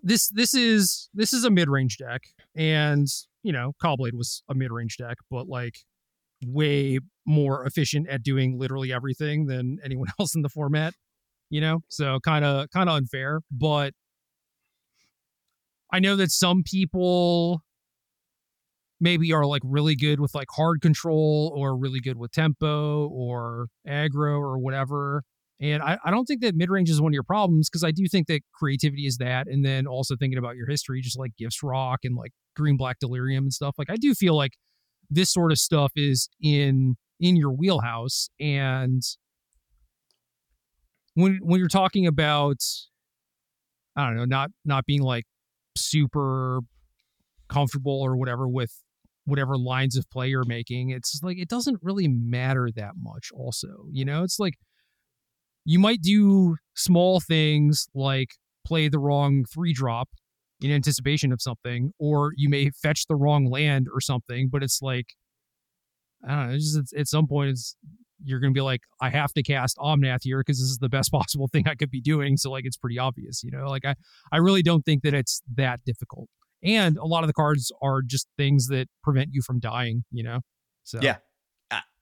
this 0.04 0.30
this 0.30 0.54
is 0.54 1.10
this 1.14 1.34
is 1.34 1.44
a 1.44 1.50
mid 1.50 1.70
range 1.70 1.98
deck, 1.98 2.22
and 2.56 3.08
you 3.44 3.52
know, 3.52 3.74
Caw-Blade 3.82 4.16
was 4.16 4.44
a 4.50 4.56
mid 4.56 4.72
range 4.72 4.98
deck, 4.98 5.18
but 5.30 5.48
like 5.48 5.76
way 6.46 7.00
more 7.26 7.66
efficient 7.66 8.08
at 8.08 8.24
doing 8.24 8.60
literally 8.60 8.94
everything 8.94 9.48
than 9.48 9.80
anyone 9.84 10.08
else 10.20 10.36
in 10.36 10.42
the 10.42 10.50
format. 10.50 10.94
You 11.50 11.62
know, 11.62 11.80
so 11.88 12.20
kind 12.20 12.44
of 12.44 12.70
kind 12.72 12.90
of 12.90 12.98
unfair, 12.98 13.42
but 13.52 13.94
I 15.92 16.00
know 16.00 16.16
that 16.16 16.32
some 16.32 16.64
people 16.64 17.64
maybe 19.00 19.32
are 19.32 19.46
like 19.46 19.62
really 19.64 19.96
good 19.96 20.20
with 20.20 20.34
like 20.34 20.48
hard 20.52 20.82
control 20.82 21.54
or 21.56 21.78
really 21.78 22.00
good 22.00 22.18
with 22.18 22.32
tempo 22.32 23.08
or 23.08 23.68
aggro 23.88 24.40
or 24.40 24.58
whatever. 24.58 25.24
And 25.60 25.82
I, 25.82 25.98
I 26.06 26.12
don't 26.12 26.26
think 26.26 26.42
that 26.42 26.56
mid 26.56 26.70
range 26.70 26.90
is 26.90 27.02
one 27.02 27.12
of 27.12 27.14
your 27.14 27.24
problems 27.24 27.70
because 27.70 27.84
I 27.84 27.92
do 27.92 28.06
think 28.08 28.28
that 28.28 28.42
creativity 28.54 29.08
is 29.08 29.18
that. 29.18 29.48
And 29.48 29.66
then 29.66 29.88
also 29.88 30.16
thinking 30.16 30.38
about 30.38 30.56
your 30.56 30.68
history, 30.68 31.02
just 31.02 31.18
like 31.18 31.32
Gifts 31.38 31.64
Rock 31.64 32.00
and 32.04 32.16
like 32.16 32.32
Green 32.56 32.78
Black 32.78 33.00
Delirium 33.00 33.46
and 33.46 33.54
stuff. 33.54 33.76
Like 33.78 33.90
I 33.90 33.96
do 33.96 34.14
feel 34.14 34.36
like 34.36 34.54
this 35.10 35.32
sort 35.32 35.52
of 35.52 35.58
stuff 35.58 35.92
is 35.96 36.30
in 36.42 36.96
in 37.20 37.36
your 37.36 37.52
wheelhouse. 37.52 38.30
And 38.40 39.02
when 41.16 41.40
when 41.42 41.60
you're 41.60 41.70
talking 41.70 42.06
about 42.06 42.58
I 43.96 44.06
don't 44.06 44.16
know, 44.16 44.26
not 44.26 44.52
not 44.64 44.86
being 44.86 45.02
like 45.02 45.26
super 45.78 46.62
comfortable 47.50 48.02
or 48.02 48.18
whatever 48.18 48.48
with 48.48 48.74
whatever 49.26 49.58
lines 49.58 49.98
of 49.98 50.10
play 50.10 50.28
you're 50.30 50.46
making, 50.46 50.90
it's 50.90 51.20
like 51.22 51.38
it 51.38 51.50
doesn't 51.50 51.80
really 51.82 52.08
matter 52.08 52.70
that 52.76 52.94
much 52.98 53.30
also. 53.34 53.86
You 53.92 54.06
know, 54.06 54.24
it's 54.24 54.40
like 54.40 54.56
you 55.66 55.80
might 55.80 56.02
do 56.02 56.56
small 56.76 57.20
things 57.20 57.88
like 57.94 58.30
play 58.66 58.88
the 58.88 59.00
wrong 59.00 59.44
three 59.46 59.74
drop 59.74 60.10
in 60.62 60.72
anticipation 60.72 61.32
of 61.32 61.42
something, 61.42 61.92
or 62.00 62.32
you 62.36 62.50
may 62.50 62.70
fetch 62.72 63.06
the 63.08 63.16
wrong 63.16 63.46
land 63.46 63.88
or 63.94 64.02
something, 64.02 64.50
but 64.50 64.64
it's 64.64 64.82
like 64.82 65.08
I 66.28 66.30
don't 66.36 66.48
know, 66.48 66.56
it's 66.56 66.74
just, 66.74 66.94
at 66.94 67.08
some 67.08 67.28
point 67.28 67.52
it's 67.52 67.76
you're 68.24 68.40
going 68.40 68.54
to 68.54 68.58
be 68.58 68.62
like, 68.62 68.82
I 69.02 69.10
have 69.10 69.34
to 69.34 69.44
cast 69.44 69.78
Omnath 69.78 70.20
here 70.22 70.40
because 70.40 70.60
this 70.60 70.70
is 70.70 70.78
the 70.80 70.90
best 70.90 71.12
possible 71.14 71.48
thing 71.48 71.68
I 71.68 71.76
could 71.76 71.92
be 71.92 72.02
doing. 72.02 72.38
So 72.38 72.52
like, 72.52 72.66
it's 72.66 72.78
pretty 72.78 73.00
obvious, 73.00 73.44
you 73.44 73.52
know, 73.52 73.68
like 73.68 73.86
I, 73.86 73.96
I 74.32 74.38
really 74.38 74.64
don't 74.64 74.84
think 74.84 75.04
that 75.04 75.14
it's 75.14 75.42
that 75.56 75.82
difficult. 75.86 76.30
And 76.64 76.98
a 76.98 77.06
lot 77.06 77.24
of 77.24 77.28
the 77.28 77.34
cards 77.34 77.72
are 77.82 78.02
just 78.02 78.28
things 78.38 78.68
that 78.68 78.88
prevent 79.04 79.30
you 79.32 79.42
from 79.42 79.60
dying, 79.60 80.04
you 80.12 80.24
know? 80.24 80.40
So 80.84 81.00
yeah, 81.02 81.18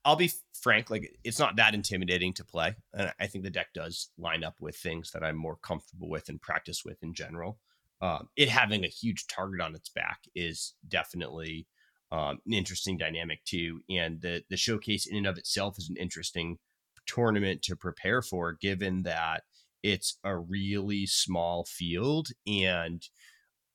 I'll 0.06 0.16
be 0.16 0.32
frank, 0.62 0.92
like 0.92 1.18
it's 1.24 1.40
not 1.40 1.56
that 1.56 1.74
intimidating 1.74 2.32
to 2.34 2.46
play. 2.46 2.76
And 2.94 3.12
I 3.20 3.26
think 3.26 3.44
the 3.44 3.50
deck 3.50 3.74
does 3.74 4.12
line 4.20 4.44
up 4.44 4.56
with 4.62 4.76
things 4.76 5.12
that 5.12 5.24
I'm 5.24 5.36
more 5.36 5.58
comfortable 5.58 6.08
with 6.08 6.30
and 6.30 6.40
practice 6.40 6.86
with 6.86 7.02
in 7.02 7.16
general. 7.16 7.58
Um, 8.02 8.30
it 8.36 8.50
having 8.50 8.86
a 8.86 8.90
huge 8.90 9.26
target 9.26 9.62
on 9.62 9.74
its 9.74 9.90
back 9.90 10.20
is 10.36 10.76
definitely 10.88 11.66
um, 12.12 12.40
an 12.46 12.54
interesting 12.54 12.98
dynamic 12.98 13.44
too. 13.46 13.82
And 13.90 14.22
the 14.22 14.44
the 14.50 14.58
showcase 14.58 15.08
in 15.08 15.18
and 15.18 15.28
of 15.28 15.38
itself 15.38 15.78
is 15.78 15.90
an 15.90 15.98
interesting 15.98 16.58
tournament 17.06 17.62
to 17.64 17.76
prepare 17.76 18.22
for, 18.22 18.54
given 18.54 19.04
that 19.04 19.44
it's 19.84 20.18
a 20.24 20.36
really 20.36 21.06
small 21.06 21.66
field 21.66 22.30
and 22.48 23.08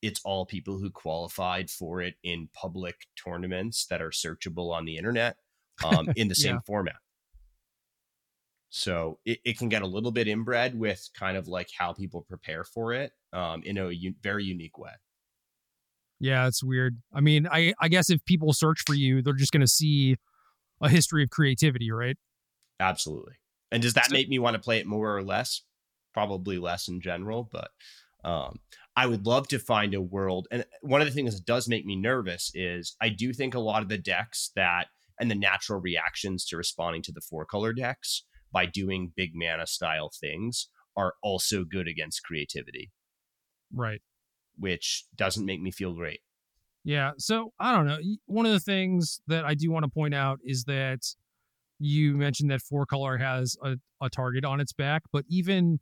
it's 0.02 0.20
all 0.24 0.46
people 0.46 0.78
who 0.78 0.90
qualified 0.90 1.70
for 1.70 2.00
it 2.00 2.14
in 2.24 2.48
public 2.54 2.96
tournaments 3.22 3.86
that 3.86 4.00
are 4.00 4.10
searchable 4.10 4.72
on 4.72 4.84
the 4.84 4.96
internet 4.96 5.36
um, 5.84 6.08
in 6.16 6.28
the 6.28 6.34
same 6.46 6.56
yeah. 6.56 6.60
format. 6.66 6.96
So 8.70 9.18
it, 9.24 9.40
it 9.44 9.58
can 9.58 9.68
get 9.68 9.82
a 9.82 9.86
little 9.86 10.12
bit 10.12 10.28
inbred 10.28 10.78
with 10.78 11.08
kind 11.14 11.36
of 11.36 11.48
like 11.48 11.68
how 11.76 11.92
people 11.92 12.22
prepare 12.22 12.64
for 12.64 12.92
it 12.92 13.12
um, 13.32 13.62
in 13.64 13.78
a 13.78 13.90
u- 13.90 14.14
very 14.22 14.44
unique 14.44 14.78
way. 14.78 14.92
Yeah, 16.20 16.46
it's 16.46 16.62
weird. 16.62 16.98
I 17.14 17.20
mean, 17.20 17.48
I 17.50 17.72
I 17.80 17.88
guess 17.88 18.10
if 18.10 18.24
people 18.26 18.52
search 18.52 18.82
for 18.86 18.94
you, 18.94 19.22
they're 19.22 19.32
just 19.32 19.52
going 19.52 19.62
to 19.62 19.66
see 19.66 20.16
a 20.82 20.88
history 20.88 21.22
of 21.22 21.30
creativity, 21.30 21.90
right? 21.90 22.16
Absolutely. 22.78 23.34
And 23.72 23.82
does 23.82 23.94
that 23.94 24.06
so, 24.06 24.12
make 24.12 24.28
me 24.28 24.38
want 24.38 24.54
to 24.54 24.60
play 24.60 24.78
it 24.78 24.86
more 24.86 25.16
or 25.16 25.22
less? 25.22 25.62
Probably 26.12 26.58
less 26.58 26.88
in 26.88 27.00
general, 27.00 27.48
but 27.50 27.70
um, 28.24 28.58
I 28.96 29.06
would 29.06 29.26
love 29.26 29.48
to 29.48 29.58
find 29.58 29.94
a 29.94 30.00
world. 30.00 30.48
And 30.50 30.64
one 30.82 31.00
of 31.00 31.06
the 31.06 31.14
things 31.14 31.34
that 31.34 31.46
does 31.46 31.68
make 31.68 31.86
me 31.86 31.96
nervous 31.96 32.50
is 32.54 32.96
I 33.00 33.08
do 33.08 33.32
think 33.32 33.54
a 33.54 33.60
lot 33.60 33.82
of 33.82 33.88
the 33.88 33.98
decks 33.98 34.50
that 34.56 34.88
and 35.18 35.30
the 35.30 35.34
natural 35.34 35.80
reactions 35.80 36.44
to 36.46 36.56
responding 36.56 37.02
to 37.02 37.12
the 37.12 37.20
four 37.20 37.46
color 37.46 37.72
decks 37.72 38.24
by 38.52 38.66
doing 38.66 39.12
big 39.14 39.30
mana 39.34 39.66
style 39.66 40.10
things 40.20 40.68
are 40.96 41.14
also 41.22 41.64
good 41.64 41.86
against 41.86 42.24
creativity. 42.24 42.90
Right 43.72 44.02
which 44.60 45.04
doesn't 45.16 45.44
make 45.44 45.60
me 45.60 45.70
feel 45.70 45.92
great. 45.94 46.20
Yeah. 46.84 47.12
So 47.18 47.52
I 47.58 47.74
don't 47.74 47.86
know. 47.86 47.98
One 48.26 48.46
of 48.46 48.52
the 48.52 48.60
things 48.60 49.20
that 49.26 49.44
I 49.44 49.54
do 49.54 49.70
want 49.70 49.84
to 49.84 49.90
point 49.90 50.14
out 50.14 50.38
is 50.44 50.64
that 50.64 51.00
you 51.78 52.16
mentioned 52.16 52.50
that 52.50 52.62
four 52.62 52.86
color 52.86 53.16
has 53.16 53.56
a, 53.62 53.76
a 54.00 54.08
target 54.08 54.44
on 54.44 54.60
its 54.60 54.72
back, 54.72 55.02
but 55.12 55.24
even 55.28 55.80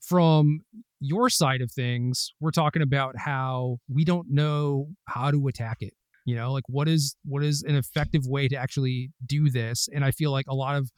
from 0.00 0.60
your 1.00 1.30
side 1.30 1.62
of 1.62 1.72
things, 1.72 2.32
we're 2.40 2.50
talking 2.50 2.82
about 2.82 3.14
how 3.18 3.78
we 3.88 4.04
don't 4.04 4.30
know 4.30 4.88
how 5.06 5.30
to 5.30 5.46
attack 5.48 5.78
it. 5.80 5.94
You 6.26 6.36
know, 6.36 6.52
like 6.52 6.64
what 6.68 6.88
is 6.88 7.16
what 7.24 7.44
is 7.44 7.62
an 7.62 7.74
effective 7.74 8.26
way 8.26 8.48
to 8.48 8.56
actually 8.56 9.10
do 9.26 9.50
this? 9.50 9.88
And 9.94 10.04
I 10.04 10.10
feel 10.10 10.30
like 10.30 10.46
a 10.48 10.54
lot 10.54 10.76
of 10.76 10.90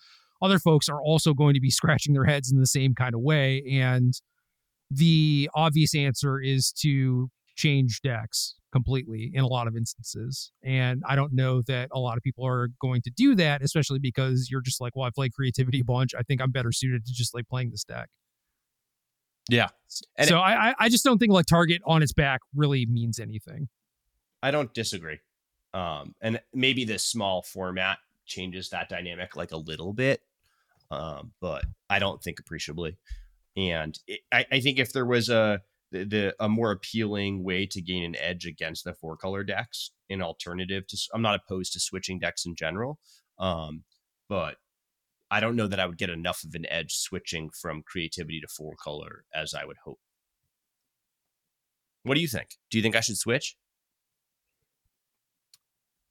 other 0.42 0.58
folks 0.58 0.88
are 0.88 1.00
also 1.00 1.34
going 1.34 1.54
to 1.54 1.60
be 1.60 1.70
scratching 1.80 2.14
their 2.14 2.24
heads 2.24 2.52
in 2.52 2.60
the 2.60 2.66
same 2.66 2.94
kind 2.94 3.14
of 3.14 3.20
way. 3.20 3.64
And 3.70 4.14
the 4.90 5.50
obvious 5.54 5.94
answer 5.94 6.40
is 6.40 6.72
to 6.82 7.30
change 7.56 8.00
decks 8.02 8.54
completely 8.72 9.30
in 9.32 9.42
a 9.42 9.46
lot 9.46 9.66
of 9.66 9.76
instances. 9.76 10.52
And 10.62 11.02
I 11.06 11.16
don't 11.16 11.32
know 11.32 11.62
that 11.62 11.88
a 11.92 11.98
lot 11.98 12.16
of 12.16 12.22
people 12.22 12.46
are 12.46 12.68
going 12.80 13.00
to 13.02 13.10
do 13.10 13.34
that, 13.36 13.62
especially 13.62 13.98
because 13.98 14.48
you're 14.50 14.60
just 14.60 14.80
like, 14.80 14.94
well, 14.94 15.06
I 15.06 15.10
play 15.14 15.30
creativity 15.30 15.80
a 15.80 15.84
bunch. 15.84 16.14
I 16.14 16.22
think 16.22 16.42
I'm 16.42 16.50
better 16.50 16.72
suited 16.72 17.06
to 17.06 17.12
just 17.12 17.34
like 17.34 17.48
playing 17.48 17.70
this 17.70 17.84
deck. 17.84 18.08
Yeah. 19.48 19.68
And 20.16 20.28
so 20.28 20.36
it, 20.36 20.40
I 20.40 20.74
I 20.78 20.88
just 20.88 21.04
don't 21.04 21.18
think 21.18 21.32
like 21.32 21.46
target 21.46 21.80
on 21.86 22.02
its 22.02 22.12
back 22.12 22.40
really 22.54 22.84
means 22.86 23.18
anything. 23.18 23.68
I 24.42 24.50
don't 24.50 24.72
disagree. 24.74 25.20
Um, 25.72 26.14
and 26.20 26.40
maybe 26.52 26.84
this 26.84 27.04
small 27.04 27.42
format 27.42 27.98
changes 28.26 28.70
that 28.70 28.88
dynamic 28.88 29.36
like 29.36 29.52
a 29.52 29.56
little 29.56 29.92
bit. 29.92 30.20
Um, 30.90 31.32
but 31.40 31.64
I 31.88 31.98
don't 31.98 32.22
think 32.22 32.40
appreciably. 32.40 32.96
And 33.56 33.98
it, 34.06 34.20
I, 34.32 34.44
I 34.52 34.60
think 34.60 34.78
if 34.78 34.92
there 34.92 35.06
was 35.06 35.28
a 35.28 35.60
the, 35.92 36.04
the, 36.04 36.34
a 36.40 36.48
more 36.48 36.72
appealing 36.72 37.44
way 37.44 37.64
to 37.66 37.80
gain 37.80 38.02
an 38.02 38.16
edge 38.16 38.44
against 38.44 38.84
the 38.84 38.92
four 38.92 39.16
color 39.16 39.44
decks, 39.44 39.92
an 40.10 40.20
alternative 40.20 40.86
to 40.88 40.98
I'm 41.14 41.22
not 41.22 41.40
opposed 41.40 41.72
to 41.72 41.80
switching 41.80 42.18
decks 42.18 42.44
in 42.44 42.56
general, 42.56 42.98
um, 43.38 43.84
but 44.28 44.56
I 45.30 45.40
don't 45.40 45.56
know 45.56 45.66
that 45.66 45.80
I 45.80 45.86
would 45.86 45.98
get 45.98 46.10
enough 46.10 46.42
of 46.44 46.54
an 46.54 46.66
edge 46.68 46.94
switching 46.94 47.50
from 47.50 47.82
creativity 47.82 48.40
to 48.40 48.48
four 48.48 48.74
color 48.82 49.24
as 49.34 49.54
I 49.54 49.64
would 49.64 49.78
hope. 49.84 49.98
What 52.02 52.14
do 52.14 52.20
you 52.20 52.28
think? 52.28 52.50
Do 52.70 52.78
you 52.78 52.82
think 52.82 52.94
I 52.94 53.00
should 53.00 53.18
switch? 53.18 53.56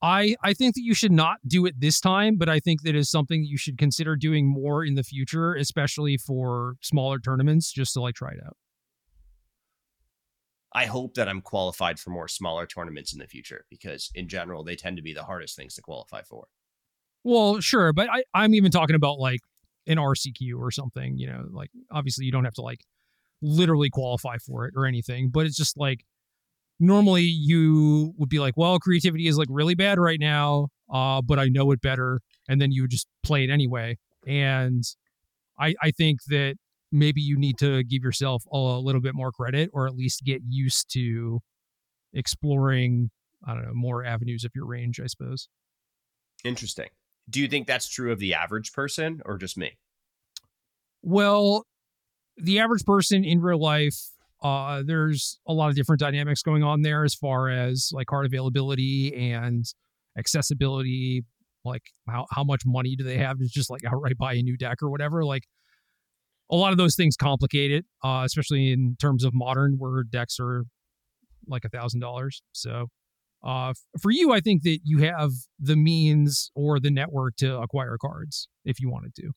I 0.06 0.36
I 0.44 0.54
think 0.54 0.76
that 0.76 0.84
you 0.84 0.94
should 0.94 1.12
not 1.12 1.38
do 1.48 1.66
it 1.66 1.80
this 1.80 2.00
time, 2.00 2.38
but 2.38 2.48
I 2.48 2.60
think 2.60 2.84
that 2.84 2.96
is 2.96 3.10
something 3.10 3.44
you 3.44 3.58
should 3.58 3.80
consider 3.80 4.16
doing 4.16 4.46
more 4.46 4.86
in 4.86 4.94
the 4.94 5.02
future, 5.02 5.56
especially 5.56 6.16
for 6.18 6.76
smaller 6.82 7.18
tournaments, 7.18 7.72
just 7.72 7.94
to 7.94 8.02
like 8.02 8.14
try 8.14 8.34
it 8.34 8.40
out. 8.46 8.56
I 10.74 10.86
hope 10.86 11.16
that 11.16 11.28
I'm 11.28 11.42
qualified 11.42 12.00
for 12.00 12.12
more 12.12 12.28
smaller 12.28 12.68
tournaments 12.68 13.14
in 13.14 13.20
the 13.20 13.26
future 13.26 13.66
because 13.72 14.12
in 14.14 14.28
general 14.28 14.64
they 14.64 14.76
tend 14.76 14.98
to 14.98 15.04
be 15.04 15.14
the 15.14 15.24
hardest 15.24 15.56
things 15.56 15.74
to 15.76 15.82
qualify 15.82 16.22
for. 16.22 16.46
Well, 17.24 17.60
sure, 17.60 17.92
but 17.92 18.08
I, 18.12 18.26
I'm 18.36 18.54
even 18.54 18.72
talking 18.72 18.96
about 18.96 19.18
like 19.18 19.40
an 19.88 19.98
RCQ 19.98 20.60
or 20.60 20.70
something, 20.70 21.18
you 21.18 21.26
know, 21.26 21.46
like 21.50 21.72
obviously 21.90 22.26
you 22.26 22.32
don't 22.32 22.44
have 22.44 22.54
to 22.56 22.62
like 22.62 22.82
literally 23.42 23.90
qualify 23.90 24.38
for 24.38 24.66
it 24.66 24.74
or 24.78 24.86
anything, 24.86 25.30
but 25.30 25.48
it's 25.48 25.58
just 25.58 25.80
like 25.80 26.06
normally 26.80 27.24
you 27.24 28.14
would 28.18 28.30
be 28.30 28.40
like, 28.40 28.56
well, 28.58 28.80
creativity 28.80 29.28
is 29.28 29.38
like 29.38 29.48
really 29.50 29.76
bad 29.76 30.00
right 30.00 30.20
now, 30.20 30.68
uh, 30.92 31.22
but 31.22 31.40
I 31.40 31.46
know 31.46 31.72
it 31.72 31.82
better, 31.82 32.22
and 32.48 32.62
then 32.62 32.72
you 32.72 32.84
would 32.84 32.92
just 32.92 33.08
play 33.24 33.44
it 33.44 33.50
anyway. 33.50 33.98
And 34.28 34.84
I 35.60 35.76
I 35.82 35.92
think 35.92 36.20
that 36.28 36.56
maybe 36.92 37.22
you 37.22 37.38
need 37.38 37.58
to 37.60 37.84
give 37.84 38.04
yourself 38.04 38.44
a, 38.52 38.58
a 38.58 38.80
little 38.80 39.02
bit 39.02 39.16
more 39.16 39.32
credit, 39.32 39.70
or 39.74 39.88
at 39.88 39.96
least 39.96 40.24
get 40.24 40.42
used 40.48 40.92
to 40.94 41.40
exploring 42.14 43.12
I 43.46 43.54
don't 43.54 43.66
know 43.66 43.74
more 43.74 44.04
avenues 44.06 44.44
of 44.44 44.52
your 44.56 44.66
range. 44.66 45.00
I 45.00 45.08
suppose. 45.08 45.48
Interesting. 46.44 46.90
Do 47.30 47.40
you 47.40 47.48
think 47.48 47.66
that's 47.66 47.88
true 47.88 48.12
of 48.12 48.20
the 48.20 48.36
average 48.36 48.72
person 48.72 49.22
or 49.26 49.38
just 49.38 49.58
me? 49.58 49.78
Well, 51.02 51.66
the 52.38 52.60
average 52.60 52.86
person 52.86 53.24
in 53.24 53.42
real 53.42 53.60
life 53.60 54.00
uh, 54.46 54.84
there's 54.86 55.40
a 55.48 55.54
lot 55.54 55.70
of 55.70 55.76
different 55.76 56.00
dynamics 56.00 56.44
going 56.44 56.62
on 56.62 56.84
there 56.84 57.04
as 57.04 57.16
far 57.16 57.50
as 57.50 57.90
like 57.92 58.06
card 58.06 58.28
availability 58.28 59.32
and 59.32 59.66
accessibility. 60.20 61.26
Like 61.64 61.82
how 62.08 62.28
how 62.30 62.44
much 62.44 62.62
money 62.64 62.96
do 62.96 63.04
they 63.04 63.18
have 63.18 63.40
to 63.40 63.48
just 63.48 63.72
like 63.72 63.82
outright 63.84 64.20
buy 64.20 64.34
a 64.34 64.44
new 64.44 64.56
deck 64.56 64.84
or 64.84 64.92
whatever? 64.92 65.26
Like 65.26 65.46
a 66.52 66.56
lot 66.56 66.72
of 66.72 66.78
those 66.78 66.96
things 66.96 67.18
complicate 67.18 67.72
it, 67.72 67.86
uh, 68.04 68.22
especially 68.24 68.72
in 68.72 68.98
terms 69.02 69.24
of 69.24 69.34
modern 69.34 69.78
where 69.80 70.04
decks 70.04 70.38
are 70.40 70.66
like 71.48 71.66
a 71.66 71.70
thousand 71.70 72.02
dollars. 72.02 72.44
So 72.52 72.90
uh, 73.44 73.74
for 74.00 74.12
you, 74.12 74.32
I 74.32 74.42
think 74.42 74.62
that 74.62 74.82
you 74.84 75.00
have 75.00 75.32
the 75.60 75.76
means 75.76 76.52
or 76.54 76.80
the 76.80 76.92
network 76.92 77.36
to 77.38 77.58
acquire 77.62 77.98
cards 78.00 78.48
if 78.64 78.80
you 78.80 78.92
wanted 78.92 79.16
to. 79.16 79.32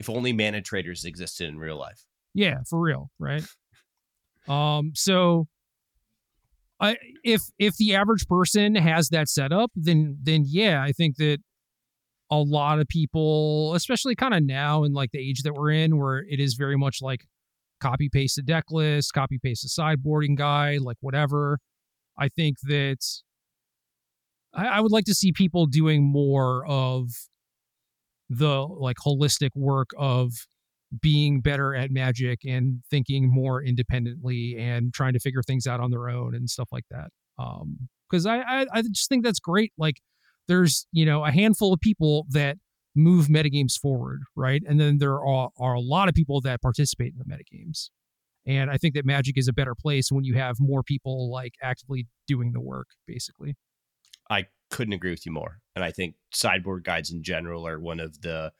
If 0.00 0.08
only 0.08 0.32
ManaTraders 0.32 1.04
existed 1.04 1.46
in 1.46 1.58
real 1.58 1.78
life. 1.78 2.06
Yeah, 2.34 2.58
for 2.68 2.80
real, 2.80 3.10
right? 3.18 3.44
Um, 4.48 4.92
so 4.94 5.46
I 6.80 6.96
if 7.22 7.42
if 7.58 7.76
the 7.76 7.94
average 7.94 8.26
person 8.26 8.74
has 8.74 9.08
that 9.10 9.28
setup, 9.28 9.70
then 9.74 10.18
then 10.22 10.44
yeah, 10.46 10.82
I 10.82 10.92
think 10.92 11.16
that 11.16 11.38
a 12.30 12.36
lot 12.36 12.80
of 12.80 12.88
people, 12.88 13.74
especially 13.74 14.14
kind 14.16 14.34
of 14.34 14.42
now 14.42 14.82
in 14.84 14.92
like 14.92 15.10
the 15.12 15.18
age 15.20 15.42
that 15.42 15.54
we're 15.54 15.70
in, 15.70 15.98
where 15.98 16.24
it 16.28 16.40
is 16.40 16.54
very 16.54 16.76
much 16.76 16.98
like 17.00 17.24
copy 17.80 18.08
paste 18.08 18.38
a 18.38 18.42
deck 18.42 18.64
list, 18.70 19.12
copy 19.12 19.38
paste 19.38 19.64
a 19.64 19.68
sideboarding 19.68 20.36
guide, 20.36 20.80
like 20.80 20.96
whatever. 21.00 21.58
I 22.18 22.28
think 22.28 22.56
that 22.64 22.98
I, 24.52 24.66
I 24.66 24.80
would 24.80 24.92
like 24.92 25.04
to 25.04 25.14
see 25.14 25.32
people 25.32 25.66
doing 25.66 26.04
more 26.04 26.66
of 26.66 27.10
the 28.28 28.62
like 28.62 28.96
holistic 29.04 29.50
work 29.54 29.90
of 29.96 30.32
being 31.00 31.40
better 31.40 31.74
at 31.74 31.90
magic 31.90 32.40
and 32.46 32.82
thinking 32.90 33.32
more 33.32 33.62
independently 33.62 34.56
and 34.58 34.92
trying 34.92 35.12
to 35.12 35.20
figure 35.20 35.42
things 35.42 35.66
out 35.66 35.80
on 35.80 35.90
their 35.90 36.08
own 36.08 36.34
and 36.34 36.48
stuff 36.48 36.68
like 36.72 36.84
that. 36.90 37.08
Um, 37.38 37.88
because 38.10 38.26
I, 38.26 38.38
I 38.40 38.66
I 38.72 38.82
just 38.82 39.08
think 39.08 39.24
that's 39.24 39.40
great. 39.40 39.72
Like 39.76 39.96
there's 40.46 40.86
you 40.92 41.04
know 41.04 41.24
a 41.24 41.30
handful 41.30 41.72
of 41.72 41.80
people 41.80 42.26
that 42.30 42.58
move 42.94 43.26
metagames 43.26 43.78
forward, 43.78 44.22
right? 44.36 44.62
And 44.66 44.80
then 44.80 44.98
there 44.98 45.20
are, 45.24 45.50
are 45.58 45.74
a 45.74 45.80
lot 45.80 46.08
of 46.08 46.14
people 46.14 46.40
that 46.42 46.62
participate 46.62 47.12
in 47.12 47.18
the 47.18 47.24
metagames. 47.24 47.90
And 48.46 48.70
I 48.70 48.76
think 48.76 48.94
that 48.94 49.04
Magic 49.04 49.36
is 49.36 49.48
a 49.48 49.52
better 49.52 49.74
place 49.74 50.12
when 50.12 50.24
you 50.24 50.34
have 50.34 50.56
more 50.60 50.82
people 50.82 51.30
like 51.30 51.54
actively 51.62 52.06
doing 52.26 52.52
the 52.52 52.60
work, 52.60 52.88
basically. 53.06 53.56
I 54.30 54.46
couldn't 54.70 54.94
agree 54.94 55.10
with 55.10 55.26
you 55.26 55.32
more. 55.32 55.60
And 55.74 55.84
I 55.84 55.90
think 55.90 56.14
sideboard 56.32 56.84
guides 56.84 57.10
in 57.10 57.22
general 57.22 57.66
are 57.66 57.80
one 57.80 58.00
of 58.00 58.20
the 58.20 58.52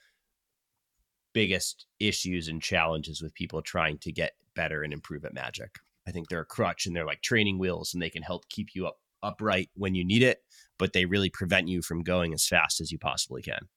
biggest 1.35 1.87
issues 2.01 2.49
and 2.49 2.63
challenges 2.63 3.21
with 3.21 3.35
people 3.35 3.61
trying 3.61 3.99
to 3.99 4.13
get 4.13 4.33
better 4.55 4.83
and 4.83 4.93
improve 4.93 5.25
at 5.25 5.35
Magic. 5.35 5.79
I 6.07 6.11
think 6.11 6.29
they're 6.29 6.41
a 6.41 6.47
crutch 6.47 6.87
and 6.87 6.97
they're 6.97 7.07
like 7.07 7.23
training 7.23 7.59
wheels 7.59 7.93
and 7.93 8.03
they 8.03 8.11
can 8.11 8.23
help 8.23 8.49
keep 8.49 8.75
you 8.75 8.87
up 8.87 8.97
upright 9.23 9.71
when 9.75 9.95
you 9.95 10.05
need 10.05 10.23
it, 10.23 10.43
but 10.79 10.93
they 10.93 11.07
really 11.07 11.31
prevent 11.31 11.67
you 11.67 11.83
from 11.83 12.03
going 12.03 12.33
as 12.35 12.47
fast 12.47 12.81
as 12.81 12.93
you 12.93 12.99
possibly 12.99 13.43
can. 13.43 13.69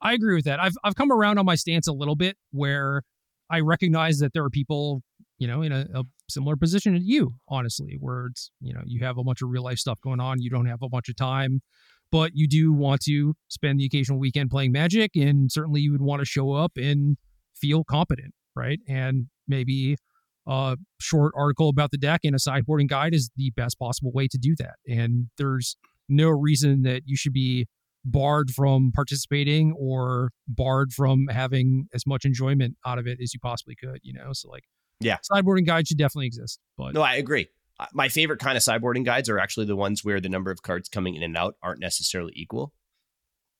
I 0.00 0.14
agree 0.14 0.34
with 0.34 0.44
that. 0.46 0.60
I've 0.60 0.74
I've 0.82 0.94
come 0.94 1.12
around 1.12 1.38
on 1.38 1.46
my 1.46 1.54
stance 1.54 1.86
a 1.86 1.92
little 1.92 2.16
bit 2.16 2.36
where 2.50 3.02
I 3.50 3.60
recognize 3.60 4.18
that 4.18 4.32
there 4.32 4.44
are 4.44 4.50
people, 4.50 5.02
you 5.38 5.46
know, 5.46 5.62
in 5.62 5.72
a, 5.72 5.86
a, 5.94 6.02
similar 6.30 6.56
position 6.56 6.94
to 6.94 7.00
you, 7.00 7.34
honestly, 7.48 7.98
where 8.00 8.26
it's, 8.26 8.50
you 8.60 8.72
know, 8.72 8.80
you 8.86 9.04
have 9.04 9.18
a 9.18 9.22
bunch 9.22 9.42
of 9.42 9.50
real 9.50 9.62
life 9.62 9.78
stuff 9.78 10.00
going 10.00 10.20
on, 10.20 10.40
you 10.40 10.48
don't 10.48 10.64
have 10.64 10.82
a 10.82 10.88
bunch 10.88 11.10
of 11.10 11.16
time, 11.16 11.60
but 12.14 12.30
you 12.32 12.46
do 12.46 12.72
want 12.72 13.00
to 13.00 13.34
spend 13.48 13.80
the 13.80 13.84
occasional 13.84 14.20
weekend 14.20 14.48
playing 14.48 14.70
magic 14.70 15.16
and 15.16 15.50
certainly 15.50 15.80
you 15.80 15.90
would 15.90 16.00
want 16.00 16.20
to 16.20 16.24
show 16.24 16.52
up 16.52 16.70
and 16.76 17.16
feel 17.56 17.82
competent, 17.82 18.32
right? 18.54 18.78
And 18.88 19.26
maybe 19.48 19.96
a 20.46 20.76
short 21.00 21.32
article 21.36 21.68
about 21.68 21.90
the 21.90 21.98
deck 21.98 22.20
and 22.22 22.32
a 22.32 22.38
sideboarding 22.38 22.86
guide 22.86 23.14
is 23.14 23.32
the 23.34 23.50
best 23.56 23.80
possible 23.80 24.12
way 24.12 24.28
to 24.28 24.38
do 24.38 24.54
that. 24.60 24.76
And 24.86 25.26
there's 25.38 25.76
no 26.08 26.28
reason 26.28 26.82
that 26.82 27.02
you 27.04 27.16
should 27.16 27.32
be 27.32 27.66
barred 28.04 28.50
from 28.50 28.92
participating 28.94 29.74
or 29.76 30.30
barred 30.46 30.92
from 30.92 31.26
having 31.32 31.88
as 31.92 32.06
much 32.06 32.24
enjoyment 32.24 32.76
out 32.86 33.00
of 33.00 33.08
it 33.08 33.18
as 33.20 33.34
you 33.34 33.40
possibly 33.40 33.74
could, 33.74 33.98
you 34.04 34.12
know? 34.12 34.28
So 34.34 34.48
like 34.50 34.62
yeah, 35.00 35.16
sideboarding 35.28 35.66
guide 35.66 35.88
should 35.88 35.98
definitely 35.98 36.26
exist. 36.26 36.60
But 36.78 36.94
no, 36.94 37.02
I 37.02 37.14
agree. 37.16 37.48
My 37.92 38.08
favorite 38.08 38.38
kind 38.38 38.56
of 38.56 38.62
sideboarding 38.62 39.04
guides 39.04 39.28
are 39.28 39.38
actually 39.38 39.66
the 39.66 39.76
ones 39.76 40.04
where 40.04 40.20
the 40.20 40.28
number 40.28 40.50
of 40.50 40.62
cards 40.62 40.88
coming 40.88 41.16
in 41.16 41.22
and 41.22 41.36
out 41.36 41.56
aren't 41.62 41.80
necessarily 41.80 42.32
equal. 42.36 42.72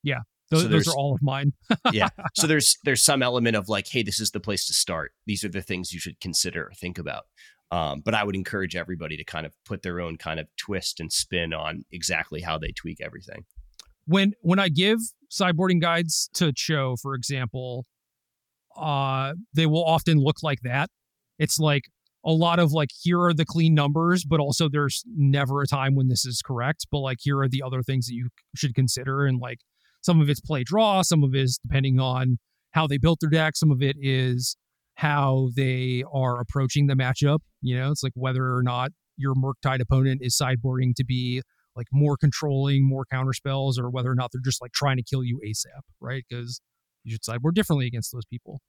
Yeah. 0.03 0.21
Those, 0.51 0.61
so 0.63 0.67
those 0.67 0.87
are 0.87 0.95
all 0.95 1.13
of 1.15 1.21
mine. 1.21 1.53
yeah. 1.91 2.09
So 2.35 2.47
there's 2.47 2.77
there's 2.83 3.03
some 3.03 3.23
element 3.23 3.55
of 3.55 3.67
like, 3.67 3.87
hey, 3.89 4.03
this 4.03 4.19
is 4.19 4.31
the 4.31 4.39
place 4.39 4.67
to 4.67 4.73
start. 4.73 5.11
These 5.25 5.43
are 5.43 5.49
the 5.49 5.61
things 5.61 5.91
you 5.91 5.99
should 5.99 6.19
consider 6.19 6.67
or 6.67 6.71
think 6.73 6.97
about. 6.97 7.23
Um, 7.71 8.01
but 8.05 8.13
I 8.13 8.23
would 8.23 8.35
encourage 8.35 8.75
everybody 8.75 9.17
to 9.17 9.23
kind 9.23 9.45
of 9.45 9.53
put 9.65 9.81
their 9.81 9.99
own 9.99 10.17
kind 10.17 10.39
of 10.39 10.47
twist 10.55 10.99
and 10.99 11.11
spin 11.11 11.51
on 11.51 11.83
exactly 11.91 12.41
how 12.41 12.59
they 12.59 12.71
tweak 12.71 13.01
everything 13.01 13.45
when 14.05 14.33
when 14.41 14.59
I 14.59 14.69
give 14.69 14.99
sideboarding 15.31 15.81
guides 15.81 16.29
to 16.35 16.53
Cho, 16.53 16.95
for 17.01 17.15
example, 17.15 17.85
uh, 18.77 19.33
they 19.53 19.65
will 19.65 19.83
often 19.83 20.19
look 20.19 20.37
like 20.43 20.61
that. 20.61 20.89
It's 21.39 21.59
like 21.59 21.83
a 22.25 22.31
lot 22.31 22.59
of 22.59 22.71
like 22.71 22.89
here 23.01 23.21
are 23.21 23.33
the 23.33 23.45
clean 23.45 23.73
numbers, 23.75 24.25
but 24.25 24.39
also 24.39 24.67
there's 24.67 25.03
never 25.05 25.61
a 25.61 25.67
time 25.67 25.95
when 25.95 26.07
this 26.07 26.25
is 26.25 26.41
correct. 26.43 26.87
But 26.91 26.99
like 26.99 27.19
here 27.21 27.39
are 27.39 27.47
the 27.47 27.61
other 27.63 27.83
things 27.83 28.07
that 28.07 28.13
you 28.13 28.29
should 28.55 28.73
consider, 28.73 29.25
and 29.25 29.39
like 29.39 29.59
some 30.01 30.19
of 30.21 30.29
it's 30.29 30.41
play 30.41 30.63
draw, 30.63 31.01
some 31.01 31.23
of 31.23 31.35
it 31.35 31.41
is 31.41 31.59
depending 31.61 31.99
on 31.99 32.37
how 32.71 32.87
they 32.87 32.97
built 32.97 33.19
their 33.21 33.29
deck, 33.29 33.55
some 33.55 33.71
of 33.71 33.81
it 33.81 33.95
is 33.99 34.57
how 34.95 35.49
they 35.55 36.03
are 36.11 36.39
approaching 36.39 36.87
the 36.87 36.95
matchup. 36.95 37.39
You 37.61 37.77
know, 37.77 37.91
it's 37.91 38.03
like 38.03 38.13
whether 38.15 38.55
or 38.55 38.63
not 38.63 38.91
your 39.17 39.33
Murktide 39.35 39.81
opponent 39.81 40.21
is 40.23 40.37
sideboarding 40.37 40.93
to 40.95 41.05
be 41.05 41.41
like 41.75 41.87
more 41.91 42.17
controlling, 42.17 42.87
more 42.87 43.05
counter 43.11 43.33
spells, 43.33 43.77
or 43.77 43.89
whether 43.89 44.09
or 44.09 44.15
not 44.15 44.31
they're 44.31 44.41
just 44.43 44.61
like 44.61 44.71
trying 44.71 44.97
to 44.97 45.03
kill 45.03 45.23
you 45.23 45.39
ASAP, 45.45 45.81
right? 45.99 46.23
Because 46.29 46.61
you 47.03 47.11
should 47.11 47.25
sideboard 47.25 47.55
differently 47.55 47.85
against 47.85 48.11
those 48.11 48.25
people. 48.25 48.61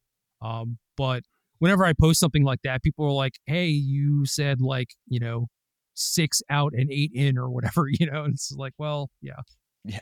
Um, 0.43 0.79
but 0.97 1.23
whenever 1.59 1.85
I 1.85 1.93
post 1.93 2.21
something 2.21 2.45
like 2.45 2.61
that, 2.65 2.83
people 2.83 3.07
are 3.07 3.13
like, 3.13 3.35
"Hey, 3.47 3.69
you 3.69 4.27
said 4.27 4.61
like 4.61 4.91
you 5.07 5.21
know 5.21 5.47
six 5.95 6.43
out 6.51 6.73
and 6.75 6.91
eight 6.91 7.13
in 7.15 7.39
or 7.39 7.51
whatever," 7.51 7.87
you 7.91 8.11
know. 8.11 8.25
And 8.25 8.35
it's 8.35 8.53
like, 8.53 8.75
well, 8.79 9.11
yeah, 9.21 9.41
yeah. 9.85 10.01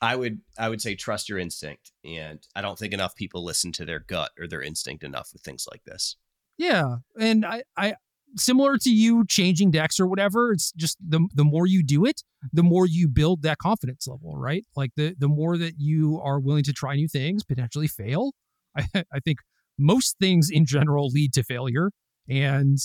I 0.00 0.16
would 0.16 0.40
I 0.58 0.68
would 0.68 0.80
say 0.80 0.94
trust 0.94 1.28
your 1.28 1.38
instinct, 1.38 1.92
and 2.04 2.40
I 2.54 2.62
don't 2.62 2.78
think 2.78 2.92
enough 2.92 3.14
people 3.14 3.44
listen 3.44 3.72
to 3.72 3.84
their 3.84 4.00
gut 4.00 4.30
or 4.38 4.46
their 4.46 4.62
instinct 4.62 5.04
enough 5.04 5.30
with 5.32 5.42
things 5.42 5.66
like 5.70 5.84
this. 5.84 6.16
Yeah, 6.58 6.96
and 7.18 7.44
I 7.44 7.62
I 7.76 7.94
similar 8.36 8.76
to 8.78 8.90
you 8.90 9.24
changing 9.26 9.70
decks 9.70 10.00
or 10.00 10.06
whatever 10.06 10.52
it's 10.52 10.72
just 10.72 10.98
the 11.06 11.26
the 11.34 11.44
more 11.44 11.66
you 11.66 11.82
do 11.82 12.04
it 12.04 12.22
the 12.52 12.62
more 12.62 12.86
you 12.86 13.08
build 13.08 13.42
that 13.42 13.58
confidence 13.58 14.06
level 14.06 14.36
right 14.36 14.64
like 14.74 14.90
the 14.96 15.14
the 15.18 15.28
more 15.28 15.56
that 15.56 15.74
you 15.78 16.20
are 16.22 16.40
willing 16.40 16.64
to 16.64 16.72
try 16.72 16.94
new 16.94 17.08
things 17.08 17.44
potentially 17.44 17.86
fail 17.86 18.32
i 18.76 18.84
i 19.12 19.20
think 19.20 19.38
most 19.78 20.16
things 20.18 20.48
in 20.50 20.64
general 20.66 21.08
lead 21.08 21.32
to 21.32 21.42
failure 21.42 21.90
and 22.28 22.78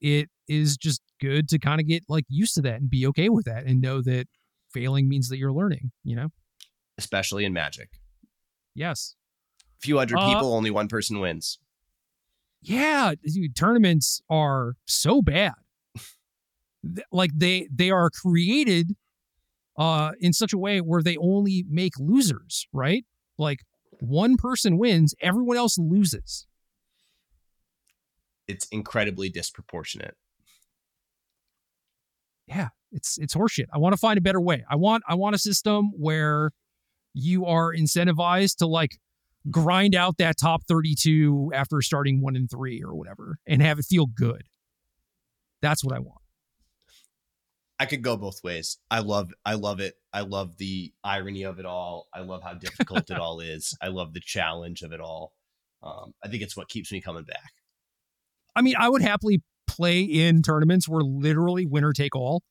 it 0.00 0.28
is 0.48 0.76
just 0.76 1.00
good 1.20 1.48
to 1.48 1.58
kind 1.58 1.80
of 1.80 1.86
get 1.86 2.02
like 2.08 2.24
used 2.28 2.54
to 2.54 2.62
that 2.62 2.80
and 2.80 2.90
be 2.90 3.06
okay 3.06 3.28
with 3.28 3.46
that 3.46 3.64
and 3.64 3.80
know 3.80 4.02
that 4.02 4.26
failing 4.72 5.08
means 5.08 5.28
that 5.28 5.38
you're 5.38 5.52
learning 5.52 5.90
you 6.04 6.14
know 6.14 6.28
especially 6.98 7.44
in 7.44 7.52
magic 7.52 7.88
yes 8.74 9.14
a 9.62 9.86
few 9.86 9.98
hundred 9.98 10.18
uh, 10.18 10.26
people 10.26 10.54
only 10.54 10.70
one 10.70 10.88
person 10.88 11.20
wins 11.20 11.58
yeah, 12.66 13.14
dude, 13.24 13.54
tournaments 13.54 14.20
are 14.28 14.74
so 14.86 15.22
bad. 15.22 15.54
like 17.12 17.30
they 17.34 17.68
they 17.72 17.90
are 17.90 18.10
created 18.10 18.92
uh 19.76 20.12
in 20.20 20.32
such 20.32 20.52
a 20.52 20.58
way 20.58 20.78
where 20.78 21.02
they 21.02 21.16
only 21.16 21.64
make 21.68 21.92
losers, 21.98 22.66
right? 22.72 23.04
Like 23.38 23.60
one 24.00 24.36
person 24.36 24.78
wins, 24.78 25.14
everyone 25.20 25.56
else 25.56 25.78
loses. 25.78 26.46
It's 28.48 28.66
incredibly 28.68 29.28
disproportionate. 29.28 30.14
Yeah, 32.46 32.68
it's 32.92 33.18
it's 33.18 33.34
horseshit. 33.34 33.66
I 33.72 33.78
want 33.78 33.92
to 33.92 33.96
find 33.96 34.18
a 34.18 34.20
better 34.20 34.40
way. 34.40 34.64
I 34.70 34.76
want 34.76 35.02
I 35.08 35.14
want 35.14 35.34
a 35.34 35.38
system 35.38 35.90
where 35.96 36.52
you 37.12 37.46
are 37.46 37.72
incentivized 37.72 38.58
to 38.58 38.66
like 38.66 38.98
grind 39.50 39.94
out 39.94 40.18
that 40.18 40.36
top 40.38 40.62
32 40.68 41.50
after 41.54 41.80
starting 41.80 42.20
one 42.20 42.36
and 42.36 42.50
three 42.50 42.82
or 42.82 42.94
whatever 42.94 43.38
and 43.46 43.62
have 43.62 43.78
it 43.78 43.84
feel 43.84 44.06
good. 44.06 44.44
That's 45.62 45.82
what 45.84 45.94
I 45.94 45.98
want. 45.98 46.20
I 47.78 47.86
could 47.86 48.02
go 48.02 48.16
both 48.16 48.42
ways. 48.42 48.78
I 48.90 49.00
love 49.00 49.32
I 49.44 49.54
love 49.54 49.80
it. 49.80 49.94
I 50.12 50.22
love 50.22 50.56
the 50.56 50.92
irony 51.04 51.42
of 51.42 51.58
it 51.58 51.66
all. 51.66 52.08
I 52.14 52.20
love 52.20 52.42
how 52.42 52.54
difficult 52.54 53.10
it 53.10 53.18
all 53.20 53.40
is. 53.40 53.76
I 53.82 53.88
love 53.88 54.14
the 54.14 54.20
challenge 54.20 54.82
of 54.82 54.92
it 54.92 55.00
all. 55.00 55.34
Um, 55.82 56.14
I 56.24 56.28
think 56.28 56.42
it's 56.42 56.56
what 56.56 56.68
keeps 56.68 56.90
me 56.90 57.00
coming 57.00 57.24
back. 57.24 57.52
I 58.54 58.62
mean, 58.62 58.74
I 58.78 58.88
would 58.88 59.02
happily 59.02 59.42
play 59.66 60.00
in 60.00 60.42
tournaments 60.42 60.88
where 60.88 61.02
literally 61.02 61.66
winner 61.66 61.92
take 61.92 62.16
all. 62.16 62.42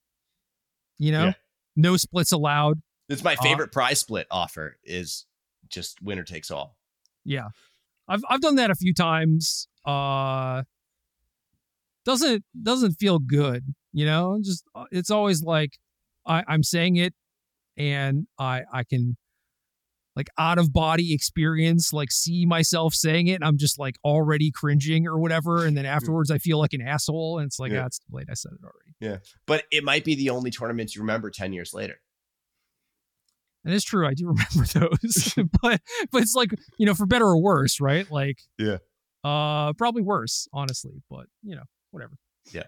You 0.98 1.12
know, 1.12 1.26
yeah. 1.26 1.34
no 1.76 1.98
splits 1.98 2.32
allowed. 2.32 2.82
It's 3.10 3.24
my 3.24 3.34
uh, 3.34 3.42
favorite 3.42 3.70
uh, 3.70 3.74
prize 3.74 4.00
split 4.00 4.28
offer 4.30 4.78
is 4.84 5.26
just 5.70 6.02
winner 6.02 6.24
takes 6.24 6.52
all. 6.52 6.78
Yeah. 7.24 7.50
I've 8.08 8.22
I've 8.30 8.42
done 8.42 8.56
that 8.56 8.70
a 8.70 8.76
few 8.76 8.94
times. 8.94 9.68
Uh 9.86 10.64
doesn't 12.06 12.44
doesn't 12.62 12.94
feel 12.94 13.18
good, 13.20 13.74
you 13.96 14.06
know? 14.06 14.38
Just 14.44 14.64
uh, 14.76 14.86
it's 14.92 15.10
always 15.10 15.42
like 15.42 15.72
I, 16.28 16.44
I'm 16.48 16.62
saying 16.62 16.98
it 16.98 17.14
and 17.78 18.28
I 18.38 18.64
I 18.72 18.84
can 18.84 19.18
like 20.16 20.30
out 20.38 20.58
of 20.58 20.72
body 20.72 21.14
experience, 21.14 21.92
like 21.92 22.12
see 22.12 22.46
myself 22.46 22.94
saying 22.94 23.28
it. 23.28 23.42
I'm 23.44 23.58
just 23.58 23.80
like 23.80 23.96
already 24.04 24.52
cringing 24.52 25.08
or 25.08 25.18
whatever. 25.20 25.66
And 25.66 25.76
then 25.76 25.86
afterwards 25.86 26.32
I 26.32 26.38
feel 26.38 26.58
like 26.58 26.74
an 26.74 26.82
asshole. 26.82 27.40
And 27.40 27.48
it's 27.48 27.60
like, 27.60 27.72
yeah. 27.72 27.84
ah, 27.84 27.86
it's 27.88 28.00
too 28.00 28.12
late. 28.12 28.28
I 28.30 28.34
said 28.34 28.54
it 28.54 28.64
already. 28.64 28.96
Yeah. 29.00 29.18
But 29.46 29.64
it 29.72 29.84
might 29.84 30.06
be 30.06 30.16
the 30.16 30.30
only 30.30 30.52
tournaments 30.52 30.96
you 30.96 31.02
remember 31.02 31.30
10 31.30 31.52
years 31.52 31.74
later. 31.74 31.96
And 33.66 33.74
it's 33.74 33.84
true, 33.84 34.08
I 34.08 34.14
do 34.14 34.28
remember 34.56 34.66
those. 34.74 35.34
but 35.62 35.82
but 36.12 36.22
it's 36.22 36.36
like, 36.36 36.52
you 36.78 36.86
know, 36.86 36.94
for 36.94 37.06
better 37.06 37.26
or 37.26 37.42
worse, 37.42 37.82
right? 37.82 38.10
Like 38.10 38.40
Yeah. 38.58 38.78
Uh 39.24 39.74
probably 39.74 40.02
worse, 40.02 40.48
honestly. 40.54 41.04
But 41.10 41.26
you 41.44 41.56
know, 41.56 41.64
whatever. 41.92 42.16
Yeah. 42.54 42.64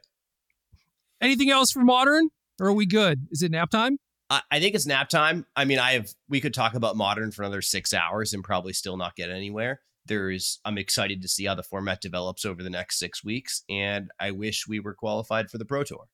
Anything 1.22 1.50
else 1.50 1.72
for 1.72 1.82
modern? 1.84 2.30
Or 2.60 2.68
are 2.68 2.74
we 2.74 2.86
good? 2.86 3.28
Is 3.32 3.42
it 3.44 3.52
nap 3.52 3.70
time? 3.70 3.98
I, 4.30 4.42
I 4.52 4.60
think 4.60 4.76
it's 4.76 4.86
nap 4.86 5.10
time. 5.10 5.46
I 5.56 5.66
mean, 5.66 5.80
I 5.80 5.94
have 5.94 6.10
we 6.28 6.42
could 6.42 6.54
talk 6.54 6.74
about 6.74 6.96
modern 6.98 7.32
for 7.32 7.44
another 7.44 7.62
six 7.62 7.94
hours 7.94 8.34
and 8.34 8.44
probably 8.44 8.74
still 8.74 8.98
not 8.98 9.16
get 9.16 9.30
anywhere. 9.30 9.82
There's 10.06 10.60
I'm 10.66 10.78
excited 10.78 11.22
to 11.22 11.28
see 11.28 11.46
how 11.46 11.56
the 11.56 11.64
format 11.64 12.02
develops 12.02 12.46
over 12.46 12.64
the 12.64 12.70
next 12.70 12.98
six 13.00 13.24
weeks, 13.24 13.64
and 13.70 14.10
I 14.20 14.32
wish 14.32 14.68
we 14.68 14.80
were 14.80 14.94
qualified 14.94 15.50
for 15.50 15.58
the 15.58 15.66
Pro 15.66 15.84
Tour. 15.84 16.06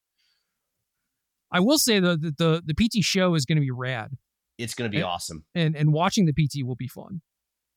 I 1.51 1.59
will 1.59 1.77
say 1.77 1.99
though 1.99 2.15
that 2.15 2.37
the 2.37 2.61
the 2.65 2.73
PT 2.73 3.03
show 3.03 3.35
is 3.35 3.45
going 3.45 3.57
to 3.57 3.61
be 3.61 3.71
rad. 3.71 4.11
It's 4.57 4.73
going 4.75 4.89
to 4.89 4.95
be 4.95 5.01
And- 5.01 5.05
awesome. 5.09 5.45
and 5.55 5.75
and 5.75 5.93
watching 5.93 6.25
the 6.25 6.33
PT 6.33 6.65
will 6.65 6.75
be 6.75 6.87
fun. 6.87 7.21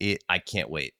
It, 0.00 0.22
I 0.28 0.38
can't 0.38 0.70
wait. 0.70 0.94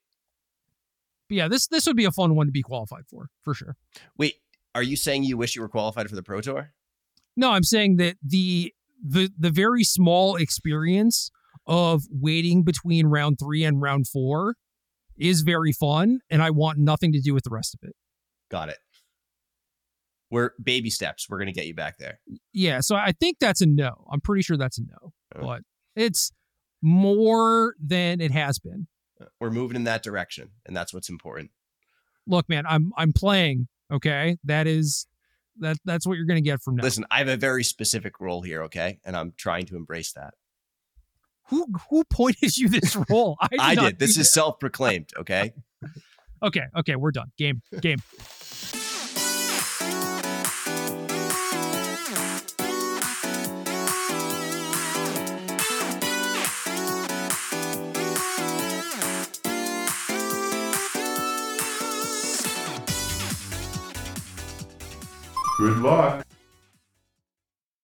But 1.28 1.36
yeah, 1.36 1.48
this 1.48 1.66
this 1.66 1.86
would 1.86 1.96
be 1.96 2.04
a 2.04 2.12
fun 2.12 2.34
one 2.36 2.46
to 2.46 2.52
be 2.52 2.62
qualified 2.62 3.04
for 3.10 3.28
for 3.42 3.52
sure. 3.54 3.76
Wait, 4.16 4.34
are 4.76 4.82
you 4.82 4.96
saying 4.96 5.24
you 5.24 5.36
wish 5.36 5.56
you 5.56 5.62
were 5.62 5.68
qualified 5.68 6.08
for 6.08 6.14
the 6.16 6.22
Pro 6.22 6.40
Tour? 6.40 6.72
No, 7.36 7.50
I'm 7.50 7.62
saying 7.64 7.96
that 7.96 8.16
the 8.22 8.72
the 9.04 9.30
the 9.38 9.50
very 9.50 9.84
small 9.84 10.36
experience 10.36 11.30
of 11.66 12.02
waiting 12.10 12.62
between 12.62 13.06
round 13.06 13.38
three 13.38 13.64
and 13.64 13.80
round 13.80 14.06
four 14.06 14.54
is 15.16 15.40
very 15.40 15.72
fun, 15.72 16.20
and 16.30 16.42
I 16.42 16.50
want 16.50 16.78
nothing 16.78 17.12
to 17.12 17.20
do 17.20 17.32
with 17.34 17.44
the 17.44 17.50
rest 17.50 17.74
of 17.74 17.80
it. 17.88 17.94
Got 18.50 18.68
it. 18.68 18.78
We're 20.30 20.50
baby 20.62 20.90
steps. 20.90 21.26
We're 21.28 21.38
going 21.38 21.46
to 21.46 21.52
get 21.52 21.66
you 21.66 21.74
back 21.74 21.98
there. 21.98 22.20
Yeah, 22.52 22.80
so 22.80 22.96
I 22.96 23.12
think 23.18 23.38
that's 23.40 23.60
a 23.60 23.66
no. 23.66 24.06
I'm 24.10 24.20
pretty 24.20 24.42
sure 24.42 24.56
that's 24.56 24.78
a 24.78 24.82
no, 24.82 25.12
Uh. 25.34 25.40
but 25.40 25.62
it's 25.94 26.32
more 26.82 27.74
than 27.82 28.20
it 28.20 28.30
has 28.32 28.58
been. 28.58 28.88
We're 29.40 29.50
moving 29.50 29.76
in 29.76 29.84
that 29.84 30.02
direction, 30.02 30.50
and 30.66 30.76
that's 30.76 30.92
what's 30.92 31.08
important. 31.08 31.50
Look, 32.26 32.48
man, 32.48 32.64
I'm 32.68 32.92
I'm 32.96 33.12
playing. 33.12 33.68
Okay, 33.92 34.36
that 34.44 34.66
is 34.66 35.06
that 35.60 35.76
that's 35.84 36.06
what 36.06 36.16
you're 36.16 36.26
gonna 36.26 36.40
get 36.40 36.60
from 36.62 36.76
now. 36.76 36.82
Listen, 36.82 37.04
I 37.10 37.18
have 37.18 37.28
a 37.28 37.36
very 37.36 37.64
specific 37.64 38.20
role 38.20 38.42
here, 38.42 38.62
okay? 38.64 38.98
And 39.04 39.16
I'm 39.16 39.32
trying 39.36 39.66
to 39.66 39.76
embrace 39.76 40.12
that. 40.12 40.34
who 41.48 41.66
who 41.90 42.04
pointed 42.04 42.56
you 42.56 42.68
this 42.68 42.96
role? 43.10 43.36
I 43.40 43.48
did. 43.48 43.60
I 43.60 43.74
did. 43.74 43.98
This 43.98 44.14
do 44.14 44.20
is 44.22 44.32
self 44.32 44.58
proclaimed, 44.60 45.10
okay? 45.18 45.52
okay. 46.42 46.64
Okay, 46.76 46.96
we're 46.96 47.12
done. 47.12 47.30
Game 47.38 47.62
game. 47.80 47.98
Good 65.58 65.78
luck. 65.78 66.25